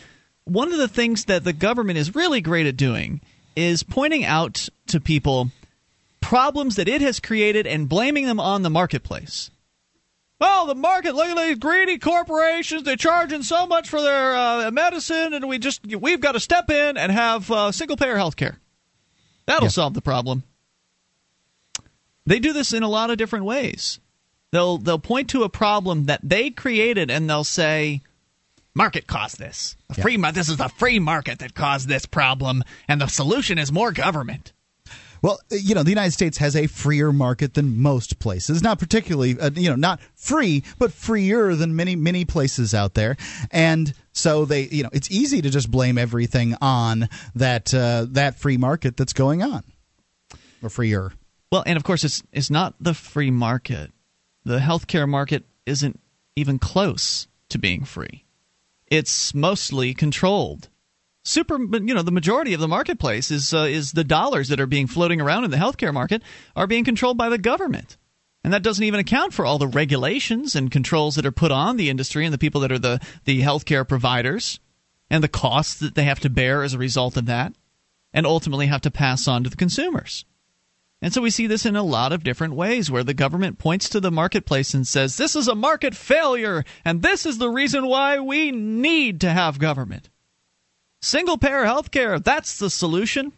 one 0.45 0.71
of 0.71 0.78
the 0.80 0.88
things 0.88 1.26
that 1.26 1.43
the 1.43 1.53
government 1.53 1.97
is 1.97 2.15
really 2.15 2.41
great 2.41 2.65
at 2.65 2.78
doing 2.78 3.21
is 3.55 3.84
pointing 3.84 4.26
out 4.26 4.67
to 4.88 4.99
people 4.99 5.51
problems 6.19 6.76
that 6.78 6.88
it 6.88 7.01
has 7.01 7.19
created 7.19 7.67
and 7.67 7.88
blaming 7.89 8.26
them 8.26 8.39
on 8.39 8.63
the 8.63 8.69
marketplace. 8.69 9.51
Well, 10.39 10.65
the 10.65 10.76
market, 10.76 11.15
look 11.15 11.28
at 11.28 11.38
these 11.38 11.57
greedy 11.59 11.97
corporations. 11.99 12.84
They're 12.84 12.95
charging 12.97 13.43
so 13.43 13.65
much 13.65 13.88
for 13.88 14.01
their 14.01 14.36
uh, 14.36 14.71
medicine, 14.71 15.34
and 15.34 15.47
we 15.47 15.57
just 15.57 15.86
we've 15.86 16.19
got 16.19 16.34
to 16.34 16.39
step 16.39 16.69
in 16.69 16.97
and 16.97 17.11
have 17.11 17.49
uh, 17.51 17.71
single 17.71 17.95
payer 17.95 18.17
health 18.17 18.36
care. 18.36 18.57
That'll 19.45 19.65
Yeah. 19.65 19.69
solve 19.69 19.93
the 19.93 20.01
problem. 20.01 20.43
They 22.26 22.39
do 22.39 22.53
this 22.53 22.74
in 22.74 22.84
a 22.84 22.89
lot 22.89 23.09
of 23.09 23.17
different 23.17 23.45
ways. 23.45 23.99
They'll 24.51 24.78
they'll 24.78 24.99
point 24.99 25.30
to 25.32 25.43
a 25.43 25.49
problem 25.49 26.05
that 26.05 26.21
they 26.24 26.49
created 26.51 27.09
and 27.09 27.30
they'll 27.30 27.43
say, 27.43 28.01
"Market 28.76 29.07
caused 29.07 29.39
this. 29.39 29.76
A 29.89 29.95
free 29.95 30.17
mar- 30.17 30.32
this 30.32 30.47
is 30.47 30.57
the 30.57 30.69
free 30.69 30.99
market 30.99 31.39
that 31.39 31.55
caused 31.55 31.88
this 31.88 32.05
problem, 32.05 32.63
and 32.88 33.01
the 33.01 33.07
solution 33.07 33.57
is 33.57 33.71
more 33.71 33.91
government." 33.91 34.53
Well, 35.24 35.39
uh, 35.51 35.55
you 35.55 35.74
know, 35.74 35.84
the 35.84 35.89
United 35.89 36.11
States 36.11 36.38
has 36.38 36.55
a 36.55 36.67
freer 36.67 37.11
market 37.13 37.53
than 37.55 37.82
most 37.82 38.19
places. 38.19 38.61
Not 38.61 38.78
particularly, 38.78 39.39
uh, 39.39 39.49
you 39.55 39.69
know, 39.69 39.76
not 39.76 39.99
free, 40.15 40.63
but 40.78 40.91
freer 40.91 41.55
than 41.55 41.76
many, 41.76 41.95
many 41.95 42.26
places 42.26 42.74
out 42.74 42.93
there. 42.93 43.15
And 43.49 43.93
so 44.11 44.43
they, 44.45 44.67
you 44.67 44.84
know, 44.84 44.89
it's 44.91 45.09
easy 45.09 45.41
to 45.41 45.49
just 45.49 45.71
blame 45.71 45.97
everything 45.97 46.55
on 46.61 47.09
that 47.36 47.74
uh, 47.74 48.05
that 48.09 48.38
free 48.38 48.57
market 48.57 48.97
that's 48.97 49.13
going 49.13 49.41
on, 49.41 49.63
or 50.61 50.69
freer. 50.69 51.13
Well, 51.54 51.64
and 51.68 51.78
of 51.78 51.84
course, 51.84 52.04
it's 52.04 52.24
it's 52.32 52.49
not 52.49 52.74
the 52.80 52.95
free 52.95 53.30
market. 53.30 53.91
The 54.43 54.58
healthcare 54.58 55.08
market 55.08 55.43
isn't 55.68 55.99
even 56.36 56.58
close 56.58 57.28
to 57.49 57.60
being 57.60 57.86
free. 57.86 58.26
It's 58.88 59.36
mostly 59.36 59.93
controlled. 59.93 60.70
Super, 61.24 61.62
you 61.62 61.93
know, 61.93 62.01
the 62.01 62.10
majority 62.12 62.56
of 62.56 62.60
the 62.60 62.68
marketplace 62.68 63.30
is 63.30 63.54
uh, 63.54 63.68
is 63.70 63.91
the 63.91 64.04
dollars 64.04 64.47
that 64.47 64.60
are 64.60 64.66
being 64.66 64.88
floating 64.88 65.22
around 65.22 65.43
in 65.43 65.51
the 65.51 65.58
healthcare 65.58 65.93
market 65.93 66.24
are 66.56 66.66
being 66.66 66.84
controlled 66.84 67.20
by 67.20 67.30
the 67.30 67.38
government. 67.38 67.97
And 68.43 68.51
that 68.51 68.64
doesn't 68.64 68.84
even 68.84 68.99
account 68.99 69.32
for 69.32 69.45
all 69.45 69.60
the 69.60 69.68
regulations 69.68 70.56
and 70.56 70.72
controls 70.72 71.14
that 71.18 71.26
are 71.28 71.32
put 71.32 71.51
on 71.51 71.78
the 71.78 71.91
industry 71.91 72.26
and 72.26 72.34
the 72.34 72.39
people 72.39 72.62
that 72.62 72.72
are 72.72 72.80
the, 72.80 72.99
the 73.26 73.43
healthcare 73.43 73.88
providers 73.88 74.60
and 75.08 75.24
the 75.24 75.28
costs 75.28 75.76
that 75.82 75.93
they 75.93 76.06
have 76.06 76.22
to 76.22 76.32
bear 76.32 76.64
as 76.64 76.74
a 76.74 76.80
result 76.80 77.16
of 77.16 77.28
that 77.28 77.54
and 78.12 78.26
ultimately 78.26 78.66
have 78.66 78.82
to 78.82 78.89
pass 78.89 79.28
on 79.28 79.43
to 79.43 79.51
the 79.51 79.56
consumers. 79.56 80.26
And 81.04 81.14
so 81.14 81.22
we 81.22 81.32
see 81.32 81.47
this 81.47 81.66
in 81.66 81.76
a 81.76 81.84
lot 81.84 82.14
of 82.14 82.24
different 82.24 82.54
ways 82.54 82.89
where 82.89 83.04
the 83.04 83.14
government 83.14 83.60
points 83.60 83.89
to 83.89 83.99
the 83.99 84.10
marketplace 84.10 84.74
and 84.74 84.88
says, 84.88 85.18
this 85.18 85.36
is 85.36 85.49
a 85.49 85.54
market 85.54 85.93
failure, 85.93 86.64
and 86.86 87.01
this 87.01 87.26
is 87.26 87.39
the 87.39 87.49
reason 87.49 87.88
why 87.88 88.20
we 88.20 88.51
need 88.51 89.20
to 89.20 89.30
have 89.30 89.60
government. 89.60 90.10
Single 91.01 91.38
payer 91.38 91.66
health 91.66 91.91
care, 91.91 92.20
that's 92.20 92.58
the 92.58 92.70
solution. 92.70 93.34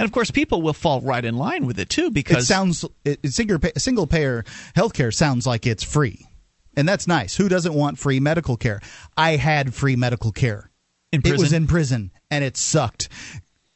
And 0.00 0.04
of 0.04 0.10
course, 0.10 0.32
people 0.32 0.62
will 0.62 0.72
fall 0.72 1.00
right 1.00 1.24
in 1.24 1.36
line 1.36 1.64
with 1.64 1.78
it 1.78 1.88
too 1.88 2.10
because 2.10 2.42
it 2.42 2.46
sounds 2.46 2.84
it, 3.04 3.20
single 3.32 3.60
single 3.76 4.08
payer 4.08 4.42
healthcare 4.74 5.14
sounds 5.14 5.46
like 5.46 5.68
it's 5.68 5.84
free, 5.84 6.26
and 6.76 6.88
that's 6.88 7.06
nice. 7.06 7.36
Who 7.36 7.48
doesn't 7.48 7.74
want 7.74 8.00
free 8.00 8.18
medical 8.18 8.56
care? 8.56 8.80
I 9.16 9.36
had 9.36 9.72
free 9.72 9.94
medical 9.94 10.32
care. 10.32 10.72
In 11.12 11.22
prison? 11.22 11.38
It 11.38 11.40
was 11.40 11.52
in 11.52 11.68
prison, 11.68 12.10
and 12.32 12.42
it 12.42 12.56
sucked. 12.56 13.08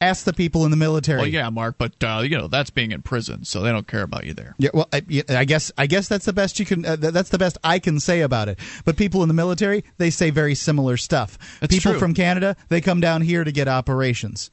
Ask 0.00 0.24
the 0.24 0.32
people 0.32 0.64
in 0.64 0.70
the 0.70 0.76
military. 0.76 1.18
Well, 1.18 1.26
yeah, 1.26 1.50
Mark, 1.50 1.74
but 1.76 1.92
uh, 2.04 2.20
you 2.22 2.38
know 2.38 2.46
that's 2.46 2.70
being 2.70 2.92
in 2.92 3.02
prison, 3.02 3.44
so 3.44 3.62
they 3.62 3.72
don't 3.72 3.88
care 3.88 4.02
about 4.02 4.26
you 4.26 4.34
there. 4.34 4.54
Yeah, 4.56 4.70
well, 4.72 4.88
I, 4.92 5.02
I 5.28 5.44
guess 5.44 5.72
I 5.76 5.88
guess 5.88 6.06
that's 6.06 6.24
the 6.24 6.32
best 6.32 6.60
you 6.60 6.66
can. 6.66 6.84
Uh, 6.84 6.94
that's 6.94 7.30
the 7.30 7.38
best 7.38 7.58
I 7.64 7.80
can 7.80 7.98
say 7.98 8.20
about 8.20 8.48
it. 8.48 8.60
But 8.84 8.96
people 8.96 9.22
in 9.22 9.28
the 9.28 9.34
military, 9.34 9.82
they 9.96 10.10
say 10.10 10.30
very 10.30 10.54
similar 10.54 10.96
stuff. 10.96 11.36
That's 11.60 11.74
people 11.74 11.92
true. 11.92 11.98
from 11.98 12.14
Canada, 12.14 12.54
they 12.68 12.80
come 12.80 13.00
down 13.00 13.22
here 13.22 13.42
to 13.42 13.50
get 13.50 13.66
operations. 13.66 14.52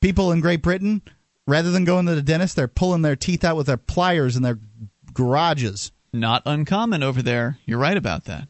People 0.00 0.32
in 0.32 0.40
Great 0.40 0.60
Britain, 0.60 1.02
rather 1.46 1.70
than 1.70 1.84
going 1.84 2.06
to 2.06 2.16
the 2.16 2.22
dentist, 2.22 2.56
they're 2.56 2.66
pulling 2.66 3.02
their 3.02 3.16
teeth 3.16 3.44
out 3.44 3.56
with 3.56 3.68
their 3.68 3.76
pliers 3.76 4.36
in 4.36 4.42
their 4.42 4.58
garages. 5.14 5.92
Not 6.12 6.42
uncommon 6.46 7.04
over 7.04 7.22
there. 7.22 7.58
You're 7.64 7.78
right 7.78 7.96
about 7.96 8.24
that, 8.24 8.48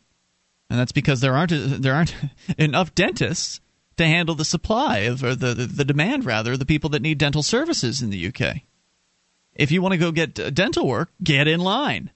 and 0.71 0.79
that's 0.79 0.93
because 0.93 1.21
there 1.21 1.37
aren't 1.37 1.53
there 1.83 1.93
aren't 1.93 2.15
enough 2.57 2.95
dentists 2.95 3.61
to 4.01 4.07
handle 4.07 4.35
the 4.35 4.45
supply 4.45 4.99
of 4.99 5.23
or 5.23 5.35
the, 5.35 5.55
the 5.55 5.67
the 5.67 5.85
demand 5.85 6.25
rather 6.25 6.57
the 6.57 6.67
people 6.67 6.91
that 6.91 7.03
need 7.03 7.19
dental 7.19 7.43
services 7.43 8.03
in 8.03 8.11
the 8.11 8.27
UK. 8.27 8.63
If 9.55 9.71
you 9.71 9.83
want 9.83 9.93
to 9.93 9.99
go 9.99 10.11
get 10.11 10.39
uh, 10.39 10.51
dental 10.51 10.87
work, 10.87 11.11
get 11.23 11.47
in 11.47 11.61
line. 11.61 12.11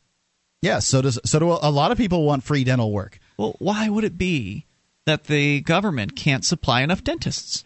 Yeah, 0.63 0.79
so 0.79 1.03
does 1.03 1.19
so 1.25 1.39
do 1.39 1.51
a 1.51 1.71
lot 1.71 1.93
of 1.93 1.99
people 1.99 2.25
want 2.25 2.43
free 2.43 2.65
dental 2.65 2.91
work. 2.91 3.19
Well, 3.37 3.57
why 3.59 3.89
would 3.89 4.05
it 4.05 4.17
be 4.17 4.65
that 5.05 5.25
the 5.25 5.61
government 5.61 6.17
can't 6.17 6.45
supply 6.45 6.81
enough 6.81 7.05
dentists? 7.05 7.65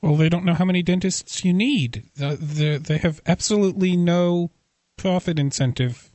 Well, 0.00 0.14
they 0.14 0.28
don't 0.28 0.44
know 0.44 0.54
how 0.54 0.64
many 0.64 0.82
dentists 0.82 1.44
you 1.44 1.52
need. 1.52 2.04
Uh, 2.20 2.36
they 2.38 2.98
have 2.98 3.20
absolutely 3.26 3.96
no 3.96 4.52
profit 4.96 5.38
incentive 5.38 6.12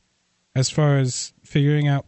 as 0.55 0.69
far 0.69 0.97
as 0.97 1.33
figuring 1.43 1.89
out 1.89 2.05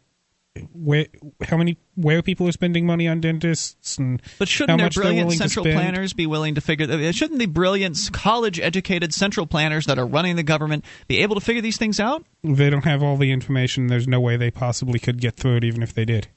where 0.73 1.07
how 1.43 1.57
many 1.57 1.77
where 1.95 2.21
people 2.21 2.47
are 2.47 2.51
spending 2.51 2.85
money 2.85 3.07
on 3.07 3.19
dentists 3.19 3.97
and 3.97 4.21
But 4.39 4.47
shouldn't 4.47 4.77
their 4.77 4.85
much 4.85 4.95
brilliant 4.95 5.33
central 5.33 5.65
planners 5.65 6.13
be 6.13 6.27
willing 6.27 6.55
to 6.55 6.61
figure? 6.61 6.89
uh, 6.89 7.11
Shouldn't 7.11 7.39
the 7.39 7.45
brilliant 7.45 7.97
college-educated 8.13 9.13
central 9.13 9.47
planners 9.47 9.85
that 9.87 9.99
are 9.99 10.05
running 10.05 10.35
the 10.35 10.43
government 10.43 10.85
be 11.07 11.19
able 11.19 11.35
to 11.35 11.41
figure 11.41 11.61
these 11.61 11.77
things 11.77 11.99
out? 11.99 12.25
They 12.43 12.69
don't 12.69 12.85
have 12.85 13.03
all 13.03 13.17
the 13.17 13.31
information. 13.31 13.87
There's 13.87 14.07
no 14.07 14.19
way 14.19 14.37
they 14.37 14.51
possibly 14.51 14.99
could 14.99 15.19
get 15.19 15.35
through 15.35 15.57
it, 15.57 15.63
even 15.63 15.83
if 15.83 15.93
they 15.93 16.05
did. 16.05 16.27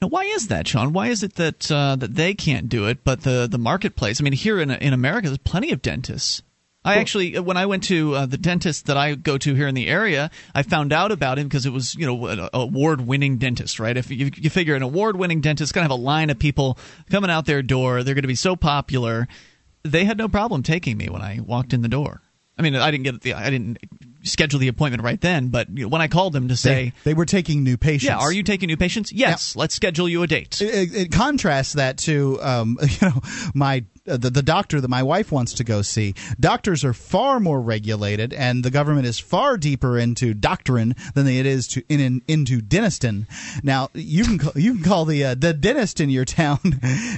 Now, 0.00 0.08
why 0.08 0.24
is 0.24 0.48
that, 0.48 0.66
Sean? 0.66 0.92
Why 0.92 1.08
is 1.08 1.22
it 1.22 1.34
that 1.34 1.70
uh, 1.70 1.96
that 1.96 2.14
they 2.14 2.32
can't 2.34 2.68
do 2.68 2.86
it, 2.86 3.04
but 3.04 3.22
the 3.22 3.46
the 3.50 3.58
marketplace? 3.58 4.20
I 4.20 4.24
mean, 4.24 4.32
here 4.32 4.58
in 4.60 4.70
in 4.70 4.92
America, 4.92 5.28
there's 5.28 5.38
plenty 5.38 5.72
of 5.72 5.82
dentists. 5.82 6.42
I 6.82 6.96
actually, 6.96 7.38
when 7.38 7.58
I 7.58 7.66
went 7.66 7.84
to 7.84 8.14
uh, 8.14 8.26
the 8.26 8.38
dentist 8.38 8.86
that 8.86 8.96
I 8.96 9.14
go 9.14 9.36
to 9.36 9.54
here 9.54 9.68
in 9.68 9.74
the 9.74 9.86
area, 9.86 10.30
I 10.54 10.62
found 10.62 10.94
out 10.94 11.12
about 11.12 11.38
him 11.38 11.46
because 11.46 11.66
it 11.66 11.72
was, 11.74 11.94
you 11.94 12.06
know, 12.06 12.26
an 12.26 12.48
award-winning 12.54 13.36
dentist, 13.36 13.78
right? 13.78 13.96
If 13.96 14.10
you, 14.10 14.30
you 14.34 14.48
figure 14.48 14.74
an 14.74 14.82
award-winning 14.82 15.42
dentist 15.42 15.68
is 15.68 15.72
going 15.72 15.82
to 15.86 15.92
have 15.92 15.98
a 15.98 16.02
line 16.02 16.30
of 16.30 16.38
people 16.38 16.78
coming 17.10 17.30
out 17.30 17.44
their 17.44 17.62
door, 17.62 18.02
they're 18.02 18.14
going 18.14 18.22
to 18.22 18.28
be 18.28 18.34
so 18.34 18.56
popular. 18.56 19.28
They 19.82 20.04
had 20.04 20.16
no 20.16 20.28
problem 20.28 20.62
taking 20.62 20.96
me 20.96 21.10
when 21.10 21.20
I 21.20 21.40
walked 21.40 21.74
in 21.74 21.82
the 21.82 21.88
door. 21.88 22.22
I 22.60 22.62
mean, 22.62 22.76
I 22.76 22.90
didn't 22.90 23.04
get 23.04 23.20
the, 23.22 23.34
I 23.34 23.48
didn't 23.48 23.78
schedule 24.22 24.60
the 24.60 24.68
appointment 24.68 25.02
right 25.02 25.18
then, 25.18 25.48
but 25.48 25.70
you 25.70 25.84
know, 25.84 25.88
when 25.88 26.02
I 26.02 26.08
called 26.08 26.34
them 26.34 26.48
to 26.48 26.56
say, 26.56 26.92
They, 27.04 27.10
they 27.10 27.14
were 27.14 27.24
taking 27.24 27.64
new 27.64 27.78
patients. 27.78 28.04
"Yeah, 28.04 28.18
are 28.18 28.30
you 28.30 28.42
taking 28.42 28.66
new 28.66 28.76
patients?" 28.76 29.12
Yes, 29.12 29.56
let's 29.56 29.74
schedule 29.74 30.08
you 30.08 30.22
a 30.22 30.26
date. 30.26 30.60
It, 30.60 30.94
it 30.94 31.12
contrasts 31.12 31.72
that 31.74 31.96
to 31.98 32.38
um, 32.42 32.78
you 32.82 33.08
know 33.08 33.20
my 33.54 33.78
uh, 33.78 33.89
the, 34.16 34.30
the 34.30 34.42
doctor 34.42 34.80
that 34.80 34.88
my 34.88 35.02
wife 35.02 35.30
wants 35.32 35.54
to 35.54 35.64
go 35.64 35.82
see. 35.82 36.14
Doctors 36.38 36.84
are 36.84 36.92
far 36.92 37.40
more 37.40 37.60
regulated, 37.60 38.32
and 38.32 38.64
the 38.64 38.70
government 38.70 39.06
is 39.06 39.18
far 39.18 39.56
deeper 39.56 39.98
into 39.98 40.34
doctrine 40.34 40.94
than 41.14 41.26
it 41.26 41.46
is 41.46 41.68
to 41.68 41.82
in, 41.88 42.00
in 42.00 42.22
into 42.28 42.60
dentistin. 42.60 43.26
Now 43.62 43.88
you 43.94 44.24
can 44.24 44.38
call, 44.38 44.52
you 44.54 44.74
can 44.74 44.82
call 44.82 45.04
the 45.04 45.24
uh, 45.24 45.34
the 45.34 45.52
dentist 45.52 46.00
in 46.00 46.10
your 46.10 46.24
town, 46.40 46.58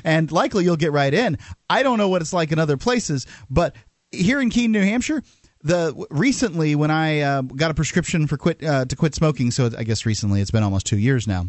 and 0.05 0.31
likely 0.33 0.65
you'll 0.65 0.77
get 0.77 0.93
right 0.93 1.13
in. 1.13 1.39
I 1.69 1.83
don't 1.83 1.99
know 1.99 2.09
what 2.09 2.23
it's 2.23 2.33
like 2.33 2.53
in 2.53 2.59
other 2.59 2.77
places, 2.77 3.27
but 3.51 3.75
here 4.11 4.41
in 4.41 4.51
Keene, 4.51 4.73
New 4.73 4.83
Hampshire. 4.83 5.23
The 5.65 5.95
recently 6.11 6.75
when 6.75 6.91
I 6.91 7.21
uh, 7.21 7.43
got 7.43 7.71
a 7.71 7.75
prescription 7.75 8.27
for 8.27 8.37
quit 8.37 8.65
uh, 8.65 8.85
to 8.85 8.97
quit 8.97 9.15
smoking, 9.15 9.53
so 9.53 9.71
I 9.79 9.85
guess 9.85 10.05
recently 10.05 10.41
it's 10.41 10.51
been 10.51 10.65
almost 10.65 10.87
two 10.87 10.99
years 10.99 11.29
now, 11.29 11.47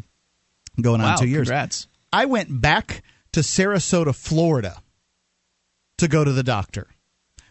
going 0.80 1.02
on 1.02 1.14
Wow, 1.14 1.16
two 1.16 1.28
years. 1.28 1.48
congrats. 1.48 1.88
I 2.12 2.26
went 2.26 2.62
back 2.62 3.02
to 3.32 3.40
Sarasota, 3.40 4.14
Florida 4.16 4.78
to 5.98 6.08
go 6.08 6.24
to 6.24 6.32
the 6.32 6.44
doctor 6.44 6.88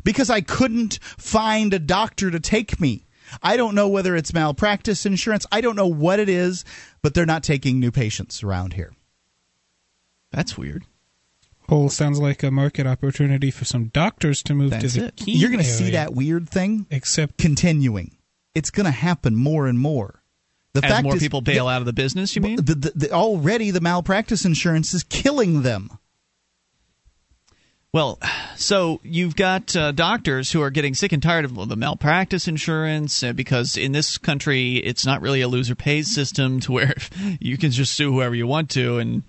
because 0.04 0.30
I 0.30 0.40
couldn't 0.40 0.98
find 1.02 1.72
a 1.72 1.78
doctor 1.78 2.30
to 2.30 2.40
take 2.40 2.80
me. 2.80 3.06
I 3.42 3.56
don't 3.56 3.74
know 3.74 3.88
whether 3.88 4.14
it's 4.16 4.34
malpractice 4.34 5.06
insurance. 5.06 5.46
I 5.50 5.60
don't 5.60 5.76
know 5.76 5.86
what 5.86 6.18
it 6.18 6.28
is, 6.28 6.64
but 7.02 7.14
they're 7.14 7.24
not 7.24 7.42
taking 7.42 7.80
new 7.80 7.90
patients 7.90 8.42
around 8.42 8.74
here. 8.74 8.92
That's 10.32 10.58
weird. 10.58 10.84
Whole 11.68 11.88
sounds 11.88 12.18
like 12.18 12.42
a 12.42 12.50
market 12.50 12.86
opportunity 12.86 13.50
for 13.50 13.64
some 13.64 13.86
doctors 13.86 14.42
to 14.44 14.54
move 14.54 14.70
That's 14.70 14.94
to 14.94 15.00
the 15.00 15.06
it. 15.06 15.16
Keene 15.16 15.38
You're 15.38 15.50
going 15.50 15.62
to 15.62 15.64
see 15.64 15.90
that 15.90 16.12
weird 16.12 16.48
thing 16.48 16.86
except 16.90 17.38
continuing. 17.38 18.16
It's 18.54 18.70
going 18.70 18.84
to 18.84 18.92
happen 18.92 19.36
more 19.36 19.66
and 19.66 19.78
more. 19.78 20.22
The 20.74 20.84
As 20.84 20.90
fact 20.90 21.04
more 21.04 21.16
is, 21.16 21.22
people 21.22 21.40
bail 21.40 21.68
out 21.68 21.80
of 21.80 21.86
the 21.86 21.92
business, 21.92 22.34
you 22.34 22.42
mean? 22.42 22.56
the, 22.56 22.74
the, 22.74 22.92
the, 22.94 23.10
already 23.12 23.70
the 23.70 23.80
malpractice 23.80 24.44
insurance 24.44 24.92
is 24.94 25.02
killing 25.02 25.62
them. 25.62 25.98
Well, 27.92 28.18
so 28.56 29.00
you've 29.02 29.36
got 29.36 29.76
uh, 29.76 29.92
doctors 29.92 30.50
who 30.50 30.62
are 30.62 30.70
getting 30.70 30.94
sick 30.94 31.12
and 31.12 31.22
tired 31.22 31.44
of 31.44 31.68
the 31.68 31.76
malpractice 31.76 32.48
insurance 32.48 33.22
uh, 33.22 33.34
because 33.34 33.76
in 33.76 33.92
this 33.92 34.16
country 34.16 34.76
it's 34.76 35.04
not 35.04 35.20
really 35.20 35.42
a 35.42 35.48
loser 35.48 35.74
pays 35.74 36.10
system 36.10 36.60
to 36.60 36.72
where 36.72 36.94
you 37.38 37.58
can 37.58 37.70
just 37.70 37.92
sue 37.92 38.10
whoever 38.10 38.34
you 38.34 38.46
want 38.46 38.70
to, 38.70 38.96
and 38.96 39.24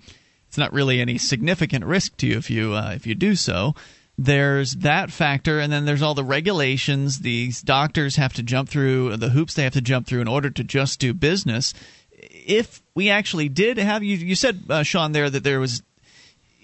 it's 0.48 0.56
not 0.56 0.72
really 0.72 0.98
any 0.98 1.18
significant 1.18 1.84
risk 1.84 2.16
to 2.16 2.26
you 2.26 2.38
if 2.38 2.48
you 2.48 2.72
uh, 2.72 2.92
if 2.94 3.06
you 3.06 3.14
do 3.14 3.34
so. 3.34 3.74
There's 4.16 4.72
that 4.76 5.10
factor, 5.10 5.60
and 5.60 5.70
then 5.70 5.84
there's 5.84 6.00
all 6.00 6.14
the 6.14 6.24
regulations 6.24 7.18
these 7.18 7.60
doctors 7.60 8.16
have 8.16 8.32
to 8.34 8.42
jump 8.42 8.70
through, 8.70 9.18
the 9.18 9.28
hoops 9.28 9.52
they 9.52 9.64
have 9.64 9.74
to 9.74 9.82
jump 9.82 10.06
through 10.06 10.22
in 10.22 10.28
order 10.28 10.48
to 10.48 10.64
just 10.64 11.00
do 11.00 11.12
business. 11.12 11.74
If 12.12 12.80
we 12.94 13.10
actually 13.10 13.50
did 13.50 13.76
have 13.76 14.02
you, 14.02 14.16
you 14.16 14.34
said 14.34 14.62
uh, 14.70 14.84
Sean 14.84 15.12
there 15.12 15.28
that 15.28 15.44
there 15.44 15.60
was 15.60 15.82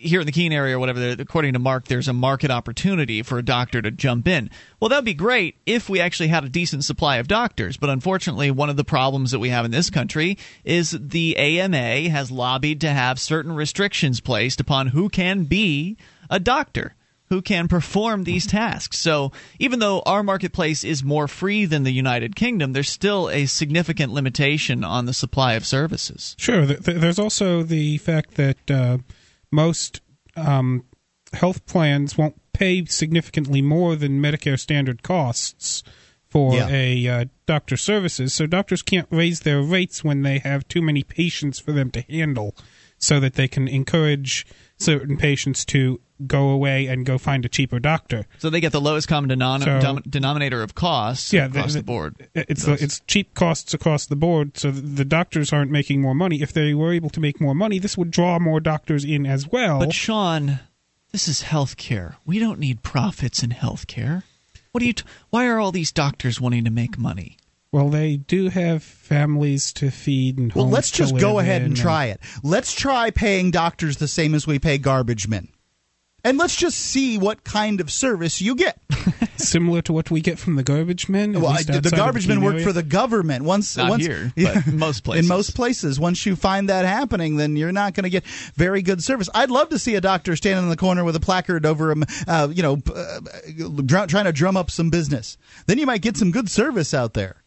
here 0.01 0.21
in 0.21 0.27
the 0.27 0.33
Keene 0.33 0.53
area 0.53 0.77
or 0.77 0.79
whatever, 0.79 1.17
according 1.19 1.53
to 1.53 1.59
Mark, 1.59 1.87
there's 1.87 2.09
a 2.09 2.13
market 2.13 2.51
opportunity 2.51 3.23
for 3.23 3.39
a 3.39 3.43
doctor 3.43 3.83
to 3.83 3.91
jump 3.91 4.27
in. 4.27 4.51
Well, 4.81 4.89
that'd 4.89 5.05
be 5.05 5.15
great 5.15 5.57
if 5.67 5.89
we 5.89 6.01
actually 6.01 6.29
had 6.29 6.45
a 6.45 6.49
decent 6.49 6.85
supply 6.85 7.17
of 7.17 7.29
doctors. 7.29 7.77
But 7.77 7.91
unfortunately, 7.91 8.51
one 8.51 8.71
of 8.71 8.77
the 8.77 8.85
problems 8.85 9.31
that 9.31 9.39
we 9.39 9.51
have 9.51 9.65
in 9.65 9.71
this 9.71 9.91
country 9.91 10.39
is 10.65 10.97
the 10.99 11.37
AMA 11.37 12.09
has 12.09 12.31
lobbied 12.31 12.81
to 12.81 12.91
have 12.91 13.21
certain 13.21 13.53
restrictions 13.53 14.21
placed 14.21 14.61
upon 14.61 14.89
who 14.89 15.09
can 15.09 15.45
be 15.45 15.97
a 16.29 16.41
doctor. 16.41 16.95
Who 17.29 17.43
can 17.43 17.69
perform 17.69 18.25
these 18.25 18.45
tasks? 18.45 18.99
So, 18.99 19.31
even 19.61 19.79
though 19.79 20.03
our 20.05 20.25
marketplace 20.25 20.83
is 20.83 21.05
more 21.05 21.29
free 21.29 21.65
than 21.65 21.85
the 21.85 21.93
United 21.93 22.35
Kingdom, 22.35 22.73
there's 22.73 22.91
still 22.91 23.31
a 23.31 23.47
significant 23.47 24.13
limitation 24.13 24.83
on 24.83 25.07
the 25.07 25.15
supply 25.15 25.53
of 25.53 25.65
services. 25.65 26.35
Sure. 26.41 26.67
Th- 26.67 26.83
th- 26.83 26.99
there's 26.99 27.21
also 27.21 27.63
the 27.63 27.99
fact 27.99 28.35
that 28.35 28.69
uh, 28.69 28.99
most 29.51 30.01
um, 30.37 30.85
health 31.33 31.65
plans 31.67 32.17
won't 32.19 32.41
pay 32.53 32.85
significantly 32.85 33.63
more 33.63 33.97
than 33.97 34.21
Medicare 34.21 34.59
standard 34.59 35.03
costs 35.03 35.83
for 36.29 36.55
Yeah. 36.55 36.69
a 36.71 37.09
uh, 37.09 37.25
doctor 37.47 37.77
services. 37.77 38.33
So 38.33 38.47
doctors 38.47 38.83
can't 38.83 39.09
raise 39.11 39.41
their 39.41 39.61
rates 39.63 40.05
when 40.05 40.23
they 40.23 40.39
have 40.39 40.69
too 40.69 40.83
many 40.83 41.03
patients 41.03 41.59
for 41.59 41.73
them 41.73 41.91
to 41.93 42.03
handle, 42.03 42.55
so 42.99 43.19
that 43.21 43.35
they 43.35 43.49
can 43.49 43.67
encourage 43.67 44.47
certain 44.79 45.17
patients 45.17 45.65
to 45.67 46.01
go 46.27 46.51
away 46.51 46.87
and 46.87 47.05
go 47.07 47.19
find 47.19 47.45
a 47.45 47.49
cheaper 47.49 47.79
doctor. 47.79 48.27
So 48.39 48.51
they 48.51 48.61
get 48.61 48.73
the 48.73 48.81
lowest 48.81 49.09
common 49.09 49.31
denom- 49.31 49.65
So- 49.65 49.81
dom- 49.81 50.03
denominator 50.09 50.63
of 50.63 50.75
costs 50.75 51.33
Yeah, 51.33 51.47
across 51.47 51.73
the- 51.73 51.81
the, 51.81 51.85
board. 51.85 52.29
It's 52.35 52.65
the, 52.65 52.73
it's 52.73 53.01
cheap 53.07 53.35
costs 53.35 53.73
across 53.75 54.07
the 54.07 54.17
board, 54.17 54.57
so 54.57 54.71
the 54.71 55.01
the 55.01 55.05
doctors 55.05 55.53
aren't 55.53 55.71
making 55.71 56.01
more 56.03 56.15
money. 56.15 56.43
If 56.43 56.53
they 56.53 56.75
were 56.75 56.93
able 56.93 57.11
to 57.11 57.21
make 57.21 57.41
more 57.41 57.55
money, 57.55 57.79
this 57.79 57.97
would 57.97 58.11
draw 58.11 58.39
more 58.39 58.61
doctors 58.61 59.05
in 59.05 59.25
as 59.27 59.49
well. 59.49 59.79
But 59.79 59.95
Sean, 59.95 60.61
this 61.13 61.27
is 61.27 61.43
healthcare. 61.45 62.15
We 62.27 62.39
don't 62.39 62.59
need 62.59 62.83
profits 62.83 63.43
in 63.43 63.51
healthcare. 63.51 64.23
What 64.73 64.81
do 64.81 64.87
you? 64.87 64.93
T- 64.93 65.05
why 65.31 65.47
are 65.47 65.59
all 65.59 65.73
these 65.73 65.91
doctors 65.91 66.41
wanting 66.41 66.65
to 66.65 66.71
make 66.71 66.99
money? 66.99 67.37
well, 67.73 67.89
they 67.89 68.17
do 68.17 68.49
have 68.49 68.83
families 68.83 69.73
to 69.73 69.93
feed 69.93 70.37
and 70.39 70.53
Well, 70.53 70.65
homes 70.65 70.75
let's 70.75 70.91
to 70.91 70.97
just 70.99 71.17
go 71.19 71.39
ahead 71.39 71.63
in 71.63 71.69
and 71.69 71.77
try 71.77 72.07
it. 72.07 72.19
Let's 72.43 72.75
try 72.75 73.11
paying 73.13 73.53
doctors 73.53 73.99
the 73.99 74.09
same 74.09 74.35
as 74.35 74.45
we 74.45 74.59
pay 74.59 74.77
garbage 74.77 75.29
men. 75.29 75.47
And 76.23 76.37
let's 76.37 76.55
just 76.57 76.79
see 76.79 77.17
what 77.19 77.45
kind 77.45 77.81
of 77.81 77.91
service 77.91 78.41
you 78.43 78.55
get. 78.55 78.79
similar 79.37 79.81
to 79.83 79.93
what 79.93 80.11
we 80.11 80.21
get 80.21 80.39
from 80.39 80.57
the 80.57 80.63
garbage 80.63 81.09
men. 81.09 81.33
Well, 81.33 81.47
I- 81.49 81.63
the 81.63 81.91
garbage 81.95 82.29
men 82.29 82.43
work 82.43 82.61
for 82.61 82.73
the 82.75 82.83
government. 82.83 83.45
Once, 83.45 83.77
Not 83.77 83.89
once 83.89 84.05
here, 84.05 84.31
but 84.37 84.67
most 84.67 85.03
places. 85.03 85.25
In 85.25 85.29
most 85.29 85.55
places, 85.55 85.99
once 85.99 86.27
you 86.27 86.37
find 86.37 86.69
that 86.69 86.85
happening, 86.85 87.37
then 87.37 87.57
you're 87.57 87.73
not 87.73 87.95
going 87.95 88.05
to 88.05 88.11
get 88.11 88.25
very 88.55 88.83
good 88.83 89.03
service. 89.03 89.31
I'd 89.35 89.51
love 89.51 89.71
to 89.71 89.79
see 89.79 89.95
a 89.95 90.01
doctor 90.01 90.37
standing 90.37 90.65
in 90.65 90.71
the 90.71 90.77
corner 90.77 91.05
with 91.05 91.17
a 91.17 91.21
placard 91.21 91.65
over 91.65 91.91
him, 91.91 92.05
uh, 92.29 92.49
you 92.53 92.63
know, 92.63 92.79
uh, 92.95 93.21
dr- 93.87 94.09
trying 94.09 94.27
to 94.27 94.33
drum 94.33 94.57
up 94.59 94.71
some 94.71 94.91
business. 94.91 95.39
Then 95.67 95.79
you 95.79 95.87
might 95.87 96.03
get 96.03 96.17
some 96.19 96.31
good 96.31 96.51
service 96.51 96.93
out 96.93 97.15
there. 97.15 97.43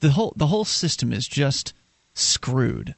the 0.00 0.10
whole 0.10 0.32
the 0.36 0.48
whole 0.48 0.64
system 0.66 1.12
is 1.12 1.26
just 1.26 1.72
screwed 2.14 2.94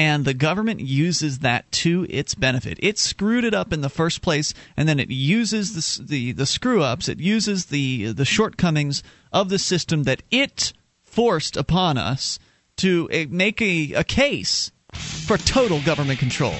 and 0.00 0.24
the 0.24 0.32
government 0.32 0.80
uses 0.80 1.40
that 1.40 1.70
to 1.70 2.06
its 2.08 2.34
benefit. 2.34 2.78
It 2.80 2.98
screwed 2.98 3.44
it 3.44 3.52
up 3.52 3.70
in 3.70 3.82
the 3.82 3.90
first 3.90 4.22
place 4.22 4.54
and 4.74 4.88
then 4.88 4.98
it 4.98 5.10
uses 5.10 5.74
the 5.74 6.06
the, 6.06 6.32
the 6.32 6.46
screw 6.46 6.82
ups 6.82 7.06
it 7.06 7.20
uses 7.20 7.66
the 7.66 8.12
the 8.12 8.24
shortcomings 8.24 9.02
of 9.30 9.50
the 9.50 9.58
system 9.58 10.04
that 10.04 10.22
it 10.30 10.72
forced 11.04 11.54
upon 11.54 11.98
us 11.98 12.38
to 12.76 13.10
uh, 13.12 13.26
make 13.28 13.60
a, 13.60 13.92
a 13.92 14.04
case 14.04 14.72
for 14.94 15.36
total 15.36 15.82
government 15.82 16.18
control. 16.18 16.56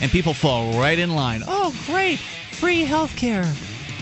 And 0.00 0.10
people 0.12 0.32
fall 0.32 0.78
right 0.78 0.98
in 0.98 1.16
line. 1.16 1.42
Oh 1.48 1.74
great! 1.86 2.20
Free 2.60 2.84
healthcare! 2.84 3.46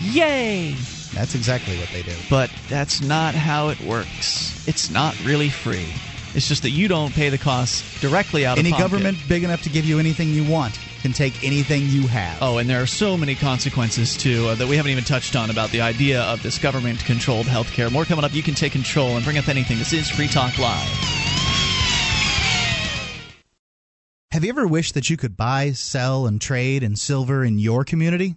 Yay! 0.02 0.74
That's 1.14 1.34
exactly 1.34 1.78
what 1.78 1.88
they 1.94 2.02
do. 2.02 2.14
but 2.28 2.50
that's 2.68 3.00
not 3.00 3.34
how 3.34 3.70
it 3.70 3.80
works. 3.80 4.68
It's 4.68 4.90
not 4.90 5.18
really 5.24 5.48
free. 5.48 5.88
It's 6.34 6.46
just 6.46 6.62
that 6.62 6.70
you 6.70 6.86
don't 6.86 7.12
pay 7.12 7.28
the 7.28 7.38
costs 7.38 8.00
directly 8.00 8.46
out 8.46 8.56
Any 8.56 8.70
of 8.70 8.74
pocket. 8.74 8.84
Any 8.84 9.02
government 9.02 9.28
big 9.28 9.42
enough 9.44 9.62
to 9.62 9.68
give 9.68 9.84
you 9.84 9.98
anything 9.98 10.28
you 10.28 10.44
want 10.44 10.78
can 11.02 11.12
take 11.12 11.42
anything 11.42 11.86
you 11.86 12.06
have. 12.06 12.38
Oh, 12.40 12.58
and 12.58 12.70
there 12.70 12.80
are 12.80 12.86
so 12.86 13.16
many 13.16 13.34
consequences 13.34 14.16
too 14.16 14.46
uh, 14.48 14.54
that 14.54 14.68
we 14.68 14.76
haven't 14.76 14.92
even 14.92 15.04
touched 15.04 15.34
on 15.34 15.50
about 15.50 15.70
the 15.70 15.80
idea 15.80 16.22
of 16.22 16.42
this 16.42 16.58
government-controlled 16.58 17.46
healthcare. 17.46 17.90
More 17.90 18.04
coming 18.04 18.24
up. 18.24 18.34
You 18.34 18.42
can 18.42 18.54
take 18.54 18.72
control 18.72 19.16
and 19.16 19.24
bring 19.24 19.38
up 19.38 19.48
anything. 19.48 19.78
This 19.78 19.92
is 19.92 20.08
Free 20.08 20.28
Talk 20.28 20.56
Live. 20.58 20.88
Have 24.30 24.44
you 24.44 24.50
ever 24.50 24.66
wished 24.66 24.94
that 24.94 25.10
you 25.10 25.16
could 25.16 25.36
buy, 25.36 25.72
sell, 25.72 26.26
and 26.26 26.40
trade 26.40 26.84
in 26.84 26.94
silver 26.94 27.44
in 27.44 27.58
your 27.58 27.82
community? 27.82 28.36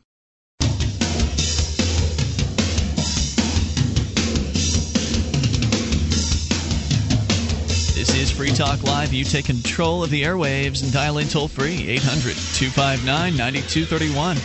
This 8.11 8.29
is 8.29 8.31
Free 8.31 8.51
Talk 8.51 8.83
Live. 8.83 9.13
You 9.13 9.23
take 9.23 9.45
control 9.45 10.03
of 10.03 10.09
the 10.09 10.23
airwaves 10.23 10.83
and 10.83 10.91
dial 10.91 11.19
in 11.19 11.29
toll 11.29 11.47
free 11.47 11.87
800 11.87 12.35
259 12.35 13.37
9231. 13.37 14.35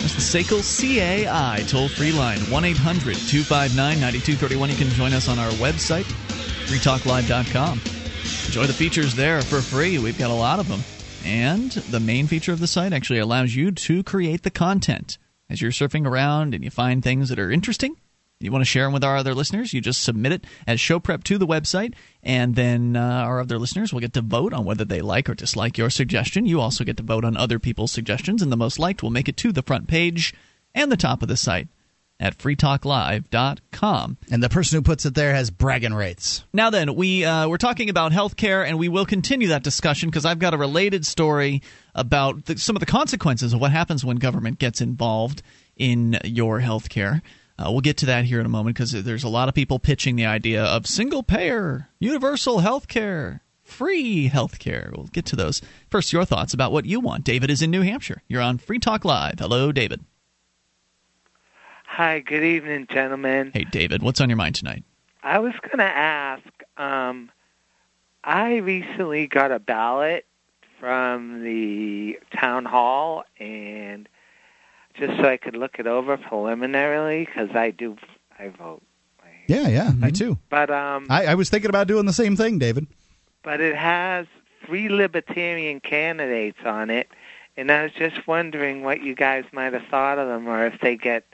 That's 0.00 0.14
the 0.14 0.22
SACL 0.22 0.64
CAI 0.64 1.62
toll 1.68 1.88
free 1.90 2.12
line 2.12 2.38
1 2.38 2.64
800 2.64 3.16
259 3.16 4.00
9231. 4.00 4.70
You 4.70 4.76
can 4.76 4.88
join 4.88 5.12
us 5.12 5.28
on 5.28 5.38
our 5.38 5.50
website, 5.60 6.04
freetalklive.com. 6.64 7.82
Enjoy 8.46 8.64
the 8.64 8.72
features 8.72 9.14
there 9.14 9.42
for 9.42 9.60
free. 9.60 9.98
We've 9.98 10.18
got 10.18 10.30
a 10.30 10.34
lot 10.34 10.58
of 10.58 10.66
them. 10.66 10.80
And 11.22 11.72
the 11.72 12.00
main 12.00 12.26
feature 12.26 12.52
of 12.52 12.60
the 12.60 12.66
site 12.66 12.94
actually 12.94 13.18
allows 13.18 13.54
you 13.54 13.72
to 13.72 14.02
create 14.04 14.42
the 14.42 14.50
content. 14.50 15.18
As 15.50 15.60
you're 15.60 15.70
surfing 15.70 16.06
around 16.06 16.54
and 16.54 16.64
you 16.64 16.70
find 16.70 17.04
things 17.04 17.28
that 17.28 17.38
are 17.38 17.50
interesting, 17.50 17.98
you 18.40 18.52
want 18.52 18.62
to 18.62 18.70
share 18.70 18.84
them 18.84 18.92
with 18.92 19.04
our 19.04 19.16
other 19.16 19.34
listeners, 19.34 19.72
you 19.72 19.80
just 19.80 20.02
submit 20.02 20.32
it 20.32 20.44
as 20.66 20.78
show 20.78 21.00
prep 21.00 21.24
to 21.24 21.38
the 21.38 21.46
website, 21.46 21.94
and 22.22 22.54
then 22.54 22.94
uh, 22.94 23.00
our 23.00 23.40
other 23.40 23.58
listeners 23.58 23.92
will 23.92 24.00
get 24.00 24.12
to 24.12 24.20
vote 24.20 24.52
on 24.52 24.64
whether 24.64 24.84
they 24.84 25.00
like 25.00 25.28
or 25.28 25.34
dislike 25.34 25.78
your 25.78 25.88
suggestion. 25.88 26.44
You 26.44 26.60
also 26.60 26.84
get 26.84 26.98
to 26.98 27.02
vote 27.02 27.24
on 27.24 27.36
other 27.36 27.58
people's 27.58 27.92
suggestions, 27.92 28.42
and 28.42 28.52
the 28.52 28.56
most 28.56 28.78
liked 28.78 29.02
will 29.02 29.10
make 29.10 29.28
it 29.28 29.38
to 29.38 29.52
the 29.52 29.62
front 29.62 29.88
page 29.88 30.34
and 30.74 30.92
the 30.92 30.96
top 30.98 31.22
of 31.22 31.28
the 31.28 31.36
site 31.36 31.68
at 32.20 32.36
freetalklive.com. 32.38 34.16
And 34.30 34.42
the 34.42 34.48
person 34.48 34.76
who 34.76 34.82
puts 34.82 35.04
it 35.06 35.14
there 35.14 35.34
has 35.34 35.50
bragging 35.50 35.94
rights. 35.94 36.44
Now 36.52 36.70
then, 36.70 36.94
we 36.94 37.24
uh, 37.24 37.48
we're 37.48 37.56
talking 37.56 37.88
about 37.88 38.12
healthcare, 38.12 38.66
and 38.66 38.78
we 38.78 38.88
will 38.88 39.06
continue 39.06 39.48
that 39.48 39.62
discussion 39.62 40.10
because 40.10 40.26
I've 40.26 40.38
got 40.38 40.52
a 40.52 40.58
related 40.58 41.06
story 41.06 41.62
about 41.94 42.44
the, 42.44 42.58
some 42.58 42.76
of 42.76 42.80
the 42.80 42.86
consequences 42.86 43.54
of 43.54 43.60
what 43.60 43.70
happens 43.70 44.04
when 44.04 44.16
government 44.16 44.58
gets 44.58 44.82
involved 44.82 45.42
in 45.76 46.18
your 46.24 46.60
healthcare. 46.60 47.22
Uh, 47.58 47.70
we'll 47.70 47.80
get 47.80 47.96
to 47.98 48.06
that 48.06 48.26
here 48.26 48.38
in 48.38 48.46
a 48.46 48.50
moment 48.50 48.76
because 48.76 48.92
there's 48.92 49.24
a 49.24 49.28
lot 49.28 49.48
of 49.48 49.54
people 49.54 49.78
pitching 49.78 50.16
the 50.16 50.26
idea 50.26 50.62
of 50.62 50.86
single 50.86 51.22
payer, 51.22 51.88
universal 51.98 52.58
health 52.58 52.86
care, 52.86 53.42
free 53.64 54.28
health 54.28 54.58
care. 54.58 54.92
We'll 54.94 55.06
get 55.06 55.24
to 55.26 55.36
those. 55.36 55.62
First, 55.90 56.12
your 56.12 56.26
thoughts 56.26 56.52
about 56.52 56.72
what 56.72 56.84
you 56.84 57.00
want. 57.00 57.24
David 57.24 57.48
is 57.50 57.62
in 57.62 57.70
New 57.70 57.82
Hampshire. 57.82 58.22
You're 58.28 58.42
on 58.42 58.58
Free 58.58 58.78
Talk 58.78 59.04
Live. 59.04 59.38
Hello, 59.38 59.72
David. 59.72 60.04
Hi, 61.86 62.20
good 62.20 62.44
evening, 62.44 62.88
gentlemen. 62.90 63.52
Hey, 63.54 63.64
David. 63.64 64.02
What's 64.02 64.20
on 64.20 64.28
your 64.28 64.36
mind 64.36 64.54
tonight? 64.56 64.84
I 65.22 65.38
was 65.38 65.54
going 65.62 65.78
to 65.78 65.84
ask. 65.84 66.44
Um, 66.76 67.30
I 68.22 68.56
recently 68.56 69.28
got 69.28 69.50
a 69.50 69.58
ballot 69.58 70.26
from 70.78 71.42
the 71.42 72.18
town 72.36 72.66
hall, 72.66 73.24
and 73.40 74.10
just 74.98 75.16
so 75.18 75.28
I 75.28 75.36
could 75.36 75.56
look 75.56 75.78
it 75.78 75.86
over 75.86 76.16
preliminarily, 76.16 77.24
because 77.24 77.54
I 77.54 77.70
do, 77.70 77.96
I 78.38 78.48
vote. 78.48 78.82
Yeah, 79.48 79.68
yeah, 79.68 79.92
me 79.92 80.10
too. 80.10 80.38
But 80.48 80.70
um, 80.70 81.06
I, 81.08 81.26
I 81.26 81.34
was 81.36 81.50
thinking 81.50 81.70
about 81.70 81.86
doing 81.86 82.04
the 82.04 82.12
same 82.12 82.34
thing, 82.36 82.58
David. 82.58 82.88
but 83.44 83.60
it 83.60 83.76
has 83.76 84.26
three 84.64 84.88
libertarian 84.88 85.78
candidates 85.78 86.58
on 86.64 86.90
it, 86.90 87.08
and 87.56 87.70
I 87.70 87.84
was 87.84 87.92
just 87.92 88.26
wondering 88.26 88.82
what 88.82 89.02
you 89.02 89.14
guys 89.14 89.44
might 89.52 89.72
have 89.72 89.84
thought 89.88 90.18
of 90.18 90.26
them, 90.26 90.48
or 90.48 90.66
if 90.66 90.80
they 90.80 90.96
get 90.96 91.24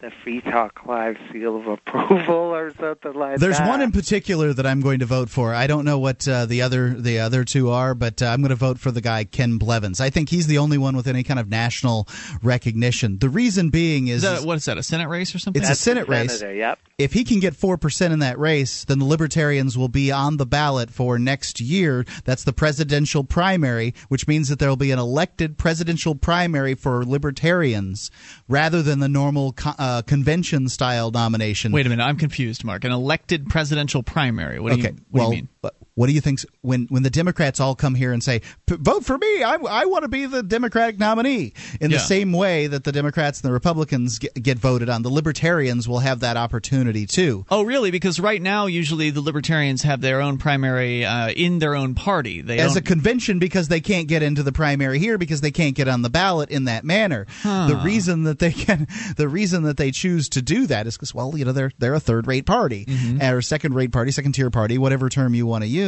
the 0.00 0.10
Free 0.22 0.40
Talk 0.42 0.84
Live 0.86 1.16
seal 1.32 1.56
of 1.56 1.66
approval 1.86 2.54
or 2.54 2.70
something 2.78 3.14
like 3.14 3.38
There's 3.38 3.56
that. 3.56 3.64
There's 3.64 3.68
one 3.68 3.80
in 3.80 3.92
particular 3.92 4.52
that 4.52 4.66
I'm 4.66 4.80
going 4.80 4.98
to 5.00 5.06
vote 5.06 5.30
for. 5.30 5.54
I 5.54 5.66
don't 5.66 5.84
know 5.84 5.98
what 5.98 6.26
uh, 6.28 6.44
the 6.46 6.62
other 6.62 6.90
the 6.90 7.20
other 7.20 7.44
two 7.44 7.70
are, 7.70 7.94
but 7.94 8.20
uh, 8.20 8.26
I'm 8.26 8.40
going 8.40 8.50
to 8.50 8.56
vote 8.56 8.78
for 8.78 8.90
the 8.90 9.00
guy 9.00 9.24
Ken 9.24 9.56
Blevens. 9.58 10.00
I 10.00 10.10
think 10.10 10.28
he's 10.28 10.46
the 10.46 10.58
only 10.58 10.76
one 10.78 10.96
with 10.96 11.06
any 11.06 11.22
kind 11.22 11.40
of 11.40 11.48
national 11.48 12.08
recognition. 12.42 13.18
The 13.18 13.28
reason 13.30 13.70
being 13.70 14.08
is, 14.08 14.22
Is 14.22 14.40
that, 14.40 14.46
what 14.46 14.56
is 14.56 14.64
that, 14.66 14.78
a 14.78 14.82
Senate 14.82 15.08
race 15.08 15.34
or 15.34 15.38
something? 15.38 15.62
It's 15.62 15.68
a 15.68 15.70
That's 15.70 15.80
the 15.80 15.90
Senate 15.90 16.08
race. 16.08 16.38
senator, 16.38 16.54
Yep. 16.56 16.78
If 16.98 17.12
he 17.12 17.24
can 17.24 17.40
get 17.40 17.52
4% 17.52 18.10
in 18.10 18.20
that 18.20 18.38
race, 18.38 18.84
then 18.84 18.98
the 18.98 19.04
Libertarians 19.04 19.76
will 19.76 19.88
be 19.88 20.10
on 20.10 20.38
the 20.38 20.46
ballot 20.46 20.90
for 20.90 21.18
next 21.18 21.60
year. 21.60 22.06
That's 22.24 22.44
the 22.44 22.54
presidential 22.54 23.22
primary, 23.22 23.94
which 24.08 24.26
means 24.26 24.48
that 24.48 24.58
there 24.58 24.70
will 24.70 24.76
be 24.76 24.92
an 24.92 24.98
elected 24.98 25.58
presidential 25.58 26.14
primary 26.14 26.74
for 26.74 27.04
Libertarians 27.04 28.10
rather 28.48 28.82
than 28.82 29.00
the 29.00 29.08
normal 29.08 29.52
co- 29.52 29.74
uh, 29.78 30.02
convention 30.02 30.70
style 30.70 31.10
nomination. 31.10 31.70
Wait 31.70 31.84
a 31.84 31.90
minute, 31.90 32.02
I'm 32.02 32.16
confused, 32.16 32.64
Mark. 32.64 32.84
An 32.84 32.92
elected 32.92 33.48
presidential 33.48 34.02
primary. 34.02 34.58
What 34.58 34.72
do 34.72 34.78
okay, 34.78 34.94
you, 34.94 35.04
what 35.10 35.20
well, 35.20 35.30
do 35.30 35.36
you 35.36 35.42
mean? 35.42 35.72
What 35.96 36.06
do 36.06 36.12
you 36.12 36.20
think 36.20 36.40
when 36.62 36.86
when 36.88 37.02
the 37.02 37.10
Democrats 37.10 37.58
all 37.58 37.74
come 37.74 37.94
here 37.96 38.12
and 38.12 38.22
say, 38.22 38.42
"Vote 38.68 39.04
for 39.04 39.18
me. 39.18 39.42
I, 39.42 39.54
I 39.56 39.84
want 39.86 40.02
to 40.04 40.08
be 40.08 40.26
the 40.26 40.42
Democratic 40.42 40.98
nominee." 40.98 41.52
In 41.80 41.90
Yeah. 41.90 41.96
the 41.98 42.04
same 42.04 42.32
way 42.32 42.68
that 42.68 42.84
the 42.84 42.92
Democrats 42.92 43.40
and 43.40 43.48
the 43.48 43.52
Republicans 43.52 44.18
get, 44.20 44.34
get 44.40 44.58
voted 44.58 44.88
on, 44.88 45.02
the 45.02 45.10
Libertarians 45.10 45.88
will 45.88 45.98
have 46.00 46.20
that 46.20 46.36
opportunity 46.36 47.06
too. 47.06 47.44
Oh, 47.50 47.62
really? 47.62 47.90
Because 47.90 48.20
right 48.20 48.40
now, 48.40 48.66
usually 48.66 49.10
the 49.10 49.20
Libertarians 49.20 49.82
have 49.82 50.00
their 50.00 50.20
own 50.20 50.38
primary 50.38 51.04
uh, 51.04 51.30
in 51.30 51.58
their 51.58 51.74
own 51.74 51.94
party. 51.94 52.42
They 52.42 52.58
as 52.58 52.74
don't, 52.74 52.78
a 52.78 52.86
convention 52.86 53.38
because 53.38 53.68
they 53.68 53.80
can't 53.80 54.06
get 54.06 54.22
into 54.22 54.42
the 54.42 54.52
primary 54.52 54.98
here 54.98 55.18
because 55.18 55.40
they 55.40 55.50
can't 55.50 55.74
get 55.74 55.88
on 55.88 56.02
the 56.02 56.10
ballot 56.10 56.50
in 56.50 56.64
that 56.66 56.84
manner. 56.84 57.26
Huh. 57.42 57.68
The 57.68 57.76
reason 57.76 58.24
that 58.24 58.38
they 58.38 58.52
can, 58.52 58.86
the 59.16 59.28
reason 59.28 59.62
that 59.64 59.76
they 59.78 59.90
choose 59.90 60.28
to 60.30 60.42
do 60.42 60.66
that 60.66 60.86
is 60.86 60.96
because, 60.96 61.14
well, 61.14 61.32
you 61.36 61.44
know, 61.46 61.52
they're 61.52 61.72
they're 61.78 61.94
a 61.94 62.00
third 62.00 62.26
rate 62.26 62.44
party 62.46 62.84
Mm-hmm. 62.86 63.22
or 63.22 63.40
second 63.42 63.74
rate 63.74 63.92
party, 63.92 64.10
second 64.10 64.32
tier 64.32 64.50
party, 64.50 64.76
whatever 64.78 65.08
term 65.08 65.34
you 65.34 65.46
want 65.46 65.62
to 65.64 65.68
use, 65.68 65.85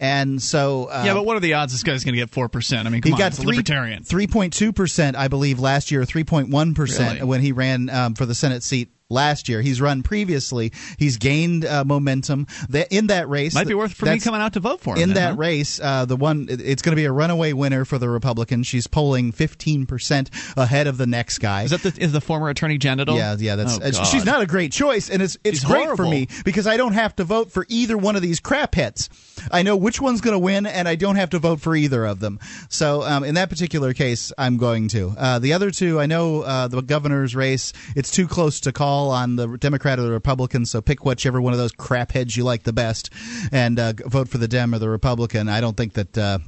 and 0.00 0.42
so 0.42 0.84
uh, 0.84 1.02
yeah, 1.04 1.14
but 1.14 1.24
what 1.24 1.36
are 1.36 1.40
the 1.40 1.54
odds 1.54 1.72
this 1.72 1.82
guy's 1.82 2.04
going 2.04 2.14
to 2.14 2.20
get 2.20 2.30
four 2.30 2.48
percent? 2.48 2.86
I 2.86 2.90
mean, 2.90 3.02
come 3.02 3.10
he 3.10 3.14
on, 3.14 3.18
got 3.18 3.26
it's 3.28 3.38
a 3.38 3.42
three, 3.42 3.56
libertarian. 3.56 4.02
3.2 4.02 4.74
percent, 4.74 5.16
I 5.16 5.28
believe, 5.28 5.58
last 5.58 5.90
year, 5.90 6.02
3.1 6.02 6.74
percent 6.74 7.24
when 7.24 7.40
he 7.40 7.52
ran 7.52 7.90
um, 7.90 8.14
for 8.14 8.26
the 8.26 8.34
Senate 8.34 8.62
seat 8.62 8.90
last 9.10 9.48
year. 9.48 9.62
He's 9.62 9.80
run 9.80 10.02
previously. 10.02 10.72
He's 10.98 11.16
gained 11.16 11.64
uh, 11.64 11.84
momentum 11.84 12.46
That 12.68 12.92
in 12.92 13.06
that 13.06 13.28
race. 13.28 13.54
Might 13.54 13.66
be 13.66 13.74
worth 13.74 13.94
for 13.94 14.04
me 14.06 14.18
coming 14.20 14.40
out 14.40 14.52
to 14.52 14.60
vote 14.60 14.80
for 14.80 14.96
him. 14.96 15.02
in 15.02 15.08
then, 15.10 15.14
that 15.14 15.30
huh? 15.30 15.36
race, 15.36 15.80
uh, 15.80 16.04
the 16.04 16.16
one 16.16 16.46
it's 16.50 16.82
going 16.82 16.92
to 16.92 16.96
be 16.96 17.06
a 17.06 17.12
runaway 17.12 17.54
winner 17.54 17.84
for 17.84 17.96
the 17.96 18.08
Republican. 18.08 18.62
She's 18.62 18.86
polling 18.86 19.32
15 19.32 19.86
percent 19.86 20.30
ahead 20.56 20.86
of 20.86 20.98
the 20.98 21.06
next 21.06 21.38
guy. 21.38 21.62
Is 21.62 21.70
that 21.70 21.82
the, 21.82 22.02
is 22.02 22.12
the 22.12 22.20
former 22.20 22.50
attorney 22.50 22.76
General? 22.76 23.16
Yeah, 23.16 23.36
yeah, 23.38 23.56
that's 23.56 23.78
Oh, 23.80 24.04
she's 24.04 24.24
not 24.24 24.42
a 24.42 24.46
great 24.46 24.72
choice, 24.72 25.08
and 25.08 25.22
it's 25.22 25.38
it's 25.42 25.60
She's 25.60 25.64
great 25.64 25.96
for 25.96 26.04
me 26.04 26.28
because 26.44 26.66
I 26.66 26.76
don't 26.76 26.92
have 26.92 27.16
to 27.16 27.24
vote 27.24 27.50
for 27.50 27.64
either 27.68 27.96
one 27.96 28.16
of 28.16 28.22
these 28.22 28.40
crap 28.40 28.74
hits. 28.74 29.08
I 29.50 29.62
know 29.62 29.76
which 29.76 30.00
one's 30.00 30.20
going 30.20 30.34
to 30.34 30.38
win, 30.38 30.66
and 30.66 30.86
I 30.86 30.96
don't 30.96 31.16
have 31.16 31.30
to 31.30 31.38
vote 31.38 31.60
for 31.60 31.74
either 31.74 32.04
of 32.04 32.20
them. 32.20 32.40
So 32.68 33.02
um, 33.02 33.24
in 33.24 33.36
that 33.36 33.48
particular 33.48 33.94
case, 33.94 34.32
I'm 34.36 34.58
going 34.58 34.88
to. 34.88 35.14
Uh, 35.16 35.38
the 35.38 35.54
other 35.54 35.70
two, 35.70 35.98
I 35.98 36.06
know 36.06 36.42
uh, 36.42 36.68
the 36.68 36.82
governor's 36.82 37.34
race. 37.34 37.72
It's 37.96 38.10
too 38.10 38.28
close 38.28 38.60
to 38.60 38.72
call 38.72 38.97
on 39.06 39.36
the 39.36 39.56
Democrat 39.56 39.98
or 39.98 40.02
the 40.02 40.10
Republican. 40.10 40.66
So 40.66 40.80
pick 40.82 41.04
whichever 41.04 41.40
one 41.40 41.52
of 41.52 41.58
those 41.58 41.72
crap 41.72 42.12
heads 42.12 42.36
you 42.36 42.44
like 42.44 42.64
the 42.64 42.72
best, 42.72 43.10
and 43.52 43.78
uh, 43.78 43.92
vote 44.06 44.28
for 44.28 44.38
the 44.38 44.48
Dem 44.48 44.74
or 44.74 44.78
the 44.78 44.88
Republican. 44.88 45.48
I 45.48 45.60
don't 45.60 45.76
think 45.76 45.94
that 45.94 46.18
uh, 46.18 46.38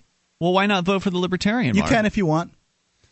Well, 0.40 0.52
why 0.52 0.66
not 0.66 0.84
vote 0.84 1.02
for 1.02 1.10
the 1.10 1.18
Libertarian? 1.18 1.74
you 1.76 1.82
Mark? 1.82 1.92
can 1.92 2.06
if 2.06 2.16
you 2.16 2.26
want. 2.26 2.52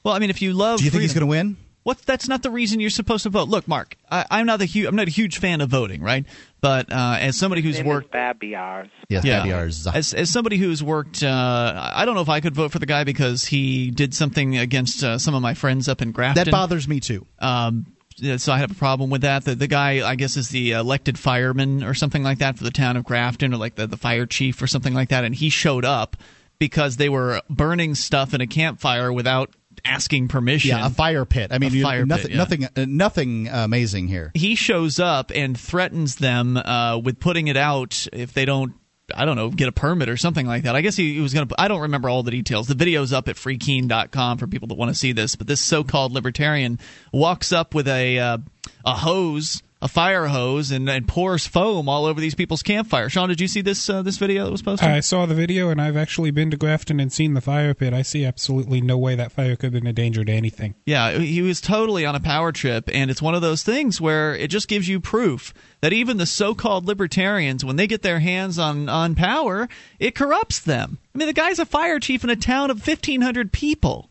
Well, 0.04 0.14
I 0.14 0.18
mean, 0.18 0.30
if 0.30 0.42
you 0.42 0.52
love, 0.52 0.78
Do 0.80 0.84
you 0.84 0.90
think 0.90 1.02
he's 1.02 1.14
going 1.14 1.20
to 1.22 1.26
win? 1.26 1.56
What? 1.84 1.98
That's 2.02 2.28
not 2.28 2.42
the 2.42 2.50
reason 2.50 2.80
you're 2.80 2.90
supposed 2.90 3.22
to 3.22 3.30
vote. 3.30 3.48
Look, 3.48 3.66
Mark, 3.66 3.96
I, 4.10 4.26
I'm 4.30 4.44
not 4.46 4.60
a 4.60 4.66
huge, 4.66 4.86
I'm 4.86 4.96
not 4.96 5.06
a 5.08 5.10
huge 5.10 5.38
fan 5.38 5.62
of 5.62 5.70
voting, 5.70 6.02
right? 6.02 6.26
But 6.60 6.92
uh, 6.92 7.16
as 7.18 7.36
somebody 7.38 7.62
who's 7.62 7.82
worked, 7.82 8.08
is 8.08 8.10
Babiars. 8.12 8.88
Yes, 9.08 9.24
yeah, 9.24 9.42
Babiars. 9.42 9.86
as 9.86 10.12
as 10.12 10.28
somebody 10.30 10.58
who's 10.58 10.82
worked, 10.82 11.22
uh, 11.22 11.90
I 11.94 12.04
don't 12.04 12.14
know 12.14 12.20
if 12.20 12.28
I 12.28 12.40
could 12.40 12.54
vote 12.54 12.72
for 12.72 12.78
the 12.78 12.84
guy 12.86 13.04
because 13.04 13.44
he 13.44 13.90
did 13.90 14.12
something 14.12 14.58
against 14.58 15.02
uh, 15.02 15.16
some 15.18 15.34
of 15.34 15.40
my 15.40 15.54
friends 15.54 15.88
up 15.88 16.02
in 16.02 16.12
Grafton. 16.12 16.44
That 16.44 16.50
bothers 16.50 16.86
me 16.86 17.00
too. 17.00 17.26
Um, 17.38 17.86
yeah, 17.88 17.92
so 18.38 18.52
I 18.52 18.58
have 18.58 18.70
a 18.70 18.74
problem 18.74 19.10
with 19.10 19.22
that. 19.22 19.44
The, 19.44 19.54
the 19.54 19.66
guy, 19.66 20.08
I 20.08 20.14
guess, 20.14 20.36
is 20.36 20.48
the 20.48 20.72
elected 20.72 21.18
fireman 21.18 21.82
or 21.84 21.94
something 21.94 22.22
like 22.22 22.38
that 22.38 22.58
for 22.58 22.64
the 22.64 22.70
town 22.70 22.96
of 22.96 23.04
Grafton, 23.04 23.52
or 23.54 23.56
like 23.56 23.74
the, 23.76 23.86
the 23.86 23.96
fire 23.96 24.26
chief 24.26 24.60
or 24.60 24.66
something 24.66 24.94
like 24.94 25.08
that. 25.10 25.24
And 25.24 25.34
he 25.34 25.50
showed 25.50 25.84
up 25.84 26.16
because 26.58 26.96
they 26.96 27.08
were 27.08 27.40
burning 27.48 27.94
stuff 27.94 28.34
in 28.34 28.40
a 28.40 28.46
campfire 28.46 29.12
without 29.12 29.50
asking 29.84 30.28
permission. 30.28 30.70
Yeah, 30.70 30.86
a 30.86 30.90
fire 30.90 31.24
pit. 31.24 31.52
I 31.52 31.58
mean, 31.58 31.72
you- 31.72 31.82
fire 31.82 32.00
pit, 32.02 32.08
nothing, 32.08 32.30
yeah. 32.32 32.36
nothing, 32.36 32.64
uh, 32.64 32.86
nothing 32.88 33.48
amazing 33.48 34.08
here. 34.08 34.32
he 34.34 34.54
shows 34.56 34.98
up 34.98 35.30
and 35.34 35.58
threatens 35.58 36.16
them 36.16 36.56
uh, 36.56 36.98
with 36.98 37.20
putting 37.20 37.46
it 37.48 37.56
out 37.56 38.06
if 38.12 38.32
they 38.32 38.44
don't 38.44 38.74
I 39.14 39.24
don't 39.24 39.36
know, 39.36 39.50
get 39.50 39.68
a 39.68 39.72
permit 39.72 40.08
or 40.08 40.16
something 40.16 40.46
like 40.46 40.64
that. 40.64 40.76
I 40.76 40.80
guess 40.80 40.96
he, 40.96 41.14
he 41.14 41.20
was 41.20 41.32
going 41.32 41.48
to. 41.48 41.54
I 41.58 41.68
don't 41.68 41.80
remember 41.82 42.08
all 42.08 42.22
the 42.22 42.30
details. 42.30 42.68
The 42.68 42.74
video's 42.74 43.12
up 43.12 43.28
at 43.28 43.36
FreeKeene.com 43.36 44.38
for 44.38 44.46
people 44.46 44.68
that 44.68 44.74
want 44.74 44.90
to 44.90 44.94
see 44.94 45.12
this. 45.12 45.34
But 45.34 45.46
this 45.46 45.60
so-called 45.60 46.12
libertarian 46.12 46.78
walks 47.12 47.52
up 47.52 47.74
with 47.74 47.88
a 47.88 48.18
uh, 48.18 48.38
a 48.84 48.94
hose, 48.94 49.62
a 49.80 49.86
fire 49.86 50.26
hose, 50.26 50.72
and, 50.72 50.88
and 50.90 51.06
pours 51.06 51.46
foam 51.46 51.88
all 51.88 52.04
over 52.04 52.20
these 52.20 52.34
people's 52.34 52.62
campfire. 52.62 53.08
Sean, 53.08 53.28
did 53.28 53.40
you 53.40 53.46
see 53.46 53.60
this 53.60 53.88
uh, 53.88 54.02
this 54.02 54.18
video 54.18 54.44
that 54.44 54.50
was 54.50 54.62
posted? 54.62 54.88
I 54.88 55.00
saw 55.00 55.24
the 55.24 55.34
video, 55.34 55.70
and 55.70 55.80
I've 55.80 55.96
actually 55.96 56.32
been 56.32 56.50
to 56.50 56.56
Grafton 56.56 56.98
and 56.98 57.12
seen 57.12 57.34
the 57.34 57.40
fire 57.40 57.74
pit. 57.74 57.94
I 57.94 58.02
see 58.02 58.24
absolutely 58.24 58.80
no 58.80 58.98
way 58.98 59.14
that 59.14 59.30
fire 59.30 59.54
could 59.54 59.72
have 59.72 59.72
been 59.72 59.86
a 59.86 59.92
danger 59.92 60.24
to 60.24 60.32
anything. 60.32 60.74
Yeah, 60.84 61.18
he 61.18 61.42
was 61.42 61.60
totally 61.60 62.04
on 62.04 62.16
a 62.16 62.20
power 62.20 62.50
trip, 62.50 62.90
and 62.92 63.10
it's 63.10 63.22
one 63.22 63.34
of 63.34 63.42
those 63.42 63.62
things 63.62 64.00
where 64.00 64.34
it 64.34 64.48
just 64.48 64.66
gives 64.66 64.88
you 64.88 64.98
proof 64.98 65.54
that 65.80 65.92
even 65.92 66.16
the 66.16 66.26
so-called 66.26 66.86
libertarians, 66.86 67.64
when 67.64 67.76
they 67.76 67.86
get 67.86 68.02
their 68.02 68.18
hands 68.18 68.58
on 68.58 68.88
on 68.88 69.14
power, 69.14 69.68
it 70.00 70.16
corrupts 70.16 70.58
them. 70.58 70.98
I 71.14 71.18
mean, 71.18 71.28
the 71.28 71.32
guy's 71.32 71.60
a 71.60 71.66
fire 71.66 72.00
chief 72.00 72.24
in 72.24 72.30
a 72.30 72.36
town 72.36 72.72
of 72.72 72.82
fifteen 72.82 73.20
hundred 73.20 73.52
people, 73.52 74.10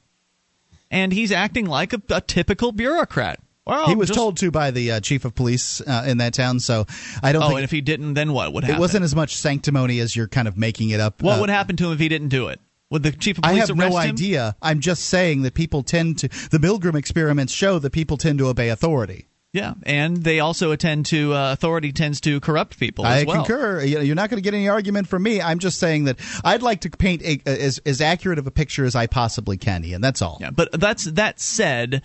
and 0.90 1.12
he's 1.12 1.34
acting 1.34 1.66
like 1.66 1.92
a, 1.92 2.02
a 2.10 2.22
typical 2.22 2.72
bureaucrat. 2.72 3.42
Well, 3.68 3.88
he 3.88 3.96
was 3.96 4.08
just- 4.10 4.18
told 4.18 4.38
to 4.38 4.52
by 4.52 4.72
the 4.72 4.94
uh, 4.94 5.00
chief 5.02 5.26
of 5.26 5.36
police 5.36 5.82
uh, 5.82 6.06
in 6.08 6.18
that 6.20 6.34
town, 6.34 6.60
so 6.60 6.86
I 7.22 7.32
don't 7.32 7.44
Oh, 7.44 7.48
think 7.48 7.58
and 7.60 7.64
if 7.66 7.72
he 7.72 7.82
didn't, 7.82 8.14
then 8.16 8.34
what 8.34 8.54
would 8.54 8.64
happen? 8.64 8.78
it 8.78 8.80
wasn't 8.80 9.04
as 9.04 9.16
much 9.16 9.36
sanctimony 9.36 10.00
as 10.00 10.16
you're 10.16 10.28
kind 10.28 10.48
of 10.48 10.58
making 10.58 10.90
it 10.92 11.00
up. 11.00 11.22
What 11.22 11.38
uh, 11.38 11.42
would 11.42 11.50
happen 11.50 11.76
to 11.78 11.88
him 11.88 11.92
if 11.94 12.00
he 12.00 12.10
didn't 12.10 12.30
do 12.30 12.48
it? 12.48 12.60
Would 12.90 13.04
the 13.04 13.12
chief 13.12 13.38
of 13.38 13.44
police 13.44 13.64
I 13.64 13.68
have 13.68 13.76
no 13.76 13.88
him? 13.88 13.96
idea. 13.98 14.56
I'm 14.62 14.80
just 14.80 15.04
saying 15.08 15.42
that 15.42 15.54
people 15.54 15.84
tend 15.84 16.20
to. 16.20 16.30
The 16.30 16.58
Milgram 16.58 16.96
experiments 16.96 17.52
show 17.52 17.80
that 17.80 17.90
people 17.92 18.16
tend 18.16 18.40
to 18.40 18.48
obey 18.48 18.70
authority. 18.70 19.28
Yeah, 19.54 19.74
and 19.84 20.18
they 20.18 20.40
also 20.40 20.72
attend 20.72 21.08
to 21.08 21.34
uh, 21.34 21.52
authority 21.54 21.92
tends 21.92 22.22
to 22.22 22.40
corrupt 22.40 22.78
people 22.80 23.06
I 23.06 23.24
well. 23.24 23.38
concur. 23.44 23.82
You're 23.84 24.14
not 24.16 24.30
going 24.30 24.38
to 24.38 24.44
get 24.44 24.54
any 24.54 24.70
argument 24.70 25.08
from 25.08 25.24
me. 25.24 25.42
I'm 25.42 25.60
just 25.60 25.80
saying 25.80 26.04
that 26.06 26.18
I'd 26.44 26.62
like 26.62 26.82
to 26.82 26.90
paint 26.90 27.24
a, 27.24 27.42
as 27.46 27.80
as 27.86 28.00
accurate 28.00 28.40
of 28.40 28.46
a 28.48 28.52
picture 28.52 28.86
as 28.86 28.96
I 28.96 29.08
possibly 29.08 29.58
can, 29.58 29.84
Ian. 29.84 30.02
That's 30.02 30.22
all. 30.22 30.38
Yeah, 30.40 30.52
but 30.52 30.70
that's 30.80 31.06
that 31.06 31.40
said, 31.40 32.04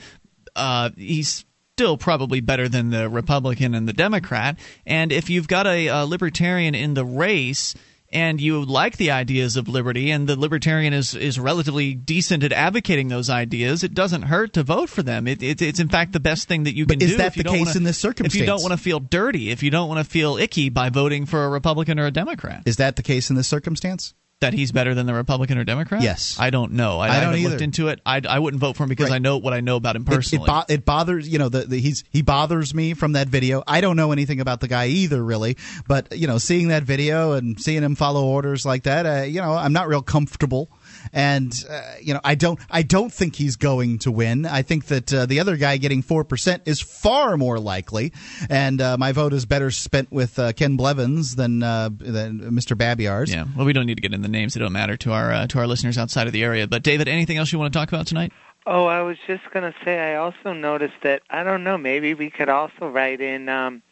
uh, 0.57 0.91
he's 0.97 1.45
still 1.83 1.97
probably 1.97 2.41
better 2.41 2.69
than 2.69 2.91
the 2.91 3.09
Republican 3.09 3.75
and 3.75 3.89
the 3.89 3.93
Democrat. 3.93 4.57
And 4.87 5.11
if 5.11 5.29
you've 5.31 5.49
got 5.49 5.67
a, 5.67 5.89
a 5.89 6.05
libertarian 6.07 6.75
in 6.77 6.95
the 6.95 7.05
race. 7.05 7.75
And 8.15 8.43
you 8.43 8.63
like 8.67 8.99
the 8.99 9.13
ideas 9.13 9.57
of 9.57 9.69
liberty, 9.69 10.11
and 10.11 10.29
the 10.29 10.39
libertarian 10.39 10.93
is, 10.93 11.15
is 11.15 11.39
relatively 11.41 11.95
decent 11.95 12.45
at 12.45 12.53
advocating 12.53 13.09
those 13.09 13.31
ideas. 13.31 13.85
It 13.85 13.95
doesn't 13.95 14.21
hurt 14.21 14.53
to 14.53 14.63
vote 14.63 14.91
for 14.91 15.03
them. 15.03 15.27
It, 15.27 15.43
it, 15.43 15.63
it's 15.63 15.81
in 15.81 15.89
fact 15.89 16.13
the 16.13 16.21
best 16.21 16.47
thing 16.47 16.65
that 16.65 16.77
you 16.77 16.85
can 16.85 16.99
But 16.99 17.05
is 17.05 17.13
do. 17.13 17.17
that 17.17 17.29
if 17.29 17.37
you 17.39 17.43
the 17.45 17.49
case 17.49 17.59
wanna- 17.69 17.77
in 17.79 17.85
this 17.85 17.97
circumstance? 17.97 18.35
If 18.35 18.41
you 18.41 18.45
don't 18.45 18.61
want 18.61 18.73
to 18.73 18.77
feel 18.77 19.01
dirty, 19.01 19.49
if 19.49 19.63
you 19.63 19.71
don't 19.71 19.89
want 19.89 20.05
to 20.05 20.05
feel 20.05 20.37
icky 20.37 20.69
by 20.69 20.91
voting 20.91 21.25
for 21.25 21.43
a 21.47 21.49
Republican 21.49 21.99
or 21.99 22.05
a 22.05 22.11
Democrat, 22.11 22.65
Is 22.67 22.77
that 22.77 22.97
the 22.97 23.03
case 23.03 23.31
in 23.31 23.37
this 23.37 23.49
circumstance? 23.49 24.13
That 24.43 24.53
he's 24.55 24.71
better 24.71 24.95
than 24.95 25.07
the 25.07 25.15
Republican 25.15 25.59
or 25.59 25.65
Democrat. 25.65 26.03
Yes. 26.03 26.37
I 26.39 26.51
don't 26.51 26.73
know. 26.73 27.01
I, 27.01 27.05
I 27.05 27.07
don't 27.15 27.23
haven't 27.25 27.39
either. 27.41 27.49
looked 27.51 27.63
into 27.63 27.89
it. 27.89 28.01
I, 28.07 28.21
I 28.29 28.39
wouldn't 28.39 28.61
vote 28.61 28.77
for 28.77 28.85
him 28.85 28.89
because 28.91 29.09
Right. 29.11 29.17
I 29.17 29.19
know 29.19 29.39
what 29.39 29.53
I 29.55 29.61
know 29.61 29.75
about 29.77 29.97
him 29.97 30.03
It- 30.03 30.07
personally. 30.07 30.45
It, 30.45 30.47
bo- 30.47 30.65
it 30.69 30.85
bothers 30.85 31.29
you 31.29 31.39
know 31.39 31.49
the, 31.49 31.63
the 31.63 31.81
he's 31.81 32.05
he 32.11 32.23
bothers 32.23 32.75
me 32.75 32.95
from 32.95 33.13
that 33.13 33.29
video. 33.29 33.63
I 33.67 33.81
don't 33.81 33.97
know 33.97 34.13
anything 34.13 34.41
about 34.41 34.61
the 34.61 34.69
guy 34.69 34.87
either, 34.87 35.23
really. 35.25 35.57
But 35.89 36.17
you 36.17 36.27
know, 36.27 36.39
seeing 36.39 36.69
that 36.69 36.83
video 36.85 37.33
and 37.33 37.59
seeing 37.61 37.83
him 37.83 37.95
follow 37.97 38.25
orders 38.25 38.65
like 38.67 38.85
that, 38.85 39.07
uh, 39.07 39.23
you 39.25 39.41
know, 39.41 39.53
I'm 39.55 39.73
not 39.73 39.89
real 39.89 40.03
comfortable. 40.03 40.71
And 41.13 41.53
uh, 41.69 41.83
you 42.01 42.15
know, 42.15 42.21
I 42.25 42.35
don't 42.35 42.59
I 42.71 42.83
don't 42.83 43.13
think 43.13 43.37
he's 43.37 43.57
going 43.57 43.99
to 44.01 44.11
win. 44.11 44.47
I 44.47 44.63
think 44.63 44.87
that 44.87 45.13
uh, 45.13 45.27
the 45.27 45.41
other 45.41 45.57
guy 45.57 45.77
getting 45.77 46.03
four 46.03 46.25
percent 46.25 46.63
is 46.67 46.81
far 46.81 47.37
more 47.37 47.59
likely. 47.59 48.13
And 48.49 48.81
uh, 48.81 48.97
my 48.99 49.13
vote 49.13 49.33
is 49.33 49.47
better 49.47 49.71
spent 49.71 50.11
with 50.13 50.39
uh, 50.39 50.53
Ken 50.53 50.77
Blevens 50.77 51.37
than 51.37 51.63
uh, 51.63 51.91
than 51.93 52.41
Mr. 52.53 52.77
Babiars. 52.77 53.33
Yeah. 53.33 53.45
Well, 53.57 53.67
we 53.67 53.73
don't 53.73 53.87
need 53.87 53.97
to 53.97 54.03
get 54.03 54.15
in 54.15 54.23
the 54.23 54.29
names; 54.29 54.55
they 54.55 54.61
don't 54.61 54.73
matter 54.73 54.97
to 54.99 55.13
our 55.13 55.33
uh, 55.33 55.47
to 55.49 55.59
our 55.59 55.67
listeners 55.67 55.99
outside 55.99 56.27
of 56.27 56.33
the 56.33 56.43
area. 56.43 56.67
But 56.67 56.83
David, 56.83 57.09
anything 57.09 57.39
else 57.39 57.53
you 57.53 57.59
want 57.59 57.73
to 57.73 57.79
talk 57.79 57.89
about 57.89 58.07
tonight? 58.07 58.33
Oh, 58.65 58.87
I 58.87 59.03
was 59.03 59.17
just 59.27 59.43
going 59.53 59.71
to 59.71 59.77
say, 59.85 59.99
I 59.99 60.17
also 60.17 60.53
noticed 60.53 60.95
that, 61.03 61.23
I 61.29 61.43
don't 61.43 61.65
know, 61.65 61.77
maybe 61.77 62.15
we 62.15 62.31
could 62.31 62.49
also 62.49 62.89
write 62.89 63.21
in 63.21 63.49
um, 63.49 63.83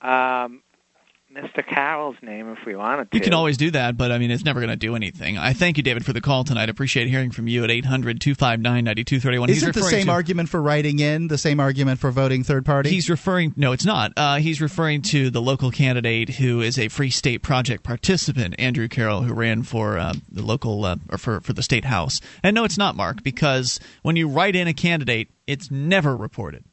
um, 0.00 0.62
Mr. 1.36 1.66
Carroll's 1.66 2.16
name 2.22 2.48
if 2.48 2.64
we 2.64 2.74
wanted 2.74 3.10
to. 3.10 3.16
You 3.16 3.22
can 3.22 3.34
always 3.34 3.56
do 3.56 3.70
that, 3.72 3.96
but 3.96 4.10
I 4.10 4.18
mean, 4.18 4.30
it's 4.30 4.44
never 4.44 4.60
going 4.60 4.70
to 4.70 4.76
do 4.76 4.96
anything. 4.96 5.36
I 5.36 5.52
thank 5.52 5.76
you, 5.76 5.82
David, 5.82 6.04
for 6.04 6.12
the 6.14 6.20
call 6.20 6.44
tonight. 6.44 6.68
I 6.68 6.70
appreciate 6.70 7.08
hearing 7.08 7.30
from 7.30 7.46
you 7.46 7.62
at 7.62 7.70
800 7.70 8.20
259 8.20 8.62
9231. 8.62 9.50
Isn't 9.50 9.74
the 9.74 9.82
same 9.82 10.08
argument 10.08 10.48
for 10.48 10.62
writing 10.62 10.98
in 10.98 11.28
the 11.28 11.36
same 11.36 11.60
argument 11.60 12.00
for 12.00 12.10
voting 12.10 12.42
third 12.42 12.64
party? 12.64 12.88
He's 12.90 13.10
referring. 13.10 13.52
No, 13.56 13.72
it's 13.72 13.84
not. 13.84 14.12
Uh, 14.16 14.36
he's 14.36 14.60
referring 14.60 15.02
to 15.02 15.30
the 15.30 15.42
local 15.42 15.70
candidate 15.70 16.30
who 16.30 16.62
is 16.62 16.78
a 16.78 16.88
Free 16.88 17.10
State 17.10 17.42
Project 17.42 17.82
participant, 17.82 18.54
Andrew 18.58 18.88
Carroll, 18.88 19.22
who 19.22 19.34
ran 19.34 19.62
for 19.62 19.98
uh, 19.98 20.14
the 20.30 20.42
local 20.42 20.84
uh, 20.84 20.96
or 21.10 21.18
for 21.18 21.40
for 21.42 21.52
the 21.52 21.62
state 21.62 21.84
house. 21.84 22.20
And 22.42 22.54
no, 22.54 22.64
it's 22.64 22.78
not 22.78 22.96
Mark 22.96 23.22
because 23.22 23.78
when 24.02 24.16
you 24.16 24.28
write 24.28 24.56
in 24.56 24.68
a 24.68 24.74
candidate, 24.74 25.28
it's 25.46 25.70
never 25.70 26.16
reported. 26.16 26.64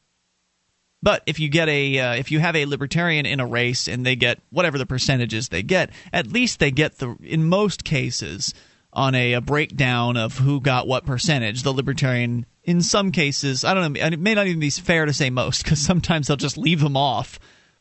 But 1.04 1.22
if 1.26 1.38
you 1.38 1.50
get 1.50 1.68
a 1.68 1.98
uh, 1.98 2.14
if 2.14 2.30
you 2.30 2.40
have 2.40 2.56
a 2.56 2.64
libertarian 2.64 3.26
in 3.26 3.38
a 3.38 3.46
race 3.46 3.88
and 3.88 4.06
they 4.06 4.16
get 4.16 4.40
whatever 4.48 4.78
the 4.78 4.86
percentages 4.86 5.50
they 5.50 5.62
get, 5.62 5.90
at 6.14 6.26
least 6.28 6.60
they 6.60 6.70
get 6.70 6.96
the 6.96 7.14
in 7.22 7.44
most 7.44 7.84
cases 7.84 8.54
on 8.90 9.14
a, 9.14 9.34
a 9.34 9.42
breakdown 9.42 10.16
of 10.16 10.38
who 10.38 10.62
got 10.62 10.86
what 10.88 11.04
percentage. 11.04 11.62
The 11.62 11.74
libertarian 11.74 12.46
in 12.62 12.80
some 12.80 13.12
cases, 13.12 13.64
I 13.64 13.74
don't 13.74 13.92
know, 13.92 14.00
it 14.00 14.18
may 14.18 14.34
not 14.34 14.46
even 14.46 14.60
be 14.60 14.70
fair 14.70 15.04
to 15.04 15.12
say 15.12 15.28
most 15.28 15.62
because 15.62 15.84
sometimes 15.84 16.26
they'll 16.26 16.38
just 16.38 16.56
leave 16.56 16.80
them 16.80 16.96
off. 16.96 17.38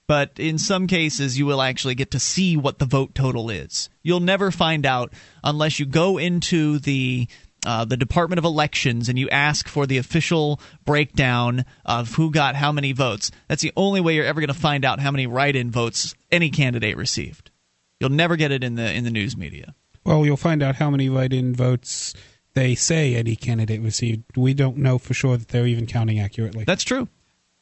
but 0.07 0.31
in 0.37 0.57
some 0.57 0.87
cases 0.87 1.37
you 1.37 1.45
will 1.45 1.61
actually 1.61 1.95
get 1.95 2.11
to 2.11 2.19
see 2.19 2.57
what 2.57 2.79
the 2.79 2.85
vote 2.85 3.15
total 3.15 3.49
is. 3.49 3.89
You'll 4.01 4.19
never 4.19 4.51
find 4.51 4.85
out 4.85 5.13
unless 5.43 5.79
you 5.79 5.85
go 5.85 6.17
into 6.17 6.79
the 6.79 7.27
uh, 7.65 7.85
the 7.85 7.97
Department 7.97 8.39
of 8.39 8.45
Elections 8.45 9.09
and 9.09 9.17
you 9.17 9.29
ask 9.29 9.67
for 9.67 9.85
the 9.85 9.97
official 9.97 10.59
breakdown 10.85 11.65
of 11.85 12.15
who 12.15 12.31
got 12.31 12.55
how 12.55 12.71
many 12.71 12.91
votes. 12.91 13.31
That's 13.47 13.61
the 13.61 13.73
only 13.75 14.01
way 14.01 14.15
you're 14.15 14.25
ever 14.25 14.41
going 14.41 14.47
to 14.47 14.53
find 14.53 14.85
out 14.85 14.99
how 14.99 15.11
many 15.11 15.27
write-in 15.27 15.71
votes 15.71 16.15
any 16.31 16.49
candidate 16.49 16.97
received. 16.97 17.51
You'll 17.99 18.09
never 18.09 18.35
get 18.35 18.51
it 18.51 18.63
in 18.63 18.75
the 18.75 18.91
in 18.91 19.03
the 19.03 19.11
news 19.11 19.37
media. 19.37 19.75
Well, 20.05 20.25
you'll 20.25 20.35
find 20.37 20.61
out 20.61 20.75
how 20.75 20.89
many 20.89 21.09
write-in 21.09 21.55
votes 21.55 22.13
they 22.53 22.75
say 22.75 23.15
any 23.15 23.35
candidate 23.35 23.81
received. 23.81 24.37
We 24.37 24.53
don't 24.53 24.77
know 24.77 24.97
for 24.97 25.13
sure 25.13 25.37
that 25.37 25.47
they're 25.47 25.67
even 25.67 25.87
counting 25.87 26.19
accurately. 26.19 26.65
That's 26.65 26.83
true. 26.83 27.07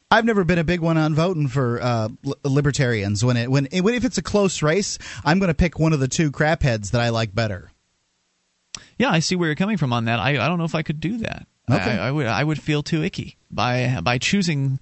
I've 0.09 0.25
never 0.25 0.43
been 0.43 0.59
a 0.59 0.65
big 0.65 0.81
one 0.81 0.97
on 0.97 1.15
voting 1.15 1.47
for 1.47 1.81
uh, 1.81 2.09
li- 2.23 2.33
libertarians. 2.43 3.23
When 3.23 3.37
it 3.37 3.49
when 3.49 3.67
if 3.71 4.03
it's 4.03 4.17
a 4.17 4.21
close 4.21 4.61
race, 4.61 4.97
I'm 5.23 5.39
going 5.39 5.47
to 5.47 5.53
pick 5.53 5.79
one 5.79 5.93
of 5.93 6.01
the 6.01 6.09
two 6.09 6.31
crapheads 6.31 6.91
that 6.91 6.99
I 6.99 7.09
like 7.09 7.33
better. 7.33 7.70
Yeah, 9.01 9.09
I 9.09 9.17
see 9.19 9.35
where 9.35 9.47
you're 9.47 9.55
coming 9.55 9.77
from 9.77 9.93
on 9.93 10.05
that. 10.05 10.19
I, 10.19 10.29
I 10.31 10.47
don't 10.47 10.59
know 10.59 10.63
if 10.63 10.75
I 10.75 10.83
could 10.83 10.99
do 10.99 11.17
that. 11.17 11.47
Okay. 11.67 11.97
I, 11.97 12.09
I 12.09 12.11
would 12.11 12.27
I 12.27 12.43
would 12.43 12.61
feel 12.61 12.83
too 12.83 13.01
icky 13.03 13.35
by 13.49 13.99
by 14.03 14.19
choosing 14.19 14.79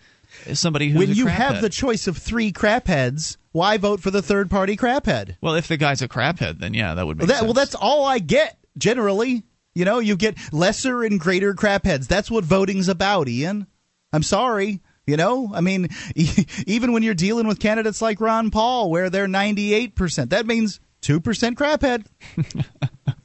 somebody 0.52 0.90
who's 0.90 1.08
when 1.08 1.16
you 1.16 1.28
have 1.28 1.62
the 1.62 1.70
choice 1.70 2.06
of 2.06 2.18
three 2.18 2.52
crapheads, 2.52 3.38
why 3.54 3.78
vote 3.78 4.02
for 4.02 4.12
the 4.12 4.22
third 4.22 4.50
party 4.50 4.76
craphead? 4.76 5.38
well, 5.42 5.56
if 5.56 5.70
the 5.70 5.78
guy's 5.78 6.02
a 6.02 6.10
craphead, 6.10 6.60
then 6.60 6.74
yeah, 6.74 6.96
that 6.96 7.08
would 7.08 7.18
make 7.18 7.28
That, 7.28 7.36
sense. 7.38 7.44
well, 7.46 7.54
that's 7.54 7.76
all 7.76 8.06
I 8.06 8.20
get 8.20 8.58
generally. 8.78 9.44
You 9.74 9.86
know, 9.86 10.00
you 10.00 10.18
get 10.18 10.36
lesser 10.52 11.04
and 11.04 11.18
greater 11.18 11.54
crapheads. 11.54 12.08
That's 12.08 12.30
what 12.30 12.44
voting's 12.44 12.90
about, 12.90 13.30
Ian. 13.30 13.68
I'm 14.12 14.24
sorry. 14.24 14.82
You 15.08 15.16
know, 15.16 15.50
I 15.56 15.62
mean, 15.62 15.88
even 16.68 16.92
when 16.92 17.04
you're 17.04 17.14
dealing 17.14 17.48
with 17.48 17.60
candidates 17.60 18.02
like 18.02 18.20
Ron 18.20 18.52
Paul, 18.52 18.92
where 18.92 19.10
they're 19.10 19.28
98%, 19.28 20.30
that 20.32 20.46
means 20.46 20.80
2% 21.04 21.22
craphead. 21.56 22.06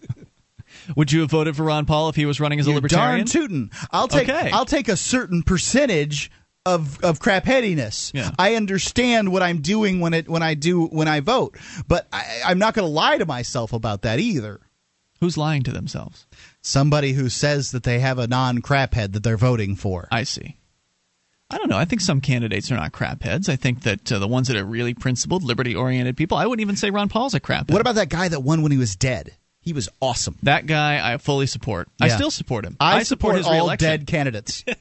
Would 0.96 1.12
you 1.12 1.20
have 1.20 1.30
voted 1.30 1.56
for 1.56 1.64
Ron 1.64 1.86
Paul 1.86 2.08
if 2.08 2.16
he 2.16 2.26
was 2.26 2.40
running 2.40 2.60
as 2.60 2.66
a 2.66 2.70
You're 2.70 2.76
libertarian? 2.76 3.18
Darn 3.18 3.26
tootin'. 3.26 3.70
I'll 3.90 4.08
take 4.08 4.28
Okay. 4.28 4.50
I'll 4.50 4.64
take 4.64 4.88
a 4.88 4.96
certain 4.96 5.42
percentage 5.42 6.30
of 6.66 7.02
of 7.04 7.18
crapheadiness. 7.18 8.12
Yeah. 8.14 8.30
I 8.38 8.54
understand 8.54 9.32
what 9.32 9.42
I'm 9.42 9.60
doing 9.60 10.00
when 10.00 10.14
it 10.14 10.28
when 10.28 10.42
I 10.42 10.54
do 10.54 10.86
when 10.86 11.08
I 11.08 11.20
vote, 11.20 11.56
but 11.86 12.06
I, 12.12 12.42
I'm 12.46 12.58
not 12.58 12.74
going 12.74 12.86
to 12.86 12.92
lie 12.92 13.18
to 13.18 13.26
myself 13.26 13.72
about 13.72 14.02
that 14.02 14.18
either. 14.18 14.60
Who's 15.20 15.36
lying 15.38 15.62
to 15.64 15.70
themselves? 15.72 16.26
Somebody 16.60 17.12
who 17.12 17.28
says 17.28 17.70
that 17.72 17.82
they 17.82 18.00
have 18.00 18.18
a 18.18 18.26
non 18.26 18.60
craphead 18.62 19.12
that 19.12 19.22
they're 19.22 19.36
voting 19.36 19.76
for. 19.76 20.08
I 20.10 20.24
see. 20.24 20.56
I 21.50 21.58
don't 21.58 21.68
know. 21.68 21.76
I 21.76 21.84
think 21.84 22.00
some 22.00 22.20
candidates 22.20 22.72
are 22.72 22.76
not 22.76 22.92
crapheads. 22.92 23.48
I 23.48 23.56
think 23.56 23.82
that 23.82 24.10
uh, 24.10 24.18
the 24.18 24.26
ones 24.26 24.48
that 24.48 24.56
are 24.56 24.64
really 24.64 24.94
principled, 24.94 25.42
liberty-oriented 25.42 26.16
people. 26.16 26.38
I 26.38 26.46
wouldn't 26.46 26.62
even 26.62 26.76
say 26.76 26.90
Ron 26.90 27.08
Paul's 27.08 27.34
a 27.34 27.40
craphead. 27.40 27.70
What 27.70 27.80
about 27.80 27.94
that 27.96 28.08
guy 28.08 28.28
that 28.28 28.40
won 28.40 28.62
when 28.62 28.72
he 28.72 28.78
was 28.78 28.96
dead? 28.96 29.36
He 29.64 29.72
was 29.72 29.88
awesome. 30.00 30.36
that 30.42 30.66
guy? 30.66 31.14
I 31.14 31.16
fully 31.16 31.46
support. 31.46 31.88
I 31.98 32.08
still 32.08 32.30
support 32.30 32.66
him. 32.66 32.76
I, 32.78 33.02
support, 33.02 33.36
his 33.36 33.46
all 33.46 33.54
reelection. 33.54 33.88
dead 33.88 34.06
candidates. 34.06 34.64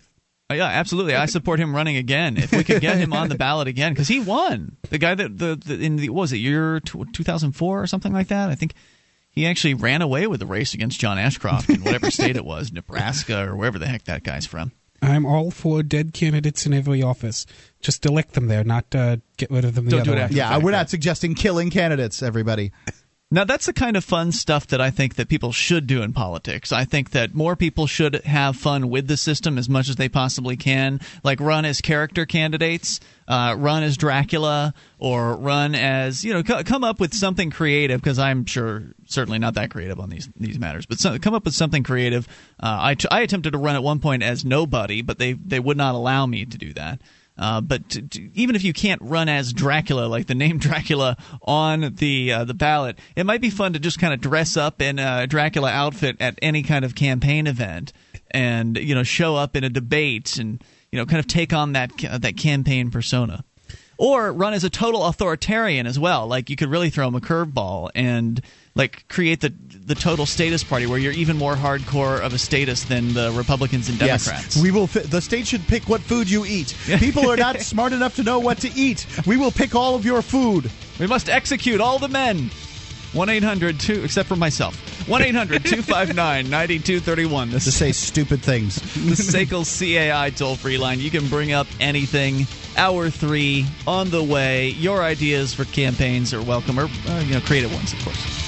Uh, 0.52 0.56
yeah, 0.56 0.66
absolutely. 0.66 1.16
I 1.16 1.26
support 1.28 1.58
him 1.58 1.74
running 1.74 1.96
again. 1.96 2.36
If 2.36 2.52
we 2.52 2.66
could 2.66 2.82
get 2.82 2.98
him 2.98 3.14
on 3.14 3.30
the 3.30 3.36
ballot 3.36 3.70
again, 3.70 3.94
because 3.94 4.10
he 4.10 4.20
won. 4.20 4.76
The 4.90 4.98
guy 4.98 5.16
that 5.16 5.38
the, 5.38 5.56
the 5.56 5.80
in 5.80 5.96
the 5.96 6.10
what 6.10 6.22
was 6.22 6.34
it 6.34 6.38
year 6.38 6.82
two 6.82 7.06
thousand 7.24 7.54
four 7.54 7.82
or 7.82 7.88
something 7.88 8.12
like 8.12 8.28
that. 8.28 8.50
I 8.50 8.56
think 8.56 8.74
he 9.30 9.48
actually 9.48 9.74
ran 9.74 10.02
away 10.02 10.28
with 10.28 10.42
the 10.42 10.46
race 10.46 10.74
against 10.74 11.00
John 11.00 11.18
Ashcroft 11.18 11.70
in 11.70 11.82
whatever 11.82 12.12
state 12.12 12.36
it 12.36 12.44
was, 12.44 12.74
Nebraska 12.74 13.48
or 13.48 13.56
wherever 13.56 13.80
the 13.80 13.88
heck 13.88 14.04
that 14.04 14.24
guy's 14.24 14.46
from. 14.46 14.74
I'm 15.02 15.26
all 15.26 15.50
for 15.50 15.82
dead 15.82 16.14
candidates 16.14 16.66
in 16.66 16.74
every 16.74 17.02
office. 17.02 17.46
Just 17.82 18.06
elect 18.06 18.34
them 18.34 18.48
there, 18.48 18.64
not 18.66 18.94
uh, 18.94 19.18
get 19.38 19.50
rid 19.50 19.64
of 19.66 19.76
them 19.76 19.86
the 19.86 19.92
Don't 19.92 20.02
other 20.02 20.12
do 20.12 20.14
it 20.14 20.16
way. 20.16 20.22
after 20.24 20.36
yeah, 20.36 20.58
we're 20.58 20.72
not 20.72 20.90
suggesting 20.90 21.36
killing 21.36 21.70
candidates, 21.70 22.22
everybody. 22.22 22.72
Now, 23.34 23.46
that's 23.46 23.66
the 23.66 23.74
kind 23.74 23.98
of 23.98 24.04
fun 24.04 24.32
stuff 24.32 24.68
that 24.68 24.80
I 24.80 24.92
think 24.92 25.16
that 25.16 25.28
people 25.28 25.52
should 25.52 25.88
do 25.88 26.04
in 26.04 26.14
politics. 26.14 26.72
I 26.72 26.86
think 26.86 27.10
that 27.12 27.34
more 27.34 27.56
people 27.56 27.88
should 27.88 28.24
have 28.26 28.56
fun 28.56 28.90
with 28.90 29.08
the 29.08 29.18
system 29.18 29.58
as 29.58 29.68
much 29.68 29.90
as 29.90 29.96
they 29.96 30.08
possibly 30.08 30.56
can, 30.56 31.02
like 31.24 31.40
run 31.40 31.66
as 31.66 31.82
character 31.82 32.28
candidates, 32.28 33.00
uh, 33.28 33.56
run 33.58 33.82
as 33.82 33.98
Dracula, 33.98 34.76
or 35.00 35.36
run 35.36 35.74
as 35.74 36.24
you 36.24 36.32
know, 36.32 36.44
c- 36.44 36.64
come 36.64 36.84
up 36.84 37.00
with 37.00 37.16
something 37.16 37.50
creative. 37.50 38.00
Because 38.00 38.20
I'm 38.20 38.46
sure, 38.46 38.84
certainly 39.08 39.40
not 39.40 39.56
that 39.56 39.72
creative 39.72 40.00
on 40.00 40.12
these 40.12 40.30
these 40.38 40.60
matters, 40.60 40.86
but 40.86 41.00
so, 41.00 41.18
come 41.18 41.34
up 41.34 41.46
with 41.46 41.56
something 41.56 41.82
creative. 41.82 42.28
Uh, 42.60 42.78
I, 42.82 42.94
t- 42.94 43.08
I 43.10 43.22
attempted 43.22 43.54
to 43.54 43.58
run 43.58 43.76
at 43.76 43.82
one 43.82 44.00
point 44.00 44.22
as 44.22 44.46
nobody, 44.46 45.02
but 45.02 45.18
they 45.18 45.34
they 45.34 45.60
would 45.60 45.78
not 45.78 45.96
allow 45.96 46.28
me 46.28 46.46
to 46.46 46.58
do 46.60 46.72
that. 46.74 47.02
Uh, 47.38 47.62
but 47.62 47.90
t- 47.90 48.02
t- 48.04 48.30
even 48.36 48.56
if 48.56 48.64
you 48.64 48.74
can't 48.74 49.02
run 49.02 49.28
as 49.28 49.54
Dracula, 49.54 50.06
like 50.06 50.28
the 50.28 50.36
name 50.36 50.58
Dracula 50.60 51.18
on 51.42 51.96
the 51.96 52.32
uh, 52.32 52.44
the 52.44 52.54
ballot, 52.54 53.00
it 53.16 53.26
might 53.26 53.42
be 53.42 53.50
fun 53.50 53.74
to 53.74 53.80
just 53.80 54.00
kind 54.00 54.14
of 54.14 54.22
dress 54.22 54.56
up 54.56 54.82
in 54.82 55.00
a 55.00 55.26
Dracula 55.28 55.72
outfit 55.72 56.18
at 56.20 56.38
any 56.42 56.62
kind 56.64 56.86
of 56.86 56.94
campaign 56.96 57.48
event, 57.48 57.92
and 58.32 58.78
you 58.78 58.94
know 58.94 59.04
show 59.04 59.36
up 59.36 59.56
in 59.56 59.64
a 59.64 59.70
debate 59.70 60.38
and 60.38 60.64
you 60.92 61.00
know 61.00 61.06
kind 61.06 61.20
of 61.20 61.28
take 61.28 61.54
on 61.54 61.74
that 61.74 61.98
ca- 61.98 62.18
that 62.20 62.38
campaign 62.38 62.92
persona. 62.92 63.44
Or 63.98 64.32
run 64.32 64.54
as 64.54 64.64
a 64.64 64.70
total 64.70 65.06
authoritarian 65.06 65.86
as 65.88 66.00
well. 66.00 66.28
Like 66.28 66.50
you 66.50 66.56
could 66.56 66.70
really 66.70 66.90
throw 66.90 67.08
him 67.08 67.16
a 67.16 67.22
curveball 67.22 67.90
and 67.94 68.42
like 68.76 69.08
create 69.08 69.42
the 69.42 69.54
the 69.86 69.96
total 69.96 70.26
status 70.26 70.64
party 70.64 70.88
where 70.88 70.98
you're 70.98 71.12
even 71.14 71.38
more 71.38 71.56
hardcore 71.56 72.20
of 72.20 72.34
a 72.34 72.38
status 72.38 72.86
than 72.86 73.14
the 73.14 73.32
Republicans 73.34 73.90
and 73.90 74.00
Democrats. 74.00 74.56
Yes, 74.56 74.64
we 74.64 74.72
will. 74.72 74.88
Fi- 74.88 75.02
the 75.02 75.22
state 75.22 75.46
should 75.46 75.68
pick 75.68 75.88
what 75.90 76.02
food 76.02 76.30
you 76.30 76.46
eat. 76.46 76.76
People 76.98 77.30
are 77.30 77.38
not 77.38 77.60
smart 77.62 77.94
enough 77.94 78.16
to 78.16 78.24
know 78.24 78.40
what 78.40 78.60
to 78.60 78.72
eat. 78.74 79.06
We 79.28 79.38
will 79.38 79.52
pick 79.52 79.76
all 79.76 79.96
of 79.96 80.06
your 80.06 80.22
food. 80.22 80.72
We 81.00 81.08
must 81.08 81.30
execute 81.30 81.80
all 81.82 82.00
the 82.00 82.08
men. 82.08 82.50
1 83.14 83.30
800 83.30 83.80
2, 83.80 84.04
except 84.04 84.28
for 84.28 84.36
myself. 84.36 84.76
1 85.08 85.22
800 85.22 85.64
259 85.64 86.50
9231. 86.50 87.50
To 87.52 87.60
say 87.60 87.92
stupid 87.92 88.42
things. 88.42 88.76
the 88.94 89.16
SACL 89.16 89.64
CAI 89.66 90.32
toll 90.32 90.56
free 90.56 90.78
line. 90.78 91.00
You 91.00 91.12
can 91.12 91.28
bring 91.28 91.52
up 91.52 91.68
anything. 91.80 92.48
Hour 92.76 93.12
three 93.12 93.68
on 93.86 94.10
the 94.10 94.24
way. 94.24 94.70
Your 94.70 95.04
ideas 95.04 95.54
for 95.54 95.66
campaigns 95.66 96.34
are 96.34 96.42
welcome, 96.42 96.80
or 96.80 96.90
uh, 97.08 97.20
you 97.22 97.36
know, 97.36 97.42
creative 97.42 97.72
ones, 97.74 97.94
of 97.94 98.04
course. 98.04 98.43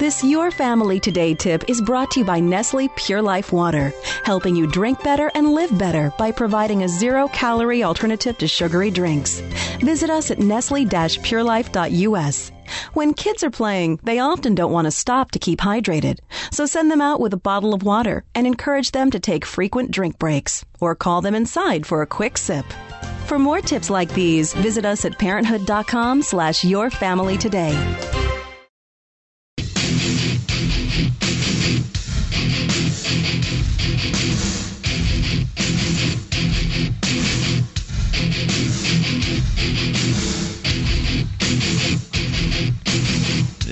This 0.00 0.24
Your 0.24 0.50
Family 0.50 0.98
Today 0.98 1.34
tip 1.34 1.68
is 1.68 1.82
brought 1.82 2.10
to 2.12 2.20
you 2.20 2.24
by 2.24 2.40
Nestle 2.40 2.88
Pure 2.96 3.20
Life 3.20 3.52
Water, 3.52 3.92
helping 4.24 4.56
you 4.56 4.66
drink 4.66 5.04
better 5.04 5.30
and 5.34 5.52
live 5.52 5.76
better 5.76 6.10
by 6.18 6.32
providing 6.32 6.82
a 6.82 6.88
zero 6.88 7.28
calorie 7.28 7.84
alternative 7.84 8.38
to 8.38 8.48
sugary 8.48 8.90
drinks. 8.90 9.40
Visit 9.80 10.08
us 10.08 10.30
at 10.30 10.38
nestle 10.38 10.86
purelife.us. 10.86 12.50
When 12.94 13.12
kids 13.12 13.44
are 13.44 13.50
playing, 13.50 14.00
they 14.02 14.20
often 14.20 14.54
don't 14.54 14.72
want 14.72 14.86
to 14.86 14.90
stop 14.90 15.32
to 15.32 15.38
keep 15.38 15.58
hydrated. 15.58 16.20
So 16.50 16.64
send 16.64 16.90
them 16.90 17.02
out 17.02 17.20
with 17.20 17.34
a 17.34 17.44
bottle 17.50 17.74
of 17.74 17.82
water 17.82 18.24
and 18.34 18.46
encourage 18.46 18.92
them 18.92 19.10
to 19.10 19.20
take 19.20 19.44
frequent 19.44 19.90
drink 19.90 20.18
breaks 20.18 20.64
or 20.80 20.94
call 20.94 21.20
them 21.20 21.34
inside 21.34 21.84
for 21.84 22.00
a 22.00 22.06
quick 22.06 22.38
sip. 22.38 22.64
For 23.26 23.38
more 23.38 23.60
tips 23.60 23.90
like 23.90 24.14
these, 24.14 24.54
visit 24.54 24.86
us 24.86 25.04
at 25.04 25.18
parenthood.com 25.18 26.22
slash 26.22 26.64
your 26.64 26.88
family 26.88 27.36
today. 27.36 27.76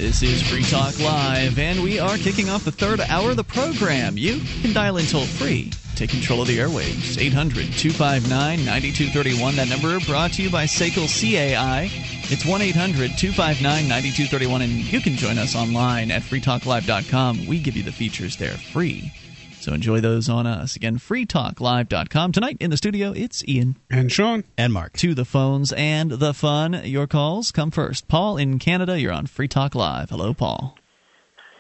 This 0.09 0.23
is 0.23 0.43
Free 0.43 0.63
Talk 0.63 0.99
Live, 1.01 1.59
and 1.59 1.83
we 1.83 1.99
are 1.99 2.17
kicking 2.17 2.49
off 2.49 2.65
the 2.65 2.73
third 2.73 2.99
hour 2.99 3.33
of 3.33 3.37
the 3.37 3.45
program. 3.45 4.17
You 4.17 4.41
can 4.63 4.73
dial 4.73 4.97
in 4.97 5.05
toll 5.05 5.27
free. 5.27 5.71
Take 5.97 6.09
control 6.09 6.41
of 6.41 6.49
the 6.49 6.57
airwaves. 6.57 7.21
800 7.21 7.71
259 7.77 8.31
9231. 8.65 9.57
That 9.57 9.69
number 9.69 10.01
brought 10.07 10.33
to 10.33 10.43
you 10.43 10.49
by 10.49 10.65
SACL 10.65 11.05
CAI. 11.07 11.91
It's 12.33 12.47
1 12.47 12.63
800 12.63 13.19
259 13.19 13.87
9231, 13.87 14.63
and 14.63 14.73
you 14.73 15.03
can 15.03 15.13
join 15.13 15.37
us 15.37 15.55
online 15.55 16.11
at 16.11 16.23
freetalklive.com. 16.23 17.47
We 17.47 17.61
give 17.61 17.77
you 17.77 17.83
the 17.83 17.93
features 17.93 18.39
there 18.39 18.57
free. 18.57 19.13
So 19.61 19.73
enjoy 19.75 20.01
those 20.01 20.29
on 20.29 20.47
us. 20.47 20.77
Again, 20.77 20.99
freetalklive.com. 20.99 22.33
Tonight 22.33 22.57
in 22.61 22.71
the 22.71 22.77
studio, 22.77 23.13
it's 23.15 23.47
Ian. 23.47 23.77
And 23.91 24.11
Sean. 24.11 24.45
And 24.57 24.73
Mark. 24.73 24.97
To 24.99 25.15
the 25.15 25.25
phones 25.25 25.73
and 25.73 26.13
the 26.13 26.33
fun. 26.33 26.81
Your 26.85 27.07
calls 27.07 27.51
come 27.51 27.71
first. 27.71 28.09
Paul 28.09 28.37
in 28.37 28.59
Canada, 28.59 28.99
you're 29.01 29.13
on 29.13 29.27
Free 29.27 29.49
Talk 29.49 29.75
Live. 29.75 30.11
Hello, 30.11 30.33
Paul. 30.33 30.77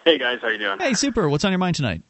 Hey 0.04 0.16
guys, 0.18 0.38
how 0.40 0.48
you 0.48 0.58
doing? 0.58 0.78
Hey, 0.78 0.94
super. 0.94 1.28
What's 1.28 1.44
on 1.44 1.50
your 1.52 1.58
mind 1.58 1.76
tonight? 1.76 2.02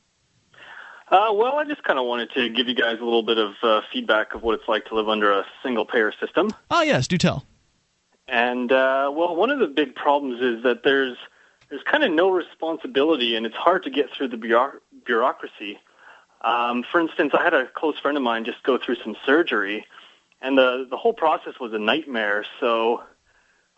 Uh, 1.11 1.33
well, 1.33 1.55
I 1.57 1.65
just 1.65 1.83
kind 1.85 1.99
of 1.99 2.05
wanted 2.05 2.31
to 2.35 2.51
give 2.51 2.69
you 2.69 2.75
guys 2.75 2.99
a 3.01 3.05
little 3.05 3.23
bit 3.23 3.39
of 3.39 3.55
uh, 3.63 3.81
feedback 3.93 4.35
of 4.35 4.43
what 4.43 4.55
it's 4.55 4.69
like 4.69 4.85
to 4.87 4.95
live 4.95 5.09
under 5.09 5.33
a 5.33 5.45
single-payer 5.63 6.13
system. 6.21 6.51
Oh, 6.71 6.83
yes, 6.83 7.09
do 7.09 7.17
tell. 7.17 7.45
And 8.29 8.71
uh, 8.71 9.11
well, 9.13 9.35
one 9.35 9.51
of 9.51 9.59
the 9.59 9.67
big 9.67 9.95
problems 9.95 10.43
is 10.43 10.63
that 10.65 10.83
there's 10.85 11.17
there's 11.71 11.83
kind 11.91 12.05
of 12.05 12.13
no 12.13 12.31
responsibility, 12.31 13.37
and 13.37 13.47
it's 13.47 13.55
hard 13.57 13.83
to 13.85 13.91
get 13.91 14.07
through 14.17 14.29
the 14.29 14.37
bureauc- 14.37 14.81
bureaucracy. 15.09 15.81
Um, 16.43 16.85
for 16.93 17.01
instance, 17.01 17.33
I 17.37 17.43
had 17.43 17.55
a 17.55 17.67
close 17.67 17.99
friend 17.99 18.17
of 18.17 18.23
mine 18.23 18.45
just 18.45 18.63
go 18.63 18.79
through 18.79 18.97
some 19.03 19.17
surgery, 19.27 19.85
and 20.41 20.57
the 20.57 20.87
the 20.89 20.97
whole 20.97 21.15
process 21.15 21.55
was 21.61 21.73
a 21.73 21.81
nightmare. 21.81 22.45
So. 22.61 23.03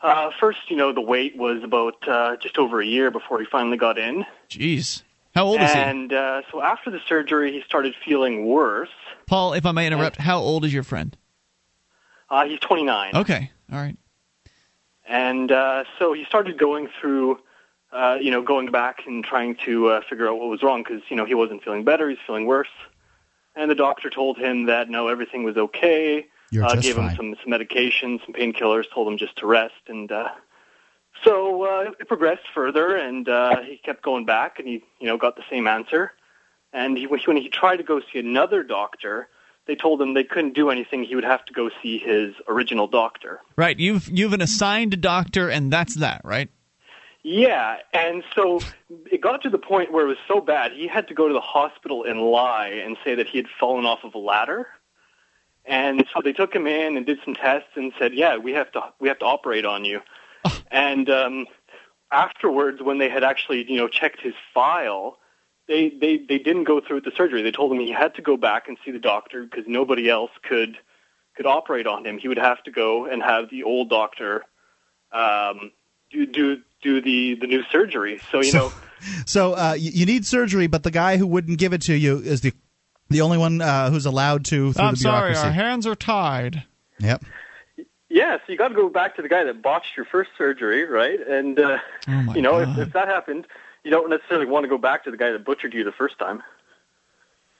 Uh, 0.02 0.30
first, 0.40 0.60
you 0.68 0.76
know, 0.76 0.94
the 0.94 1.00
wait 1.02 1.36
was 1.36 1.62
about 1.62 2.08
uh, 2.08 2.34
just 2.36 2.56
over 2.56 2.80
a 2.80 2.86
year 2.86 3.10
before 3.10 3.38
he 3.38 3.44
finally 3.44 3.76
got 3.76 3.98
in. 3.98 4.24
Jeez. 4.48 5.02
How 5.34 5.44
old 5.44 5.60
is 5.60 5.70
he? 5.70 5.78
And 5.78 6.10
uh, 6.10 6.40
so 6.50 6.62
after 6.62 6.90
the 6.90 7.00
surgery, 7.06 7.52
he 7.52 7.62
started 7.66 7.94
feeling 8.02 8.46
worse. 8.46 8.88
Paul, 9.26 9.52
if 9.52 9.66
I 9.66 9.72
may 9.72 9.86
interrupt, 9.86 10.16
how 10.16 10.38
old 10.38 10.64
is 10.64 10.72
your 10.72 10.82
friend? 10.82 11.14
Uh, 12.30 12.46
he's 12.46 12.60
29. 12.60 13.16
Okay. 13.16 13.50
All 13.70 13.78
right. 13.78 13.96
And 15.06 15.52
uh, 15.52 15.84
so 15.98 16.12
he 16.12 16.24
started 16.24 16.58
going 16.58 16.88
through, 17.00 17.38
uh, 17.92 18.18
you 18.20 18.30
know, 18.30 18.42
going 18.42 18.70
back 18.70 19.00
and 19.06 19.24
trying 19.24 19.56
to 19.64 19.88
uh, 19.88 20.00
figure 20.08 20.28
out 20.28 20.38
what 20.38 20.48
was 20.48 20.62
wrong 20.62 20.82
because, 20.82 21.02
you 21.08 21.16
know, 21.16 21.24
he 21.24 21.34
wasn't 21.34 21.62
feeling 21.62 21.84
better. 21.84 22.08
He's 22.08 22.18
feeling 22.26 22.46
worse. 22.46 22.68
And 23.56 23.70
the 23.70 23.74
doctor 23.74 24.10
told 24.10 24.38
him 24.38 24.66
that, 24.66 24.88
no, 24.88 25.08
everything 25.08 25.42
was 25.42 25.56
okay. 25.56 26.26
You're 26.50 26.64
uh, 26.64 26.74
just 26.74 26.82
gave 26.82 26.96
fine. 26.96 27.10
him 27.10 27.16
some, 27.16 27.36
some 27.42 27.50
medication, 27.50 28.20
some 28.24 28.34
painkillers, 28.34 28.84
told 28.92 29.08
him 29.08 29.18
just 29.18 29.36
to 29.38 29.46
rest. 29.46 29.74
And 29.88 30.10
uh, 30.10 30.28
so 31.24 31.64
uh, 31.64 31.90
it 31.98 32.08
progressed 32.08 32.46
further, 32.54 32.96
and 32.96 33.28
uh, 33.28 33.60
he 33.62 33.76
kept 33.76 34.02
going 34.02 34.24
back, 34.24 34.58
and 34.58 34.68
he, 34.68 34.82
you 35.00 35.06
know, 35.06 35.16
got 35.16 35.36
the 35.36 35.42
same 35.50 35.66
answer. 35.66 36.12
And 36.72 36.96
he, 36.96 37.06
when 37.06 37.36
he 37.36 37.48
tried 37.48 37.78
to 37.78 37.82
go 37.82 38.00
see 38.12 38.20
another 38.20 38.62
doctor, 38.62 39.28
they 39.66 39.74
told 39.74 40.00
him 40.00 40.14
they 40.14 40.24
couldn't 40.24 40.54
do 40.54 40.70
anything. 40.70 41.04
He 41.04 41.14
would 41.14 41.24
have 41.24 41.44
to 41.46 41.52
go 41.52 41.70
see 41.82 41.98
his 41.98 42.34
original 42.48 42.86
doctor. 42.86 43.40
Right. 43.56 43.78
You've 43.78 44.08
you've 44.08 44.32
an 44.32 44.40
assigned 44.40 45.00
doctor, 45.00 45.48
and 45.48 45.72
that's 45.72 45.96
that, 45.96 46.22
right? 46.24 46.48
Yeah, 47.22 47.78
and 47.92 48.22
so 48.34 48.64
it 49.10 49.20
got 49.20 49.42
to 49.42 49.50
the 49.50 49.58
point 49.58 49.92
where 49.92 50.04
it 50.06 50.08
was 50.08 50.18
so 50.26 50.40
bad 50.40 50.72
he 50.72 50.86
had 50.86 51.08
to 51.08 51.14
go 51.14 51.28
to 51.28 51.34
the 51.34 51.40
hospital 51.40 52.04
and 52.04 52.20
lie 52.20 52.68
and 52.68 52.96
say 53.04 53.14
that 53.14 53.26
he 53.26 53.36
had 53.36 53.46
fallen 53.58 53.84
off 53.84 54.00
of 54.04 54.14
a 54.14 54.18
ladder. 54.18 54.68
And 55.66 56.06
so 56.12 56.22
they 56.22 56.32
took 56.32 56.54
him 56.54 56.66
in 56.66 56.96
and 56.96 57.04
did 57.04 57.18
some 57.24 57.34
tests 57.34 57.68
and 57.74 57.92
said, 57.98 58.14
"Yeah, 58.14 58.38
we 58.38 58.52
have 58.52 58.72
to 58.72 58.80
we 58.98 59.08
have 59.08 59.18
to 59.18 59.26
operate 59.26 59.64
on 59.64 59.84
you." 59.84 60.00
And 60.72 61.10
um, 61.10 61.46
afterwards, 62.12 62.80
when 62.80 62.98
they 62.98 63.08
had 63.08 63.24
actually 63.24 63.70
you 63.70 63.76
know 63.76 63.88
checked 63.88 64.20
his 64.20 64.34
file, 64.54 65.18
they 65.68 65.90
they 65.90 66.16
they 66.16 66.38
didn't 66.38 66.64
go 66.64 66.80
through 66.80 66.96
with 66.96 67.04
the 67.04 67.12
surgery. 67.14 67.42
They 67.42 67.52
told 67.52 67.72
him 67.72 67.80
he 67.80 67.90
had 67.90 68.14
to 68.14 68.22
go 68.22 68.36
back 68.36 68.68
and 68.68 68.78
see 68.84 68.90
the 68.90 68.98
doctor 68.98 69.44
because 69.44 69.64
nobody 69.66 70.08
else 70.08 70.30
could 70.42 70.78
could 71.36 71.44
operate 71.44 71.86
on 71.86 72.06
him. 72.06 72.18
He 72.18 72.28
would 72.28 72.38
have 72.38 72.62
to 72.64 72.70
go 72.70 73.04
and 73.04 73.22
have 73.22 73.50
the 73.50 73.64
old 73.64 73.90
doctor 73.90 74.44
um, 75.12 75.72
do 76.10 76.24
do 76.24 76.62
do 76.82 77.00
the 77.00 77.34
the 77.34 77.46
new 77.46 77.62
surgery. 77.70 78.20
So 78.30 78.42
you 78.42 78.52
know. 78.52 78.72
So 79.24 79.54
uh, 79.54 79.72
you, 79.78 79.92
you 79.94 80.04
need 80.04 80.26
surgery, 80.26 80.66
but 80.66 80.82
the 80.82 80.90
guy 80.90 81.16
who 81.16 81.26
wouldn't 81.26 81.58
give 81.58 81.72
it 81.72 81.80
to 81.82 81.94
you 81.94 82.18
is 82.18 82.42
the 82.42 82.52
the 83.08 83.22
only 83.22 83.38
one 83.38 83.62
uh, 83.62 83.88
who's 83.88 84.04
allowed 84.04 84.44
to 84.46 84.74
through 84.74 84.84
I'm 84.84 84.92
the 84.92 85.00
sorry, 85.00 85.34
our 85.34 85.50
hands 85.50 85.86
are 85.86 85.94
tied. 85.94 86.64
Yep. 86.98 87.24
Yeah, 88.10 88.36
so 88.36 88.42
you 88.52 88.58
got 88.58 88.68
to 88.68 88.74
go 88.74 88.88
back 88.88 89.16
to 89.16 89.22
the 89.22 89.28
guy 89.28 89.44
that 89.44 89.62
botched 89.62 89.96
your 89.96 90.04
first 90.04 90.30
surgery, 90.36 90.84
right? 90.84 91.18
And 91.26 91.58
uh, 91.58 91.78
Oh 92.08 92.34
you 92.34 92.42
know, 92.42 92.58
if, 92.58 92.76
if 92.76 92.92
that 92.92 93.08
happened, 93.08 93.46
you 93.84 93.90
don't 93.90 94.10
necessarily 94.10 94.46
want 94.46 94.64
to 94.64 94.68
go 94.68 94.78
back 94.78 95.04
to 95.04 95.10
the 95.10 95.16
guy 95.16 95.30
that 95.30 95.44
butchered 95.44 95.72
you 95.72 95.84
the 95.84 95.92
first 95.92 96.18
time. 96.18 96.42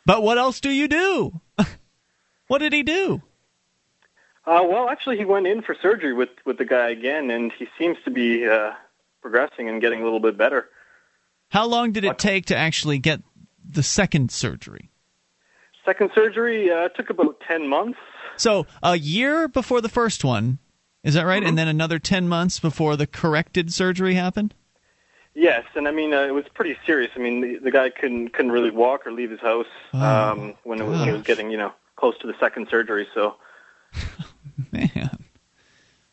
But 0.05 0.22
what 0.22 0.38
else 0.38 0.60
do 0.60 0.70
you 0.70 0.88
do? 0.88 1.40
what 2.48 2.59
did 2.59 2.72
he 2.72 2.82
do? 2.82 3.22
Uh, 4.44 4.64
well, 4.68 4.88
actually, 4.88 5.18
he 5.18 5.24
went 5.24 5.47
in 5.47 5.62
for 5.62 5.76
surgery 5.80 6.12
with 6.12 6.30
with 6.44 6.59
the 6.59 6.64
guy 6.64 6.90
again, 6.90 7.30
and 7.30 7.52
he 7.52 7.68
seems 7.78 7.97
to 8.05 8.10
be 8.10 8.48
uh, 8.48 8.72
progressing 9.22 9.68
and 9.68 9.80
getting 9.80 10.01
a 10.01 10.05
little 10.05 10.20
bit 10.20 10.36
better. 10.36 10.68
How 11.48 11.66
long 11.66 11.92
did 11.92 12.05
it 12.05 12.18
take 12.18 12.47
to 12.47 12.56
actually 12.56 12.98
get 12.98 13.22
the 13.68 13.82
second 13.82 14.30
surgery? 14.30 14.90
Second 15.84 16.10
surgery 16.14 16.70
uh, 16.70 16.88
took 16.90 17.10
about 17.10 17.40
ten 17.47 17.66
months. 17.68 17.98
So 18.36 18.66
a 18.82 18.97
year 18.97 19.48
before 19.48 19.80
the 19.80 19.88
first 19.88 20.24
one, 20.24 20.59
is 21.02 21.14
that 21.14 21.20
Mm-hmm. 21.20 21.28
right? 21.28 21.42
And 21.44 21.59
then 21.59 21.68
another 21.68 21.98
ten 21.98 22.28
months 22.28 22.60
before 22.60 22.97
the 22.97 23.06
corrected 23.06 23.72
surgery 23.72 24.14
happened. 24.14 24.55
Yes, 25.34 25.64
and 25.74 25.86
I 25.88 25.90
mean 25.92 26.12
uh, 26.12 26.22
it 26.22 26.34
was 26.34 26.44
pretty 26.55 26.76
serious. 26.86 27.10
I 27.16 27.18
mean 27.20 27.40
the, 27.40 27.59
the 27.59 27.70
guy 27.70 27.90
couldn't 27.90 28.28
couldn't 28.32 28.52
really 28.52 28.70
walk 28.70 29.06
or 29.06 29.12
leave 29.12 29.30
his 29.30 29.40
house 29.40 29.66
Oh, 29.94 30.01
um, 30.01 30.55
when 30.64 30.80
it 30.80 30.84
was 30.86 30.98
when 30.98 31.09
he 31.09 31.12
was 31.14 31.22
getting 31.22 31.51
you 31.51 31.56
know 31.56 31.72
close 31.97 32.16
to 32.18 32.26
the 32.26 32.34
second 32.40 32.68
surgery. 32.70 33.06
So 33.14 33.36
Man, 34.72 35.24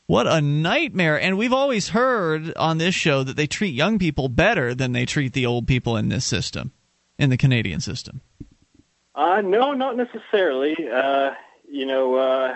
what 0.08 0.26
a 0.26 0.42
nightmare! 0.42 1.20
And 1.20 1.38
we've 1.38 1.54
always 1.54 1.90
heard 1.90 2.54
on 2.56 2.78
this 2.78 2.96
show 2.96 3.24
that 3.24 3.36
they 3.36 3.48
treat 3.48 3.74
young 3.74 4.00
people 4.00 4.30
better 4.30 4.74
than 4.74 4.94
they 4.94 5.06
treat 5.06 5.34
the 5.34 5.46
old 5.46 5.68
people 5.68 5.96
in 5.96 6.10
this 6.10 6.26
system, 6.26 6.72
in 7.20 7.30
the 7.30 7.38
Canadian 7.38 7.82
system. 7.82 8.22
Uh, 9.14 9.42
no, 9.42 9.74
not 9.74 9.98
necessarily. 9.98 10.76
Uh, 10.90 11.32
you 11.70 11.86
know, 11.86 12.16
uh, 12.16 12.56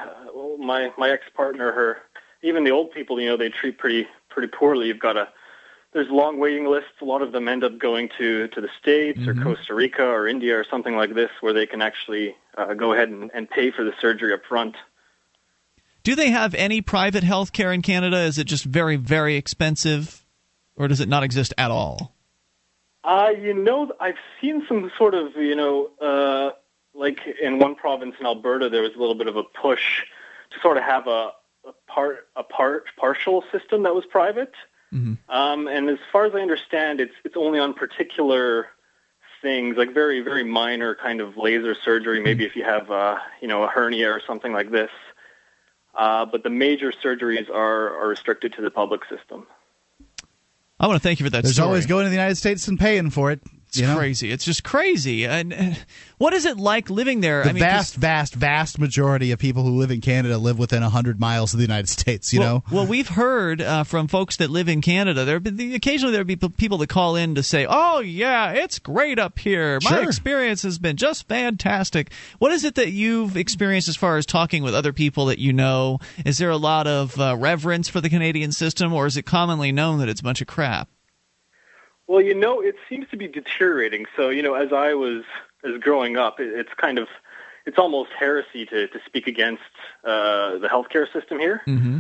my 0.58 0.92
my 0.98 1.10
ex 1.10 1.24
partner, 1.36 1.72
her, 1.72 1.98
even 2.42 2.64
the 2.64 2.72
old 2.72 2.92
people, 2.92 3.20
you 3.20 3.28
know, 3.28 3.38
they 3.38 3.50
treat 3.50 3.78
pretty 3.78 4.08
pretty 4.30 4.48
poorly. 4.48 4.88
You've 4.88 5.00
got 5.00 5.18
a 5.18 5.28
there's 5.94 6.10
long 6.10 6.40
waiting 6.40 6.66
lists. 6.68 7.02
A 7.02 7.06
lot 7.06 7.22
of 7.22 7.34
them 7.34 7.48
end 7.48 7.64
up 7.64 7.78
going 7.78 8.10
to 8.18 8.48
to 8.48 8.62
the 8.62 8.70
states 8.80 9.28
or 9.28 9.34
Costa 9.34 9.74
Rica 9.74 10.06
or 10.06 10.28
India 10.28 10.58
or 10.58 10.64
something 10.64 10.96
like 10.96 11.14
this, 11.16 11.30
where 11.42 11.54
they 11.54 11.66
can 11.66 11.82
actually 11.82 12.36
uh, 12.58 12.74
go 12.74 12.94
ahead 12.94 13.10
and, 13.10 13.30
and 13.34 13.50
pay 13.50 13.72
for 13.72 13.84
the 13.84 13.94
surgery 14.00 14.34
up 14.34 14.42
front. 14.48 14.76
Do 16.04 16.16
they 16.16 16.32
have 16.32 16.56
any 16.56 16.82
private 16.82 17.24
health 17.24 17.54
care 17.54 17.72
in 17.72 17.82
Canada? 17.82 18.18
Is 18.18 18.38
it 18.38 18.46
just 18.46 18.66
very, 18.66 18.96
very 18.96 19.36
expensive, 19.36 20.26
or 20.76 20.88
does 20.88 21.00
it 21.00 21.10
not 21.10 21.24
exist 21.24 21.54
at 21.58 21.72
all? 21.72 22.16
Uh, 23.04 23.30
you 23.40 23.54
know, 23.54 23.92
I've 24.00 24.18
seen 24.40 24.64
some 24.68 24.92
sort 24.98 25.14
of, 25.14 25.36
you 25.36 25.56
know, 25.56 25.90
uh, 26.02 26.52
like 26.94 27.20
in 27.42 27.60
one 27.60 27.76
province 27.76 28.16
in 28.20 28.26
Alberta, 28.26 28.70
there 28.70 28.82
was 28.82 28.94
a 28.96 29.00
little 29.00 29.16
bit 29.16 29.28
of 29.28 29.36
a 29.36 29.44
push 29.44 30.04
to 30.52 30.60
sort 30.60 30.78
of 30.78 30.84
have 30.84 31.08
a, 31.08 31.32
a 31.66 31.74
part, 31.88 32.28
a 32.36 32.44
part, 32.44 32.86
partial 32.98 33.44
system 33.52 33.84
that 33.84 33.96
was 33.96 34.06
private. 34.06 34.54
Um, 35.30 35.68
and 35.68 35.90
as 35.90 36.00
far 36.12 36.26
as 36.26 36.36
I 36.36 36.40
understand, 36.40 37.00
it's 37.00 37.14
it's 37.24 37.38
only 37.38 37.60
on 37.60 37.74
particular 37.74 38.68
things, 39.42 39.78
like 39.78 39.94
very 39.94 40.20
very 40.22 40.44
minor 40.44 40.96
kind 40.96 41.22
of 41.22 41.38
laser 41.38 41.76
surgery. 41.76 42.20
Maybe 42.20 42.46
if 42.46 42.56
you 42.56 42.64
have, 42.66 42.92
uh, 42.92 43.18
you 43.42 43.48
know, 43.48 43.64
a 43.64 43.68
hernia 43.68 44.12
or 44.12 44.22
something 44.28 44.52
like 44.52 44.70
this. 44.70 44.92
Uh, 45.94 46.26
but 46.26 46.44
the 46.44 46.50
major 46.50 46.92
surgeries 47.04 47.50
are, 47.50 47.98
are 47.98 48.08
restricted 48.08 48.54
to 48.54 48.62
the 48.62 48.72
public 48.72 49.02
system. 49.06 49.46
I 50.80 50.88
want 50.88 51.02
to 51.02 51.04
thank 51.08 51.20
you 51.20 51.26
for 51.26 51.30
that 51.32 51.44
There's 51.44 51.56
story. 51.56 51.68
always 51.68 51.86
going 51.86 52.06
to 52.06 52.10
the 52.10 52.16
United 52.16 52.36
States 52.36 52.68
and 52.68 52.80
paying 52.80 53.10
for 53.10 53.32
it. 53.32 53.42
It's 53.72 53.80
you 53.80 53.88
know? 53.88 53.96
crazy. 53.96 54.30
It's 54.30 54.44
just 54.44 54.66
crazy. 54.66 55.26
And 55.26 55.78
what 56.18 56.34
is 56.34 56.44
it 56.44 56.58
like 56.58 56.90
living 56.90 57.22
there? 57.22 57.44
The 57.44 57.52
I 57.52 57.54
mean, 57.54 57.62
vast, 57.62 57.96
vast, 57.96 58.36
vast 58.36 58.78
majority 58.78 59.32
of 59.32 59.40
people 59.40 59.64
who 59.64 59.78
live 59.78 59.92
in 59.92 60.02
Canada 60.02 60.38
live 60.38 60.60
within 60.60 60.82
100 60.82 61.22
miles 61.22 61.54
of 61.54 61.58
the 61.58 61.64
United 61.64 61.88
States, 61.88 62.34
you 62.34 62.42
well, 62.42 62.56
know? 62.56 62.64
Well, 62.70 62.86
we've 62.86 63.08
heard 63.08 63.62
uh, 63.62 63.86
from 63.86 64.10
folks 64.10 64.36
that 64.38 64.50
live 64.50 64.68
in 64.68 64.82
Canada. 64.82 65.24
There, 65.24 65.40
been, 65.40 65.74
occasionally 65.74 66.12
there 66.12 66.26
be 66.26 66.36
people 66.36 66.80
that 66.80 66.90
call 66.90 67.16
in 67.16 67.36
to 67.36 67.44
say, 67.44 67.66
"Oh 67.70 68.02
yeah, 68.02 68.52
it's 68.52 68.78
great 68.78 69.18
up 69.20 69.40
here. 69.40 69.80
My 69.84 69.92
Sure. 69.92 70.04
experience 70.04 70.64
has 70.64 70.78
been 70.78 70.98
just 70.98 71.30
fantastic." 71.30 72.12
What 72.40 72.52
is 72.52 72.66
it 72.66 72.76
that 72.76 72.92
you've 72.92 73.38
experienced 73.38 73.88
as 73.88 73.96
far 73.96 74.18
as 74.18 74.26
talking 74.26 74.64
with 74.64 74.76
other 74.76 74.92
people 74.92 75.28
that 75.28 75.40
you 75.40 75.54
know? 75.54 76.00
Is 76.26 76.40
there 76.40 76.50
a 76.50 76.58
lot 76.58 76.88
of 76.88 77.18
uh, 77.18 77.38
reverence 77.38 77.88
for 77.88 78.02
the 78.02 78.10
Canadian 78.10 78.52
system, 78.52 78.92
or 78.92 79.06
is 79.06 79.16
it 79.16 79.24
commonly 79.24 79.72
known 79.72 80.00
that 80.00 80.10
it's 80.10 80.20
a 80.20 80.24
bunch 80.26 80.42
of 80.42 80.48
crap? 80.48 80.90
Well, 82.08 82.22
you 82.22 82.34
know, 82.34 82.62
it 82.62 82.76
seems 82.90 83.08
to 83.10 83.18
be 83.18 83.28
deteriorating. 83.28 84.06
So, 84.16 84.30
you 84.30 84.42
know, 84.42 84.54
as 84.56 84.74
I 84.74 84.94
was 84.94 85.24
as 85.64 85.80
growing 85.80 86.18
up, 86.18 86.40
it, 86.40 86.48
it's 86.48 86.74
kind 86.76 87.00
of 87.00 87.08
it's 87.66 87.78
almost 87.78 88.12
heresy 88.18 88.66
to 88.66 88.88
to 88.88 89.00
speak 89.06 89.28
against 89.28 89.64
uh, 90.04 90.58
the 90.58 90.68
healthcare 90.68 91.12
system 91.12 91.40
here. 91.40 91.62
Mm-hmm. 91.68 92.00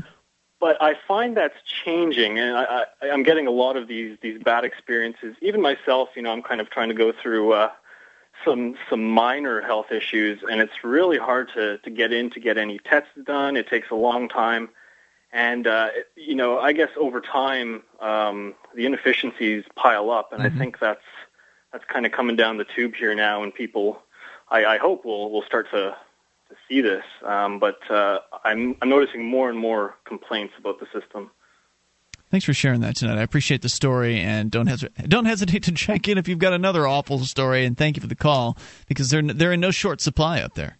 But 0.59 0.79
I 0.79 0.93
find 1.07 1.35
that's 1.35 1.57
changing, 1.65 2.37
and 2.37 2.55
I, 2.55 2.85
I, 3.01 3.09
I'm 3.09 3.23
getting 3.23 3.47
a 3.47 3.51
lot 3.51 3.77
of 3.77 3.87
these 3.87 4.17
these 4.21 4.41
bad 4.41 4.63
experiences. 4.63 5.35
Even 5.41 5.61
myself, 5.61 6.09
you 6.15 6.21
know, 6.21 6.31
I'm 6.31 6.43
kind 6.43 6.61
of 6.61 6.69
trying 6.69 6.89
to 6.89 6.95
go 6.95 7.11
through 7.11 7.53
uh, 7.53 7.71
some 8.45 8.75
some 8.89 9.03
minor 9.03 9.61
health 9.61 9.91
issues, 9.91 10.43
and 10.49 10.61
it's 10.61 10.83
really 10.83 11.17
hard 11.17 11.49
to 11.55 11.77
to 11.79 11.89
get 11.89 12.13
in 12.13 12.29
to 12.31 12.39
get 12.39 12.57
any 12.57 12.79
tests 12.79 13.09
done. 13.23 13.57
It 13.57 13.67
takes 13.67 13.89
a 13.89 13.95
long 13.95 14.29
time, 14.29 14.69
and 15.31 15.67
uh, 15.67 15.89
you 16.15 16.35
know, 16.35 16.59
I 16.59 16.73
guess 16.73 16.89
over 16.97 17.21
time 17.21 17.83
um, 17.99 18.53
the 18.75 18.85
inefficiencies 18.85 19.63
pile 19.75 20.11
up, 20.11 20.33
and 20.33 20.41
I 20.43 20.49
think 20.49 20.79
that's 20.79 21.01
that's 21.71 21.85
kind 21.85 22.05
of 22.05 22.11
coming 22.11 22.35
down 22.35 22.57
the 22.57 22.65
tube 22.75 22.95
here 22.95 23.15
now, 23.15 23.43
and 23.43 23.53
people, 23.53 24.01
I, 24.49 24.65
I 24.65 24.77
hope 24.77 25.05
will 25.05 25.31
will 25.31 25.43
start 25.43 25.69
to 25.71 25.95
to 26.49 26.55
see 26.67 26.81
this. 26.81 27.03
Um, 27.25 27.59
but 27.59 27.79
uh, 27.89 28.19
I'm 28.43 28.75
I'm 28.81 28.89
noticing 28.89 29.23
more 29.23 29.49
and 29.49 29.57
more 29.57 29.95
complaints 30.05 30.53
about 30.59 30.79
the 30.79 30.87
system. 30.93 31.31
Thanks 32.29 32.45
for 32.45 32.53
sharing 32.53 32.79
that 32.79 32.95
tonight. 32.95 33.17
I 33.17 33.23
appreciate 33.23 33.61
the 33.61 33.69
story, 33.69 34.19
and 34.19 34.51
don't 34.51 34.67
hesitate 34.67 35.09
don't 35.09 35.25
hesitate 35.25 35.63
to 35.63 35.71
check 35.71 36.07
in 36.07 36.17
if 36.17 36.27
you've 36.27 36.39
got 36.39 36.53
another 36.53 36.87
awful 36.87 37.19
story. 37.19 37.65
And 37.65 37.77
thank 37.77 37.95
you 37.95 38.01
for 38.01 38.07
the 38.07 38.15
call 38.15 38.57
because 38.87 39.09
they're 39.09 39.21
they're 39.21 39.53
in 39.53 39.59
no 39.59 39.71
short 39.71 40.01
supply 40.01 40.41
up 40.41 40.55
there. 40.55 40.77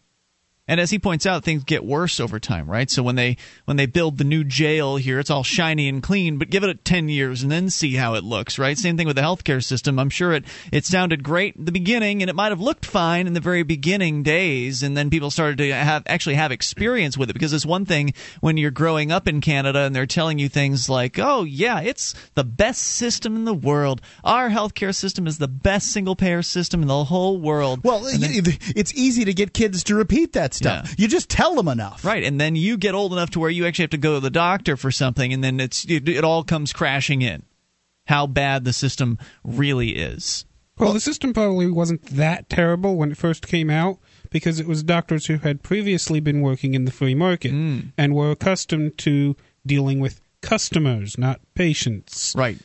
And 0.68 0.80
as 0.80 0.92
he 0.92 1.00
points 1.00 1.26
out, 1.26 1.44
things 1.44 1.64
get 1.64 1.84
worse 1.84 2.20
over 2.20 2.40
time, 2.40 2.70
right? 2.70 2.90
So 2.90 3.02
when 3.02 3.16
they 3.16 3.38
when 3.66 3.78
they 3.78 3.88
build 3.88 4.18
the 4.18 4.24
new 4.24 4.44
jail 4.44 4.96
here, 4.96 5.20
it's 5.20 5.32
all 5.32 5.44
shiny 5.44 5.90
and 5.90 6.04
clean, 6.04 6.38
but 6.38 6.52
give 6.52 6.64
it 6.64 6.86
10 6.86 7.10
years 7.10 7.42
and 7.42 7.52
then 7.52 7.70
see 7.70 7.96
how 7.96 8.14
it 8.14 8.24
looks, 8.24 8.60
right? 8.60 8.78
Same 8.78 8.96
thing 8.96 9.08
with 9.08 9.16
the 9.16 9.24
healthcare 9.24 9.64
system. 9.64 9.98
I'm 9.98 10.12
sure 10.12 10.34
it 10.34 10.46
it 10.72 10.86
sounded 10.86 11.24
great 11.24 11.58
at 11.58 11.66
the 11.66 11.72
beginning 11.72 12.22
and 12.22 12.30
it 12.30 12.36
might 12.36 12.52
have 12.52 12.62
looked 12.62 12.86
fine 12.86 13.26
in 13.26 13.34
the 13.34 13.40
very 13.40 13.64
beginning 13.64 14.22
days 14.22 14.84
and 14.84 14.96
then 14.96 15.10
people 15.10 15.32
started 15.32 15.58
to 15.58 15.74
have 15.74 16.04
actually 16.06 16.36
have 16.36 16.52
experience 16.52 17.18
with 17.18 17.32
it 17.32 17.34
because 17.34 17.54
it's 17.54 17.66
one 17.66 17.86
thing 17.86 18.14
when 18.40 18.56
you're 18.56 18.72
growing 18.72 19.12
up 19.12 19.28
in 19.28 19.42
Canada 19.42 19.80
and 19.80 19.96
they're 19.96 20.06
telling 20.06 20.38
you 20.38 20.48
things 20.48 20.88
like, 20.88 21.18
"Oh, 21.18 21.44
yeah, 21.44 21.82
it's 21.82 22.14
the 22.36 22.44
best 22.44 22.84
system 22.84 23.36
in 23.36 23.46
the 23.46 23.54
world. 23.54 24.00
Our 24.24 24.50
healthcare 24.50 24.94
system 24.94 25.26
is 25.26 25.40
the 25.40 25.48
best 25.48 25.92
single 25.92 26.16
payer 26.16 26.44
system 26.44 26.84
in 26.84 26.88
the 26.88 27.06
whole 27.06 27.40
world." 27.42 27.84
Well, 27.84 28.02
then- 28.02 28.58
it's 28.76 28.94
easy 28.94 29.26
to 29.26 29.34
get 29.34 29.54
kids 29.54 29.84
to 29.86 29.96
repeat 29.96 30.34
that 30.34 30.51
stuff. 30.54 30.96
You 30.98 31.08
just 31.08 31.30
tell 31.30 31.56
them 31.56 31.68
enough. 31.68 32.04
Right, 32.06 32.24
and 32.24 32.40
then 32.40 32.56
you 32.56 32.78
get 32.78 32.96
old 32.96 33.14
enough 33.14 33.32
to 33.32 33.40
where 33.40 33.50
you 33.50 33.66
actually 33.66 33.84
have 33.84 33.92
to 33.92 33.98
go 33.98 34.16
to 34.16 34.20
the 34.20 34.30
doctor 34.30 34.78
for 34.78 34.92
something, 34.92 35.34
and 35.34 35.44
then 35.44 35.60
it's 35.60 35.86
it, 35.86 36.08
it 36.08 36.24
all 36.24 36.44
comes 36.44 36.74
crashing 36.74 37.22
in. 37.22 37.44
How 38.08 38.28
bad 38.28 38.66
the 38.66 38.74
system 38.74 39.18
really 39.44 39.92
is. 39.92 40.46
Well, 40.78 40.94
the 40.94 41.00
system 41.00 41.34
probably 41.34 41.70
wasn't 41.70 42.04
that 42.08 42.50
terrible 42.50 42.96
when 42.96 43.12
it 43.12 43.18
first 43.18 43.48
came 43.48 43.70
out 43.70 44.00
because 44.32 44.60
it 44.60 44.66
was 44.66 44.82
doctors 44.82 45.28
who 45.28 45.38
had 45.38 45.62
previously 45.62 46.20
been 46.20 46.42
working 46.42 46.74
in 46.74 46.86
the 46.86 46.92
free 46.92 47.14
market 47.14 47.52
hmm. 47.52 47.80
and 47.98 48.16
were 48.16 48.32
accustomed 48.32 48.98
to 49.00 49.36
dealing 49.66 50.00
with 50.00 50.22
customers, 50.42 51.18
not 51.18 51.40
patients. 51.54 52.34
Right. 52.36 52.58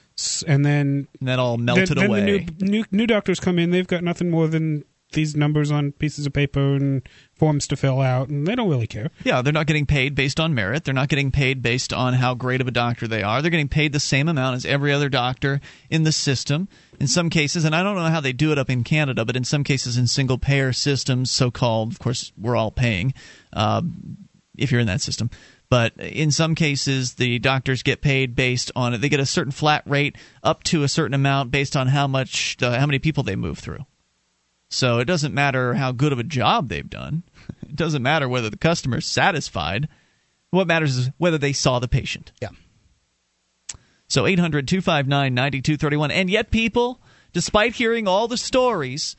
And 0.46 0.64
then 0.64 1.08
And 1.20 1.28
that 1.28 1.38
all 1.38 1.58
melted 1.58 1.88
then, 1.88 1.96
then 1.96 2.06
away. 2.10 2.20
The 2.20 2.64
new, 2.64 2.78
new 2.78 2.84
new 2.90 3.06
doctors 3.06 3.38
come 3.38 3.58
in. 3.58 3.70
They've 3.70 3.86
got 3.86 4.02
nothing 4.02 4.30
more 4.30 4.48
than 4.48 4.84
these 5.12 5.36
numbers 5.36 5.70
on 5.70 5.92
pieces 5.92 6.26
of 6.26 6.32
paper 6.32 6.74
and 6.74 7.08
forms 7.34 7.66
to 7.68 7.76
fill 7.76 8.00
out, 8.00 8.28
and 8.28 8.46
they 8.46 8.54
don't 8.54 8.68
really 8.68 8.86
care. 8.86 9.10
Yeah, 9.24 9.42
they're 9.42 9.52
not 9.52 9.66
getting 9.66 9.86
paid 9.86 10.14
based 10.14 10.40
on 10.40 10.54
merit. 10.54 10.84
They're 10.84 10.94
not 10.94 11.08
getting 11.08 11.30
paid 11.30 11.62
based 11.62 11.92
on 11.92 12.14
how 12.14 12.34
great 12.34 12.60
of 12.60 12.68
a 12.68 12.72
doctor 12.72 13.06
they 13.06 13.22
are. 13.22 13.40
They're 13.40 13.50
getting 13.50 13.68
paid 13.68 13.92
the 13.92 14.00
same 14.00 14.28
amount 14.28 14.56
as 14.56 14.66
every 14.66 14.92
other 14.92 15.08
doctor 15.08 15.60
in 15.90 16.02
the 16.02 16.12
system. 16.12 16.68
In 16.98 17.06
some 17.06 17.30
cases, 17.30 17.64
and 17.64 17.74
I 17.74 17.82
don't 17.82 17.96
know 17.96 18.04
how 18.04 18.20
they 18.20 18.32
do 18.32 18.52
it 18.52 18.58
up 18.58 18.70
in 18.70 18.84
Canada, 18.84 19.24
but 19.24 19.36
in 19.36 19.44
some 19.44 19.64
cases, 19.64 19.96
in 19.96 20.06
single 20.06 20.38
payer 20.38 20.72
systems, 20.72 21.30
so 21.30 21.50
called, 21.50 21.92
of 21.92 21.98
course, 21.98 22.32
we're 22.38 22.56
all 22.56 22.70
paying 22.70 23.14
uh, 23.52 23.82
if 24.56 24.72
you're 24.72 24.80
in 24.80 24.86
that 24.86 25.02
system. 25.02 25.30
But 25.68 25.96
in 25.98 26.30
some 26.30 26.54
cases, 26.54 27.14
the 27.14 27.38
doctors 27.40 27.82
get 27.82 28.00
paid 28.00 28.36
based 28.36 28.70
on 28.76 28.94
it. 28.94 28.98
They 28.98 29.08
get 29.08 29.20
a 29.20 29.26
certain 29.26 29.50
flat 29.50 29.82
rate 29.86 30.16
up 30.42 30.62
to 30.64 30.84
a 30.84 30.88
certain 30.88 31.14
amount 31.14 31.50
based 31.50 31.76
on 31.76 31.88
how 31.88 32.06
much, 32.06 32.56
uh, 32.62 32.78
how 32.78 32.86
many 32.86 32.98
people 33.00 33.24
they 33.24 33.36
move 33.36 33.58
through. 33.58 33.84
So 34.68 34.98
it 34.98 35.04
doesn't 35.04 35.34
matter 35.34 35.74
how 35.74 35.92
good 35.92 36.12
of 36.12 36.18
a 36.18 36.24
job 36.24 36.68
they've 36.68 36.88
done. 36.88 37.22
It 37.68 37.76
doesn't 37.76 38.02
matter 38.02 38.28
whether 38.28 38.48
the 38.48 38.56
customer's 38.56 39.04
satisfied. 39.04 39.88
What 40.50 40.66
matters 40.66 40.96
is 40.96 41.10
whether 41.18 41.36
they 41.36 41.52
saw 41.52 41.78
the 41.78 41.88
patient. 41.88 42.32
Yeah. 42.40 42.50
So 44.08 44.24
800 44.24 44.66
259 44.68 45.34
9231. 45.34 46.10
And 46.10 46.30
yet, 46.30 46.50
people, 46.50 47.00
despite 47.32 47.74
hearing 47.74 48.08
all 48.08 48.28
the 48.28 48.38
stories, 48.38 49.16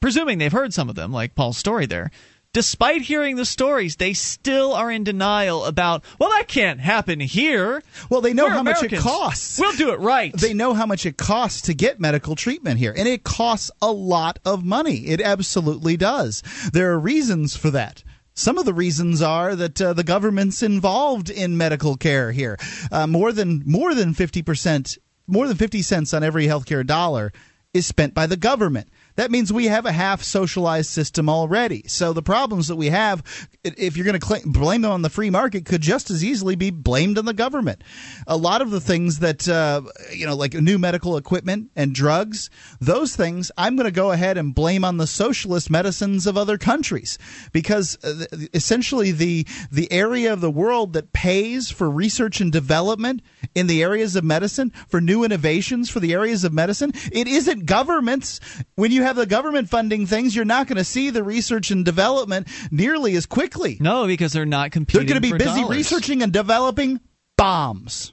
presuming 0.00 0.38
they've 0.38 0.50
heard 0.50 0.72
some 0.72 0.88
of 0.88 0.94
them, 0.94 1.12
like 1.12 1.34
Paul's 1.34 1.58
story 1.58 1.86
there, 1.86 2.10
despite 2.52 3.02
hearing 3.02 3.36
the 3.36 3.44
stories, 3.44 3.96
they 3.96 4.12
still 4.12 4.74
are 4.74 4.90
in 4.90 5.04
denial 5.04 5.64
about, 5.64 6.04
well, 6.18 6.30
that 6.30 6.48
can't 6.48 6.80
happen 6.80 7.20
here. 7.20 7.82
Well, 8.10 8.20
they 8.20 8.32
know 8.32 8.44
We're 8.44 8.50
how 8.50 8.62
much 8.62 8.82
it 8.82 8.98
costs. 8.98 9.58
We'll 9.58 9.76
do 9.76 9.92
it 9.92 10.00
right. 10.00 10.32
They 10.32 10.54
know 10.54 10.74
how 10.74 10.86
much 10.86 11.06
it 11.06 11.16
costs 11.16 11.62
to 11.62 11.74
get 11.74 12.00
medical 12.00 12.34
treatment 12.36 12.78
here, 12.78 12.94
and 12.96 13.06
it 13.06 13.24
costs 13.24 13.70
a 13.82 13.92
lot 13.92 14.38
of 14.44 14.64
money. 14.64 15.06
It 15.06 15.20
absolutely 15.20 15.96
does. 15.96 16.42
There 16.72 16.92
are 16.92 16.98
reasons 16.98 17.56
for 17.56 17.70
that. 17.70 18.02
Some 18.34 18.56
of 18.56 18.64
the 18.64 18.74
reasons 18.74 19.20
are 19.20 19.56
that 19.56 19.82
uh, 19.82 19.92
the 19.94 20.04
government's 20.04 20.62
involved 20.62 21.28
in 21.28 21.56
medical 21.56 21.96
care 21.96 22.30
here. 22.30 22.56
Uh, 22.92 23.06
more 23.06 23.32
than 23.32 23.64
more 23.66 23.94
than 23.94 24.14
fifty 24.14 24.42
percent, 24.42 24.96
more 25.26 25.48
than 25.48 25.56
fifty 25.56 25.82
cents 25.82 26.14
on 26.14 26.22
every 26.22 26.46
healthcare 26.46 26.86
dollar 26.86 27.32
is 27.74 27.84
spent 27.84 28.14
by 28.14 28.26
the 28.26 28.36
government. 28.36 28.88
That 29.18 29.32
means 29.32 29.52
we 29.52 29.64
have 29.64 29.84
a 29.84 29.90
half 29.90 30.22
socialized 30.22 30.90
system 30.90 31.28
already. 31.28 31.82
So 31.88 32.12
the 32.12 32.22
problems 32.22 32.68
that 32.68 32.76
we 32.76 32.86
have, 32.86 33.24
if 33.64 33.96
you're 33.96 34.06
going 34.06 34.20
to 34.20 34.48
blame 34.48 34.82
them 34.82 34.92
on 34.92 35.02
the 35.02 35.10
free 35.10 35.28
market, 35.28 35.64
could 35.64 35.80
just 35.80 36.08
as 36.08 36.22
easily 36.22 36.54
be 36.54 36.70
blamed 36.70 37.18
on 37.18 37.24
the 37.24 37.32
government. 37.32 37.82
A 38.28 38.36
lot 38.36 38.62
of 38.62 38.70
the 38.70 38.80
things 38.80 39.18
that, 39.18 39.48
uh, 39.48 39.82
you 40.12 40.24
know, 40.24 40.36
like 40.36 40.54
new 40.54 40.78
medical 40.78 41.16
equipment 41.16 41.68
and 41.74 41.92
drugs, 41.92 42.48
those 42.80 43.16
things, 43.16 43.50
I'm 43.58 43.74
going 43.74 43.86
to 43.86 43.90
go 43.90 44.12
ahead 44.12 44.38
and 44.38 44.54
blame 44.54 44.84
on 44.84 44.98
the 44.98 45.06
socialist 45.08 45.68
medicines 45.68 46.28
of 46.28 46.36
other 46.36 46.56
countries 46.56 47.18
because 47.50 47.98
uh, 48.04 48.24
essentially 48.54 49.10
the 49.10 49.48
the 49.72 49.90
area 49.90 50.32
of 50.32 50.40
the 50.40 50.50
world 50.50 50.92
that 50.92 51.12
pays 51.12 51.72
for 51.72 51.90
research 51.90 52.40
and 52.40 52.52
development 52.52 53.22
in 53.56 53.66
the 53.66 53.82
areas 53.82 54.14
of 54.14 54.22
medicine 54.22 54.70
for 54.88 55.00
new 55.00 55.24
innovations 55.24 55.90
for 55.90 55.98
the 55.98 56.12
areas 56.12 56.44
of 56.44 56.52
medicine 56.52 56.92
it 57.10 57.26
isn't 57.26 57.66
governments 57.66 58.38
when 58.76 58.92
you 58.92 59.02
have 59.08 59.16
the 59.16 59.26
government 59.26 59.68
funding 59.68 60.06
things 60.06 60.36
you're 60.36 60.44
not 60.44 60.66
going 60.66 60.76
to 60.76 60.84
see 60.84 61.10
the 61.10 61.24
research 61.24 61.70
and 61.70 61.84
development 61.84 62.46
nearly 62.70 63.16
as 63.16 63.26
quickly 63.26 63.76
no 63.80 64.06
because 64.06 64.32
they're 64.32 64.46
not 64.46 64.70
competing. 64.70 65.06
they're 65.06 65.20
going 65.20 65.22
to 65.22 65.32
be 65.32 65.44
busy 65.44 65.60
dollars. 65.62 65.76
researching 65.76 66.22
and 66.22 66.32
developing 66.32 67.00
bombs 67.36 68.12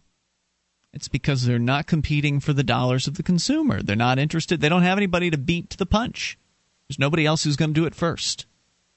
It's 0.94 1.08
because 1.08 1.46
they're 1.46 1.60
not 1.60 1.88
competing 1.88 2.40
for 2.40 2.54
the 2.54 2.64
dollars 2.64 3.06
of 3.08 3.16
the 3.16 3.24
consumer. 3.24 3.82
They're 3.82 3.96
not 3.98 4.18
interested. 4.18 4.62
They 4.62 4.70
don't 4.70 4.84
have 4.84 4.98
anybody 4.98 5.30
to 5.30 5.38
beat 5.38 5.70
to 5.72 5.78
the 5.78 5.86
punch. 5.86 6.38
There's 6.88 7.00
nobody 7.00 7.26
else 7.26 7.44
who's 7.44 7.58
going 7.58 7.74
to 7.74 7.80
do 7.82 7.86
it 7.86 7.96
first. 7.96 8.46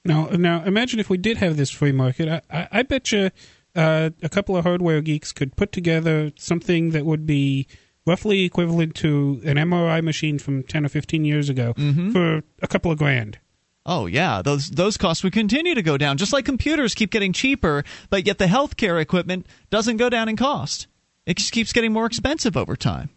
Now, 0.05 0.29
now 0.29 0.63
imagine 0.63 1.01
if 1.01 1.11
we 1.11 1.19
did 1.19 1.39
have 1.39 1.57
this 1.57 1.71
free 1.71 1.93
market. 1.93 2.29
I, 2.29 2.43
I, 2.57 2.69
I 2.71 2.83
bet 2.83 3.11
you 3.11 3.31
uh, 3.75 4.11
a 4.23 4.29
couple 4.29 4.57
of 4.57 4.65
hardware 4.65 5.01
geeks 5.01 5.33
could 5.33 5.57
put 5.57 5.73
together 5.73 6.31
something 6.37 6.91
that 6.91 7.05
would 7.05 7.27
be 7.27 7.67
roughly 8.09 8.45
equivalent 8.45 8.95
to 8.97 9.41
an 9.45 9.57
MRI 9.57 10.03
machine 10.03 10.39
from 10.39 10.63
10 10.63 10.87
or 10.87 10.89
15 10.89 11.25
years 11.25 11.49
ago 11.49 11.75
for 12.13 12.43
a 12.63 12.67
couple 12.67 12.91
of 12.91 12.99
grand. 12.99 13.39
Oh 13.87 14.07
yeah, 14.07 14.43
those 14.43 14.69
those 14.71 14.97
costs 14.97 15.25
would 15.25 15.33
continue 15.33 15.75
to 15.75 15.83
go 15.83 15.97
down, 15.97 16.19
just 16.19 16.33
like 16.33 16.45
computers 16.45 16.95
keep 16.95 17.11
getting 17.11 17.33
cheaper, 17.33 17.85
but 18.11 18.27
yet 18.27 18.39
the 18.39 18.45
healthcare 18.47 19.01
equipment 19.01 19.47
doesn't 19.71 19.97
go 19.97 20.11
down 20.11 20.29
in 20.29 20.37
cost. 20.37 20.87
It 21.25 21.37
just 21.39 21.53
keeps 21.53 21.73
getting 21.73 21.93
more 21.93 22.07
expensive 22.07 22.57
over 22.57 22.77
time. 22.77 23.11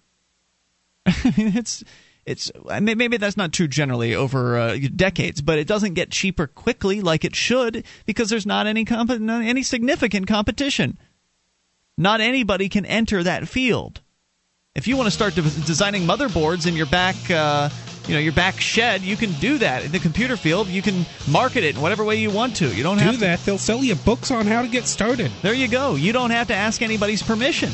I 1.06 1.34
mean, 1.38 1.58
it's 1.58 1.84
it's 2.26 2.52
maybe 2.80 3.18
that's 3.18 3.36
not 3.36 3.52
true 3.52 3.68
generally 3.68 4.16
over 4.16 4.58
uh, 4.58 4.78
decades, 4.96 5.42
but 5.42 5.60
it 5.60 5.68
doesn't 5.68 5.96
get 5.96 6.12
cheaper 6.12 6.48
quickly 6.48 7.02
like 7.02 7.26
it 7.26 7.36
should 7.36 7.84
because 8.06 8.30
there's 8.30 8.46
not 8.46 8.68
any 8.68 8.86
comp- 8.86 9.20
not 9.20 9.44
any 9.44 9.64
significant 9.64 10.28
competition. 10.28 10.98
Not 11.98 12.22
anybody 12.22 12.70
can 12.70 12.86
enter 12.86 13.24
that 13.24 13.48
field. 13.48 14.02
If 14.74 14.88
you 14.88 14.96
want 14.96 15.08
to 15.08 15.12
start 15.12 15.36
de- 15.36 15.42
designing 15.42 16.04
motherboards 16.04 16.66
in 16.66 16.78
your 16.78 16.86
back, 16.86 17.16
uh, 17.30 17.68
you 18.08 18.14
know, 18.14 18.22
your 18.22 18.32
back 18.32 18.58
shed, 18.62 19.02
you 19.02 19.18
can 19.18 19.34
do 19.34 19.58
that 19.58 19.84
in 19.84 19.92
the 19.92 20.00
computer 20.00 20.38
field. 20.38 20.70
You 20.70 20.82
can 20.82 21.06
market 21.28 21.66
it 21.66 21.76
in 21.76 21.82
whatever 21.82 22.06
way 22.06 22.16
you 22.16 22.30
want 22.32 22.56
to. 22.56 22.74
You 22.74 22.82
don't 22.82 22.98
Do 22.98 23.04
have 23.04 23.14
to- 23.16 23.20
that. 23.20 23.44
They'll 23.44 23.58
sell 23.58 23.84
you 23.84 23.96
books 23.96 24.32
on 24.32 24.48
how 24.48 24.62
to 24.62 24.70
get 24.70 24.88
started. 24.88 25.30
There 25.42 25.54
you 25.54 25.68
go. 25.68 25.96
You 25.96 26.14
don't 26.14 26.30
have 26.32 26.48
to 26.48 26.56
ask 26.56 26.82
anybody's 26.82 27.22
permission, 27.22 27.74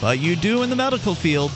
but 0.00 0.20
you 0.20 0.36
do 0.36 0.62
in 0.62 0.70
the 0.70 0.76
medical 0.76 1.16
field. 1.16 1.50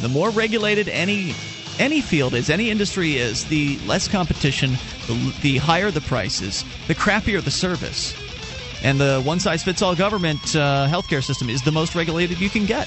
The 0.00 0.08
more 0.08 0.30
regulated 0.30 0.88
any 0.88 1.34
any 1.80 2.00
field 2.00 2.34
is, 2.34 2.48
any 2.48 2.70
industry 2.70 3.16
is, 3.16 3.44
the 3.46 3.76
less 3.86 4.06
competition, 4.06 4.72
the, 5.08 5.34
the 5.42 5.56
higher 5.56 5.90
the 5.90 6.00
prices, 6.02 6.64
the 6.86 6.94
crappier 6.94 7.42
the 7.42 7.50
service, 7.50 8.14
and 8.84 9.00
the 9.00 9.20
one 9.22 9.40
size 9.40 9.64
fits 9.64 9.82
all 9.82 9.96
government 9.96 10.54
uh, 10.54 10.86
healthcare 10.88 11.24
system 11.24 11.50
is 11.50 11.60
the 11.62 11.72
most 11.72 11.96
regulated 11.96 12.38
you 12.38 12.50
can 12.50 12.66
get. 12.66 12.86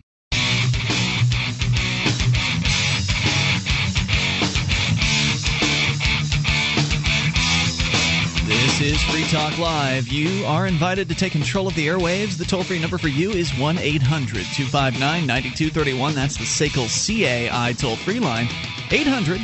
Is 8.81 8.99
Free 9.03 9.25
Talk 9.25 9.59
Live. 9.59 10.07
You 10.07 10.43
are 10.45 10.65
invited 10.65 11.07
to 11.09 11.15
take 11.15 11.33
control 11.33 11.67
of 11.67 11.75
the 11.75 11.85
airwaves. 11.85 12.35
The 12.35 12.45
toll 12.45 12.63
free 12.63 12.79
number 12.79 12.97
for 12.97 13.09
you 13.09 13.29
is 13.29 13.55
1 13.59 13.77
800 13.77 14.43
259 14.55 15.27
9231. 15.27 16.15
That's 16.15 16.35
the 16.35 16.45
SACL 16.45 16.87
CAI 16.89 17.73
toll 17.73 17.95
free 17.95 18.19
line. 18.19 18.47
800 18.89 19.37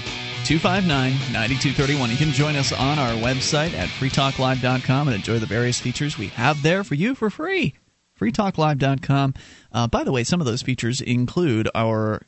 259 0.43 1.11
9231. 1.31 2.09
You 2.09 2.17
can 2.17 2.31
join 2.31 2.55
us 2.55 2.71
on 2.71 2.97
our 2.97 3.11
website 3.11 3.75
at 3.75 3.89
freetalklive.com 3.89 5.07
and 5.07 5.15
enjoy 5.15 5.37
the 5.37 5.45
various 5.45 5.79
features 5.79 6.17
we 6.17 6.29
have 6.29 6.63
there 6.63 6.83
for 6.83 6.95
you 6.95 7.13
for 7.13 7.29
free. 7.29 7.75
freetalklive.com. 8.19 9.35
Uh, 9.71 9.87
by 9.87 10.03
the 10.03 10.11
way, 10.11 10.23
some 10.23 10.41
of 10.41 10.47
those 10.47 10.63
features 10.63 10.99
include 10.99 11.69
our 11.75 12.23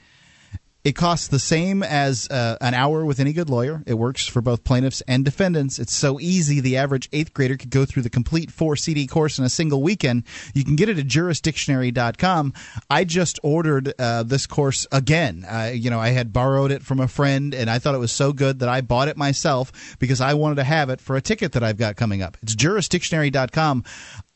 It 0.86 0.94
costs 0.94 1.26
the 1.26 1.40
same 1.40 1.82
as 1.82 2.28
uh, 2.30 2.58
an 2.60 2.72
hour 2.72 3.04
with 3.04 3.18
any 3.18 3.32
good 3.32 3.50
lawyer. 3.50 3.82
It 3.86 3.94
works 3.94 4.24
for 4.24 4.40
both 4.40 4.62
plaintiffs 4.62 5.00
and 5.08 5.24
defendants. 5.24 5.80
It's 5.80 5.92
so 5.92 6.20
easy, 6.20 6.60
the 6.60 6.76
average 6.76 7.08
eighth 7.12 7.34
grader 7.34 7.56
could 7.56 7.70
go 7.70 7.84
through 7.84 8.04
the 8.04 8.08
complete 8.08 8.52
four 8.52 8.76
CD 8.76 9.08
course 9.08 9.36
in 9.36 9.44
a 9.44 9.48
single 9.48 9.82
weekend. 9.82 10.22
You 10.54 10.62
can 10.62 10.76
get 10.76 10.88
it 10.88 10.96
at 10.96 11.08
jurisdictionary.com. 11.08 12.52
I 12.88 13.02
just 13.02 13.40
ordered 13.42 13.94
uh, 13.98 14.22
this 14.22 14.46
course 14.46 14.86
again. 14.92 15.44
Uh, 15.44 15.72
you 15.74 15.90
know, 15.90 15.98
I 15.98 16.10
had 16.10 16.32
borrowed 16.32 16.70
it 16.70 16.84
from 16.84 17.00
a 17.00 17.08
friend, 17.08 17.52
and 17.52 17.68
I 17.68 17.80
thought 17.80 17.96
it 17.96 17.98
was 17.98 18.12
so 18.12 18.32
good 18.32 18.60
that 18.60 18.68
I 18.68 18.80
bought 18.80 19.08
it 19.08 19.16
myself 19.16 19.96
because 19.98 20.20
I 20.20 20.34
wanted 20.34 20.54
to 20.54 20.64
have 20.64 20.88
it 20.88 21.00
for 21.00 21.16
a 21.16 21.20
ticket 21.20 21.50
that 21.54 21.64
I've 21.64 21.78
got 21.78 21.96
coming 21.96 22.22
up. 22.22 22.36
It's 22.42 22.54
jurisdictionary.com. 22.54 23.82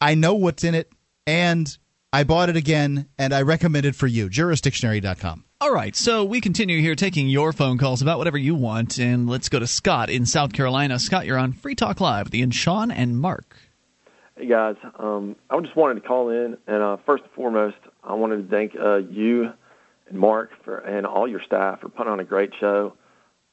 I 0.00 0.16
know 0.16 0.34
what's 0.34 0.64
in 0.64 0.74
it, 0.74 0.90
and 1.28 1.78
I 2.12 2.24
bought 2.24 2.48
it 2.48 2.56
again, 2.56 3.06
and 3.20 3.32
I 3.32 3.42
recommend 3.42 3.86
it 3.86 3.94
for 3.94 4.08
you. 4.08 4.28
Jurisdictionary.com. 4.28 5.44
All 5.62 5.74
right, 5.74 5.94
so 5.94 6.24
we 6.24 6.40
continue 6.40 6.80
here 6.80 6.94
taking 6.94 7.28
your 7.28 7.52
phone 7.52 7.76
calls 7.76 8.00
about 8.00 8.16
whatever 8.16 8.38
you 8.38 8.54
want, 8.54 8.98
and 8.98 9.28
let's 9.28 9.50
go 9.50 9.58
to 9.58 9.66
Scott 9.66 10.08
in 10.08 10.24
South 10.24 10.54
Carolina. 10.54 10.98
Scott, 10.98 11.26
you're 11.26 11.36
on 11.36 11.52
Free 11.52 11.74
Talk 11.74 12.00
Live 12.00 12.24
with 12.24 12.34
Ian 12.34 12.50
Sean 12.50 12.90
and 12.90 13.20
Mark. 13.20 13.58
Hey 14.38 14.46
guys, 14.46 14.76
um, 14.98 15.36
I 15.50 15.60
just 15.60 15.76
wanted 15.76 16.00
to 16.00 16.08
call 16.08 16.30
in, 16.30 16.56
and 16.66 16.82
uh, 16.82 16.96
first 17.04 17.24
and 17.24 17.32
foremost, 17.32 17.76
I 18.02 18.14
wanted 18.14 18.48
to 18.48 18.56
thank 18.56 18.74
uh, 18.74 18.96
you 19.10 19.52
and 20.08 20.18
Mark 20.18 20.50
for 20.64 20.78
and 20.78 21.04
all 21.04 21.28
your 21.28 21.42
staff 21.42 21.80
for 21.80 21.90
putting 21.90 22.10
on 22.10 22.20
a 22.20 22.24
great 22.24 22.52
show. 22.58 22.94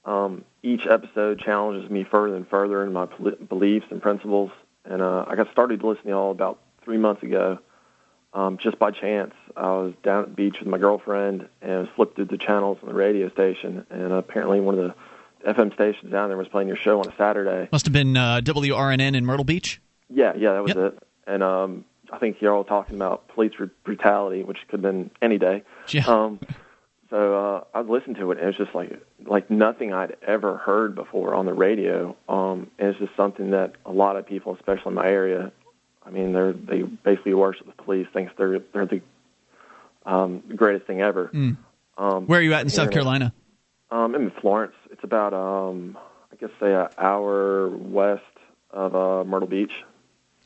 Um, 0.05 0.45
each 0.63 0.87
episode 0.89 1.41
challenges 1.41 1.91
me 1.91 2.05
further 2.09 2.37
and 2.37 2.47
further 2.47 2.85
in 2.85 2.93
my 2.93 3.09
beliefs 3.49 3.87
and 3.89 4.01
principles, 4.01 4.51
and 4.85 5.01
uh, 5.01 5.25
I 5.27 5.35
got 5.35 5.51
started 5.51 5.83
listening 5.83 6.13
all 6.13 6.31
about 6.31 6.57
three 6.85 6.97
months 6.97 7.21
ago 7.21 7.59
um, 8.33 8.57
just 8.61 8.79
by 8.79 8.91
chance. 8.91 9.33
I 9.55 9.69
was 9.69 9.93
down 10.03 10.23
at 10.23 10.29
the 10.29 10.35
beach 10.35 10.57
with 10.59 10.67
my 10.67 10.77
girlfriend 10.77 11.47
and 11.61 11.87
flipped 11.95 12.15
through 12.15 12.25
the 12.25 12.37
channels 12.37 12.77
on 12.81 12.89
the 12.89 12.95
radio 12.95 13.29
station, 13.29 13.85
and 13.89 14.11
apparently 14.11 14.59
one 14.59 14.77
of 14.77 14.93
the 15.43 15.51
FM 15.51 15.73
stations 15.73 16.11
down 16.11 16.29
there 16.29 16.37
was 16.37 16.47
playing 16.47 16.67
your 16.67 16.77
show 16.77 16.99
on 16.99 17.07
a 17.07 17.15
Saturday. 17.15 17.69
Must 17.71 17.85
have 17.85 17.93
been 17.93 18.17
uh, 18.17 18.41
WRNN 18.43 19.15
in 19.15 19.25
Myrtle 19.25 19.45
Beach. 19.45 19.81
Yeah, 20.09 20.33
yeah, 20.35 20.53
that 20.53 20.63
was 20.63 20.75
it. 20.75 21.03
And 21.25 21.43
um, 21.43 21.85
I 22.11 22.17
think 22.17 22.37
you're 22.41 22.53
all 22.53 22.63
talking 22.63 22.95
about 22.95 23.27
police 23.29 23.53
brutality, 23.83 24.43
which 24.43 24.57
could 24.69 24.81
have 24.83 24.93
been 24.93 25.11
any 25.21 25.37
day. 25.37 25.63
Yeah. 25.89 26.05
Um, 26.05 26.39
so 27.09 27.35
uh, 27.35 27.63
I 27.73 27.81
listened 27.81 28.17
to 28.17 28.31
it, 28.31 28.37
and 28.37 28.43
it 28.43 28.47
was 28.47 28.57
just 28.57 28.75
like 28.75 29.01
like 29.25 29.49
nothing 29.49 29.93
I'd 29.93 30.17
ever 30.25 30.57
heard 30.57 30.95
before 30.95 31.33
on 31.33 31.45
the 31.45 31.53
radio. 31.53 32.15
Um, 32.27 32.69
and 32.77 32.89
it's 32.89 32.99
just 32.99 33.15
something 33.15 33.51
that 33.51 33.73
a 33.85 33.91
lot 33.91 34.17
of 34.17 34.25
people, 34.25 34.55
especially 34.55 34.89
in 34.89 34.95
my 34.95 35.07
area, 35.07 35.51
I 36.07 36.11
mean, 36.11 36.33
they're 36.33 36.53
they 36.53 36.83
basically 36.83 37.33
worship 37.33 37.65
the 37.65 37.83
police, 37.83 38.07
thinks 38.13 38.31
they're 38.37 38.59
they're 38.73 38.85
the 38.85 39.01
um, 40.05 40.41
greatest 40.55 40.87
thing 40.87 41.01
ever. 41.01 41.29
Mm. 41.33 41.57
Um, 41.97 42.27
Where 42.27 42.39
are 42.39 42.43
you 42.43 42.53
at 42.53 42.61
in 42.61 42.69
South 42.69 42.91
Carolina? 42.91 43.33
Um, 43.91 44.15
I'm 44.15 44.23
in 44.23 44.31
Florence. 44.31 44.75
It's 44.91 45.03
about 45.03 45.33
um, 45.33 45.97
I 46.31 46.35
guess 46.37 46.49
say 46.59 46.73
an 46.73 46.87
hour 46.97 47.69
west 47.69 48.23
of 48.71 48.95
uh, 48.95 49.23
Myrtle 49.23 49.47
Beach. 49.47 49.73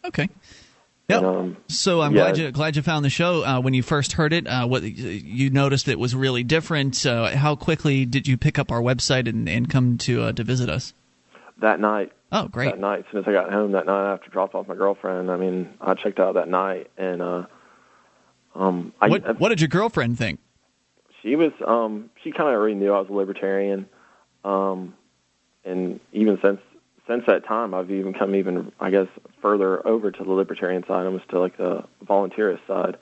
Okay. 0.05 0.29
Yep. 1.09 1.23
Um, 1.23 1.57
So 1.67 2.01
I'm 2.01 2.15
yeah, 2.15 2.21
glad 2.21 2.37
you 2.37 2.51
glad 2.51 2.75
you 2.75 2.81
found 2.81 3.05
the 3.05 3.09
show. 3.09 3.43
Uh, 3.43 3.59
when 3.59 3.73
you 3.73 3.83
first 3.83 4.13
heard 4.13 4.33
it, 4.33 4.47
uh, 4.47 4.65
what 4.65 4.83
you 4.83 5.49
noticed 5.49 5.87
it 5.87 5.99
was 5.99 6.15
really 6.15 6.43
different. 6.43 7.05
Uh, 7.05 7.35
how 7.35 7.55
quickly 7.55 8.05
did 8.05 8.27
you 8.27 8.37
pick 8.37 8.57
up 8.57 8.71
our 8.71 8.81
website 8.81 9.27
and, 9.27 9.47
and 9.47 9.69
come 9.69 9.97
to 9.99 10.23
uh, 10.23 10.31
to 10.31 10.43
visit 10.43 10.69
us? 10.69 10.93
that 11.61 11.79
night. 11.79 12.11
Oh, 12.31 12.47
great! 12.47 12.71
That 12.71 12.79
night, 12.79 12.99
as 12.99 13.05
soon 13.11 13.21
as 13.21 13.27
I 13.27 13.33
got 13.33 13.51
home 13.51 13.73
that 13.73 13.85
night 13.85 14.13
after 14.13 14.29
dropped 14.29 14.55
off 14.55 14.67
my 14.67 14.75
girlfriend, 14.75 15.29
I 15.29 15.35
mean, 15.37 15.73
I 15.81 15.93
checked 15.95 16.19
out 16.19 16.35
that 16.35 16.47
night, 16.47 16.89
and 16.97 17.21
uh, 17.21 17.45
um, 18.55 18.93
I, 19.01 19.09
What 19.09 19.39
what 19.39 19.49
did 19.49 19.59
your 19.61 19.67
girlfriend 19.67 20.17
think? 20.17 20.39
she 21.21 21.35
was 21.35 21.51
um 21.67 22.09
she 22.23 22.31
kind 22.31 22.49
of 22.49 22.55
already 22.55 22.73
knew 22.75 22.91
I 22.93 22.99
was 22.99 23.09
a 23.09 23.13
libertarian, 23.13 23.87
um, 24.43 24.95
and 25.63 25.99
even 26.13 26.39
since 26.41 26.59
since 27.07 27.23
that 27.27 27.45
time, 27.45 27.73
I've 27.73 27.91
even 27.91 28.13
come 28.13 28.33
even 28.35 28.71
I 28.79 28.89
guess 28.91 29.07
further 29.41 29.85
over 29.85 30.11
to 30.11 30.23
the 30.23 30.31
libertarian 30.31 30.83
side, 30.87 31.05
almost 31.05 31.29
to 31.29 31.39
like 31.39 31.57
the 31.57 31.83
volunteerist 32.05 32.65
side, 32.67 32.97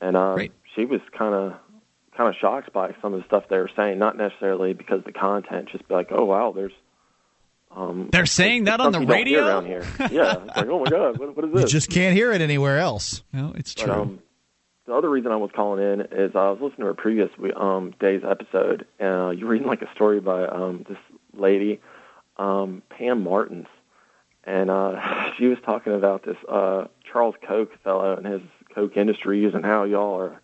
and 0.00 0.16
uh, 0.16 0.34
she 0.74 0.84
was 0.84 1.00
kind 1.16 1.34
of 1.34 1.54
kind 2.16 2.28
of 2.28 2.34
shocked 2.40 2.72
by 2.72 2.94
some 3.02 3.12
of 3.12 3.20
the 3.20 3.26
stuff 3.26 3.44
they 3.50 3.58
were 3.58 3.70
saying, 3.76 3.98
not 3.98 4.16
necessarily 4.16 4.72
because 4.72 4.98
of 4.98 5.04
the 5.04 5.12
content, 5.12 5.68
just 5.70 5.86
be 5.86 5.94
like, 5.94 6.08
oh 6.10 6.24
wow, 6.24 6.52
there's 6.52 6.72
um, 7.74 8.08
They're 8.12 8.26
saying 8.26 8.64
that 8.64 8.80
on 8.80 8.92
the 8.92 8.98
something 8.98 9.26
you 9.26 9.36
don't 9.36 9.44
radio? 9.44 9.66
hear 9.66 9.80
around 9.80 10.08
here. 10.08 10.10
Yeah, 10.12 10.44
it's 10.44 10.56
like 10.56 10.66
oh 10.68 10.78
my 10.84 10.90
god, 10.90 11.18
what, 11.18 11.36
what 11.36 11.44
is 11.46 11.52
this? 11.52 11.62
You 11.62 11.68
just 11.68 11.90
can't 11.90 12.14
hear 12.16 12.32
it 12.32 12.40
anywhere 12.40 12.78
else. 12.78 13.22
No, 13.32 13.52
it's 13.56 13.74
But, 13.74 13.90
um, 13.90 14.20
the 14.86 14.94
other 14.94 15.08
reason 15.08 15.32
I 15.32 15.36
was 15.36 15.50
calling 15.54 15.82
in 15.82 16.00
is 16.12 16.32
I 16.34 16.50
was 16.50 16.58
listening 16.60 16.86
to 16.86 16.88
a 16.88 16.94
previous 16.94 17.30
um, 17.56 17.94
day's 17.98 18.22
episode, 18.22 18.86
and 18.98 19.14
uh, 19.14 19.30
you 19.30 19.46
were 19.46 19.52
reading 19.52 19.66
like 19.66 19.82
a 19.82 19.90
story 19.94 20.20
by 20.20 20.44
um, 20.46 20.84
this 20.88 20.98
lady, 21.32 21.80
um, 22.36 22.82
Pam 22.90 23.22
Martens, 23.24 23.66
and 24.44 24.70
uh, 24.70 25.32
she 25.38 25.46
was 25.46 25.58
talking 25.64 25.94
about 25.94 26.24
this 26.24 26.36
uh, 26.48 26.86
Charles 27.10 27.34
Koch 27.46 27.70
fellow 27.82 28.14
and 28.14 28.26
his 28.26 28.42
Koch 28.74 28.96
Industries 28.96 29.54
and 29.54 29.64
how 29.64 29.84
y'all 29.84 30.20
are 30.20 30.40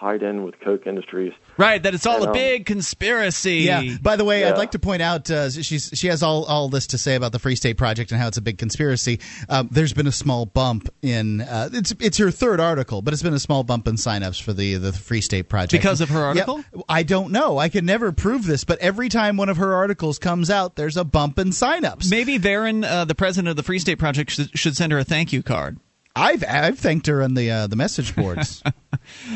tied 0.00 0.22
in 0.22 0.42
with 0.44 0.58
Koch 0.60 0.86
Industries. 0.86 1.32
Right, 1.58 1.82
that 1.82 1.94
it's 1.94 2.06
all 2.06 2.16
And, 2.16 2.24
a 2.24 2.28
um, 2.28 2.32
big 2.32 2.64
conspiracy. 2.66 3.58
Yeah. 3.58 3.96
By 4.00 4.16
the 4.16 4.24
way, 4.24 4.40
Yeah. 4.40 4.50
I'd 4.50 4.58
like 4.58 4.70
to 4.70 4.78
point 4.78 5.02
out 5.02 5.30
uh, 5.30 5.50
she's 5.50 5.90
she 5.94 6.06
has 6.08 6.22
all, 6.22 6.44
all 6.44 6.68
this 6.68 6.86
to 6.88 6.98
say 6.98 7.14
about 7.14 7.32
the 7.32 7.38
Free 7.38 7.54
State 7.56 7.76
Project 7.76 8.10
and 8.10 8.20
how 8.20 8.26
it's 8.28 8.38
a 8.38 8.42
big 8.42 8.58
conspiracy. 8.58 9.20
Um, 9.48 9.68
there's 9.70 9.92
been 9.92 10.06
a 10.06 10.12
small 10.12 10.46
bump 10.46 10.88
in 11.02 11.42
uh, 11.42 11.68
it's 11.72 11.92
it's 12.00 12.18
her 12.18 12.30
third 12.30 12.60
article, 12.60 13.02
but 13.02 13.12
it's 13.12 13.22
been 13.22 13.34
a 13.34 13.38
small 13.38 13.62
bump 13.62 13.86
in 13.86 13.96
signups 13.96 14.40
for 14.40 14.52
the 14.52 14.76
the 14.76 14.92
Free 14.92 15.20
State 15.20 15.48
Project 15.48 15.72
Because 15.72 16.00
of 16.00 16.08
her 16.08 16.20
Yeah, 16.20 16.26
article? 16.44 16.64
I 16.88 17.02
don't 17.02 17.30
know. 17.30 17.58
I 17.58 17.68
can 17.68 17.84
never 17.84 18.10
prove 18.12 18.46
this, 18.46 18.64
but 18.64 18.78
every 18.78 19.08
time 19.10 19.36
one 19.36 19.48
of 19.50 19.58
her 19.58 19.74
articles 19.74 20.18
comes 20.18 20.50
out, 20.50 20.76
there's 20.76 20.96
a 20.96 21.04
bump 21.04 21.38
in 21.38 21.48
signups. 21.48 22.10
Maybe 22.10 22.38
Varrin, 22.38 22.84
uh, 22.84 23.04
the 23.04 23.14
president 23.14 23.48
of 23.48 23.56
the 23.56 23.62
Free 23.62 23.78
State 23.78 23.98
Project, 23.98 24.30
should, 24.30 24.58
should 24.58 24.76
send 24.76 24.92
her 24.92 24.98
a 24.98 25.04
thank 25.04 25.32
you 25.32 25.42
card. 25.42 25.78
I've 26.14 26.44
I've 26.46 26.78
thanked 26.78 27.06
her 27.06 27.22
on 27.22 27.34
the 27.34 27.50
uh, 27.50 27.66
the 27.66 27.76
message 27.76 28.14
boards. 28.14 28.62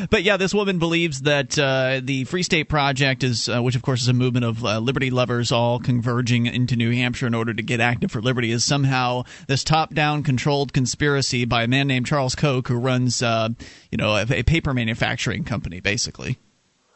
But 0.09 0.23
yeah, 0.23 0.37
this 0.37 0.53
woman 0.53 0.79
believes 0.79 1.21
that 1.21 1.57
uh, 1.57 1.99
the 2.03 2.23
Free 2.25 2.43
State 2.43 2.69
Project 2.69 3.23
is, 3.23 3.49
uh, 3.49 3.61
which 3.61 3.75
of 3.75 3.81
course 3.81 4.01
is 4.01 4.07
a 4.07 4.13
movement 4.13 4.45
of 4.45 4.63
uh, 4.63 4.79
liberty 4.79 5.09
lovers 5.09 5.51
all 5.51 5.79
converging 5.79 6.45
into 6.45 6.75
New 6.75 6.91
Hampshire 6.91 7.27
in 7.27 7.33
order 7.33 7.53
to 7.53 7.63
get 7.63 7.79
active 7.79 8.11
for 8.11 8.21
liberty, 8.21 8.51
is 8.51 8.63
somehow 8.63 9.23
this 9.47 9.63
top-down 9.63 10.23
controlled 10.23 10.73
conspiracy 10.73 11.45
by 11.45 11.63
a 11.63 11.67
man 11.67 11.87
named 11.87 12.05
Charles 12.05 12.35
Koch 12.35 12.67
who 12.67 12.75
runs, 12.75 13.21
uh, 13.21 13.49
you 13.91 13.97
know, 13.97 14.15
a, 14.15 14.25
a 14.29 14.43
paper 14.43 14.73
manufacturing 14.73 15.43
company, 15.43 15.79
basically. 15.79 16.37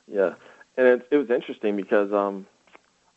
Yeah, 0.07 0.35
and 0.77 0.88
it, 0.88 1.07
it 1.11 1.18
was 1.18 1.30
interesting 1.30 1.76
because 1.76 2.11
um, 2.14 2.45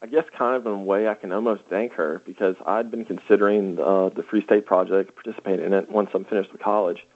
I 0.03 0.07
guess 0.07 0.25
kind 0.37 0.57
of 0.57 0.67
in 0.67 0.73
a 0.73 0.79
way 0.79 1.07
I 1.07 1.15
can 1.15 1.31
almost 1.31 1.63
thank 1.71 1.93
her 1.93 2.21
because 2.27 2.57
I'd 2.67 2.91
been 2.91 3.05
considering 3.05 3.79
uh, 3.79 4.09
the 4.09 4.25
Free 4.29 4.43
State 4.45 4.67
Project, 4.67 5.15
participating 5.15 5.65
in 5.65 5.73
it 5.73 5.89
once 5.91 6.11
I'm 6.13 6.25
finished 6.25 6.51
with 6.51 6.61
college, 6.61 7.07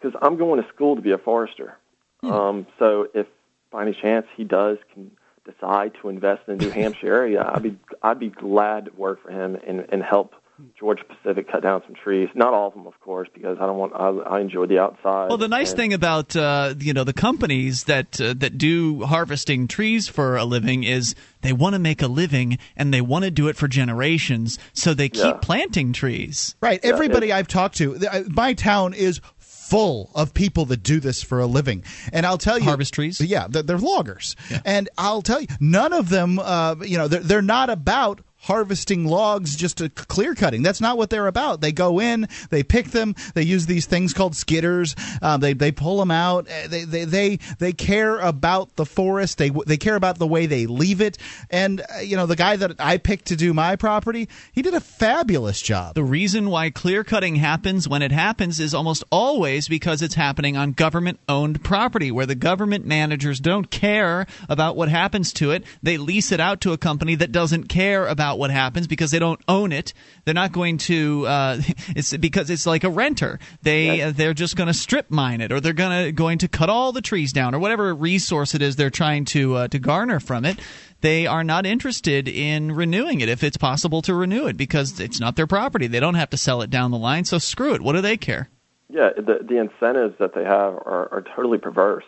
because 0.00 0.18
I'm 0.22 0.38
going 0.38 0.62
to 0.62 0.68
school 0.70 0.96
to 0.96 1.02
be 1.02 1.10
a 1.10 1.18
forester. 1.18 1.76
Um, 2.22 2.66
so 2.78 3.08
if 3.12 3.26
by 3.70 3.82
any 3.82 3.92
chance 4.00 4.26
he 4.34 4.44
does 4.44 4.78
can 4.94 5.10
decide 5.44 5.92
to 6.00 6.08
invest 6.08 6.48
in 6.48 6.56
the 6.56 6.64
New 6.64 6.70
Hampshire 6.70 7.12
area, 7.12 7.44
I'd 7.46 7.62
be 7.62 7.76
I'd 8.02 8.18
be 8.18 8.30
glad 8.30 8.86
to 8.86 8.92
work 8.92 9.22
for 9.22 9.30
him 9.30 9.58
and, 9.66 9.84
and 9.90 10.02
help 10.02 10.34
Georgia 10.78 11.02
Pacific 11.04 11.50
cut 11.50 11.62
down 11.62 11.82
some 11.84 11.94
trees. 11.96 12.28
Not 12.34 12.54
all 12.54 12.68
of 12.68 12.74
them, 12.74 12.86
of 12.86 12.98
course, 13.00 13.28
because 13.34 13.58
I 13.60 13.66
don't 13.66 13.76
want 13.76 13.92
I, 13.94 14.36
I 14.36 14.40
enjoy 14.40 14.66
the 14.66 14.78
outside. 14.78 15.28
Well, 15.28 15.36
the 15.36 15.48
nice 15.48 15.70
and- 15.70 15.78
thing 15.78 15.92
about 15.92 16.36
uh, 16.36 16.74
you 16.78 16.92
know 16.92 17.02
the 17.04 17.12
companies 17.12 17.84
that 17.84 18.20
uh, 18.20 18.34
that 18.36 18.56
do 18.56 19.02
harvesting 19.04 19.66
trees 19.66 20.08
for 20.08 20.36
a 20.36 20.44
living 20.44 20.84
is 20.84 21.14
they 21.40 21.52
want 21.52 21.74
to 21.74 21.78
make 21.80 22.02
a 22.02 22.06
living 22.06 22.58
and 22.76 22.94
they 22.94 23.00
want 23.00 23.24
to 23.24 23.30
do 23.30 23.48
it 23.48 23.56
for 23.56 23.66
generations, 23.68 24.58
so 24.72 24.94
they 24.94 25.08
keep 25.08 25.24
Yeah. 25.24 25.32
planting 25.42 25.92
trees. 25.92 26.54
Right. 26.60 26.78
Everybody 26.84 27.32
I've 27.32 27.48
talked 27.48 27.76
to, 27.78 27.98
th- 27.98 28.10
uh, 28.12 28.22
my 28.28 28.54
town 28.54 28.94
is 28.94 29.20
full 29.38 30.10
of 30.14 30.34
people 30.34 30.66
that 30.66 30.82
do 30.82 31.00
this 31.00 31.22
for 31.22 31.40
a 31.40 31.46
living. 31.46 31.82
And 32.12 32.26
I'll 32.26 32.38
tell 32.38 32.58
you, 32.58 32.64
Harvest 32.64 32.92
trees? 32.94 33.18
Yeah, 33.20 33.46
they're, 33.48 33.62
they're 33.62 33.78
loggers. 33.78 34.36
And 34.64 34.88
I'll 34.98 35.22
tell 35.22 35.40
you, 35.40 35.46
none 35.58 35.92
of 35.94 36.10
them, 36.10 36.38
uh, 36.38 36.76
you 36.84 36.98
know, 36.98 37.08
they're, 37.08 37.20
they're 37.20 37.42
not 37.42 37.70
about 37.70 38.20
harvesting 38.44 39.04
logs 39.06 39.56
just 39.56 39.78
to 39.78 39.88
clear 39.88 40.34
cutting. 40.34 40.62
That's 40.62 40.80
not 40.80 40.96
what 40.96 41.10
they're 41.10 41.26
about. 41.26 41.60
They 41.60 41.72
go 41.72 42.00
in, 42.00 42.28
they 42.50 42.62
pick 42.62 42.88
them, 42.88 43.14
they 43.34 43.42
use 43.42 43.66
these 43.66 43.86
things 43.86 44.12
called 44.12 44.34
skidders. 44.34 44.94
Um, 45.22 45.40
they 45.40 45.52
they 45.54 45.72
pull 45.72 45.98
them 45.98 46.10
out. 46.10 46.46
Uh, 46.48 46.68
They 46.68 46.84
they 46.84 47.04
they 47.04 47.38
they 47.58 47.72
care 47.72 48.18
about 48.18 48.76
the 48.76 48.86
forest. 48.86 49.38
They 49.38 49.50
they 49.50 49.76
care 49.76 49.96
about 49.96 50.18
the 50.18 50.26
way 50.26 50.46
they 50.46 50.66
leave 50.66 51.00
it. 51.00 51.18
And 51.50 51.80
uh, 51.80 52.00
you 52.00 52.16
know, 52.16 52.26
the 52.26 52.36
guy 52.36 52.56
that 52.56 52.76
I 52.78 52.98
picked 52.98 53.26
to 53.26 53.36
do 53.36 53.54
my 53.54 53.76
property, 53.76 54.28
he 54.52 54.62
did 54.62 54.74
a 54.74 54.80
fabulous 54.80 55.60
job. 55.62 55.94
The 55.94 56.04
reason 56.04 56.50
why 56.50 56.70
clear 56.70 57.04
cutting 57.04 57.36
happens 57.36 57.88
when 57.88 58.02
it 58.02 58.12
happens 58.12 58.60
is 58.60 58.74
almost 58.74 59.04
always 59.10 59.68
because 59.68 60.02
it's 60.02 60.14
happening 60.14 60.56
on 60.56 60.72
government 60.72 61.18
owned 61.28 61.64
property 61.64 62.10
where 62.10 62.26
the 62.26 62.34
government 62.34 62.84
managers 62.84 63.40
don't 63.40 63.70
care 63.70 64.26
about 64.48 64.76
what 64.76 64.88
happens 64.88 65.32
to 65.34 65.50
it. 65.50 65.64
They 65.82 65.96
lease 65.96 66.32
it 66.32 66.40
out 66.40 66.60
to 66.62 66.72
a 66.72 66.78
company 66.78 67.14
that 67.16 67.32
doesn't 67.32 67.68
care 67.68 68.06
about 68.06 68.33
what 68.38 68.50
happens 68.50 68.86
because 68.86 69.10
they 69.10 69.18
don't 69.18 69.40
own 69.48 69.72
it. 69.72 69.92
They're 70.24 70.34
not 70.34 70.52
going 70.52 70.78
to. 70.78 71.26
Uh, 71.26 71.60
it's 71.88 72.16
because 72.16 72.50
it's 72.50 72.66
like 72.66 72.84
a 72.84 72.90
renter. 72.90 73.38
They 73.62 74.02
uh, 74.02 74.12
they're 74.14 74.34
just 74.34 74.56
going 74.56 74.68
to 74.68 74.74
strip 74.74 75.10
mine 75.10 75.40
it, 75.40 75.52
or 75.52 75.60
they're 75.60 75.72
going 75.72 76.06
to 76.06 76.12
going 76.12 76.38
to 76.38 76.48
cut 76.48 76.70
all 76.70 76.92
the 76.92 77.02
trees 77.02 77.32
down, 77.32 77.54
or 77.54 77.58
whatever 77.58 77.94
resource 77.94 78.54
it 78.54 78.62
is 78.62 78.76
they're 78.76 78.90
trying 78.90 79.24
to 79.26 79.54
uh, 79.54 79.68
to 79.68 79.78
garner 79.78 80.20
from 80.20 80.44
it. 80.44 80.58
They 81.00 81.26
are 81.26 81.44
not 81.44 81.66
interested 81.66 82.28
in 82.28 82.72
renewing 82.72 83.20
it 83.20 83.28
if 83.28 83.44
it's 83.44 83.58
possible 83.58 84.00
to 84.02 84.14
renew 84.14 84.46
it 84.46 84.56
because 84.56 85.00
it's 85.00 85.20
not 85.20 85.36
their 85.36 85.46
property. 85.46 85.86
They 85.86 86.00
don't 86.00 86.14
have 86.14 86.30
to 86.30 86.38
sell 86.38 86.62
it 86.62 86.70
down 86.70 86.92
the 86.92 86.98
line, 86.98 87.24
so 87.26 87.38
screw 87.38 87.74
it. 87.74 87.82
What 87.82 87.92
do 87.92 88.00
they 88.00 88.16
care? 88.16 88.48
Yeah, 88.88 89.10
the 89.16 89.40
the 89.42 89.58
incentives 89.58 90.14
that 90.18 90.34
they 90.34 90.44
have 90.44 90.74
are, 90.74 91.08
are 91.12 91.24
totally 91.34 91.58
perverse, 91.58 92.04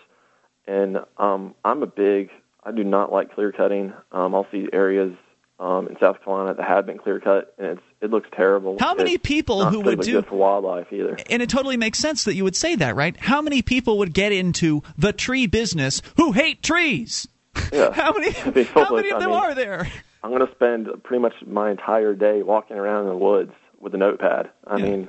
and 0.66 0.98
um, 1.18 1.54
I'm 1.64 1.82
a 1.82 1.86
big. 1.86 2.30
I 2.62 2.72
do 2.72 2.84
not 2.84 3.12
like 3.12 3.34
clear 3.34 3.52
cutting. 3.52 3.92
Um, 4.12 4.34
I'll 4.34 4.46
see 4.50 4.68
areas 4.72 5.14
um, 5.58 5.88
in 5.88 5.96
South 5.98 6.22
Carolina 6.22 6.54
that 6.54 6.66
have 6.66 6.86
been 6.86 6.98
clear 6.98 7.18
cut, 7.20 7.54
and 7.58 7.66
it's 7.68 7.82
it 8.00 8.10
looks 8.10 8.28
terrible. 8.32 8.76
How 8.78 8.94
many 8.94 9.14
It's 9.14 9.26
people 9.26 9.64
who 9.64 9.80
would 9.80 10.00
do- 10.00 10.12
good 10.12 10.26
for 10.26 10.36
wildlife 10.36 10.92
either? 10.92 11.16
And 11.30 11.42
it 11.42 11.48
totally 11.48 11.76
makes 11.76 11.98
sense 11.98 12.24
that 12.24 12.34
you 12.34 12.44
would 12.44 12.56
say 12.56 12.76
that, 12.76 12.94
right? 12.94 13.16
How 13.16 13.40
many 13.40 13.62
people 13.62 13.98
would 13.98 14.12
get 14.12 14.32
into 14.32 14.82
the 14.98 15.12
tree 15.12 15.46
business 15.46 16.02
who 16.16 16.32
hate 16.32 16.62
trees? 16.62 17.26
Yeah. 17.72 17.90
How 17.94 18.12
many? 18.12 18.30
How 18.64 18.94
many 18.94 19.10
of 19.10 19.16
I 19.16 19.20
them 19.20 19.30
mean, 19.30 19.38
are 19.38 19.54
there? 19.54 19.90
I'm 20.22 20.30
going 20.30 20.46
to 20.46 20.52
spend 20.54 20.88
pretty 21.04 21.22
much 21.22 21.34
my 21.46 21.70
entire 21.70 22.14
day 22.14 22.42
walking 22.42 22.76
around 22.76 23.04
in 23.04 23.10
the 23.10 23.16
woods 23.16 23.52
with 23.80 23.94
a 23.94 23.98
notepad. 23.98 24.50
I 24.66 24.76
mean, 24.80 25.08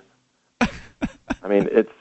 I 0.62 1.48
mean 1.48 1.68
it's 1.72 1.92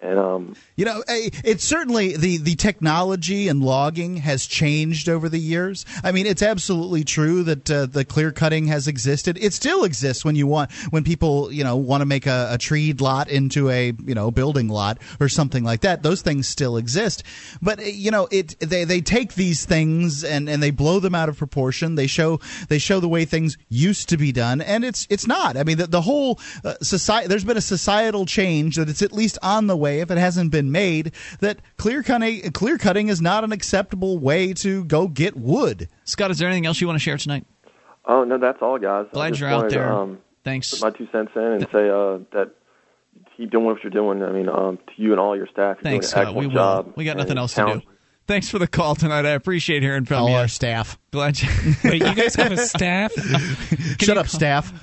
and 0.00 0.18
um 0.18 0.56
You 0.76 0.84
know, 0.84 1.02
eh, 1.08 1.30
it's 1.44 1.64
certainly 1.64 2.16
the 2.16 2.38
the 2.38 2.54
technology 2.54 3.48
and 3.48 3.62
logging 3.62 4.18
has 4.18 4.46
changed 4.46 5.08
over 5.08 5.28
the 5.28 5.38
years. 5.38 5.84
I 6.04 6.12
mean, 6.12 6.26
it's 6.26 6.42
absolutely 6.42 7.04
true 7.04 7.42
that 7.44 7.70
uh, 7.70 7.86
the 7.86 8.04
clear 8.04 8.32
cutting 8.32 8.66
has 8.68 8.86
existed. 8.88 9.38
It 9.40 9.52
still 9.52 9.84
exists 9.84 10.24
when 10.24 10.36
you 10.36 10.46
want 10.46 10.70
when 10.90 11.04
people 11.04 11.52
you 11.52 11.64
know 11.64 11.76
want 11.76 12.00
to 12.00 12.06
make 12.06 12.26
a, 12.26 12.48
a 12.52 12.58
treed 12.58 13.00
lot 13.00 13.28
into 13.28 13.70
a 13.70 13.92
you 14.04 14.14
know 14.14 14.30
building 14.30 14.68
lot 14.68 14.98
or 15.20 15.28
something 15.28 15.64
like 15.64 15.80
that. 15.80 16.02
Those 16.02 16.22
things 16.22 16.46
still 16.46 16.76
exist, 16.76 17.22
but 17.60 17.80
eh, 17.80 17.92
you 17.94 18.10
know 18.10 18.28
it 18.30 18.58
they 18.60 18.84
they 18.84 19.00
take 19.00 19.34
these 19.34 19.64
things 19.64 20.24
and 20.24 20.48
and 20.48 20.62
they 20.62 20.70
blow 20.70 21.00
them 21.00 21.14
out 21.14 21.28
of 21.28 21.36
proportion. 21.36 21.94
They 21.96 22.06
show 22.06 22.40
they 22.68 22.78
show 22.78 23.00
the 23.00 23.08
way 23.08 23.24
things 23.24 23.58
used 23.68 24.08
to 24.10 24.16
be 24.16 24.32
done, 24.32 24.60
and 24.60 24.84
it's 24.84 25.06
it's 25.10 25.26
not. 25.26 25.56
I 25.56 25.64
mean, 25.64 25.78
the, 25.78 25.86
the 25.86 26.02
whole 26.02 26.38
uh, 26.64 26.74
society. 26.82 27.28
There's 27.28 27.44
been 27.44 27.56
a 27.56 27.62
societal 27.76 28.26
change 28.26 28.76
that 28.76 28.88
it's 28.88 29.02
at 29.02 29.12
least 29.12 29.38
on 29.42 29.66
the 29.66 29.76
way, 29.76 29.87
if 29.96 30.10
it 30.10 30.18
hasn't 30.18 30.52
been 30.52 30.70
made, 30.70 31.12
that 31.40 31.58
clear 31.76 32.02
cutting 32.02 32.52
clear 32.52 32.78
cutting 32.78 33.08
is 33.08 33.20
not 33.20 33.44
an 33.44 33.52
acceptable 33.52 34.18
way 34.18 34.52
to 34.54 34.84
go 34.84 35.08
get 35.08 35.36
wood. 35.36 35.88
Scott, 36.04 36.30
is 36.30 36.38
there 36.38 36.48
anything 36.48 36.66
else 36.66 36.80
you 36.80 36.86
want 36.86 36.98
to 36.98 37.02
share 37.02 37.16
tonight? 37.16 37.44
oh 38.04 38.24
no, 38.24 38.38
that's 38.38 38.58
all, 38.62 38.78
guys. 38.78 39.06
Glad 39.12 39.38
you're 39.38 39.48
out 39.48 39.56
wanted 39.56 39.68
to, 39.70 39.74
there. 39.76 39.92
um, 39.92 40.18
Thanks. 40.44 40.70
Put 40.70 40.80
my 40.80 40.96
two 40.96 41.08
cents 41.12 41.32
in 41.36 41.42
and 41.42 41.62
say 41.72 41.88
uh, 41.90 42.18
that 42.32 42.52
keep 43.36 43.50
doing 43.50 43.64
what 43.66 43.82
you're 43.82 43.90
doing. 43.90 44.22
I 44.22 44.32
mean, 44.32 44.48
um, 44.48 44.78
to 44.78 44.92
you 44.96 45.10
and 45.10 45.20
all 45.20 45.36
your 45.36 45.46
staff, 45.46 45.76
you're 45.76 45.82
Thanks, 45.82 46.10
doing 46.12 46.20
an 46.20 46.26
Scott. 46.26 46.34
We 46.34 46.46
excellent 46.46 46.48
will. 46.48 46.54
job. 46.54 46.92
We 46.96 47.04
got 47.04 47.16
nothing 47.16 47.30
and 47.32 47.38
else 47.40 47.54
to 47.54 47.66
do. 47.66 47.82
Talent- 48.28 48.44
Thanks 48.44 48.48
for 48.50 48.58
the 48.58 48.66
call 48.66 48.94
tonight. 48.94 49.26
I 49.26 49.30
appreciate 49.30 49.82
hearing 49.82 50.04
from 50.04 50.18
All 50.22 50.28
you. 50.30 50.34
our 50.36 50.48
staff. 50.48 50.98
Glad 51.10 51.40
you. 51.40 51.48
Wait, 51.84 52.02
you 52.06 52.14
guys 52.14 52.34
have 52.34 52.52
a 52.52 52.58
staff? 52.58 53.12
Shut 54.00 54.18
up, 54.18 54.28
staff. 54.28 54.70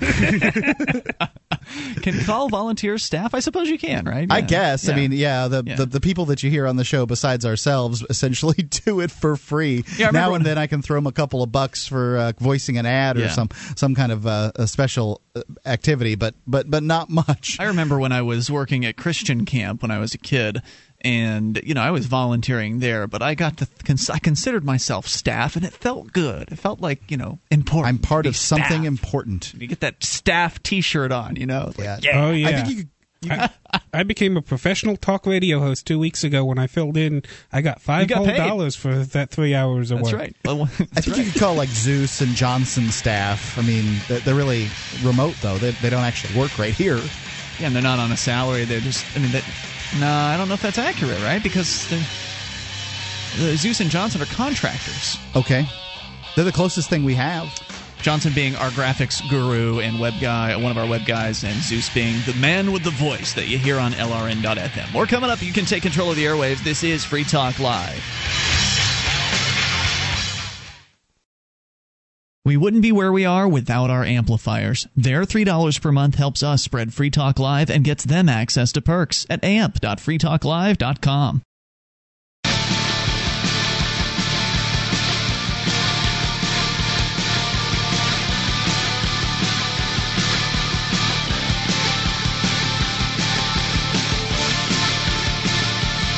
Can 2.02 2.18
call 2.24 2.48
volunteer 2.48 2.96
staff? 2.98 3.34
I 3.34 3.40
suppose 3.40 3.68
you 3.68 3.78
can, 3.78 4.04
right? 4.04 4.26
I 4.30 4.38
Yeah. 4.38 4.46
guess. 4.46 4.88
I 4.88 4.94
mean, 4.94 5.10
yeah, 5.12 5.48
the, 5.48 5.62
the 5.62 5.86
the 5.86 6.00
people 6.00 6.26
that 6.26 6.42
you 6.42 6.50
hear 6.50 6.66
on 6.66 6.76
the 6.76 6.84
show 6.84 7.06
besides 7.06 7.44
ourselves 7.44 8.04
essentially 8.08 8.54
do 8.86 9.00
it 9.00 9.10
for 9.10 9.36
free. 9.36 9.84
Yeah, 9.96 10.10
now 10.10 10.30
when- 10.32 10.40
and 10.40 10.46
then 10.46 10.58
I 10.58 10.66
can 10.68 10.80
throw 10.82 10.96
them 10.96 11.06
a 11.06 11.12
couple 11.12 11.42
of 11.42 11.50
bucks 11.50 11.86
for 11.86 12.16
uh, 12.18 12.32
voicing 12.38 12.78
an 12.78 12.86
ad 12.86 13.16
or 13.16 13.20
Yeah. 13.22 13.30
some 13.30 13.48
some 13.76 13.94
kind 13.94 14.12
of 14.12 14.26
uh, 14.26 14.52
a 14.56 14.66
special 14.66 15.20
uh, 15.34 15.42
activity, 15.64 16.14
but 16.14 16.34
but 16.46 16.70
but 16.70 16.82
not 16.82 17.08
much. 17.10 17.56
I 17.58 17.64
remember 17.64 17.98
when 17.98 18.12
I 18.12 18.22
was 18.22 18.50
working 18.50 18.84
at 18.84 18.96
Christian 18.96 19.44
camp 19.44 19.82
when 19.82 19.90
I 19.90 19.98
was 19.98 20.14
a 20.14 20.18
kid, 20.18 20.62
and 21.06 21.60
you 21.62 21.72
know 21.72 21.82
I 21.82 21.92
was 21.92 22.06
volunteering 22.06 22.80
there, 22.80 23.06
but 23.06 23.22
I 23.22 23.36
got 23.36 23.58
to 23.58 23.68
cons- 23.84 24.10
I 24.10 24.18
considered 24.18 24.64
myself 24.64 25.06
staff, 25.06 25.54
and 25.54 25.64
it 25.64 25.72
felt 25.72 26.12
good. 26.12 26.50
It 26.50 26.56
felt 26.58 26.80
like 26.80 27.08
you 27.10 27.16
know 27.16 27.38
important. 27.50 27.86
I'm 27.86 27.98
part 27.98 28.24
to 28.24 28.30
be 28.30 28.32
of 28.32 28.36
something 28.36 28.84
important. 28.84 29.54
You 29.54 29.68
get 29.68 29.80
that 29.80 30.02
staff 30.02 30.60
T-shirt 30.64 31.12
on, 31.12 31.36
you 31.36 31.46
know. 31.46 31.72
Like, 31.78 32.02
yeah. 32.02 32.24
Oh 32.26 32.32
yeah. 32.32 32.48
I 32.48 32.52
think 32.54 32.68
you 32.68 32.76
could. 32.76 32.90
I, 33.28 33.50
I 33.92 34.02
became 34.02 34.36
a 34.36 34.42
professional 34.42 34.96
talk 34.96 35.26
radio 35.26 35.58
host 35.60 35.86
two 35.86 35.98
weeks 35.98 36.22
ago 36.24 36.44
when 36.44 36.58
I 36.58 36.66
filled 36.66 36.96
in. 36.96 37.22
I 37.52 37.60
got 37.60 37.80
five 37.80 38.08
got 38.08 38.18
whole 38.18 38.26
paid. 38.26 38.36
dollars 38.36 38.74
for 38.76 38.94
that 38.94 39.30
three 39.30 39.54
hours 39.54 39.90
of 39.92 39.98
That's 39.98 40.12
work. 40.12 40.20
right. 40.20 40.36
Well, 40.44 40.62
I 40.62 41.00
think 41.00 41.16
you 41.18 41.24
could 41.30 41.40
call 41.40 41.54
like 41.54 41.68
Zeus 41.68 42.20
and 42.20 42.34
Johnson 42.34 42.90
staff. 42.90 43.56
I 43.58 43.62
mean, 43.62 44.00
they're, 44.08 44.20
they're 44.20 44.34
really 44.34 44.68
remote 45.02 45.34
though. 45.40 45.56
They, 45.58 45.70
they 45.82 45.90
don't 45.90 46.02
actually 46.04 46.38
work 46.38 46.58
right 46.58 46.74
here. 46.74 46.98
Yeah, 47.58 47.66
and 47.68 47.74
they're 47.74 47.82
not 47.82 47.98
on 48.00 48.10
a 48.12 48.16
salary. 48.16 48.64
They're 48.64 48.80
just. 48.80 49.04
I 49.16 49.20
mean, 49.20 49.30
that. 49.32 49.44
No, 50.00 50.10
I 50.10 50.36
don't 50.36 50.48
know 50.48 50.54
if 50.54 50.62
that's 50.62 50.78
accurate, 50.78 51.20
right? 51.22 51.42
Because 51.42 51.88
the, 51.88 51.96
the 53.42 53.56
Zeus 53.56 53.80
and 53.80 53.90
Johnson 53.90 54.20
are 54.20 54.26
contractors. 54.26 55.16
Okay, 55.34 55.66
they're 56.34 56.44
the 56.44 56.52
closest 56.52 56.90
thing 56.90 57.04
we 57.04 57.14
have. 57.14 57.48
Johnson 58.02 58.32
being 58.34 58.54
our 58.56 58.68
graphics 58.70 59.26
guru 59.28 59.80
and 59.80 59.98
web 59.98 60.14
guy, 60.20 60.54
one 60.56 60.70
of 60.70 60.78
our 60.78 60.86
web 60.86 61.06
guys, 61.06 61.42
and 61.42 61.54
Zeus 61.60 61.92
being 61.92 62.20
the 62.26 62.34
man 62.34 62.72
with 62.72 62.84
the 62.84 62.90
voice 62.90 63.32
that 63.34 63.48
you 63.48 63.58
hear 63.58 63.78
on 63.78 63.92
LRN.FM. 63.92 64.92
More 64.92 65.06
coming 65.06 65.30
up. 65.30 65.42
You 65.42 65.52
can 65.52 65.64
take 65.64 65.82
control 65.82 66.10
of 66.10 66.16
the 66.16 66.24
airwaves. 66.24 66.62
This 66.62 66.84
is 66.84 67.04
Free 67.04 67.24
Talk 67.24 67.58
Live. 67.58 68.02
We 72.46 72.56
wouldn't 72.56 72.82
be 72.82 72.92
where 72.92 73.10
we 73.10 73.24
are 73.24 73.48
without 73.48 73.90
our 73.90 74.04
amplifiers. 74.04 74.86
Their 74.94 75.22
$3 75.22 75.82
per 75.82 75.90
month 75.90 76.14
helps 76.14 76.44
us 76.44 76.62
spread 76.62 76.94
Free 76.94 77.10
Talk 77.10 77.40
Live 77.40 77.70
and 77.70 77.82
gets 77.82 78.04
them 78.04 78.28
access 78.28 78.70
to 78.70 78.80
perks 78.80 79.26
at 79.28 79.42
amp.freetalklive.com. 79.42 81.42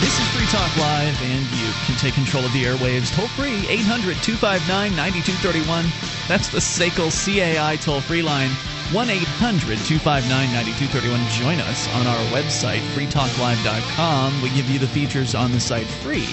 This 0.01 0.21
is 0.21 0.29
Free 0.37 0.47
Talk 0.49 0.77
Live, 0.77 1.23
and 1.23 1.47
you 1.59 1.73
take 1.99 2.15
control 2.15 2.45
of 2.45 2.53
the 2.53 2.65
airwaves 2.65 3.15
toll 3.15 3.29
free 3.29 3.67
800 3.69 4.17
259 4.23 4.97
9231. 4.97 5.85
That's 6.29 6.49
the 6.49 6.59
SACL 6.59 7.11
CAI 7.11 7.77
toll 7.77 8.01
free 8.01 8.23
line 8.23 8.51
1 8.93 9.11
800 9.11 9.79
259 9.85 10.31
9231. 10.31 11.21
Join 11.37 11.61
us 11.69 11.89
on 11.95 12.07
our 12.07 12.25
website, 12.33 12.81
freetalklive.com. 12.97 14.43
We 14.43 14.49
give 14.51 14.71
you 14.71 14.79
the 14.79 14.89
features 14.89 15.35
on 15.35 15.53
the 15.53 15.61
site 15.61 15.87
free. 15.87 16.27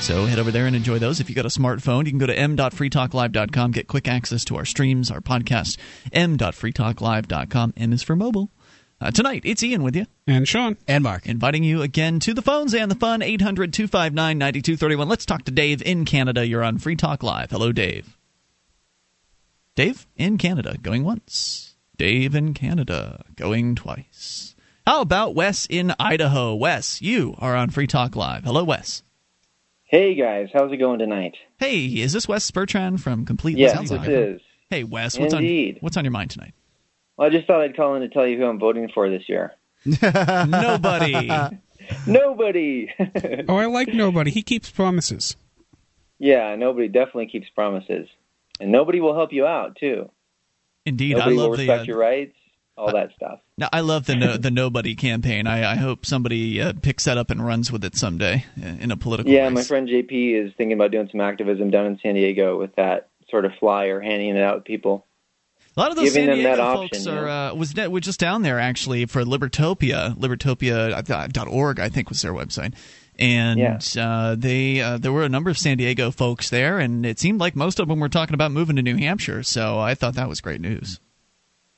So 0.00 0.26
head 0.26 0.38
over 0.38 0.50
there 0.50 0.66
and 0.66 0.76
enjoy 0.76 0.98
those. 0.98 1.20
If 1.20 1.28
you 1.28 1.34
got 1.34 1.46
a 1.46 1.48
smartphone, 1.48 2.04
you 2.04 2.12
can 2.12 2.18
go 2.18 2.26
to 2.26 2.38
m.freetalklive.com, 2.38 3.72
get 3.72 3.88
quick 3.88 4.06
access 4.06 4.44
to 4.46 4.56
our 4.56 4.64
streams, 4.64 5.10
our 5.10 5.20
podcast, 5.20 5.78
m.freetalklive.com. 6.12 7.74
M 7.76 7.92
is 7.92 8.02
for 8.02 8.14
mobile. 8.14 8.50
Uh, 9.00 9.10
tonight, 9.10 9.42
it's 9.44 9.62
Ian 9.62 9.82
with 9.82 9.96
you. 9.96 10.06
And 10.26 10.46
Sean. 10.48 10.76
And 10.88 11.02
Mark. 11.04 11.26
Inviting 11.26 11.64
you 11.64 11.82
again 11.82 12.20
to 12.20 12.32
the 12.32 12.42
phones 12.42 12.74
and 12.74 12.90
the 12.90 12.94
fun, 12.94 13.22
800 13.22 13.72
259 13.72 14.38
9231. 14.38 15.08
Let's 15.08 15.26
talk 15.26 15.44
to 15.44 15.50
Dave 15.50 15.82
in 15.82 16.04
Canada. 16.04 16.46
You're 16.46 16.62
on 16.64 16.78
Free 16.78 16.96
Talk 16.96 17.22
Live. 17.22 17.50
Hello, 17.50 17.72
Dave. 17.72 18.16
Dave 19.74 20.06
in 20.16 20.38
Canada, 20.38 20.78
going 20.80 21.04
once. 21.04 21.74
Dave 21.96 22.34
in 22.34 22.54
Canada, 22.54 23.24
going 23.36 23.74
twice. 23.74 24.54
How 24.86 25.00
about 25.00 25.34
Wes 25.34 25.66
in 25.68 25.92
Idaho? 25.98 26.54
Wes, 26.54 27.02
you 27.02 27.34
are 27.38 27.56
on 27.56 27.70
Free 27.70 27.86
Talk 27.86 28.14
Live. 28.16 28.44
Hello, 28.44 28.64
Wes. 28.64 29.02
Hey 29.84 30.14
guys, 30.14 30.48
how's 30.52 30.72
it 30.72 30.76
going 30.78 30.98
tonight? 30.98 31.34
Hey, 31.58 31.86
is 31.86 32.12
this 32.12 32.26
Wes 32.26 32.50
Bertrand 32.50 33.02
from 33.02 33.24
Complete? 33.24 33.56
Yes, 33.58 33.72
Sounds 33.74 33.90
this 33.90 33.98
like 33.98 34.08
it. 34.08 34.14
is. 34.36 34.40
Hey, 34.70 34.82
Wes, 34.84 35.18
what's 35.18 35.34
Indeed. 35.34 35.76
on 35.76 35.80
what's 35.82 35.96
on 35.96 36.04
your 36.04 36.10
mind 36.12 36.30
tonight? 36.30 36.54
Well, 37.16 37.28
I 37.28 37.30
just 37.30 37.46
thought 37.46 37.60
I'd 37.60 37.76
call 37.76 37.94
in 37.94 38.02
to 38.02 38.08
tell 38.08 38.26
you 38.26 38.36
who 38.38 38.44
I'm 38.46 38.58
voting 38.58 38.88
for 38.92 39.08
this 39.10 39.28
year. 39.28 39.52
Nobody. 39.84 41.30
Nobody. 42.06 42.90
oh, 43.48 43.56
I 43.56 43.66
like 43.66 43.88
nobody. 43.88 44.30
He 44.30 44.42
keeps 44.42 44.70
promises. 44.70 45.36
yeah, 46.18 46.54
nobody 46.56 46.88
definitely 46.88 47.26
keeps 47.26 47.48
promises, 47.50 48.08
and 48.58 48.72
nobody 48.72 49.00
will 49.00 49.14
help 49.14 49.32
you 49.32 49.46
out 49.46 49.76
too. 49.76 50.10
Indeed, 50.86 51.16
nobody 51.16 51.34
I 51.36 51.38
love 51.38 51.50
will 51.50 51.56
the. 51.56 51.62
respect 51.68 51.80
Uh, 51.82 51.84
your 51.84 51.98
rights, 51.98 52.34
all 52.78 52.92
that 52.92 53.10
stuff. 53.14 53.40
no, 53.58 53.68
I 53.70 53.80
love 53.80 54.06
the 54.06 54.16
no, 54.16 54.36
the 54.38 54.50
nobody 54.50 54.94
campaign. 54.94 55.46
I, 55.46 55.72
I 55.72 55.74
hope 55.76 56.06
somebody 56.06 56.60
uh, 56.60 56.72
picks 56.80 57.04
that 57.04 57.18
up 57.18 57.30
and 57.30 57.44
runs 57.44 57.70
with 57.70 57.84
it 57.84 57.96
someday 57.96 58.46
uh, 58.62 58.66
in 58.80 58.90
a 58.90 58.96
political. 58.96 59.30
Yeah, 59.30 59.44
race. 59.44 59.54
my 59.54 59.62
friend 59.62 59.86
JP 59.88 60.46
is 60.46 60.52
thinking 60.56 60.72
about 60.72 60.90
doing 60.90 61.08
some 61.10 61.20
activism 61.20 61.70
down 61.70 61.84
in 61.86 61.98
San 62.02 62.14
Diego 62.14 62.58
with 62.58 62.74
that 62.76 63.10
sort 63.28 63.44
of 63.44 63.52
flyer, 63.60 64.00
handing 64.00 64.30
it 64.34 64.40
out 64.42 64.54
to 64.54 64.60
people. 64.62 65.04
A 65.76 65.80
lot 65.80 65.90
of 65.90 65.96
those 65.96 66.12
San 66.12 66.28
Diego 66.28 66.56
folks 66.56 66.98
option, 66.98 67.12
are 67.12 67.24
know? 67.26 67.50
uh, 67.52 67.54
was 67.54 67.74
was 67.74 68.02
just 68.02 68.20
down 68.20 68.42
there 68.42 68.60
actually 68.60 69.06
for 69.06 69.24
Libertopia, 69.24 70.14
Libertopia.org, 70.16 71.80
I 71.80 71.88
think 71.88 72.08
was 72.10 72.22
their 72.22 72.32
website, 72.32 72.74
and 73.18 73.58
Yeah. 73.58 73.78
uh, 74.00 74.34
they 74.36 74.80
uh, 74.80 74.98
there 74.98 75.12
were 75.12 75.24
a 75.24 75.28
number 75.28 75.50
of 75.50 75.58
San 75.58 75.76
Diego 75.76 76.10
folks 76.12 76.48
there, 76.50 76.78
and 76.78 77.04
it 77.04 77.18
seemed 77.18 77.40
like 77.40 77.56
most 77.56 77.80
of 77.80 77.88
them 77.88 77.98
were 77.98 78.08
talking 78.08 78.34
about 78.34 78.52
moving 78.52 78.76
to 78.76 78.82
New 78.82 78.96
Hampshire. 78.96 79.42
So 79.42 79.78
I 79.78 79.94
thought 79.94 80.14
that 80.14 80.28
was 80.28 80.40
great 80.40 80.60
news. 80.60 81.00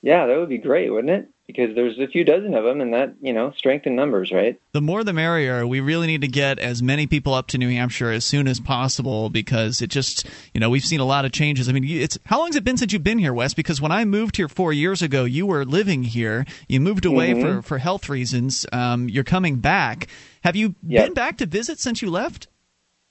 Yeah, 0.03 0.27
that 0.27 0.39
would 0.39 0.51
be 0.51 0.59
great, 0.59 0.91
wouldn't 0.93 1.11
it? 1.11 1.29
Because 1.47 1.77
there's 1.77 1.97
a 2.01 2.09
few 2.09 2.25
dozen 2.25 2.55
of 2.55 2.65
them, 2.65 2.81
and 2.81 2.93
that 2.93 3.15
you 3.21 3.33
know, 3.33 3.53
strength 3.57 3.87
in 3.87 3.95
numbers, 3.95 4.33
right? 4.33 4.61
The 4.73 4.81
more 4.81 5.05
the 5.05 5.13
merrier. 5.13 5.65
We 5.65 5.79
really 5.79 6.09
need 6.09 6.23
to 6.23 6.29
get 6.29 6.59
as 6.59 6.83
many 6.83 7.07
people 7.07 7.35
up 7.35 7.47
to 7.49 7.59
New 7.59 7.69
Hampshire 7.71 8.11
as 8.11 8.25
soon 8.25 8.49
as 8.49 8.59
possible 8.59 9.31
because 9.31 9.81
it 9.81 9.87
just, 9.87 10.27
you 10.53 10.61
know, 10.61 10.69
we've 10.71 10.85
seen 10.85 10.99
a 10.99 11.05
lot 11.05 11.25
of 11.25 11.31
changes. 11.31 11.69
I 11.69 11.73
mean, 11.73 11.85
it's 11.85 12.19
how 12.27 12.39
long 12.39 12.49
has 12.49 12.57
it 12.57 12.65
been 12.65 12.77
since 12.77 12.93
you've 12.93 13.05
been 13.05 13.21
here, 13.21 13.33
Wes? 13.33 13.55
Because 13.55 13.81
when 13.81 13.93
I 13.93 14.05
moved 14.05 14.37
here 14.37 14.49
four 14.49 14.73
years 14.73 15.03
ago, 15.03 15.23
you 15.25 15.47
were 15.47 15.65
living 15.65 16.03
here. 16.03 16.45
You 16.69 16.81
moved 16.81 17.05
away 17.05 17.33
Mhm. 17.33 17.41
for 17.41 17.63
for 17.63 17.79
health 17.79 18.09
reasons. 18.09 18.67
Um, 18.73 19.09
you're 19.09 19.23
coming 19.25 19.57
back. 19.57 20.09
Have 20.43 20.57
you 20.57 20.75
Yep. 20.87 21.05
been 21.05 21.15
back 21.15 21.39
to 21.39 21.47
visit 21.47 21.79
since 21.79 22.03
you 22.03 22.11
left? 22.11 22.49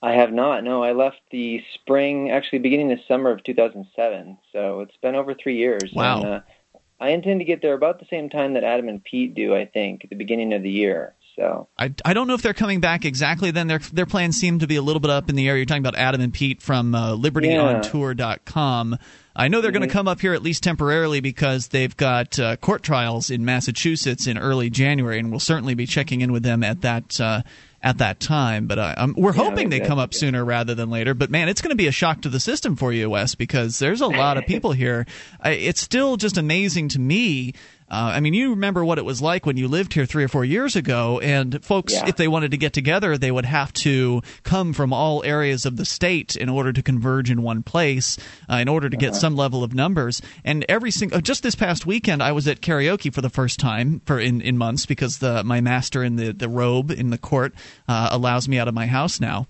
I 0.02 0.12
have 0.12 0.30
not. 0.30 0.62
No, 0.62 0.82
I 0.84 0.92
left 0.92 1.20
the 1.30 1.62
spring, 1.74 2.30
actually 2.30 2.58
beginning 2.58 2.88
the 2.88 3.00
summer 3.08 3.30
of 3.30 3.42
2007. 3.44 4.36
So 4.52 4.80
it's 4.82 4.96
been 4.98 5.14
over 5.14 5.32
three 5.34 5.56
years. 5.56 5.90
Wow. 5.94 6.18
And, 6.18 6.26
uh, 6.26 6.40
I 6.98 7.10
intend 7.10 7.40
to 7.40 7.44
get 7.44 7.62
there 7.62 7.74
about 7.74 7.98
the 8.00 8.06
same 8.10 8.30
time 8.30 8.54
that 8.54 8.64
Adam 8.64 8.88
and 8.88 9.02
Pete 9.02 9.34
do. 9.34 9.54
I 9.54 9.66
think 9.66 10.04
at 10.04 10.10
the 10.10 10.16
beginning 10.16 10.52
of 10.52 10.62
the 10.62 10.70
year. 10.70 11.14
So 11.36 11.68
I, 11.78 11.92
I 12.02 12.14
don't 12.14 12.28
know 12.28 12.34
if 12.34 12.40
they're 12.40 12.54
coming 12.54 12.80
back 12.80 13.04
exactly 13.04 13.50
then. 13.50 13.66
Their 13.66 13.78
their 13.92 14.06
plans 14.06 14.36
seem 14.36 14.60
to 14.60 14.66
be 14.66 14.76
a 14.76 14.82
little 14.82 15.00
bit 15.00 15.10
up 15.10 15.28
in 15.28 15.36
the 15.36 15.48
air. 15.48 15.56
You're 15.56 15.66
talking 15.66 15.82
about 15.82 15.96
Adam 15.96 16.22
and 16.22 16.32
Pete 16.32 16.62
from 16.62 16.94
uh, 16.94 17.14
LibertyOnTour.com. 17.14 18.98
I 19.38 19.48
know 19.48 19.60
they're 19.60 19.70
going 19.70 19.86
to 19.86 19.92
come 19.92 20.08
up 20.08 20.22
here 20.22 20.32
at 20.32 20.42
least 20.42 20.62
temporarily 20.62 21.20
because 21.20 21.68
they've 21.68 21.94
got 21.94 22.38
uh, 22.38 22.56
court 22.56 22.82
trials 22.82 23.28
in 23.28 23.44
Massachusetts 23.44 24.26
in 24.26 24.38
early 24.38 24.70
January, 24.70 25.18
and 25.18 25.30
we'll 25.30 25.38
certainly 25.40 25.74
be 25.74 25.84
checking 25.84 26.22
in 26.22 26.32
with 26.32 26.42
them 26.42 26.64
at 26.64 26.80
that 26.80 27.20
uh, 27.20 27.42
at 27.86 27.98
that 27.98 28.18
time. 28.18 28.66
But 28.66 28.80
uh, 28.80 28.94
um, 28.96 29.14
we're 29.16 29.32
Yeah, 29.32 29.44
hoping 29.44 29.68
they 29.70 29.78
come 29.78 30.00
up 30.00 30.12
sooner 30.12 30.44
rather 30.44 30.74
than 30.74 30.90
later. 30.90 31.14
But 31.14 31.30
man, 31.30 31.48
it's 31.48 31.62
going 31.62 31.70
to 31.70 31.76
be 31.76 31.86
a 31.86 31.92
shock 31.92 32.22
to 32.22 32.28
the 32.28 32.40
system 32.40 32.74
for 32.74 32.92
you, 32.92 33.08
Wes, 33.08 33.36
because 33.36 33.78
there's 33.78 34.00
a 34.00 34.08
lot 34.08 34.36
of 34.36 34.44
people 34.48 34.72
here. 34.72 35.06
I, 35.40 35.50
it's 35.50 35.80
still 35.80 36.16
just 36.16 36.36
amazing 36.36 36.88
to 36.90 36.98
me. 36.98 37.54
Uh, 37.88 38.10
I 38.14 38.20
mean, 38.20 38.34
you 38.34 38.50
remember 38.50 38.84
what 38.84 38.98
it 38.98 39.04
was 39.04 39.22
like 39.22 39.46
when 39.46 39.56
you 39.56 39.68
lived 39.68 39.92
here 39.94 40.06
three 40.06 40.24
or 40.24 40.28
four 40.28 40.44
years 40.44 40.74
ago, 40.74 41.20
and 41.20 41.64
folks, 41.64 41.92
Yeah. 41.92 42.08
if 42.08 42.16
they 42.16 42.26
wanted 42.26 42.50
to 42.50 42.56
get 42.56 42.72
together, 42.72 43.16
they 43.16 43.30
would 43.30 43.44
have 43.44 43.72
to 43.74 44.22
come 44.42 44.72
from 44.72 44.92
all 44.92 45.22
areas 45.24 45.64
of 45.64 45.76
the 45.76 45.84
state 45.84 46.34
in 46.34 46.48
order 46.48 46.72
to 46.72 46.82
converge 46.82 47.30
in 47.30 47.42
one 47.42 47.62
place, 47.62 48.18
uh, 48.50 48.56
in 48.56 48.68
order 48.68 48.90
to 48.90 48.96
get 48.96 49.10
Uh-huh. 49.10 49.20
some 49.20 49.36
level 49.36 49.62
of 49.62 49.72
numbers. 49.72 50.20
And 50.44 50.64
every 50.68 50.90
single, 50.90 51.20
just 51.20 51.44
this 51.44 51.54
past 51.54 51.86
weekend, 51.86 52.22
I 52.24 52.32
was 52.32 52.48
at 52.48 52.60
karaoke 52.60 53.12
for 53.14 53.20
the 53.20 53.30
first 53.30 53.60
time 53.60 54.00
for 54.04 54.18
in, 54.18 54.40
in 54.40 54.58
months 54.58 54.84
because 54.86 55.18
the 55.18 55.44
my 55.44 55.60
master 55.60 56.02
in 56.02 56.16
the 56.16 56.32
the 56.32 56.48
robe 56.48 56.90
in 56.90 57.10
the 57.10 57.18
court 57.18 57.54
uh, 57.88 58.08
allows 58.10 58.48
me 58.48 58.58
out 58.58 58.66
of 58.66 58.74
my 58.74 58.86
house 58.86 59.20
now 59.20 59.46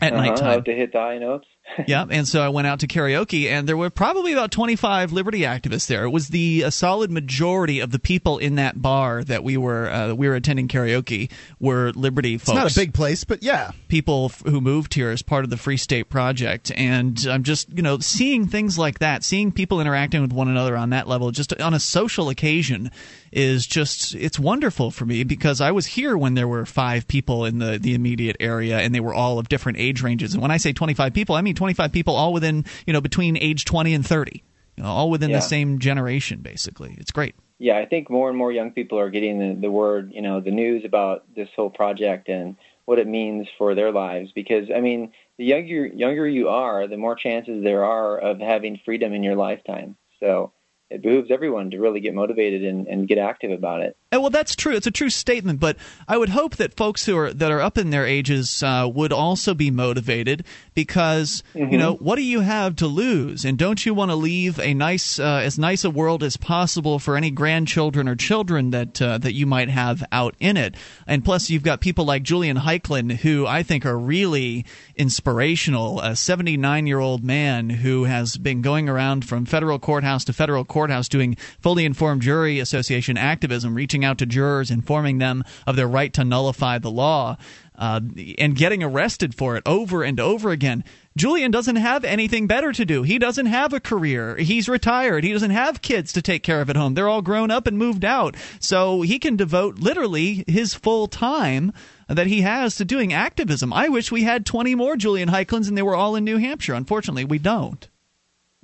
at 0.00 0.12
uh-huh, 0.12 0.22
nighttime. 0.22 0.64
to 0.64 0.74
hit 0.74 0.92
the 0.92 0.98
high 0.98 1.18
notes. 1.18 1.46
yeah, 1.86 2.04
and 2.10 2.26
so 2.28 2.42
I 2.42 2.48
went 2.48 2.66
out 2.66 2.80
to 2.80 2.86
karaoke, 2.86 3.48
and 3.48 3.68
there 3.68 3.76
were 3.76 3.88
probably 3.90 4.32
about 4.32 4.50
25 4.50 5.12
liberty 5.12 5.40
activists 5.40 5.86
there. 5.86 6.04
It 6.04 6.10
was 6.10 6.28
the 6.28 6.62
a 6.62 6.70
solid 6.70 7.10
majority 7.10 7.80
of 7.80 7.90
the 7.92 7.98
people 7.98 8.38
in 8.38 8.56
that 8.56 8.82
bar 8.82 9.24
that 9.24 9.42
we 9.44 9.56
were 9.56 9.88
uh, 9.90 10.14
we 10.14 10.28
were 10.28 10.34
attending 10.34 10.68
karaoke 10.68 11.30
were 11.60 11.92
liberty 11.92 12.34
It's 12.34 12.44
folks. 12.44 12.56
not 12.56 12.70
a 12.70 12.74
big 12.74 12.92
place, 12.92 13.24
but 13.24 13.42
yeah. 13.42 13.70
people 13.88 14.26
f- 14.26 14.42
who 14.44 14.60
moved 14.60 14.94
here 14.94 15.10
as 15.10 15.22
part 15.22 15.44
of 15.44 15.50
the 15.50 15.56
Free 15.56 15.76
State 15.76 16.08
Project, 16.08 16.72
and 16.76 17.18
I'm 17.28 17.42
just 17.42 17.68
you 17.74 17.82
know 17.82 17.98
seeing 18.00 18.46
things 18.46 18.78
like 18.78 18.98
that, 18.98 19.24
seeing 19.24 19.52
people 19.52 19.80
interacting 19.80 20.20
with 20.22 20.32
one 20.32 20.48
another 20.48 20.76
on 20.76 20.90
that 20.90 21.08
level, 21.08 21.30
just 21.30 21.58
on 21.60 21.74
a 21.74 21.80
social 21.80 22.28
occasion, 22.28 22.90
is 23.32 23.66
just 23.66 24.14
it's 24.14 24.38
wonderful 24.38 24.90
for 24.90 25.06
me 25.06 25.24
because 25.24 25.60
I 25.60 25.70
was 25.70 25.86
here 25.86 26.16
when 26.16 26.34
there 26.34 26.46
were 26.46 26.66
five 26.66 27.08
people 27.08 27.44
in 27.44 27.58
the 27.58 27.78
the 27.78 27.94
immediate 27.94 28.36
area, 28.40 28.78
and 28.78 28.94
they 28.94 29.00
were 29.00 29.14
all 29.14 29.38
of 29.38 29.48
different 29.48 29.78
age 29.78 30.02
ranges. 30.02 30.34
And 30.34 30.42
when 30.42 30.50
I 30.50 30.58
say 30.58 30.72
25 30.72 31.14
people, 31.14 31.34
I 31.34 31.40
mean 31.40 31.54
25 31.54 31.92
people 31.92 32.14
all 32.14 32.32
within 32.32 32.64
you 32.86 32.92
know 32.92 33.00
between 33.00 33.36
age 33.36 33.64
20 33.64 33.94
and 33.94 34.06
30, 34.06 34.42
you 34.76 34.82
know, 34.84 34.90
all 34.90 35.10
within 35.10 35.30
Yeah. 35.30 35.36
the 35.36 35.42
same 35.42 35.78
generation, 35.78 36.40
basically. 36.40 36.94
It's 36.98 37.10
great. 37.10 37.34
Yeah, 37.58 37.78
I 37.78 37.86
think 37.86 38.10
more 38.10 38.28
and 38.28 38.36
more 38.36 38.50
young 38.50 38.72
people 38.72 38.98
are 38.98 39.08
getting 39.08 39.38
the, 39.38 39.54
the 39.60 39.70
word, 39.70 40.10
you 40.12 40.20
know, 40.20 40.40
the 40.40 40.50
news 40.50 40.84
about 40.84 41.24
this 41.36 41.48
whole 41.54 41.70
project 41.70 42.28
and 42.28 42.56
what 42.86 42.98
it 42.98 43.06
means 43.06 43.46
for 43.56 43.76
their 43.76 43.92
lives. 43.92 44.32
Because 44.32 44.68
I 44.74 44.80
mean, 44.80 45.12
the 45.38 45.44
younger 45.44 45.86
younger 45.86 46.28
you 46.28 46.48
are, 46.48 46.86
the 46.88 46.96
more 46.96 47.14
chances 47.14 47.62
there 47.62 47.84
are 47.84 48.18
of 48.18 48.40
having 48.40 48.80
freedom 48.84 49.12
in 49.12 49.22
your 49.22 49.36
lifetime. 49.36 49.96
So 50.20 50.52
it 50.92 51.02
behooves 51.02 51.30
everyone 51.30 51.70
to 51.70 51.78
really 51.78 52.00
get 52.00 52.14
motivated 52.14 52.64
and, 52.64 52.86
and 52.86 53.08
get 53.08 53.18
active 53.18 53.50
about 53.50 53.80
it. 53.80 53.96
Uh, 54.12 54.20
Well, 54.20 54.30
that's 54.30 54.54
true. 54.54 54.74
It's 54.74 54.86
a 54.86 54.90
true 54.90 55.10
statement, 55.10 55.58
but 55.58 55.76
I 56.06 56.18
would 56.18 56.28
hope 56.28 56.56
that 56.56 56.74
folks 56.74 57.06
who 57.06 57.16
are 57.16 57.32
that 57.32 57.50
are 57.50 57.60
up 57.60 57.78
in 57.78 57.90
their 57.90 58.06
ages 58.06 58.62
uh, 58.62 58.88
would 58.92 59.12
also 59.12 59.54
be 59.54 59.70
motivated 59.70 60.44
because 60.74 61.42
you 61.54 61.78
know 61.78 61.94
what 61.94 62.16
do 62.16 62.22
you 62.22 62.40
have 62.40 62.76
to 62.76 62.86
lose, 62.86 63.44
and 63.44 63.56
don't 63.56 63.84
you 63.84 63.94
want 63.94 64.10
to 64.10 64.14
leave 64.16 64.58
a 64.60 64.74
nice, 64.74 65.18
uh, 65.18 65.40
as 65.42 65.58
nice 65.58 65.84
a 65.84 65.90
world 65.90 66.22
as 66.22 66.36
possible 66.36 66.98
for 66.98 67.16
any 67.16 67.30
grandchildren 67.30 68.08
or 68.08 68.14
children 68.16 68.70
that 68.70 69.00
uh, 69.00 69.18
that 69.18 69.34
you 69.34 69.46
might 69.46 69.70
have 69.70 70.04
out 70.12 70.34
in 70.40 70.56
it? 70.56 70.74
And 71.06 71.24
plus, 71.24 71.48
you've 71.48 71.62
got 71.62 71.80
people 71.80 72.04
like 72.04 72.22
Julian 72.22 72.58
Heicklen 72.58 73.12
who 73.16 73.46
I 73.46 73.62
think 73.62 73.86
are 73.86 73.98
really 73.98 74.66
inspirational. 74.96 76.00
A 76.00 76.14
79 76.16 76.86
year 76.86 76.98
old 76.98 77.24
man 77.24 77.70
who 77.70 78.04
has 78.04 78.36
been 78.36 78.62
going 78.62 78.88
around 78.88 79.24
from 79.24 79.46
federal 79.46 79.78
courthouse 79.78 80.24
to 80.24 80.32
federal 80.32 80.64
courthouse 80.82 81.08
doing 81.08 81.36
fully 81.60 81.84
informed 81.84 82.22
jury 82.22 82.58
association 82.58 83.16
activism, 83.16 83.72
reaching 83.72 84.04
out 84.04 84.18
to 84.18 84.26
jurors, 84.26 84.68
informing 84.68 85.18
them 85.18 85.44
of 85.64 85.76
their 85.76 85.86
right 85.86 86.12
to 86.12 86.24
nullify 86.24 86.76
the 86.76 86.90
law, 86.90 87.36
uh, 87.78 88.00
and 88.36 88.56
getting 88.56 88.82
arrested 88.82 89.32
for 89.32 89.56
it 89.56 89.62
over 89.64 90.02
and 90.02 90.18
over 90.18 90.50
again. 90.50 90.82
Julian 91.16 91.52
doesn't 91.52 91.76
have 91.76 92.04
anything 92.04 92.48
better 92.48 92.72
to 92.72 92.84
do. 92.84 93.04
He 93.04 93.20
doesn't 93.20 93.46
have 93.46 93.72
a 93.72 93.78
career. 93.78 94.36
He's 94.38 94.68
retired. 94.68 95.22
He 95.22 95.32
doesn't 95.32 95.52
have 95.52 95.82
kids 95.82 96.12
to 96.14 96.22
take 96.22 96.42
care 96.42 96.60
of 96.60 96.68
at 96.68 96.74
home. 96.74 96.94
They're 96.94 97.08
all 97.08 97.22
grown 97.22 97.52
up 97.52 97.68
and 97.68 97.78
moved 97.78 98.04
out. 98.04 98.34
So 98.58 99.02
he 99.02 99.20
can 99.20 99.36
devote 99.36 99.78
literally 99.78 100.42
his 100.48 100.74
full 100.74 101.06
time 101.06 101.72
that 102.08 102.26
he 102.26 102.40
has 102.40 102.74
to 102.76 102.84
doing 102.84 103.12
activism. 103.12 103.72
I 103.72 103.88
wish 103.88 104.10
we 104.10 104.24
had 104.24 104.44
20 104.44 104.74
more 104.74 104.96
Julian 104.96 105.28
Heicklens 105.28 105.68
and 105.68 105.78
they 105.78 105.82
were 105.82 105.94
all 105.94 106.16
in 106.16 106.24
New 106.24 106.38
Hampshire. 106.38 106.74
Unfortunately, 106.74 107.24
we 107.24 107.38
don't. 107.38 107.86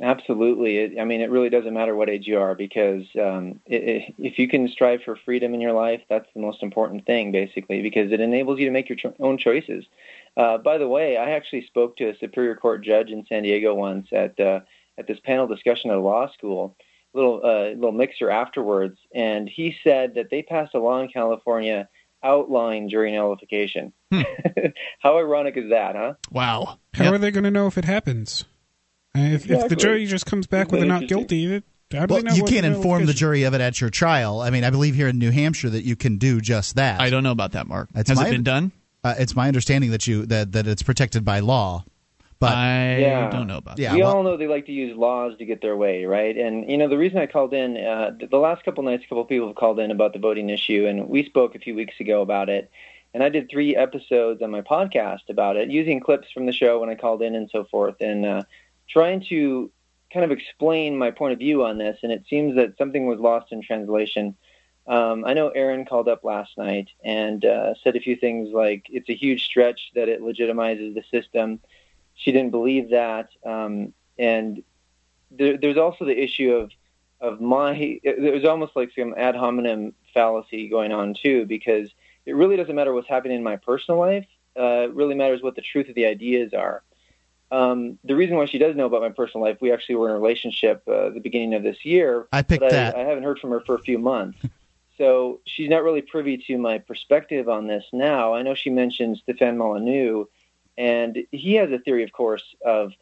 Absolutely. 0.01 0.77
It, 0.79 1.01
I 1.01 1.05
mean, 1.05 1.21
it 1.21 1.31
really 1.31 1.49
doesn't 1.49 1.75
matter 1.75 1.95
what 1.95 2.09
age 2.09 2.27
you 2.27 2.39
are 2.39 2.55
because 2.55 3.05
um, 3.21 3.61
it, 3.67 3.83
it, 3.83 4.15
if 4.19 4.39
you 4.39 4.49
can 4.49 4.69
strive 4.69 5.03
for 5.03 5.17
freedom 5.17 5.55
in 5.55 5.61
your 5.61 5.73
life, 5.73 6.03
that's 6.09 6.29
the 6.35 6.41
most 6.41 6.63
important 6.63 7.05
thing, 7.05 7.33
basically, 7.33 7.83
because 7.83 8.13
it 8.13 8.21
enables 8.21 8.61
you 8.61 8.67
to 8.67 8.71
make 8.71 8.89
your 8.89 8.97
cho- 8.97 9.15
own 9.19 9.39
choices. 9.39 9.85
Uh, 10.37 10.59
by 10.59 10.79
the 10.79 10.87
way, 10.87 11.17
I 11.17 11.31
actually 11.31 11.67
spoke 11.67 11.97
to 11.97 12.11
a 12.11 12.19
Superior 12.19 12.55
Court 12.55 12.85
judge 12.85 13.11
in 13.11 13.27
San 13.27 13.43
Diego 13.43 13.75
once 13.75 14.07
at 14.13 14.39
uh, 14.39 14.61
at 14.97 15.07
this 15.07 15.19
panel 15.21 15.49
discussion 15.49 15.91
at 15.91 15.97
a 15.97 16.01
law 16.01 16.31
school, 16.33 16.77
little 17.13 17.41
uh, 17.43 17.71
little 17.71 17.93
mixer 17.93 18.31
afterwards, 18.31 18.99
and 19.13 19.49
he 19.49 19.77
said 19.83 20.15
that 20.15 20.31
they 20.31 20.43
passed 20.43 20.75
a 20.75 20.79
law 20.79 21.01
in 21.01 21.09
California 21.09 21.89
outlawing 22.23 22.89
jury 22.89 23.13
nullification. 23.13 23.93
How 25.01 25.19
ironic 25.19 25.57
is 25.57 25.71
that, 25.71 25.97
huh? 25.97 26.15
Wow. 26.31 26.79
How 26.95 27.13
are 27.13 27.19
they 27.19 27.31
going 27.31 27.45
to 27.45 27.51
know 27.51 27.67
if 27.67 27.79
it 27.79 27.85
happens? 27.85 28.45
If, 29.19 29.51
if 29.51 29.69
the 29.69 29.77
jury 29.77 30.07
just 30.07 30.27
comes 30.27 30.47
back 30.47 30.71
with 30.73 30.83
a 30.83 30.87
not 30.87 31.07
guilty, 31.09 31.57
it, 31.57 31.65
how 31.93 32.07
Well, 32.07 32.23
they 32.23 32.35
you 32.35 32.45
can't 32.45 32.67
inform 32.67 33.07
the 33.07 33.15
jury 33.15 33.45
of 33.45 33.55
it 33.55 33.61
at 33.61 33.81
your 33.81 33.91
trial. 33.91 34.41
I 34.41 34.51
mean, 34.51 34.65
I 34.65 34.71
believe 34.71 34.95
here 34.95 35.09
in 35.09 35.19
New 35.19 35.31
Hampshire 35.31 35.71
that 35.71 35.85
you 35.85 35.97
can 35.97 36.19
do 36.19 36.41
just 36.41 36.77
that. 36.77 37.01
I 37.01 37.11
don't 37.11 37.23
know 37.23 37.33
about 37.33 37.53
that, 37.53 37.67
Mark. 37.67 37.89
That's 37.93 38.09
Has 38.11 38.19
my- 38.19 38.29
it 38.29 38.31
been 38.33 38.43
done? 38.43 38.73
Uh, 39.05 39.15
it's 39.19 39.35
my 39.37 39.47
understanding 39.49 39.93
that 39.93 40.07
you 40.07 40.27
that 40.27 40.53
that 40.53 40.67
it's 40.67 40.83
protected 40.83 41.25
by 41.25 41.39
law. 41.41 41.85
But 42.41 42.53
I 42.55 42.99
Yeah. 42.99 43.31
don't 43.31 43.47
know 43.49 43.57
about 43.59 43.79
Yeah, 43.79 43.95
we 43.95 44.03
well- 44.03 44.17
all 44.19 44.23
know 44.23 44.37
they 44.37 44.47
like 44.47 44.67
to 44.67 44.73
use 44.73 44.97
laws 44.97 45.37
to 45.39 45.45
get 45.45 45.61
their 45.61 45.77
way, 45.77 46.05
right? 46.05 46.37
And 46.37 46.71
you 46.71 46.77
know, 46.77 46.89
the 46.89 46.99
reason 46.99 47.19
I 47.19 47.27
called 47.27 47.53
in, 47.55 47.77
uh, 47.77 48.13
the 48.31 48.37
last 48.39 48.65
couple 48.65 48.85
nights, 48.85 49.05
a 49.05 49.09
couple 49.09 49.25
people 49.25 49.47
have 49.49 49.57
called 49.57 49.81
in 49.81 49.91
about 49.91 50.13
the 50.13 50.19
voting 50.19 50.51
issue, 50.51 50.87
and 50.87 51.09
we 51.09 51.25
spoke 51.25 51.55
a 51.55 51.59
few 51.59 51.75
weeks 51.75 51.99
ago 52.01 52.21
about 52.23 52.49
it. 52.49 52.71
And 53.15 53.23
I 53.25 53.29
did 53.31 53.49
three 53.51 53.75
episodes 53.75 54.43
on 54.43 54.51
my 54.51 54.61
podcast 54.61 55.31
about 55.31 55.57
it, 55.57 55.71
using 55.71 55.99
clips 55.99 56.31
from 56.31 56.45
the 56.47 56.53
show 56.53 56.79
when 56.81 56.91
I 56.91 56.95
called 56.95 57.23
in 57.23 57.35
and 57.35 57.49
so 57.51 57.65
forth, 57.65 58.01
and 58.01 58.25
uh, 58.27 58.43
trying 58.89 59.25
to 59.29 59.71
kind 60.13 60.25
of 60.25 60.31
explain 60.31 60.97
my 60.97 61.11
point 61.11 61.33
of 61.33 61.39
view 61.39 61.65
on 61.65 61.79
this. 61.79 61.99
And 62.03 62.11
it 62.13 62.25
seems 62.29 62.57
that 62.57 62.79
something 62.79 63.07
was 63.07 63.19
lost 63.21 63.53
in 63.53 63.63
translation. 63.63 64.37
Um, 64.87 65.25
I 65.27 65.35
know 65.35 65.51
Aaron 65.51 65.85
called 65.85 66.09
up 66.09 66.25
last 66.25 66.57
night 66.57 66.89
and 67.05 67.45
uh, 67.45 67.75
said 67.85 67.95
a 67.95 68.01
few 68.01 68.17
things 68.17 68.49
like 68.53 68.87
it's 68.89 69.11
a 69.11 69.15
huge 69.15 69.45
stretch 69.45 69.91
that 69.95 70.09
it 70.09 70.23
legitimizes 70.23 70.95
the 70.95 71.05
system. 71.11 71.61
She 72.15 72.33
didn't 72.33 72.51
believe 72.51 72.91
that, 72.91 73.29
um, 73.45 73.93
and 74.19 74.63
there, 75.31 75.59
there's 75.59 75.77
also 75.77 76.05
the 76.05 76.19
issue 76.19 76.53
of 76.53 76.73
of 77.21 77.41
my. 77.41 78.01
There's 78.03 78.47
almost 78.47 78.75
like 78.75 78.91
some 78.97 79.15
ad 79.17 79.37
hominem 79.37 79.93
fallacy 80.15 80.69
going 80.69 80.91
on 80.91 81.15
too, 81.15 81.45
because 81.45 81.91
it 82.25 82.35
really 82.35 82.57
doesn't 82.57 82.75
matter 82.75 82.95
what's 82.95 83.09
happening 83.09 83.37
in 83.37 83.43
my 83.43 83.57
personal 83.57 84.01
life. 84.01 84.27
Uh, 84.59 84.87
it 84.89 84.95
really 84.95 85.15
matters 85.15 85.43
what 85.43 85.55
the 85.55 85.63
truth 85.63 85.89
of 85.89 85.95
the 85.95 86.07
ideas 86.07 86.55
are. 86.55 86.83
Um, 87.51 87.99
the 88.05 88.15
reason 88.15 88.37
why 88.37 88.47
she 88.47 88.59
does 88.59 88.77
know 88.77 88.87
about 88.87 89.01
my 89.01 89.09
personal 89.09 89.47
life, 89.47 89.59
we 89.61 89.73
actually 89.73 89.97
were 89.97 90.09
in 90.09 90.17
a 90.17 90.19
relationship 90.19 90.83
uh, 90.87 91.07
at 91.07 91.15
the 91.15 91.21
beginning 91.21 91.55
of 91.55 91.63
this 91.63 91.85
year. 91.85 92.27
I 92.33 92.43
picked 92.43 92.61
but 92.61 92.71
that. 92.71 92.97
I, 92.97 93.03
I 93.03 93.05
haven't 93.05 93.25
heard 93.25 93.39
from 93.39 93.51
her 93.51 93.61
for 93.61 93.75
a 93.75 93.81
few 93.81 93.99
months. 93.99 94.39
so 94.99 95.41
she's 95.45 95.71
not 95.71 95.83
really 95.83 96.03
privy 96.03 96.37
to 96.37 96.59
my 96.59 96.79
perspective 96.79 97.49
on 97.49 97.67
this 97.67 97.85
now. 97.93 98.35
I 98.35 98.43
know 98.43 98.55
she 98.55 98.71
mentioned 98.71 99.19
Stefan 99.19 99.57
Molyneux, 99.57 100.27
and 100.77 101.19
he 101.33 101.55
has 101.55 101.71
a 101.71 101.79
theory, 101.79 102.05
of 102.05 102.13
course, 102.13 102.43
of 102.65 102.93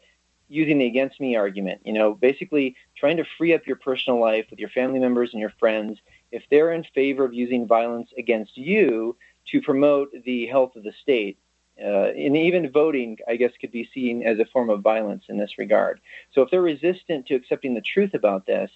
using 0.49 0.77
the 0.77 0.85
against 0.85 1.19
me 1.19 1.35
argument. 1.35 1.81
You 1.83 1.93
know, 1.93 2.13
basically 2.13 2.75
trying 2.95 3.17
to 3.17 3.25
free 3.37 3.53
up 3.53 3.67
your 3.67 3.75
personal 3.75 4.19
life 4.19 4.45
with 4.49 4.59
your 4.59 4.69
family 4.69 4.99
members 4.99 5.31
and 5.33 5.41
your 5.41 5.53
friends 5.59 5.99
if 6.31 6.43
they're 6.49 6.71
in 6.71 6.83
favor 6.83 7.25
of 7.25 7.33
using 7.33 7.67
violence 7.67 8.09
against 8.17 8.57
you 8.57 9.15
to 9.47 9.61
promote 9.61 10.11
the 10.25 10.47
health 10.47 10.75
of 10.75 10.83
the 10.83 10.93
state. 11.01 11.37
Uh, 11.79 12.09
and 12.25 12.35
even 12.35 12.71
voting, 12.71 13.17
I 13.27 13.35
guess, 13.35 13.51
could 13.59 13.71
be 13.71 13.89
seen 13.93 14.23
as 14.23 14.39
a 14.39 14.45
form 14.45 14.69
of 14.69 14.81
violence 14.81 15.25
in 15.29 15.37
this 15.37 15.57
regard. 15.57 15.99
So 16.33 16.41
if 16.41 16.49
they're 16.49 16.61
resistant 16.61 17.27
to 17.27 17.35
accepting 17.35 17.73
the 17.75 17.81
truth 17.81 18.13
about 18.13 18.45
this, 18.45 18.71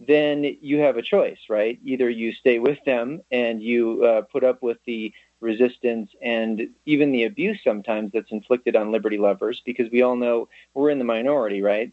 then 0.00 0.56
you 0.60 0.78
have 0.78 0.96
a 0.96 1.02
choice, 1.02 1.38
right? 1.48 1.78
Either 1.84 2.08
you 2.10 2.32
stay 2.32 2.58
with 2.58 2.78
them 2.84 3.22
and 3.30 3.62
you 3.62 4.04
uh, 4.04 4.22
put 4.22 4.44
up 4.44 4.62
with 4.62 4.78
the 4.86 5.12
resistance 5.40 6.10
and 6.22 6.68
even 6.86 7.12
the 7.12 7.24
abuse 7.24 7.58
sometimes 7.62 8.12
that's 8.12 8.30
inflicted 8.30 8.76
on 8.76 8.92
liberty 8.92 9.18
lovers, 9.18 9.62
because 9.64 9.90
we 9.90 10.02
all 10.02 10.16
know 10.16 10.48
we're 10.74 10.90
in 10.90 10.98
the 10.98 11.04
minority, 11.04 11.62
right? 11.62 11.92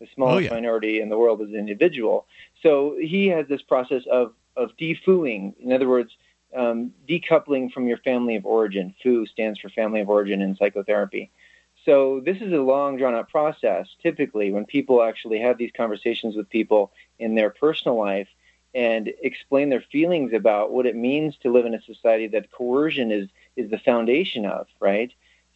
The 0.00 0.08
smallest 0.14 0.36
Oh, 0.36 0.38
yeah. 0.40 0.54
minority 0.54 1.00
in 1.00 1.08
the 1.08 1.18
world 1.18 1.40
is 1.40 1.48
an 1.48 1.56
individual. 1.56 2.26
So 2.62 2.96
he 3.00 3.28
has 3.28 3.46
this 3.48 3.62
process 3.62 4.02
of 4.10 4.34
of 4.56 4.70
defooing. 4.78 5.54
In 5.60 5.70
other 5.70 5.88
words, 5.88 6.16
um, 6.56 6.92
decoupling 7.08 7.70
from 7.70 7.86
your 7.86 7.98
family 7.98 8.36
of 8.36 8.46
origin. 8.46 8.94
Foo 9.02 9.26
stands 9.26 9.60
for 9.60 9.68
family 9.68 10.00
of 10.00 10.08
origin 10.08 10.40
in 10.42 10.56
psychotherapy. 10.56 11.30
So 11.84 12.20
this 12.24 12.38
is 12.38 12.52
a 12.52 12.56
long, 12.56 12.96
drawn 12.96 13.14
out 13.14 13.28
process. 13.28 13.86
Typically, 14.02 14.50
when 14.50 14.64
people 14.64 15.02
actually 15.02 15.38
have 15.40 15.58
these 15.58 15.70
conversations 15.76 16.34
with 16.34 16.48
people 16.50 16.92
in 17.18 17.34
their 17.34 17.50
personal 17.50 17.96
life 17.96 18.28
and 18.74 19.12
explain 19.22 19.68
their 19.68 19.84
feelings 19.92 20.32
about 20.32 20.72
what 20.72 20.86
it 20.86 20.96
means 20.96 21.36
to 21.38 21.52
live 21.52 21.64
in 21.64 21.74
a 21.74 21.82
society 21.82 22.26
that 22.28 22.50
coercion 22.50 23.12
is 23.12 23.28
is 23.54 23.70
the 23.70 23.78
foundation 23.78 24.44
of, 24.44 24.66
right? 24.80 25.12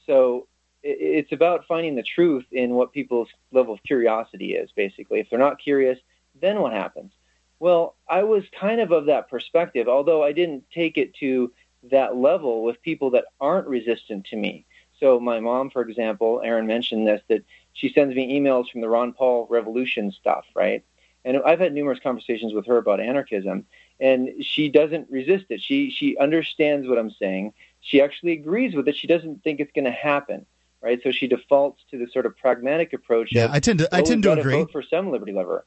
So 0.07 0.47
it's 0.83 1.33
about 1.33 1.67
finding 1.67 1.95
the 1.97 2.03
truth 2.03 2.47
in 2.51 2.71
what 2.75 2.93
people's 2.93 3.29
level 3.53 3.75
of 3.75 3.83
curiosity 3.83 4.55
is. 4.55 4.71
Basically, 4.73 5.21
if 5.21 5.29
they're 5.29 5.39
not 5.39 5.59
curious, 5.59 5.99
then 6.41 6.61
what 6.61 6.73
happens? 6.73 7.13
Well, 7.61 7.95
I 8.09 8.25
was 8.25 8.43
kind 8.59 8.81
of 8.81 8.91
of 8.91 9.07
that 9.07 9.29
perspective, 9.29 9.87
although 9.87 10.25
I 10.25 10.33
didn't 10.33 10.65
take 10.73 10.97
it 10.97 11.15
to 11.17 11.53
that 11.85 12.17
level 12.17 12.65
with 12.65 12.83
people 12.83 13.11
that 13.11 13.27
aren't 13.41 13.69
resistant 13.69 14.27
to 14.27 14.37
me. 14.37 14.65
So 14.99 15.21
my 15.21 15.41
mom, 15.41 15.71
for 15.71 15.83
example, 15.83 16.41
Aaron 16.45 16.67
mentioned 16.67 17.07
this, 17.07 17.23
that 17.29 17.45
she 17.73 17.93
sends 17.93 18.15
me 18.15 18.39
emails 18.39 18.71
from 18.71 18.81
the 18.81 18.89
Ron 18.89 19.13
Paul 19.13 19.47
revolution 19.49 20.11
stuff, 20.11 20.45
right? 20.55 20.83
And 21.25 21.37
I've 21.45 21.61
had 21.61 21.73
numerous 21.75 22.01
conversations 22.03 22.55
with 22.55 22.67
her 22.67 22.79
about 22.79 22.99
anarchism, 22.99 23.67
and 24.01 24.43
she 24.43 24.71
doesn't 24.71 25.11
resist 25.11 25.45
it. 25.51 25.61
She 25.61 25.91
she 25.91 26.17
understands 26.17 26.89
what 26.89 26.99
I'm 26.99 27.11
saying. 27.11 27.53
She 27.81 28.01
actually 28.01 28.33
agrees 28.33 28.75
with 28.75 28.89
it. 28.89 28.97
She 28.97 29.07
doesn't 29.07 29.45
think 29.45 29.61
it's 29.61 29.73
going 29.73 29.85
to 29.85 29.91
happen, 29.91 30.47
right? 30.81 30.99
So 31.03 31.13
she 31.13 31.27
defaults 31.29 31.83
to 31.91 31.99
the 31.99 32.11
sort 32.11 32.25
of 32.25 32.39
pragmatic 32.39 32.95
approach. 32.95 33.33
Yeah, 33.33 33.45
of, 33.47 33.51
I 33.53 33.61
tend 33.61 33.81
to- 33.81 33.95
I 33.95 33.99
"Well, 33.99 34.07
tend 34.07 34.23
to 34.23 34.33
agree." 34.33 34.55
Vote 34.55 34.73
for 34.73 34.83
some 34.83 35.11
liberty 35.11 35.33
lover, 35.33 35.67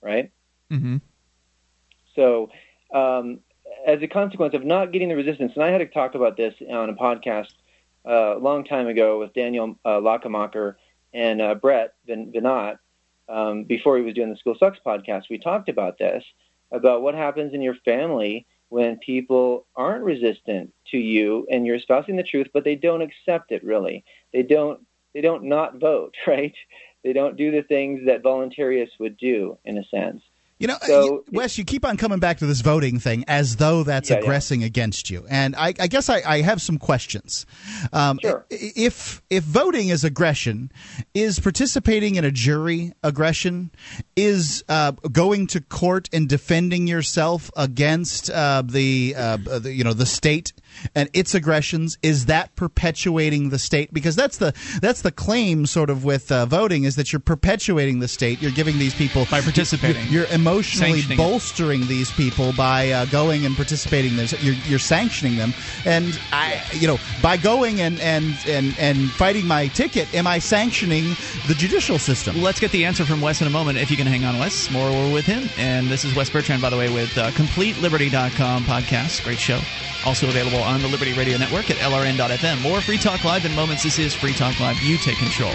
right? 0.00 0.30
Mm-hmm. 0.70 0.96
So, 2.16 2.50
um, 2.92 3.40
as 3.86 4.02
a 4.02 4.08
consequence 4.08 4.54
of 4.54 4.64
not 4.64 4.92
getting 4.92 5.08
the 5.08 5.16
resistance, 5.16 5.52
and 5.54 5.62
I 5.62 5.70
had 5.70 5.78
to 5.78 5.86
talk 5.86 6.14
about 6.14 6.36
this 6.36 6.54
on 6.68 6.90
a 6.90 6.94
podcast 6.94 7.52
uh, 8.06 8.36
a 8.36 8.38
long 8.38 8.64
time 8.64 8.88
ago 8.88 9.18
with 9.20 9.34
Daniel 9.34 9.76
uh, 9.84 10.00
Lockemacher 10.00 10.74
and 11.14 11.40
uh, 11.40 11.54
Brett 11.54 11.94
Vin- 12.06 12.32
Veinotte 12.32 12.78
um, 13.28 13.64
before 13.64 13.96
he 13.96 14.02
was 14.02 14.14
doing 14.14 14.30
the 14.30 14.36
School 14.36 14.56
Sucks 14.58 14.78
podcast. 14.84 15.24
We 15.30 15.38
talked 15.38 15.68
about 15.68 15.98
this 15.98 16.24
about 16.72 17.02
what 17.02 17.14
happens 17.14 17.54
in 17.54 17.62
your 17.62 17.76
family 17.84 18.46
when 18.68 18.98
people 18.98 19.66
aren't 19.76 20.04
resistant 20.04 20.72
to 20.90 20.98
you 20.98 21.46
and 21.50 21.64
you're 21.66 21.76
espousing 21.76 22.16
the 22.16 22.22
truth, 22.22 22.48
but 22.52 22.64
they 22.64 22.74
don't 22.74 23.02
accept 23.02 23.52
it. 23.52 23.64
Really, 23.64 24.04
they 24.32 24.42
don't. 24.42 24.80
They 25.14 25.22
don't 25.22 25.44
not 25.44 25.78
vote, 25.80 26.14
right? 26.26 26.54
They 27.02 27.12
don't 27.12 27.36
do 27.36 27.50
the 27.50 27.62
things 27.62 28.06
that 28.06 28.22
voluntarists 28.22 28.98
would 28.98 29.16
do, 29.16 29.58
in 29.64 29.78
a 29.78 29.84
sense. 29.84 30.22
You 30.58 30.68
know, 30.68 30.78
So- 30.86 31.22
Wes, 31.32 31.58
you 31.58 31.64
keep 31.64 31.84
on 31.84 31.98
coming 31.98 32.18
back 32.18 32.38
to 32.38 32.46
this 32.46 32.62
voting 32.62 32.98
thing 32.98 33.24
as 33.28 33.56
though 33.56 33.82
that's 33.82 34.08
Yeah, 34.08 34.16
yeah. 34.16 34.22
aggressing 34.22 34.64
against 34.64 35.10
you, 35.10 35.26
and 35.28 35.54
I, 35.54 35.74
I 35.78 35.86
guess 35.86 36.08
I, 36.08 36.22
I 36.26 36.40
have 36.40 36.62
some 36.62 36.78
questions. 36.78 37.44
Um, 37.92 38.18
i- 38.24 38.36
If 38.50 39.20
if 39.28 39.44
voting 39.44 39.88
is 39.88 40.02
aggression, 40.02 40.72
is 41.12 41.38
participating 41.40 42.14
in 42.14 42.24
a 42.24 42.30
jury 42.30 42.92
aggression? 43.02 43.70
Is 44.16 44.64
uh, 44.70 44.92
going 45.12 45.46
to 45.48 45.60
court 45.60 46.08
and 46.10 46.26
defending 46.26 46.86
yourself 46.86 47.50
against 47.54 48.30
uh, 48.30 48.62
the, 48.64 49.14
uh, 49.14 49.36
the 49.36 49.72
you 49.74 49.84
know 49.84 49.92
the 49.92 50.06
state 50.06 50.54
and 50.94 51.08
its 51.12 51.34
aggressions? 51.34 51.98
Is 52.02 52.26
that 52.26 52.54
perpetuating 52.56 53.50
the 53.50 53.58
state? 53.58 53.92
Because 53.92 54.16
that's 54.16 54.38
the 54.38 54.54
that's 54.80 55.02
the 55.02 55.12
claim, 55.12 55.66
sort 55.66 55.90
of, 55.90 56.04
with 56.04 56.30
uh, 56.30 56.46
voting 56.46 56.84
is 56.84 56.96
that 56.96 57.12
you're 57.12 57.20
perpetuating 57.20 58.00
the 58.00 58.08
state. 58.08 58.40
You're 58.40 58.50
giving 58.50 58.78
these 58.78 58.94
people 58.94 59.26
By 59.30 59.40
participating. 59.40 60.02
You're, 60.08 60.24
you're 60.24 60.32
emotionally 60.32 61.02
bolstering 61.16 61.86
these 61.86 62.10
people 62.12 62.52
by 62.52 62.90
uh, 62.90 63.04
going 63.06 63.46
and 63.46 63.54
participating. 63.56 64.12
in 64.12 64.16
this. 64.16 64.42
You're, 64.42 64.54
you're 64.66 64.78
sanctioning 64.78 65.36
them, 65.36 65.52
and 65.84 66.18
I, 66.32 66.62
you 66.72 66.86
know, 66.86 66.98
by 67.22 67.36
going 67.36 67.80
and 67.80 68.00
and 68.00 68.36
and 68.46 68.74
and 68.78 69.10
fighting 69.10 69.46
my 69.46 69.68
ticket, 69.68 70.12
am 70.14 70.26
I 70.26 70.38
sanctioning 70.38 71.16
the 71.48 71.54
judicial 71.54 71.98
system? 71.98 72.40
Let's 72.42 72.60
get 72.60 72.70
the 72.72 72.84
answer 72.84 73.04
from 73.04 73.20
Wes 73.20 73.40
in 73.40 73.46
a 73.46 73.50
moment. 73.50 73.78
If 73.78 73.90
you 73.90 73.96
can 73.96 74.06
hang 74.06 74.24
on, 74.24 74.38
Wes. 74.38 74.70
More 74.70 74.90
we're 74.90 75.12
with 75.12 75.26
him. 75.26 75.48
And 75.58 75.88
this 75.88 76.04
is 76.04 76.14
Wes 76.14 76.30
Bertrand, 76.30 76.62
by 76.62 76.70
the 76.70 76.76
way, 76.76 76.92
with 76.92 77.16
uh, 77.18 77.30
CompleteLiberty.com 77.32 78.64
podcast. 78.64 79.24
Great 79.24 79.38
show. 79.38 79.60
Also 80.04 80.28
available 80.28 80.58
on 80.66 80.80
the 80.82 80.88
Liberty 80.88 81.12
Radio 81.12 81.38
Network 81.38 81.70
at 81.70 81.76
LRN.FM. 81.76 82.60
More 82.60 82.80
Free 82.80 82.98
Talk 82.98 83.24
Live 83.24 83.44
in 83.44 83.54
moments. 83.54 83.84
This 83.84 83.98
is 83.98 84.14
Free 84.14 84.34
Talk 84.34 84.58
Live. 84.58 84.82
You 84.82 84.98
take 84.98 85.16
control. 85.18 85.54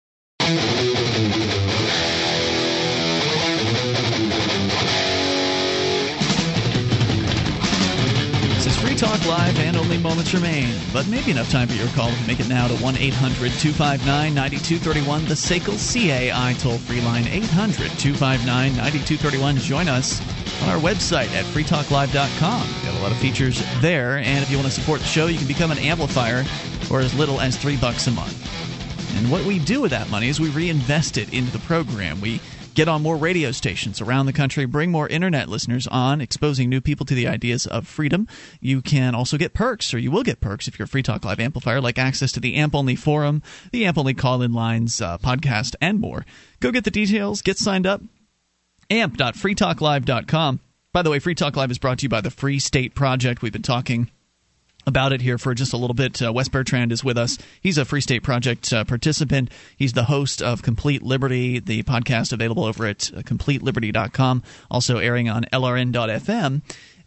Live, 9.27 9.59
and 9.59 9.77
only 9.77 9.97
moments 9.97 10.33
remain. 10.33 10.73
But 10.91 11.07
maybe 11.07 11.31
enough 11.31 11.49
time 11.49 11.67
for 11.67 11.75
your 11.75 11.87
call 11.89 12.09
to 12.09 12.27
make 12.27 12.39
it 12.39 12.49
now 12.49 12.67
to 12.67 12.75
1 12.75 12.97
800 12.97 13.51
259 13.51 14.33
9231, 14.33 15.25
the 15.25 15.33
SACL 15.35 15.77
CAI 15.77 16.53
toll 16.59 16.77
free 16.77 17.01
line 17.01 17.27
800 17.27 17.91
259 17.99 18.45
9231. 18.75 19.57
Join 19.57 19.87
us 19.87 20.21
on 20.63 20.69
our 20.69 20.79
website 20.79 21.31
at 21.33 21.45
freetalklive.com. 21.45 22.61
We 22.61 22.87
have 22.87 22.99
a 22.99 23.03
lot 23.03 23.11
of 23.11 23.17
features 23.17 23.63
there, 23.81 24.17
and 24.17 24.43
if 24.43 24.49
you 24.49 24.57
want 24.57 24.67
to 24.67 24.73
support 24.73 24.99
the 24.99 25.07
show, 25.07 25.27
you 25.27 25.37
can 25.37 25.47
become 25.47 25.71
an 25.71 25.79
amplifier 25.79 26.43
for 26.85 26.99
as 26.99 27.13
little 27.13 27.39
as 27.39 27.57
three 27.57 27.77
bucks 27.77 28.07
a 28.07 28.11
month. 28.11 28.37
And 29.17 29.31
what 29.31 29.45
we 29.45 29.59
do 29.59 29.81
with 29.81 29.91
that 29.91 30.09
money 30.09 30.29
is 30.29 30.39
we 30.39 30.49
reinvest 30.49 31.17
it 31.17 31.33
into 31.33 31.51
the 31.51 31.59
program. 31.59 32.19
We 32.21 32.41
get 32.73 32.87
on 32.87 33.01
more 33.01 33.17
radio 33.17 33.51
stations 33.51 34.01
around 34.01 34.25
the 34.25 34.33
country, 34.33 34.65
bring 34.65 34.91
more 34.91 35.07
internet 35.07 35.49
listeners 35.49 35.87
on, 35.87 36.21
exposing 36.21 36.69
new 36.69 36.81
people 36.81 37.05
to 37.05 37.15
the 37.15 37.27
ideas 37.27 37.65
of 37.67 37.87
freedom. 37.87 38.27
You 38.59 38.81
can 38.81 39.15
also 39.15 39.37
get 39.37 39.53
perks, 39.53 39.93
or 39.93 39.99
you 39.99 40.11
will 40.11 40.23
get 40.23 40.41
perks 40.41 40.67
if 40.67 40.77
you're 40.79 40.85
a 40.85 40.89
Free 40.89 41.03
Talk 41.03 41.25
Live 41.25 41.39
amplifier, 41.39 41.81
like 41.81 41.97
access 41.99 42.31
to 42.33 42.39
the 42.39 42.55
AMP 42.55 42.75
Only 42.75 42.95
forum, 42.95 43.43
the 43.71 43.85
AMP 43.85 43.97
Only 43.97 44.13
call 44.13 44.41
in 44.41 44.53
lines, 44.53 45.01
uh, 45.01 45.17
podcast, 45.17 45.75
and 45.81 45.99
more. 45.99 46.25
Go 46.59 46.71
get 46.71 46.83
the 46.83 46.91
details, 46.91 47.41
get 47.41 47.57
signed 47.57 47.87
up. 47.87 48.01
amp.freetalklive.com. 48.89 50.59
By 50.93 51.01
the 51.01 51.09
way, 51.09 51.19
Free 51.19 51.35
Talk 51.35 51.55
Live 51.55 51.71
is 51.71 51.77
brought 51.77 51.99
to 51.99 52.03
you 52.03 52.09
by 52.09 52.21
the 52.21 52.31
Free 52.31 52.59
State 52.59 52.95
Project. 52.95 53.41
We've 53.41 53.53
been 53.53 53.61
talking 53.61 54.09
about 54.85 55.13
it 55.13 55.21
here 55.21 55.37
for 55.37 55.53
just 55.53 55.73
a 55.73 55.77
little 55.77 55.93
bit. 55.93 56.21
Uh, 56.21 56.31
Wes 56.33 56.47
Bertrand 56.47 56.91
is 56.91 57.03
with 57.03 57.17
us. 57.17 57.37
He's 57.61 57.77
a 57.77 57.85
Free 57.85 58.01
State 58.01 58.23
Project 58.23 58.71
uh, 58.73 58.83
participant. 58.83 59.51
He's 59.77 59.93
the 59.93 60.05
host 60.05 60.41
of 60.41 60.61
Complete 60.61 61.03
Liberty, 61.03 61.59
the 61.59 61.83
podcast 61.83 62.33
available 62.33 62.65
over 62.65 62.85
at 62.85 63.11
uh, 63.15 63.21
CompleteLiberty.com, 63.21 64.43
also 64.69 64.97
airing 64.97 65.29
on 65.29 65.45
LRN.FM. 65.53 66.61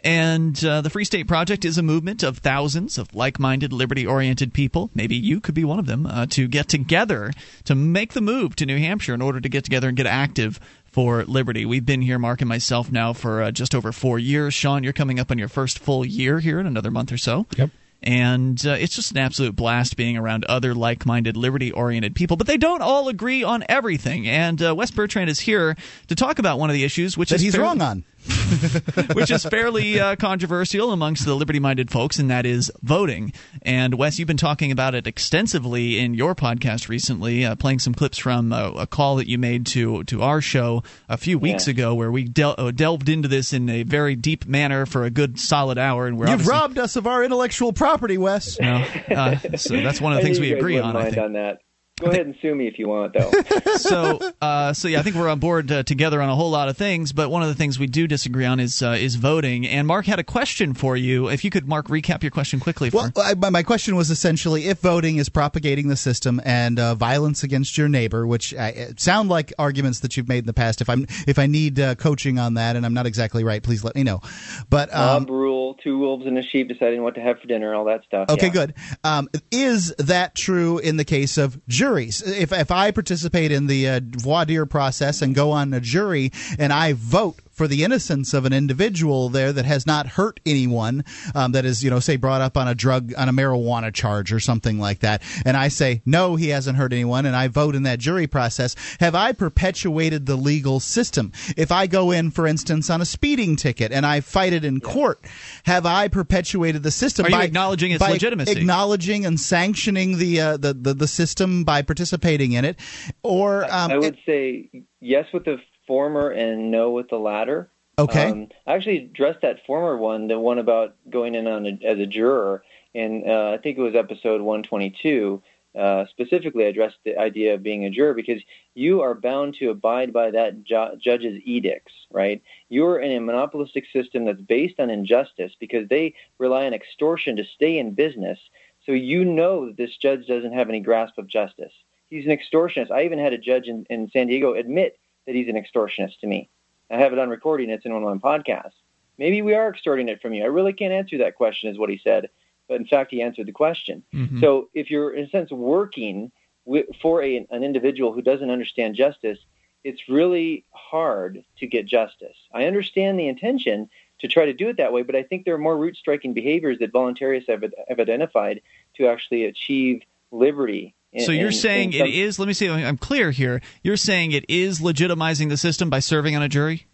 And 0.04 0.62
uh, 0.62 0.82
the 0.82 0.90
Free 0.90 1.06
State 1.06 1.26
Project 1.26 1.64
is 1.64 1.78
a 1.78 1.82
movement 1.82 2.22
of 2.22 2.38
thousands 2.38 2.98
of 2.98 3.14
like 3.14 3.40
minded, 3.40 3.72
liberty 3.72 4.06
oriented 4.06 4.52
people. 4.52 4.90
Maybe 4.94 5.16
you 5.16 5.40
could 5.40 5.54
be 5.54 5.64
one 5.64 5.78
of 5.78 5.86
them 5.86 6.04
uh, 6.04 6.26
to 6.26 6.46
get 6.46 6.68
together 6.68 7.32
to 7.64 7.74
make 7.74 8.12
the 8.12 8.20
move 8.20 8.54
to 8.56 8.66
New 8.66 8.76
Hampshire 8.76 9.14
in 9.14 9.22
order 9.22 9.40
to 9.40 9.48
get 9.48 9.64
together 9.64 9.88
and 9.88 9.96
get 9.96 10.06
active 10.06 10.60
for 10.94 11.24
liberty. 11.24 11.66
We've 11.66 11.84
been 11.84 12.02
here, 12.02 12.20
Mark 12.20 12.40
and 12.40 12.48
myself, 12.48 12.92
now 12.92 13.12
for 13.12 13.42
uh, 13.42 13.50
just 13.50 13.74
over 13.74 13.90
four 13.90 14.16
years. 14.20 14.54
Sean, 14.54 14.84
you're 14.84 14.92
coming 14.92 15.18
up 15.18 15.32
on 15.32 15.38
your 15.38 15.48
first 15.48 15.80
full 15.80 16.04
year 16.04 16.38
here 16.38 16.60
in 16.60 16.66
another 16.68 16.92
month 16.92 17.10
or 17.10 17.18
so. 17.18 17.46
Yep. 17.56 17.70
And 18.00 18.64
uh, 18.64 18.76
it's 18.78 18.94
just 18.94 19.10
an 19.10 19.16
absolute 19.18 19.56
blast 19.56 19.96
being 19.96 20.16
around 20.16 20.44
other 20.44 20.72
like 20.72 21.04
minded, 21.04 21.36
liberty 21.36 21.72
oriented 21.72 22.14
people. 22.14 22.36
But 22.36 22.46
they 22.46 22.58
don't 22.58 22.80
all 22.80 23.08
agree 23.08 23.42
on 23.42 23.64
everything. 23.68 24.28
And 24.28 24.62
uh, 24.62 24.72
Wes 24.76 24.92
Bertrand 24.92 25.28
is 25.30 25.40
here 25.40 25.74
to 26.06 26.14
talk 26.14 26.38
about 26.38 26.60
one 26.60 26.70
of 26.70 26.74
the 26.74 26.84
issues, 26.84 27.18
which 27.18 27.30
That 27.30 27.36
is 27.36 27.42
he's 27.42 27.54
fairly- 27.56 27.66
wrong 27.66 27.82
on. 27.82 28.04
which 29.14 29.30
is 29.30 29.44
fairly 29.44 30.00
uh, 30.00 30.16
controversial 30.16 30.92
amongst 30.92 31.24
the 31.24 31.34
liberty 31.34 31.58
minded 31.60 31.90
folks, 31.90 32.18
and 32.18 32.30
that 32.30 32.46
is 32.46 32.70
voting. 32.82 33.32
And 33.62 33.94
Wes, 33.94 34.18
you've 34.18 34.28
been 34.28 34.36
talking 34.36 34.70
about 34.72 34.94
it 34.94 35.06
extensively 35.06 35.98
in 35.98 36.14
your 36.14 36.34
podcast 36.34 36.88
recently, 36.88 37.44
uh, 37.44 37.54
playing 37.56 37.78
some 37.80 37.94
clips 37.94 38.18
from 38.18 38.52
uh, 38.52 38.70
a 38.72 38.86
call 38.86 39.16
that 39.16 39.28
you 39.28 39.38
made 39.38 39.66
to, 39.66 40.04
to 40.04 40.22
our 40.22 40.40
show 40.40 40.82
a 41.08 41.16
few 41.16 41.38
weeks 41.38 41.66
Yeah. 41.66 41.72
ago, 41.72 41.94
where 41.94 42.10
we 42.10 42.24
del- 42.24 42.54
uh, 42.56 42.70
delved 42.70 43.08
into 43.08 43.28
this 43.28 43.52
in 43.52 43.68
a 43.68 43.82
very 43.82 44.14
deep 44.16 44.46
manner 44.46 44.86
for 44.86 45.04
a 45.04 45.10
good 45.10 45.38
solid 45.38 45.78
hour. 45.78 46.06
And 46.06 46.16
we're 46.18 46.26
You've 46.26 46.34
obviously- 46.40 46.52
robbed 46.52 46.78
us 46.78 46.96
of 46.96 47.06
our 47.06 47.22
intellectual 47.24 47.72
property, 47.72 48.18
Wes. 48.18 48.58
No, 48.60 48.76
uh, 49.10 49.38
so 49.56 49.76
that's 49.80 50.00
one 50.00 50.12
of 50.12 50.16
the 50.18 50.22
I 50.22 50.24
things 50.24 50.40
we 50.40 50.52
agree 50.52 50.78
on. 50.78 50.96
I 50.96 51.02
Mind 51.02 51.14
think. 51.14 51.24
on 51.24 51.32
that. 51.34 51.58
Go 52.00 52.10
ahead 52.10 52.26
and 52.26 52.34
sue 52.42 52.56
me 52.56 52.66
if 52.66 52.76
you 52.76 52.88
want, 52.88 53.12
though. 53.12 53.30
so, 53.76 54.18
uh, 54.40 54.72
so 54.72 54.88
yeah, 54.88 54.98
I 54.98 55.02
think 55.02 55.14
we're 55.14 55.28
on 55.28 55.38
board 55.38 55.70
uh, 55.70 55.84
together 55.84 56.20
on 56.20 56.28
a 56.28 56.34
whole 56.34 56.50
lot 56.50 56.68
of 56.68 56.76
things. 56.76 57.12
But 57.12 57.30
one 57.30 57.42
of 57.42 57.48
the 57.48 57.54
things 57.54 57.78
we 57.78 57.86
do 57.86 58.08
disagree 58.08 58.44
on 58.44 58.58
is 58.58 58.82
uh, 58.82 58.96
is 58.98 59.14
voting. 59.14 59.64
And 59.64 59.86
Mark 59.86 60.06
had 60.06 60.18
a 60.18 60.24
question 60.24 60.74
for 60.74 60.96
you. 60.96 61.28
If 61.28 61.44
you 61.44 61.50
could, 61.50 61.68
Mark, 61.68 61.86
recap 61.86 62.24
your 62.24 62.32
question 62.32 62.58
quickly. 62.58 62.90
For 62.90 62.96
Well, 62.96 63.12
I, 63.24 63.34
my 63.34 63.50
my 63.50 63.62
question 63.62 63.94
was 63.94 64.10
essentially 64.10 64.66
if 64.66 64.80
voting 64.80 65.18
is 65.18 65.28
propagating 65.28 65.86
the 65.86 65.94
system 65.94 66.40
and 66.44 66.80
uh, 66.80 66.96
violence 66.96 67.44
against 67.44 67.78
your 67.78 67.88
neighbor, 67.88 68.26
which 68.26 68.52
uh, 68.52 68.72
sound 68.96 69.28
like 69.28 69.52
arguments 69.56 70.00
that 70.00 70.16
you've 70.16 70.28
made 70.28 70.38
in 70.38 70.46
the 70.46 70.52
past. 70.52 70.80
If 70.80 70.90
I'm 70.90 71.06
if 71.28 71.38
I 71.38 71.46
need 71.46 71.78
uh, 71.78 71.94
coaching 71.94 72.40
on 72.40 72.54
that 72.54 72.74
and 72.74 72.84
I'm 72.84 72.94
not 72.94 73.06
exactly 73.06 73.44
right, 73.44 73.62
please 73.62 73.84
let 73.84 73.94
me 73.94 74.02
know. 74.02 74.20
But 74.68 74.92
um, 74.92 75.22
Mob 75.22 75.30
rule, 75.30 75.74
two 75.74 75.96
wolves 75.96 76.26
and 76.26 76.36
a 76.38 76.42
sheep 76.42 76.66
deciding 76.66 77.04
what 77.04 77.14
to 77.14 77.20
have 77.20 77.38
for 77.38 77.46
dinner, 77.46 77.72
all 77.72 77.84
that 77.84 78.02
stuff. 78.02 78.30
Okay, 78.30 78.46
yeah. 78.46 78.52
good. 78.52 78.74
Um, 79.04 79.28
is 79.52 79.94
that 79.98 80.34
true 80.34 80.78
in 80.78 80.96
the 80.96 81.04
case 81.04 81.38
of 81.38 81.64
juries? 81.84 82.22
If 82.22 82.50
if 82.52 82.70
I 82.70 82.90
participate 82.92 83.52
in 83.52 83.66
the 83.66 83.88
uh, 83.88 84.00
voir 84.02 84.46
dire 84.46 84.64
process 84.64 85.20
and 85.20 85.34
go 85.34 85.50
on 85.50 85.74
a 85.74 85.80
jury 85.80 86.32
and 86.58 86.72
I 86.72 86.94
vote 86.94 87.38
for 87.54 87.68
the 87.68 87.84
innocence 87.84 88.34
of 88.34 88.44
an 88.44 88.52
individual 88.52 89.28
there 89.28 89.52
that 89.52 89.64
has 89.64 89.86
not 89.86 90.06
hurt 90.06 90.40
anyone, 90.44 91.04
um, 91.34 91.52
that 91.52 91.64
is, 91.64 91.82
you 91.82 91.90
know, 91.90 92.00
say 92.00 92.16
brought 92.16 92.40
up 92.40 92.56
on 92.56 92.68
a 92.68 92.74
drug 92.74 93.14
on 93.16 93.28
a 93.28 93.32
marijuana 93.32 93.92
charge 93.92 94.32
or 94.32 94.40
something 94.40 94.78
like 94.78 94.98
that, 95.00 95.22
and 95.44 95.56
I 95.56 95.68
say 95.68 96.02
no, 96.04 96.36
he 96.36 96.48
hasn't 96.48 96.76
hurt 96.76 96.92
anyone, 96.92 97.26
and 97.26 97.36
I 97.36 97.48
vote 97.48 97.74
in 97.74 97.84
that 97.84 97.98
jury 97.98 98.26
process, 98.26 98.74
have 99.00 99.14
I 99.14 99.32
perpetuated 99.32 100.26
the 100.26 100.36
legal 100.36 100.80
system? 100.80 101.32
If 101.56 101.70
I 101.72 101.86
go 101.86 102.10
in, 102.10 102.30
for 102.30 102.46
instance, 102.46 102.90
on 102.90 103.00
a 103.00 103.04
speeding 103.04 103.56
ticket 103.56 103.92
and 103.92 104.04
I 104.04 104.20
fight 104.20 104.52
it 104.52 104.64
in 104.64 104.80
court, 104.80 105.20
have 105.64 105.86
I 105.86 106.08
perpetuated 106.08 106.82
the 106.82 106.90
system? 106.90 107.26
Are 107.26 107.30
you 107.30 107.36
by- 107.36 107.44
acknowledging 107.44 107.92
its 107.92 108.00
by 108.00 108.10
legitimacy? 108.10 108.52
Acknowledging 108.52 109.24
and 109.24 109.38
sanctioning 109.38 110.18
the, 110.18 110.40
uh, 110.40 110.56
the 110.56 110.74
the 110.74 110.94
the 110.94 111.08
system 111.08 111.64
by 111.64 111.82
participating 111.82 112.52
in 112.52 112.64
it, 112.64 112.78
or 113.22 113.64
um, 113.64 113.90
I 113.90 113.98
would 113.98 114.18
say 114.26 114.70
yes 115.00 115.26
with 115.32 115.44
the 115.44 115.58
former 115.86 116.30
and 116.30 116.70
no 116.70 116.90
with 116.90 117.08
the 117.08 117.18
latter. 117.18 117.70
Okay. 117.98 118.30
Um, 118.30 118.48
I 118.66 118.74
actually 118.74 118.98
addressed 118.98 119.42
that 119.42 119.64
former 119.66 119.96
one, 119.96 120.26
the 120.26 120.38
one 120.38 120.58
about 120.58 120.96
going 121.08 121.34
in 121.34 121.46
on 121.46 121.66
a, 121.66 121.78
as 121.84 121.98
a 121.98 122.06
juror, 122.06 122.64
and 122.94 123.28
uh, 123.28 123.50
I 123.50 123.58
think 123.58 123.78
it 123.78 123.82
was 123.82 123.94
episode 123.94 124.40
122. 124.40 125.42
Uh, 125.78 126.06
specifically, 126.10 126.64
I 126.64 126.68
addressed 126.68 126.98
the 127.04 127.18
idea 127.18 127.54
of 127.54 127.62
being 127.62 127.84
a 127.84 127.90
juror 127.90 128.14
because 128.14 128.40
you 128.74 129.00
are 129.00 129.14
bound 129.14 129.56
to 129.58 129.70
abide 129.70 130.12
by 130.12 130.30
that 130.30 130.62
ju- 130.62 130.96
judge's 131.00 131.40
edicts, 131.44 131.92
right? 132.10 132.42
You're 132.68 133.00
in 133.00 133.10
a 133.10 133.20
monopolistic 133.20 133.84
system 133.92 134.24
that's 134.24 134.40
based 134.40 134.78
on 134.78 134.90
injustice 134.90 135.52
because 135.58 135.88
they 135.88 136.14
rely 136.38 136.66
on 136.66 136.74
extortion 136.74 137.36
to 137.36 137.44
stay 137.44 137.78
in 137.78 137.94
business. 137.94 138.38
So 138.86 138.92
you 138.92 139.24
know 139.24 139.66
that 139.66 139.76
this 139.76 139.96
judge 139.96 140.26
doesn't 140.26 140.52
have 140.52 140.68
any 140.68 140.80
grasp 140.80 141.18
of 141.18 141.26
justice. 141.26 141.72
He's 142.08 142.26
an 142.26 142.36
extortionist. 142.36 142.92
I 142.92 143.04
even 143.04 143.18
had 143.18 143.32
a 143.32 143.38
judge 143.38 143.66
in, 143.66 143.84
in 143.90 144.10
San 144.12 144.28
Diego 144.28 144.54
admit 144.54 144.98
that 145.26 145.34
he's 145.34 145.48
an 145.48 145.54
extortionist 145.56 146.18
to 146.20 146.26
me. 146.26 146.48
I 146.90 146.98
have 146.98 147.12
it 147.12 147.18
on 147.18 147.28
recording. 147.28 147.70
It's 147.70 147.84
in 147.84 147.92
one 147.92 148.04
of 148.04 148.22
my 148.22 148.38
podcasts. 148.38 148.72
Maybe 149.18 149.42
we 149.42 149.54
are 149.54 149.68
extorting 149.70 150.08
it 150.08 150.20
from 150.20 150.34
you. 150.34 150.42
I 150.42 150.46
really 150.46 150.72
can't 150.72 150.92
answer 150.92 151.18
that 151.18 151.36
question, 151.36 151.70
is 151.70 151.78
what 151.78 151.90
he 151.90 151.98
said. 152.02 152.28
But 152.68 152.76
in 152.80 152.86
fact, 152.86 153.10
he 153.10 153.22
answered 153.22 153.46
the 153.46 153.52
question. 153.52 154.02
Mhm. 154.12 154.40
So 154.40 154.68
if 154.74 154.90
you're, 154.90 155.12
in 155.12 155.24
a 155.26 155.28
sense, 155.28 155.50
working 155.50 156.32
wi- 156.66 156.86
for 157.00 157.22
a, 157.22 157.46
an 157.50 157.62
individual 157.62 158.12
who 158.12 158.22
doesn't 158.22 158.50
understand 158.50 158.94
justice, 158.96 159.38
it's 159.84 160.08
really 160.08 160.64
hard 160.70 161.44
to 161.58 161.66
get 161.66 161.84
justice. 161.86 162.36
I 162.52 162.64
understand 162.64 163.18
the 163.18 163.28
intention 163.28 163.90
to 164.20 164.28
try 164.28 164.46
to 164.46 164.54
do 164.54 164.68
it 164.68 164.78
that 164.78 164.92
way, 164.92 165.02
but 165.02 165.14
I 165.14 165.22
think 165.22 165.44
there 165.44 165.54
are 165.54 165.58
more 165.58 165.76
root 165.76 165.96
striking 165.96 166.32
behaviors 166.32 166.78
that 166.78 166.92
voluntarists 166.92 167.48
have, 167.48 167.64
have 167.88 168.00
identified 168.00 168.62
to 168.96 169.06
actually 169.06 169.44
achieve 169.44 170.02
liberty. 170.30 170.94
So 171.18 171.32
you're 171.32 171.52
saying 171.52 171.92
it 171.92 172.08
is? 172.08 172.38
Let 172.38 172.48
me 172.48 172.54
see. 172.54 172.68
I'm 172.68 172.96
clear 172.98 173.30
here. 173.30 173.60
You're 173.82 173.96
saying 173.96 174.32
it 174.32 174.44
is 174.48 174.80
legitimizing 174.80 175.48
the 175.48 175.56
system 175.56 175.90
by 175.90 176.00
serving 176.00 176.34
on 176.36 176.42
a 176.42 176.48
jury. 176.48 176.86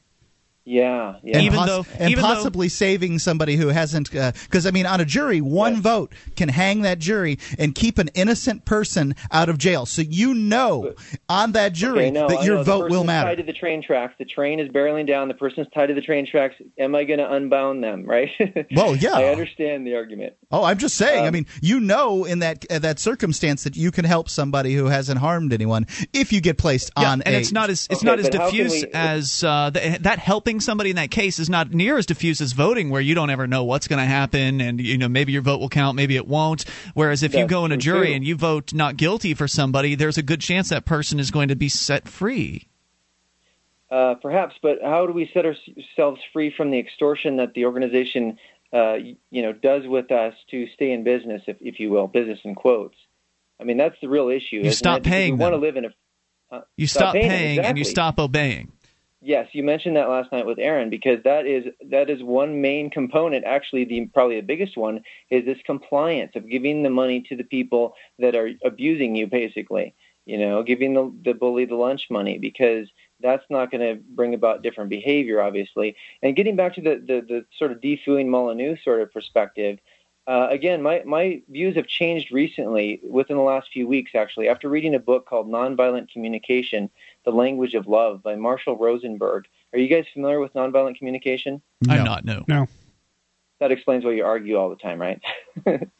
Yeah, 0.70 1.16
yeah. 1.24 1.38
and, 1.38 1.46
Even 1.46 1.58
poss- 1.58 1.66
though- 1.68 1.86
and 1.98 2.10
even 2.10 2.22
though- 2.22 2.34
possibly 2.34 2.68
saving 2.68 3.18
somebody 3.18 3.56
who 3.56 3.68
hasn't 3.68 4.14
uh, 4.14 4.32
because 4.44 4.66
I 4.66 4.70
mean 4.70 4.84
on 4.86 5.00
a 5.00 5.04
jury 5.06 5.40
one 5.40 5.80
vote 5.80 6.12
can 6.36 6.48
hang 6.50 6.82
that 6.82 6.98
jury 6.98 7.38
and 7.58 7.74
keep 7.74 7.98
an 7.98 8.08
innocent 8.14 8.66
person 8.66 9.14
out 9.32 9.48
of 9.48 9.56
jail 9.56 9.86
so 9.86 10.02
you 10.02 10.34
know 10.34 10.94
on 11.28 11.52
that 11.52 11.72
jury 11.72 12.00
Okay, 12.06 12.10
no, 12.10 12.28
that 12.28 12.44
your 12.44 12.62
vote 12.62 12.90
will 12.90 13.04
matter 13.04 13.30
Tied 13.30 13.38
to 13.38 13.42
the 13.42 13.52
train 13.54 13.82
tracks. 13.82 14.14
The 14.18 14.26
train 14.26 14.60
is 14.60 14.68
barreling 14.68 15.06
down. 15.06 15.28
The 15.28 15.34
person's 15.34 15.66
tied 15.74 15.86
to 15.86 15.94
the 15.94 16.02
train 16.02 16.26
tracks. 16.26 16.54
Am 16.78 16.94
I 16.94 17.04
going 17.04 17.18
to 17.18 17.32
unbound 17.32 17.82
them? 17.82 18.04
Right? 18.04 18.30
Well, 18.70 18.94
yeah. 18.94 19.12
I 19.14 19.24
understand 19.24 19.86
the 19.86 19.96
argument. 19.96 20.34
Oh 20.50 20.64
I'm 20.64 20.78
just 20.78 20.96
saying 20.96 21.24
I 21.24 21.28
Um, 21.28 21.34
mean 21.34 21.46
you 21.60 21.80
know 21.80 22.24
in 22.24 22.40
that 22.40 22.64
uh, 22.70 22.78
that 22.80 22.98
circumstance 22.98 23.64
that 23.64 23.76
you 23.76 23.90
can 23.90 24.04
help 24.04 24.28
somebody 24.28 24.74
who 24.74 24.86
hasn't 24.86 25.18
harmed 25.18 25.52
anyone 25.52 25.86
if 26.12 26.32
you 26.32 26.40
get 26.40 26.58
placed 26.58 26.90
Yeah, 26.98 27.10
on 27.12 27.22
and 27.22 27.34
a 27.34 27.38
it's 27.38 27.52
not 27.52 27.70
as 27.70 27.86
it's 27.90 28.00
Okay, 28.00 28.06
not 28.06 28.18
as 28.18 28.28
but 28.30 28.34
how 28.34 28.50
can 28.50 28.64
diffuse 28.64 28.82
we- 28.84 28.90
as 28.92 29.44
uh, 29.44 29.70
th- 29.72 30.00
that 30.00 30.18
helping 30.18 30.60
somebody 30.60 30.90
in 30.90 30.96
that 30.96 31.10
case 31.10 31.38
is 31.38 31.48
not 31.48 31.72
near 31.72 31.98
as 31.98 32.06
diffuse 32.06 32.40
as 32.40 32.52
voting, 32.52 32.90
where 32.90 33.00
you 33.00 33.14
don't 33.14 33.30
ever 33.30 33.46
know 33.46 33.64
what's 33.64 33.86
going 33.88 34.00
to 34.00 34.06
happen, 34.06 34.60
and 34.60 34.80
you 34.80 34.98
know 34.98 35.08
maybe 35.08 35.32
your 35.32 35.42
vote 35.42 35.60
will 35.60 35.68
count, 35.68 35.96
maybe 35.96 36.16
it 36.16 36.26
won't. 36.26 36.64
Whereas 36.94 37.22
if 37.22 37.34
you 37.34 37.46
go 37.46 37.64
in 37.64 37.72
a 37.72 37.76
jury 37.76 38.08
too. 38.08 38.14
and 38.14 38.24
you 38.24 38.36
vote 38.36 38.72
not 38.74 38.96
guilty 38.96 39.34
for 39.34 39.46
somebody, 39.48 39.94
there's 39.94 40.18
a 40.18 40.22
good 40.22 40.40
chance 40.40 40.68
that 40.70 40.84
person 40.84 41.20
is 41.20 41.30
going 41.30 41.48
to 41.48 41.56
be 41.56 41.68
set 41.68 42.08
free. 42.08 42.66
Uh, 43.90 44.14
perhaps, 44.22 44.54
but 44.62 44.78
how 44.82 45.04
do 45.06 45.12
we 45.12 45.28
set 45.34 45.44
ourselves 45.44 46.20
free 46.32 46.52
from 46.56 46.70
the 46.70 46.78
extortion 46.78 47.38
that 47.38 47.54
the 47.54 47.64
organization, 47.64 48.38
uh, 48.72 48.96
you 49.30 49.42
know, 49.42 49.52
does 49.52 49.86
with 49.86 50.10
us 50.12 50.34
to 50.50 50.66
stay 50.74 50.92
in 50.92 51.04
business, 51.04 51.42
if, 51.46 51.56
if 51.60 51.80
you 51.80 51.90
will, 51.90 52.06
business 52.06 52.38
in 52.44 52.54
quotes? 52.54 52.96
I 53.60 53.64
mean, 53.64 53.76
that's 53.76 53.96
the 54.00 54.08
real 54.08 54.28
issue. 54.28 54.60
You 54.62 54.70
stop 54.70 54.98
it? 54.98 55.04
Paying 55.04 55.34
We 55.36 55.40
want 55.40 55.54
to 55.54 55.58
live 55.58 55.76
in 55.76 55.86
a. 55.86 55.88
Uh, 56.50 56.60
You 56.76 56.86
stop, 56.86 57.14
paying, 57.14 57.28
paying, 57.28 57.56
them, 57.56 57.64
and 57.66 57.78
you 57.78 57.84
stop 57.84 58.18
obeying. 58.18 58.72
Yes, 59.22 59.48
you 59.52 59.62
mentioned 59.62 59.96
that 59.96 60.08
last 60.08 60.32
night 60.32 60.46
with 60.46 60.58
Aaron 60.58 60.88
because 60.88 61.22
that 61.24 61.46
is 61.46 61.66
that 61.90 62.08
is 62.08 62.22
one 62.22 62.62
main 62.62 62.88
component. 62.88 63.44
Actually, 63.44 63.84
the 63.84 64.06
probably 64.06 64.36
the 64.36 64.46
biggest 64.46 64.78
one 64.78 65.02
is 65.28 65.44
this 65.44 65.58
compliance 65.66 66.32
of 66.36 66.48
giving 66.48 66.82
the 66.82 66.90
money 66.90 67.20
to 67.28 67.36
the 67.36 67.44
people 67.44 67.94
that 68.18 68.34
are 68.34 68.50
abusing 68.64 69.14
you, 69.14 69.26
basically. 69.26 69.94
You 70.24 70.38
know, 70.38 70.62
giving 70.62 70.94
the 70.94 71.12
the 71.22 71.34
bully 71.34 71.66
the 71.66 71.74
lunch 71.74 72.06
money 72.08 72.38
because 72.38 72.88
that's 73.22 73.44
not 73.50 73.70
going 73.70 73.80
to 73.80 74.02
bring 74.02 74.34
about 74.34 74.62
different 74.62 74.90
behavior, 74.90 75.40
obviously. 75.40 75.96
And 76.22 76.36
getting 76.36 76.56
back 76.56 76.74
to 76.74 76.80
the 76.80 76.96
the, 76.96 77.20
the 77.26 77.44
sort 77.58 77.72
of 77.72 77.80
defooing 77.80 78.26
Molyneux 78.26 78.76
sort 78.82 79.00
of 79.00 79.12
perspective. 79.12 79.78
Uh, 80.26 80.46
again, 80.50 80.80
my, 80.80 81.02
my 81.04 81.42
views 81.48 81.74
have 81.74 81.88
changed 81.88 82.30
recently 82.30 83.00
within 83.02 83.36
the 83.36 83.42
last 83.42 83.68
few 83.72 83.88
weeks, 83.88 84.12
actually, 84.14 84.48
after 84.48 84.68
reading 84.68 84.94
a 84.94 84.98
book 84.98 85.26
called 85.26 85.48
Nonviolent 85.48 86.12
Communication 86.12 86.88
The 87.24 87.32
Language 87.32 87.74
of 87.74 87.88
Love 87.88 88.22
by 88.22 88.36
Marshall 88.36 88.76
Rosenberg. 88.76 89.46
Are 89.72 89.78
you 89.78 89.88
guys 89.88 90.04
familiar 90.12 90.38
with 90.38 90.52
nonviolent 90.52 90.98
communication? 90.98 91.60
I'm 91.88 92.04
not. 92.04 92.24
No. 92.24 92.44
No. 92.46 92.68
That 93.58 93.72
explains 93.72 94.04
why 94.04 94.12
you 94.12 94.24
argue 94.24 94.56
all 94.56 94.70
the 94.70 94.76
time, 94.76 95.00
right? 95.00 95.20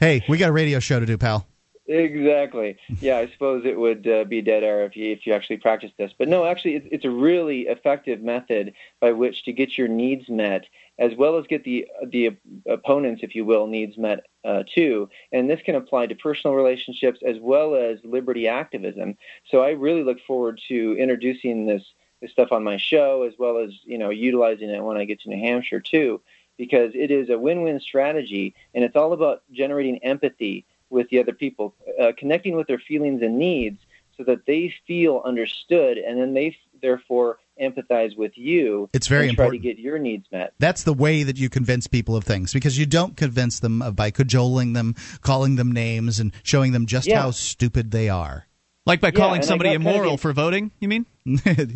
hey 0.00 0.24
we 0.28 0.38
got 0.38 0.48
a 0.48 0.52
radio 0.52 0.78
show 0.78 1.00
to 1.00 1.06
do 1.06 1.18
pal 1.18 1.46
Exactly. 1.88 2.76
Yeah, 3.00 3.16
I 3.16 3.28
suppose 3.28 3.64
it 3.64 3.78
would 3.78 4.06
uh, 4.06 4.24
be 4.24 4.42
dead 4.42 4.62
air 4.62 4.84
if 4.84 4.94
you 4.94 5.10
if 5.10 5.26
you 5.26 5.32
actually 5.32 5.56
practice 5.56 5.90
this. 5.96 6.12
But 6.16 6.28
no, 6.28 6.44
actually, 6.44 6.74
it's, 6.74 6.86
it's 6.92 7.04
a 7.06 7.10
really 7.10 7.62
effective 7.62 8.20
method 8.20 8.74
by 9.00 9.12
which 9.12 9.44
to 9.44 9.52
get 9.52 9.78
your 9.78 9.88
needs 9.88 10.28
met, 10.28 10.66
as 10.98 11.14
well 11.14 11.38
as 11.38 11.46
get 11.46 11.64
the 11.64 11.88
the 12.06 12.36
opponents, 12.68 13.22
if 13.22 13.34
you 13.34 13.46
will, 13.46 13.66
needs 13.66 13.96
met 13.96 14.26
uh, 14.44 14.64
too. 14.72 15.08
And 15.32 15.48
this 15.48 15.62
can 15.62 15.76
apply 15.76 16.08
to 16.08 16.14
personal 16.14 16.54
relationships 16.54 17.20
as 17.26 17.38
well 17.40 17.74
as 17.74 17.98
liberty 18.04 18.46
activism. 18.48 19.16
So 19.50 19.62
I 19.62 19.70
really 19.70 20.04
look 20.04 20.20
forward 20.26 20.60
to 20.68 20.96
introducing 20.98 21.64
this 21.64 21.84
this 22.20 22.30
stuff 22.32 22.52
on 22.52 22.62
my 22.64 22.76
show, 22.76 23.22
as 23.22 23.32
well 23.38 23.56
as 23.56 23.70
you 23.84 23.96
know 23.96 24.10
utilizing 24.10 24.68
it 24.68 24.84
when 24.84 24.98
I 24.98 25.06
get 25.06 25.20
to 25.22 25.30
New 25.30 25.40
Hampshire 25.42 25.80
too, 25.80 26.20
because 26.58 26.92
it 26.94 27.10
is 27.10 27.30
a 27.30 27.38
win-win 27.38 27.80
strategy, 27.80 28.54
and 28.74 28.84
it's 28.84 28.96
all 28.96 29.14
about 29.14 29.42
generating 29.50 30.04
empathy 30.04 30.66
with 30.90 31.08
the 31.10 31.18
other 31.18 31.32
people, 31.32 31.74
uh, 32.00 32.12
connecting 32.16 32.56
with 32.56 32.66
their 32.66 32.78
feelings 32.78 33.22
and 33.22 33.38
needs 33.38 33.80
so 34.16 34.24
that 34.24 34.46
they 34.46 34.72
feel 34.86 35.22
understood 35.24 35.96
and 35.98 36.20
then 36.20 36.34
they 36.34 36.56
therefore 36.82 37.38
empathize 37.60 38.16
with 38.16 38.36
you 38.38 38.88
It's 38.92 39.08
very 39.08 39.28
and 39.28 39.36
try 39.36 39.46
important. 39.46 39.62
to 39.62 39.68
get 39.68 39.78
your 39.80 39.98
needs 39.98 40.26
met. 40.30 40.54
That's 40.58 40.84
the 40.84 40.92
way 40.94 41.24
that 41.24 41.36
you 41.38 41.48
convince 41.48 41.86
people 41.88 42.14
of 42.16 42.24
things 42.24 42.52
because 42.52 42.78
you 42.78 42.86
don't 42.86 43.16
convince 43.16 43.58
them 43.60 43.82
by 43.94 44.10
cajoling 44.12 44.72
them, 44.74 44.94
calling 45.22 45.56
them 45.56 45.72
names, 45.72 46.20
and 46.20 46.32
showing 46.44 46.72
them 46.72 46.86
just 46.86 47.08
Yeah. 47.08 47.20
how 47.22 47.30
stupid 47.32 47.90
they 47.90 48.08
are. 48.08 48.46
Like 48.86 49.00
by 49.00 49.10
calling 49.10 49.40
and 49.40 49.44
I 49.44 49.46
somebody 49.46 49.70
got 49.70 49.74
kind 49.78 49.86
of 49.86 49.92
immoral 49.94 50.12
the- 50.12 50.18
for 50.18 50.32
voting, 50.32 50.70
you 50.80 50.88
mean? 50.88 51.04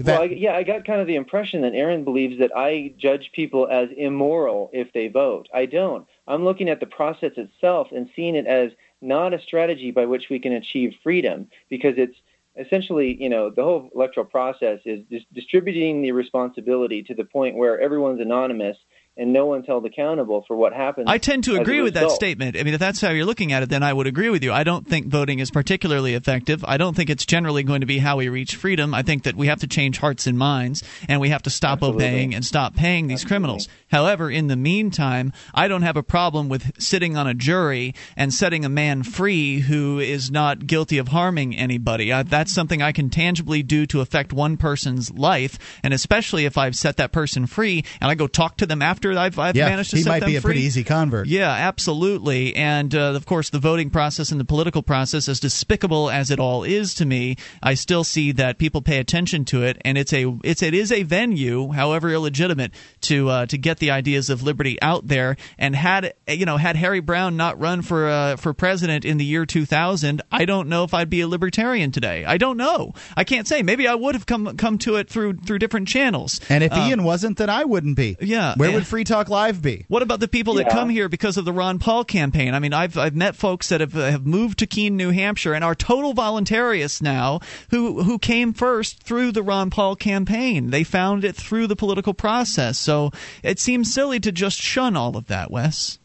well, 0.04 0.22
I, 0.22 0.24
yeah, 0.24 0.54
I 0.56 0.62
got 0.62 0.84
kind 0.86 1.00
of 1.00 1.06
the 1.06 1.16
impression 1.16 1.60
that 1.62 1.74
Aaron 1.74 2.04
believes 2.04 2.38
that 2.38 2.52
I 2.56 2.94
judge 2.96 3.30
people 3.34 3.68
as 3.68 3.88
immoral 3.96 4.70
if 4.72 4.92
they 4.94 5.08
vote. 5.08 5.48
I 5.52 5.66
don't. 5.66 6.06
I'm 6.26 6.44
looking 6.44 6.70
at 6.70 6.80
the 6.80 6.86
process 6.86 7.32
itself 7.36 7.88
and 7.92 8.08
seeing 8.16 8.34
it 8.34 8.46
as 8.46 8.70
not 9.02 9.34
a 9.34 9.40
strategy 9.40 9.90
by 9.90 10.06
which 10.06 10.28
we 10.30 10.38
can 10.38 10.52
achieve 10.52 10.94
freedom 11.02 11.48
because 11.68 11.94
it's 11.96 12.16
essentially, 12.56 13.20
you 13.20 13.28
know, 13.28 13.50
the 13.50 13.62
whole 13.62 13.90
electoral 13.94 14.26
process 14.26 14.80
is 14.84 15.04
dis- 15.10 15.24
distributing 15.32 16.02
the 16.02 16.12
responsibility 16.12 17.02
to 17.02 17.14
the 17.14 17.24
point 17.24 17.56
where 17.56 17.80
everyone's 17.80 18.20
anonymous 18.20 18.76
and 19.14 19.32
no 19.32 19.44
one's 19.44 19.66
held 19.66 19.84
accountable 19.84 20.42
for 20.48 20.56
what 20.56 20.72
happens. 20.72 21.06
I 21.06 21.18
tend 21.18 21.44
to 21.44 21.60
agree 21.60 21.82
with 21.82 21.94
that 21.94 22.10
statement. 22.12 22.56
I 22.56 22.62
mean, 22.62 22.72
if 22.72 22.80
that's 22.80 23.00
how 23.00 23.10
you're 23.10 23.26
looking 23.26 23.52
at 23.52 23.62
it, 23.62 23.68
then 23.68 23.82
I 23.82 23.92
would 23.92 24.06
agree 24.06 24.30
with 24.30 24.42
you. 24.42 24.52
I 24.52 24.64
don't 24.64 24.88
think 24.88 25.08
voting 25.08 25.38
is 25.38 25.50
particularly 25.50 26.14
effective. 26.14 26.64
I 26.66 26.78
don't 26.78 26.96
think 26.96 27.10
it's 27.10 27.26
generally 27.26 27.62
going 27.62 27.82
to 27.82 27.86
be 27.86 27.98
how 27.98 28.16
we 28.16 28.30
reach 28.30 28.56
freedom. 28.56 28.94
I 28.94 29.02
think 29.02 29.24
that 29.24 29.36
we 29.36 29.48
have 29.48 29.60
to 29.60 29.66
change 29.66 29.98
hearts 29.98 30.26
and 30.26 30.38
minds, 30.38 30.82
and 31.08 31.20
we 31.20 31.28
have 31.28 31.42
to 31.42 31.50
stop 31.50 31.78
Absolutely. 31.78 32.06
obeying 32.06 32.34
and 32.34 32.42
stop 32.44 32.74
paying 32.74 33.08
these 33.08 33.24
criminals. 33.24 33.68
However, 33.90 34.30
in 34.30 34.46
the 34.46 34.56
meantime, 34.56 35.32
I 35.52 35.68
don't 35.68 35.82
have 35.82 35.98
a 35.98 36.02
problem 36.02 36.48
with 36.48 36.80
sitting 36.80 37.14
on 37.14 37.26
a 37.26 37.34
jury 37.34 37.94
and 38.16 38.32
setting 38.32 38.64
a 38.64 38.70
man 38.70 39.02
free 39.02 39.60
who 39.60 39.98
is 39.98 40.30
not 40.30 40.66
guilty 40.66 40.96
of 40.96 41.08
harming 41.08 41.54
anybody. 41.54 42.12
I, 42.12 42.22
that's 42.22 42.54
something 42.54 42.80
I 42.80 42.92
can 42.92 43.10
tangibly 43.10 43.62
do 43.62 43.84
to 43.86 44.00
affect 44.00 44.32
one 44.32 44.56
person's 44.56 45.10
life, 45.10 45.58
and 45.82 45.92
especially 45.92 46.46
if 46.46 46.56
I've 46.56 46.76
set 46.76 46.96
that 46.96 47.12
person 47.12 47.46
free 47.46 47.84
and 48.00 48.10
I 48.10 48.14
go 48.14 48.26
talk 48.26 48.56
to 48.56 48.66
them 48.66 48.80
after 48.80 49.01
I've, 49.04 49.38
I've 49.38 49.56
yeah, 49.56 49.68
managed 49.68 49.90
to 49.90 49.96
he 49.96 50.02
set 50.02 50.08
might 50.10 50.20
them 50.20 50.28
be 50.30 50.36
a 50.36 50.40
free. 50.40 50.50
pretty 50.54 50.60
easy 50.62 50.84
convert. 50.84 51.26
Yeah, 51.26 51.50
absolutely. 51.50 52.54
And 52.54 52.94
uh, 52.94 53.12
of 53.14 53.26
course, 53.26 53.50
the 53.50 53.58
voting 53.58 53.90
process 53.90 54.30
and 54.30 54.40
the 54.40 54.44
political 54.44 54.82
process, 54.82 55.28
as 55.28 55.40
despicable 55.40 56.10
as 56.10 56.30
it 56.30 56.38
all 56.38 56.64
is 56.64 56.94
to 56.94 57.04
me, 57.04 57.36
I 57.62 57.74
still 57.74 58.04
see 58.04 58.32
that 58.32 58.58
people 58.58 58.82
pay 58.82 58.98
attention 58.98 59.44
to 59.46 59.62
it, 59.64 59.78
and 59.84 59.98
it's 59.98 60.12
a 60.12 60.26
it's 60.44 60.62
it 60.62 60.74
is 60.74 60.92
a 60.92 61.02
venue, 61.02 61.72
however 61.72 62.10
illegitimate, 62.10 62.72
to 63.02 63.28
uh, 63.28 63.46
to 63.46 63.58
get 63.58 63.78
the 63.78 63.90
ideas 63.90 64.30
of 64.30 64.42
liberty 64.42 64.80
out 64.80 65.06
there. 65.08 65.36
And 65.58 65.74
had 65.74 66.14
you 66.28 66.46
know 66.46 66.56
had 66.56 66.76
Harry 66.76 67.00
Browne 67.00 67.36
not 67.36 67.60
run 67.60 67.82
for 67.82 68.08
uh, 68.08 68.36
for 68.36 68.54
president 68.54 69.04
in 69.04 69.18
the 69.18 69.24
year 69.24 69.44
2000, 69.46 70.22
I 70.30 70.44
don't 70.44 70.68
know 70.68 70.84
if 70.84 70.94
I'd 70.94 71.10
be 71.10 71.20
a 71.20 71.28
libertarian 71.28 71.90
today. 71.92 72.24
I 72.24 72.38
don't 72.38 72.56
know. 72.56 72.94
I 73.16 73.24
can't 73.24 73.46
say. 73.48 73.62
Maybe 73.62 73.86
I 73.88 73.94
would 73.94 74.14
have 74.14 74.26
come 74.26 74.56
come 74.56 74.78
to 74.78 74.96
it 74.96 75.08
through 75.08 75.34
through 75.38 75.58
different 75.58 75.88
channels. 75.88 76.40
And 76.48 76.62
if 76.64 76.72
Um, 76.72 76.88
Ian 76.88 77.04
wasn't, 77.04 77.38
then 77.38 77.50
I 77.50 77.64
wouldn't 77.64 77.96
be. 77.96 78.16
Yeah. 78.20 78.54
Where 78.56 78.70
would 78.72 78.86
Free 78.92 79.04
Talk 79.04 79.30
Live 79.30 79.62
be? 79.62 79.86
what 79.88 80.02
about 80.02 80.20
the 80.20 80.28
people 80.28 80.52
that 80.56 80.68
come 80.68 80.90
here 80.90 81.08
because 81.08 81.38
of 81.38 81.46
the 81.46 81.52
Ron 81.54 81.78
Paul 81.78 82.04
campaign? 82.04 82.52
I 82.52 82.58
mean, 82.58 82.74
I've 82.74 82.98
I've 82.98 83.16
met 83.16 83.34
folks 83.34 83.70
that 83.70 83.80
have 83.80 83.94
have 83.94 84.26
moved 84.26 84.58
to 84.58 84.66
Keene, 84.66 84.98
New 84.98 85.08
Hampshire, 85.08 85.54
and 85.54 85.64
are 85.64 85.74
total 85.74 86.12
voluntarists 86.12 87.00
now 87.00 87.40
who 87.70 88.02
who 88.02 88.18
came 88.18 88.52
first 88.52 89.02
through 89.02 89.32
the 89.32 89.42
Ron 89.42 89.70
Paul 89.70 89.96
campaign. 89.96 90.68
They 90.68 90.84
found 90.84 91.24
it 91.24 91.34
through 91.34 91.68
the 91.68 91.74
political 91.74 92.12
process. 92.12 92.78
So 92.78 93.12
it 93.42 93.58
seems 93.58 93.94
silly 93.94 94.20
to 94.20 94.30
just 94.30 94.58
shun 94.58 94.94
all 94.94 95.16
of 95.16 95.26
that, 95.28 95.50
Wes. 95.50 95.98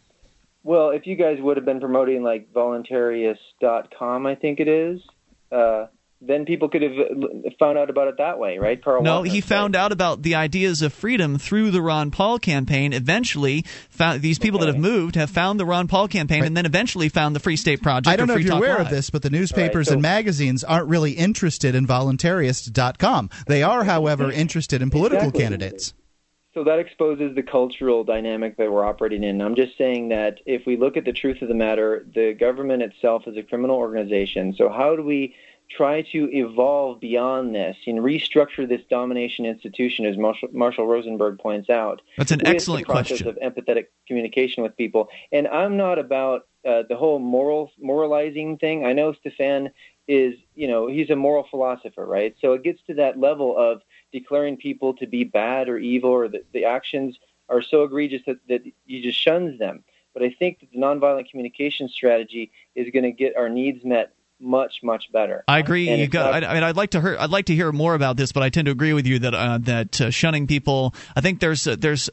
Well, 0.63 0.91
if 0.91 1.05
you 1.07 1.17
guys 1.17 1.39
would 1.41 1.57
have 1.57 1.65
been 1.65 1.81
promoting 1.81 2.23
like 2.23 2.53
voluntarius.com, 2.53 4.25
I 4.25 4.35
think 4.35 4.61
it 4.61 4.69
is, 4.69 5.01
uh, 5.51 5.87
then 6.19 6.45
people 6.45 6.67
could 6.69 6.81
have 6.81 6.93
uh, 6.93 7.49
found 7.59 7.77
out 7.77 7.89
about 7.91 8.07
it 8.07 8.15
that 8.17 8.39
way, 8.39 8.57
right? 8.57 8.83
Carl 8.83 9.03
No, 9.03 9.21
Wapner 9.21 9.27
he 9.27 9.41
found 9.41 9.75
out 9.75 9.91
about 9.91 10.23
the 10.23 10.33
ideas 10.35 10.81
of 10.81 10.91
freedom 10.91 11.37
through 11.37 11.69
the 11.71 11.81
Ron 11.81 12.09
Paul 12.11 12.39
campaign. 12.39 12.91
Eventually, 12.93 13.63
found, 13.89 14.21
these 14.21 14.39
people 14.39 14.59
that 14.61 14.67
have 14.67 14.79
moved 14.79 15.15
have 15.15 15.29
found 15.29 15.59
the 15.59 15.65
Ron 15.65 15.87
Paul 15.87 16.07
campaign, 16.07 16.43
and 16.43 16.57
then 16.57 16.65
eventually 16.65 17.07
found 17.09 17.35
the 17.35 17.39
Free 17.39 17.55
State 17.55 17.83
Project. 17.83 18.07
I 18.07 18.15
don't 18.15 18.23
or 18.23 18.27
know 18.27 18.33
Free 18.33 18.41
if 18.41 18.45
you're 18.47 18.53
Talk 18.55 18.63
aware 18.63 18.77
Live. 18.77 18.87
of 18.87 18.91
this, 18.91 19.09
but 19.11 19.21
the 19.21 19.29
newspapers 19.29 19.87
so- 19.87 19.93
and 19.93 20.01
magazines 20.01 20.63
aren't 20.63 20.87
really 20.89 21.11
interested 21.11 21.75
in 21.75 21.85
voluntarist.com. 21.85 23.29
They 23.47 23.63
are, 23.63 23.83
however, 23.83 24.31
interested 24.31 24.81
in 24.81 24.89
political 24.89 25.27
Exactly. 25.29 25.41
candidates. 25.43 25.93
So 26.53 26.63
that 26.63 26.79
exposes 26.79 27.35
the 27.35 27.43
cultural 27.43 28.03
dynamic 28.03 28.57
that 28.57 28.71
we're 28.71 28.83
operating 28.83 29.23
in. 29.23 29.41
I'm 29.41 29.53
just 29.55 29.77
saying 29.77 30.09
that 30.09 30.39
if 30.47 30.65
we 30.65 30.75
look 30.75 30.97
at 30.97 31.05
the 31.05 31.13
truth 31.13 31.43
of 31.43 31.49
the 31.49 31.53
matter, 31.53 32.03
the 32.15 32.33
government 32.33 32.81
itself 32.81 33.27
is 33.27 33.37
a 33.37 33.43
criminal 33.43 33.75
organization. 33.75 34.55
So 34.57 34.67
how 34.67 34.95
do 34.95 35.03
we 35.03 35.35
try 35.69 36.01
to 36.01 36.29
evolve 36.31 36.99
beyond 36.99 37.53
this 37.53 37.75
and 37.87 37.99
restructure 37.99 38.67
this 38.67 38.81
domination 38.89 39.45
institution, 39.45 40.05
as 40.05 40.17
Marshall, 40.17 40.49
Marshall 40.51 40.87
Rosenberg 40.87 41.39
points 41.39 41.69
out? 41.69 42.01
That's 42.17 42.31
an 42.31 42.45
excellent 42.45 42.87
the 42.87 42.93
process 42.93 43.21
question. 43.21 43.27
of 43.43 43.53
empathetic 43.53 43.87
communication 44.07 44.63
with 44.63 44.77
people. 44.77 45.09
And 45.31 45.47
I'm 45.47 45.77
not 45.77 45.99
about 45.99 46.47
uh, 46.65 46.83
the 46.87 46.95
whole 46.95 47.19
moral 47.19 47.71
moralizing 47.79 48.57
thing. 48.57 48.85
I 48.85 48.93
know 48.93 49.13
Stefan 49.13 49.71
is, 50.07 50.35
you 50.55 50.67
know, 50.67 50.87
he's 50.87 51.09
a 51.09 51.15
moral 51.15 51.45
philosopher, 51.49 52.05
right? 52.05 52.35
So 52.41 52.53
it 52.53 52.63
gets 52.63 52.81
to 52.87 52.93
that 52.95 53.19
level 53.19 53.57
of 53.57 53.81
declaring 54.11 54.57
people 54.57 54.93
to 54.95 55.07
be 55.07 55.23
bad 55.23 55.67
or 55.67 55.77
evil, 55.77 56.11
or 56.11 56.27
that 56.29 56.45
the 56.53 56.65
actions 56.65 57.17
are 57.49 57.61
so 57.61 57.83
egregious 57.83 58.21
that, 58.25 58.37
that 58.47 58.61
you 58.85 59.01
just 59.01 59.19
shuns 59.19 59.59
them. 59.59 59.83
But 60.13 60.23
I 60.23 60.31
think 60.31 60.61
that 60.61 60.71
the 60.71 60.79
nonviolent 60.79 61.29
communication 61.29 61.89
strategy 61.89 62.51
is 62.73 62.89
going 62.91 63.03
to 63.03 63.11
get 63.11 63.37
our 63.37 63.49
needs 63.49 63.85
met 63.85 64.13
much, 64.39 64.79
much 64.83 65.11
better. 65.11 65.43
I 65.47 65.59
agree. 65.59 65.89
And 65.89 65.99
You 65.99 66.07
not- 66.07 66.43
I, 66.43 66.47
I 66.47 66.53
mean, 66.53 66.63
I'd 66.63 66.75
like 66.75 66.91
to 66.91 67.01
hear. 67.01 67.17
I'd 67.19 67.29
like 67.29 67.45
to 67.45 67.55
hear 67.55 67.71
more 67.71 67.95
about 67.95 68.17
this, 68.17 68.31
but 68.31 68.43
I 68.43 68.49
tend 68.49 68.65
to 68.65 68.71
agree 68.71 68.93
with 68.93 69.07
you 69.07 69.19
that 69.19 69.33
uh, 69.33 69.57
that 69.61 70.01
uh, 70.01 70.09
shunning 70.11 70.47
people. 70.47 70.93
I 71.15 71.21
think 71.21 71.39
there's 71.39 71.67
uh, 71.67 71.75
there's 71.77 72.09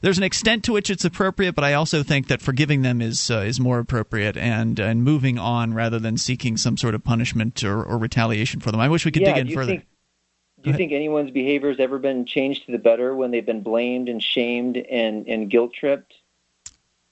there's 0.00 0.18
an 0.18 0.24
extent 0.24 0.64
to 0.64 0.72
which 0.72 0.90
it's 0.90 1.04
appropriate, 1.04 1.54
but 1.54 1.64
I 1.64 1.74
also 1.74 2.02
think 2.02 2.28
that 2.28 2.40
forgiving 2.40 2.82
them 2.82 3.00
is 3.00 3.30
uh, 3.30 3.38
is 3.38 3.60
more 3.60 3.78
appropriate 3.78 4.36
and 4.36 4.78
and 4.78 5.02
moving 5.02 5.38
on 5.38 5.74
rather 5.74 5.98
than 5.98 6.16
seeking 6.16 6.56
some 6.56 6.76
sort 6.76 6.94
of 6.94 7.04
punishment 7.04 7.62
or, 7.64 7.82
or 7.82 7.98
retaliation 7.98 8.60
for 8.60 8.70
them. 8.70 8.80
I 8.80 8.88
wish 8.88 9.04
we 9.04 9.12
could 9.12 9.22
yeah, 9.22 9.34
dig 9.34 9.48
in 9.48 9.54
further. 9.54 9.72
Think, 9.72 9.86
do 10.62 10.70
you 10.70 10.76
think 10.76 10.92
anyone's 10.92 11.32
behavior 11.32 11.70
has 11.70 11.80
ever 11.80 11.98
been 11.98 12.24
changed 12.24 12.66
to 12.66 12.72
the 12.72 12.78
better 12.78 13.16
when 13.16 13.32
they've 13.32 13.44
been 13.44 13.62
blamed 13.62 14.08
and 14.08 14.22
shamed 14.22 14.76
and, 14.76 15.26
and 15.26 15.50
guilt 15.50 15.72
tripped? 15.74 16.14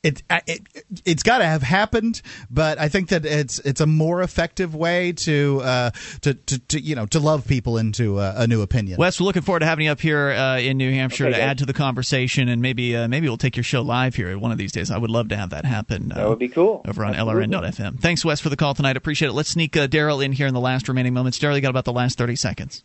It, 0.02 0.22
it 0.47 0.62
it's 1.05 1.22
got 1.22 1.39
to 1.39 1.44
have 1.44 1.60
happened, 1.60 2.22
but 2.51 2.78
I 2.78 2.89
think 2.89 3.10
that 3.10 3.27
it's 3.27 3.59
it's 3.59 3.82
a 3.82 3.86
more 3.86 4.22
effective 4.22 4.74
way 4.74 5.12
to 5.12 5.60
uh, 5.62 5.90
to, 6.22 6.32
to, 6.32 6.59
to 6.59 6.81
you 6.81 6.94
know 6.94 7.05
to 7.05 7.20
love 7.20 7.47
people 7.47 7.77
into 7.77 8.16
uh, 8.18 8.32
a 8.35 8.47
new 8.47 8.62
opinion. 8.62 8.97
Wes, 8.97 9.20
we're 9.20 9.27
looking 9.27 9.43
forward 9.43 9.59
to 9.60 9.66
having 9.66 9.85
you 9.85 9.93
up 9.93 10.01
here 10.01 10.31
uh, 10.31 10.59
in 10.59 10.78
New 10.78 10.90
Hampshire 10.90 11.27
Okay, 11.27 11.35
to 11.35 11.39
guys. 11.39 11.51
add 11.51 11.59
to 11.59 11.66
the 11.66 11.74
conversation, 11.74 12.48
and 12.48 12.62
maybe 12.62 12.97
uh, 12.97 13.09
maybe 13.09 13.28
we'll 13.28 13.36
take 13.36 13.56
your 13.59 13.62
show 13.62 13.82
live 13.82 14.14
here 14.14 14.39
one 14.39 14.52
of 14.52 14.56
these 14.56 14.72
days. 14.72 14.90
I 14.90 14.97
would 14.97 15.10
love 15.10 15.28
to 15.28 15.36
have 15.36 15.51
that 15.51 15.66
happen. 15.66 16.12
Uh, 16.12 16.14
That 16.14 16.28
would 16.31 16.39
be 16.39 16.48
cool. 16.48 16.81
over 16.89 17.05
on 17.05 17.14
Absolutely. 17.14 17.48
LRN.FM. 17.48 18.01
Thanks, 18.01 18.24
Wes, 18.24 18.40
for 18.40 18.48
the 18.48 18.56
call 18.56 18.72
tonight. 18.72 18.97
Appreciate 18.97 19.28
it. 19.28 19.32
Let's 19.35 19.51
sneak 19.51 19.77
uh, 19.77 19.86
Daryl 19.86 20.24
in 20.24 20.32
here 20.32 20.47
in 20.47 20.55
the 20.55 20.60
last 20.60 20.89
remaining 20.89 21.12
moments. 21.12 21.39
Daryl, 21.39 21.56
you 21.56 21.60
got 21.60 21.68
about 21.70 21.85
the 21.85 21.93
last 21.93 22.16
thirty 22.16 22.36
seconds. 22.36 22.85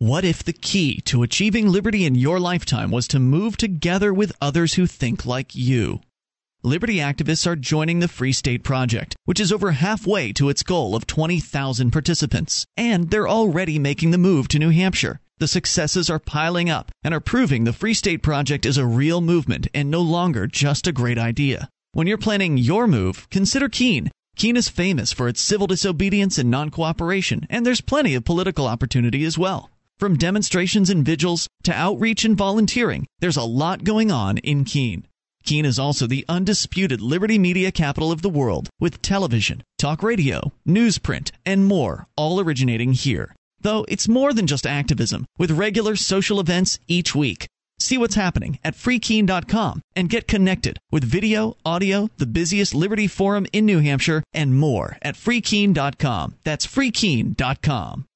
What 0.00 0.24
if 0.24 0.42
the 0.42 0.54
key 0.54 1.02
to 1.02 1.22
achieving 1.22 1.68
liberty 1.68 2.06
in 2.06 2.14
your 2.14 2.40
lifetime 2.40 2.90
was 2.90 3.06
to 3.08 3.18
move 3.18 3.58
together 3.58 4.14
with 4.14 4.32
others 4.40 4.72
who 4.72 4.86
think 4.86 5.26
like 5.26 5.54
you? 5.54 6.00
Liberty 6.62 6.96
activists 6.96 7.46
are 7.46 7.54
joining 7.54 7.98
the 7.98 8.08
Free 8.08 8.32
State 8.32 8.62
Project, 8.62 9.14
which 9.26 9.38
is 9.38 9.52
over 9.52 9.72
halfway 9.72 10.32
to 10.32 10.48
its 10.48 10.62
goal 10.62 10.96
of 10.96 11.06
20,000 11.06 11.90
participants. 11.90 12.64
And 12.78 13.10
they're 13.10 13.28
already 13.28 13.78
making 13.78 14.10
the 14.10 14.16
move 14.16 14.48
to 14.48 14.58
New 14.58 14.70
Hampshire. 14.70 15.20
The 15.36 15.46
successes 15.46 16.08
are 16.08 16.18
piling 16.18 16.70
up 16.70 16.90
and 17.04 17.12
are 17.12 17.20
proving 17.20 17.64
the 17.64 17.74
Free 17.74 17.92
State 17.92 18.22
Project 18.22 18.64
is 18.64 18.78
a 18.78 18.86
real 18.86 19.20
movement 19.20 19.68
and 19.74 19.90
no 19.90 20.00
longer 20.00 20.46
just 20.46 20.86
a 20.86 20.92
great 20.92 21.18
idea. 21.18 21.68
When 21.92 22.06
you're 22.06 22.16
planning 22.16 22.56
your 22.56 22.86
move, 22.86 23.28
consider 23.28 23.68
Keene. 23.68 24.10
Keene 24.34 24.56
is 24.56 24.70
famous 24.70 25.12
for 25.12 25.28
its 25.28 25.42
civil 25.42 25.66
disobedience 25.66 26.38
and 26.38 26.50
non 26.50 26.70
cooperation, 26.70 27.46
and 27.50 27.66
there's 27.66 27.82
plenty 27.82 28.14
of 28.14 28.24
political 28.24 28.66
opportunity 28.66 29.26
as 29.26 29.36
well. 29.36 29.69
From 30.00 30.16
demonstrations 30.16 30.88
and 30.88 31.04
vigils 31.04 31.46
to 31.62 31.74
outreach 31.74 32.24
and 32.24 32.34
volunteering, 32.34 33.06
there's 33.18 33.36
a 33.36 33.42
lot 33.42 33.84
going 33.84 34.10
on 34.10 34.38
in 34.38 34.64
Keene. 34.64 35.06
Keene 35.44 35.66
is 35.66 35.78
also 35.78 36.06
the 36.06 36.24
undisputed 36.26 37.02
liberty 37.02 37.38
media 37.38 37.70
capital 37.70 38.10
of 38.10 38.22
the 38.22 38.30
world, 38.30 38.70
with 38.80 39.02
television, 39.02 39.62
talk 39.76 40.02
radio, 40.02 40.52
newsprint, 40.66 41.32
and 41.44 41.66
more, 41.66 42.06
all 42.16 42.40
originating 42.40 42.94
here. 42.94 43.34
Though 43.60 43.84
it's 43.88 44.08
more 44.08 44.32
than 44.32 44.46
just 44.46 44.66
activism, 44.66 45.26
with 45.36 45.50
regular 45.50 45.96
social 45.96 46.40
events 46.40 46.78
each 46.88 47.14
week. 47.14 47.46
See 47.78 47.98
what's 47.98 48.14
happening 48.14 48.58
at 48.64 48.76
freekeene.com 48.76 49.82
and 49.94 50.08
get 50.08 50.26
connected 50.26 50.78
with 50.90 51.04
video, 51.04 51.58
audio, 51.62 52.08
the 52.16 52.24
busiest 52.24 52.74
Liberty 52.74 53.06
Forum 53.06 53.46
in 53.52 53.66
New 53.66 53.80
Hampshire, 53.80 54.22
and 54.32 54.56
more 54.56 54.96
at 55.02 55.14
freekeene.com. 55.14 56.36
That's 56.42 56.66
freekeene.com. 56.66 58.06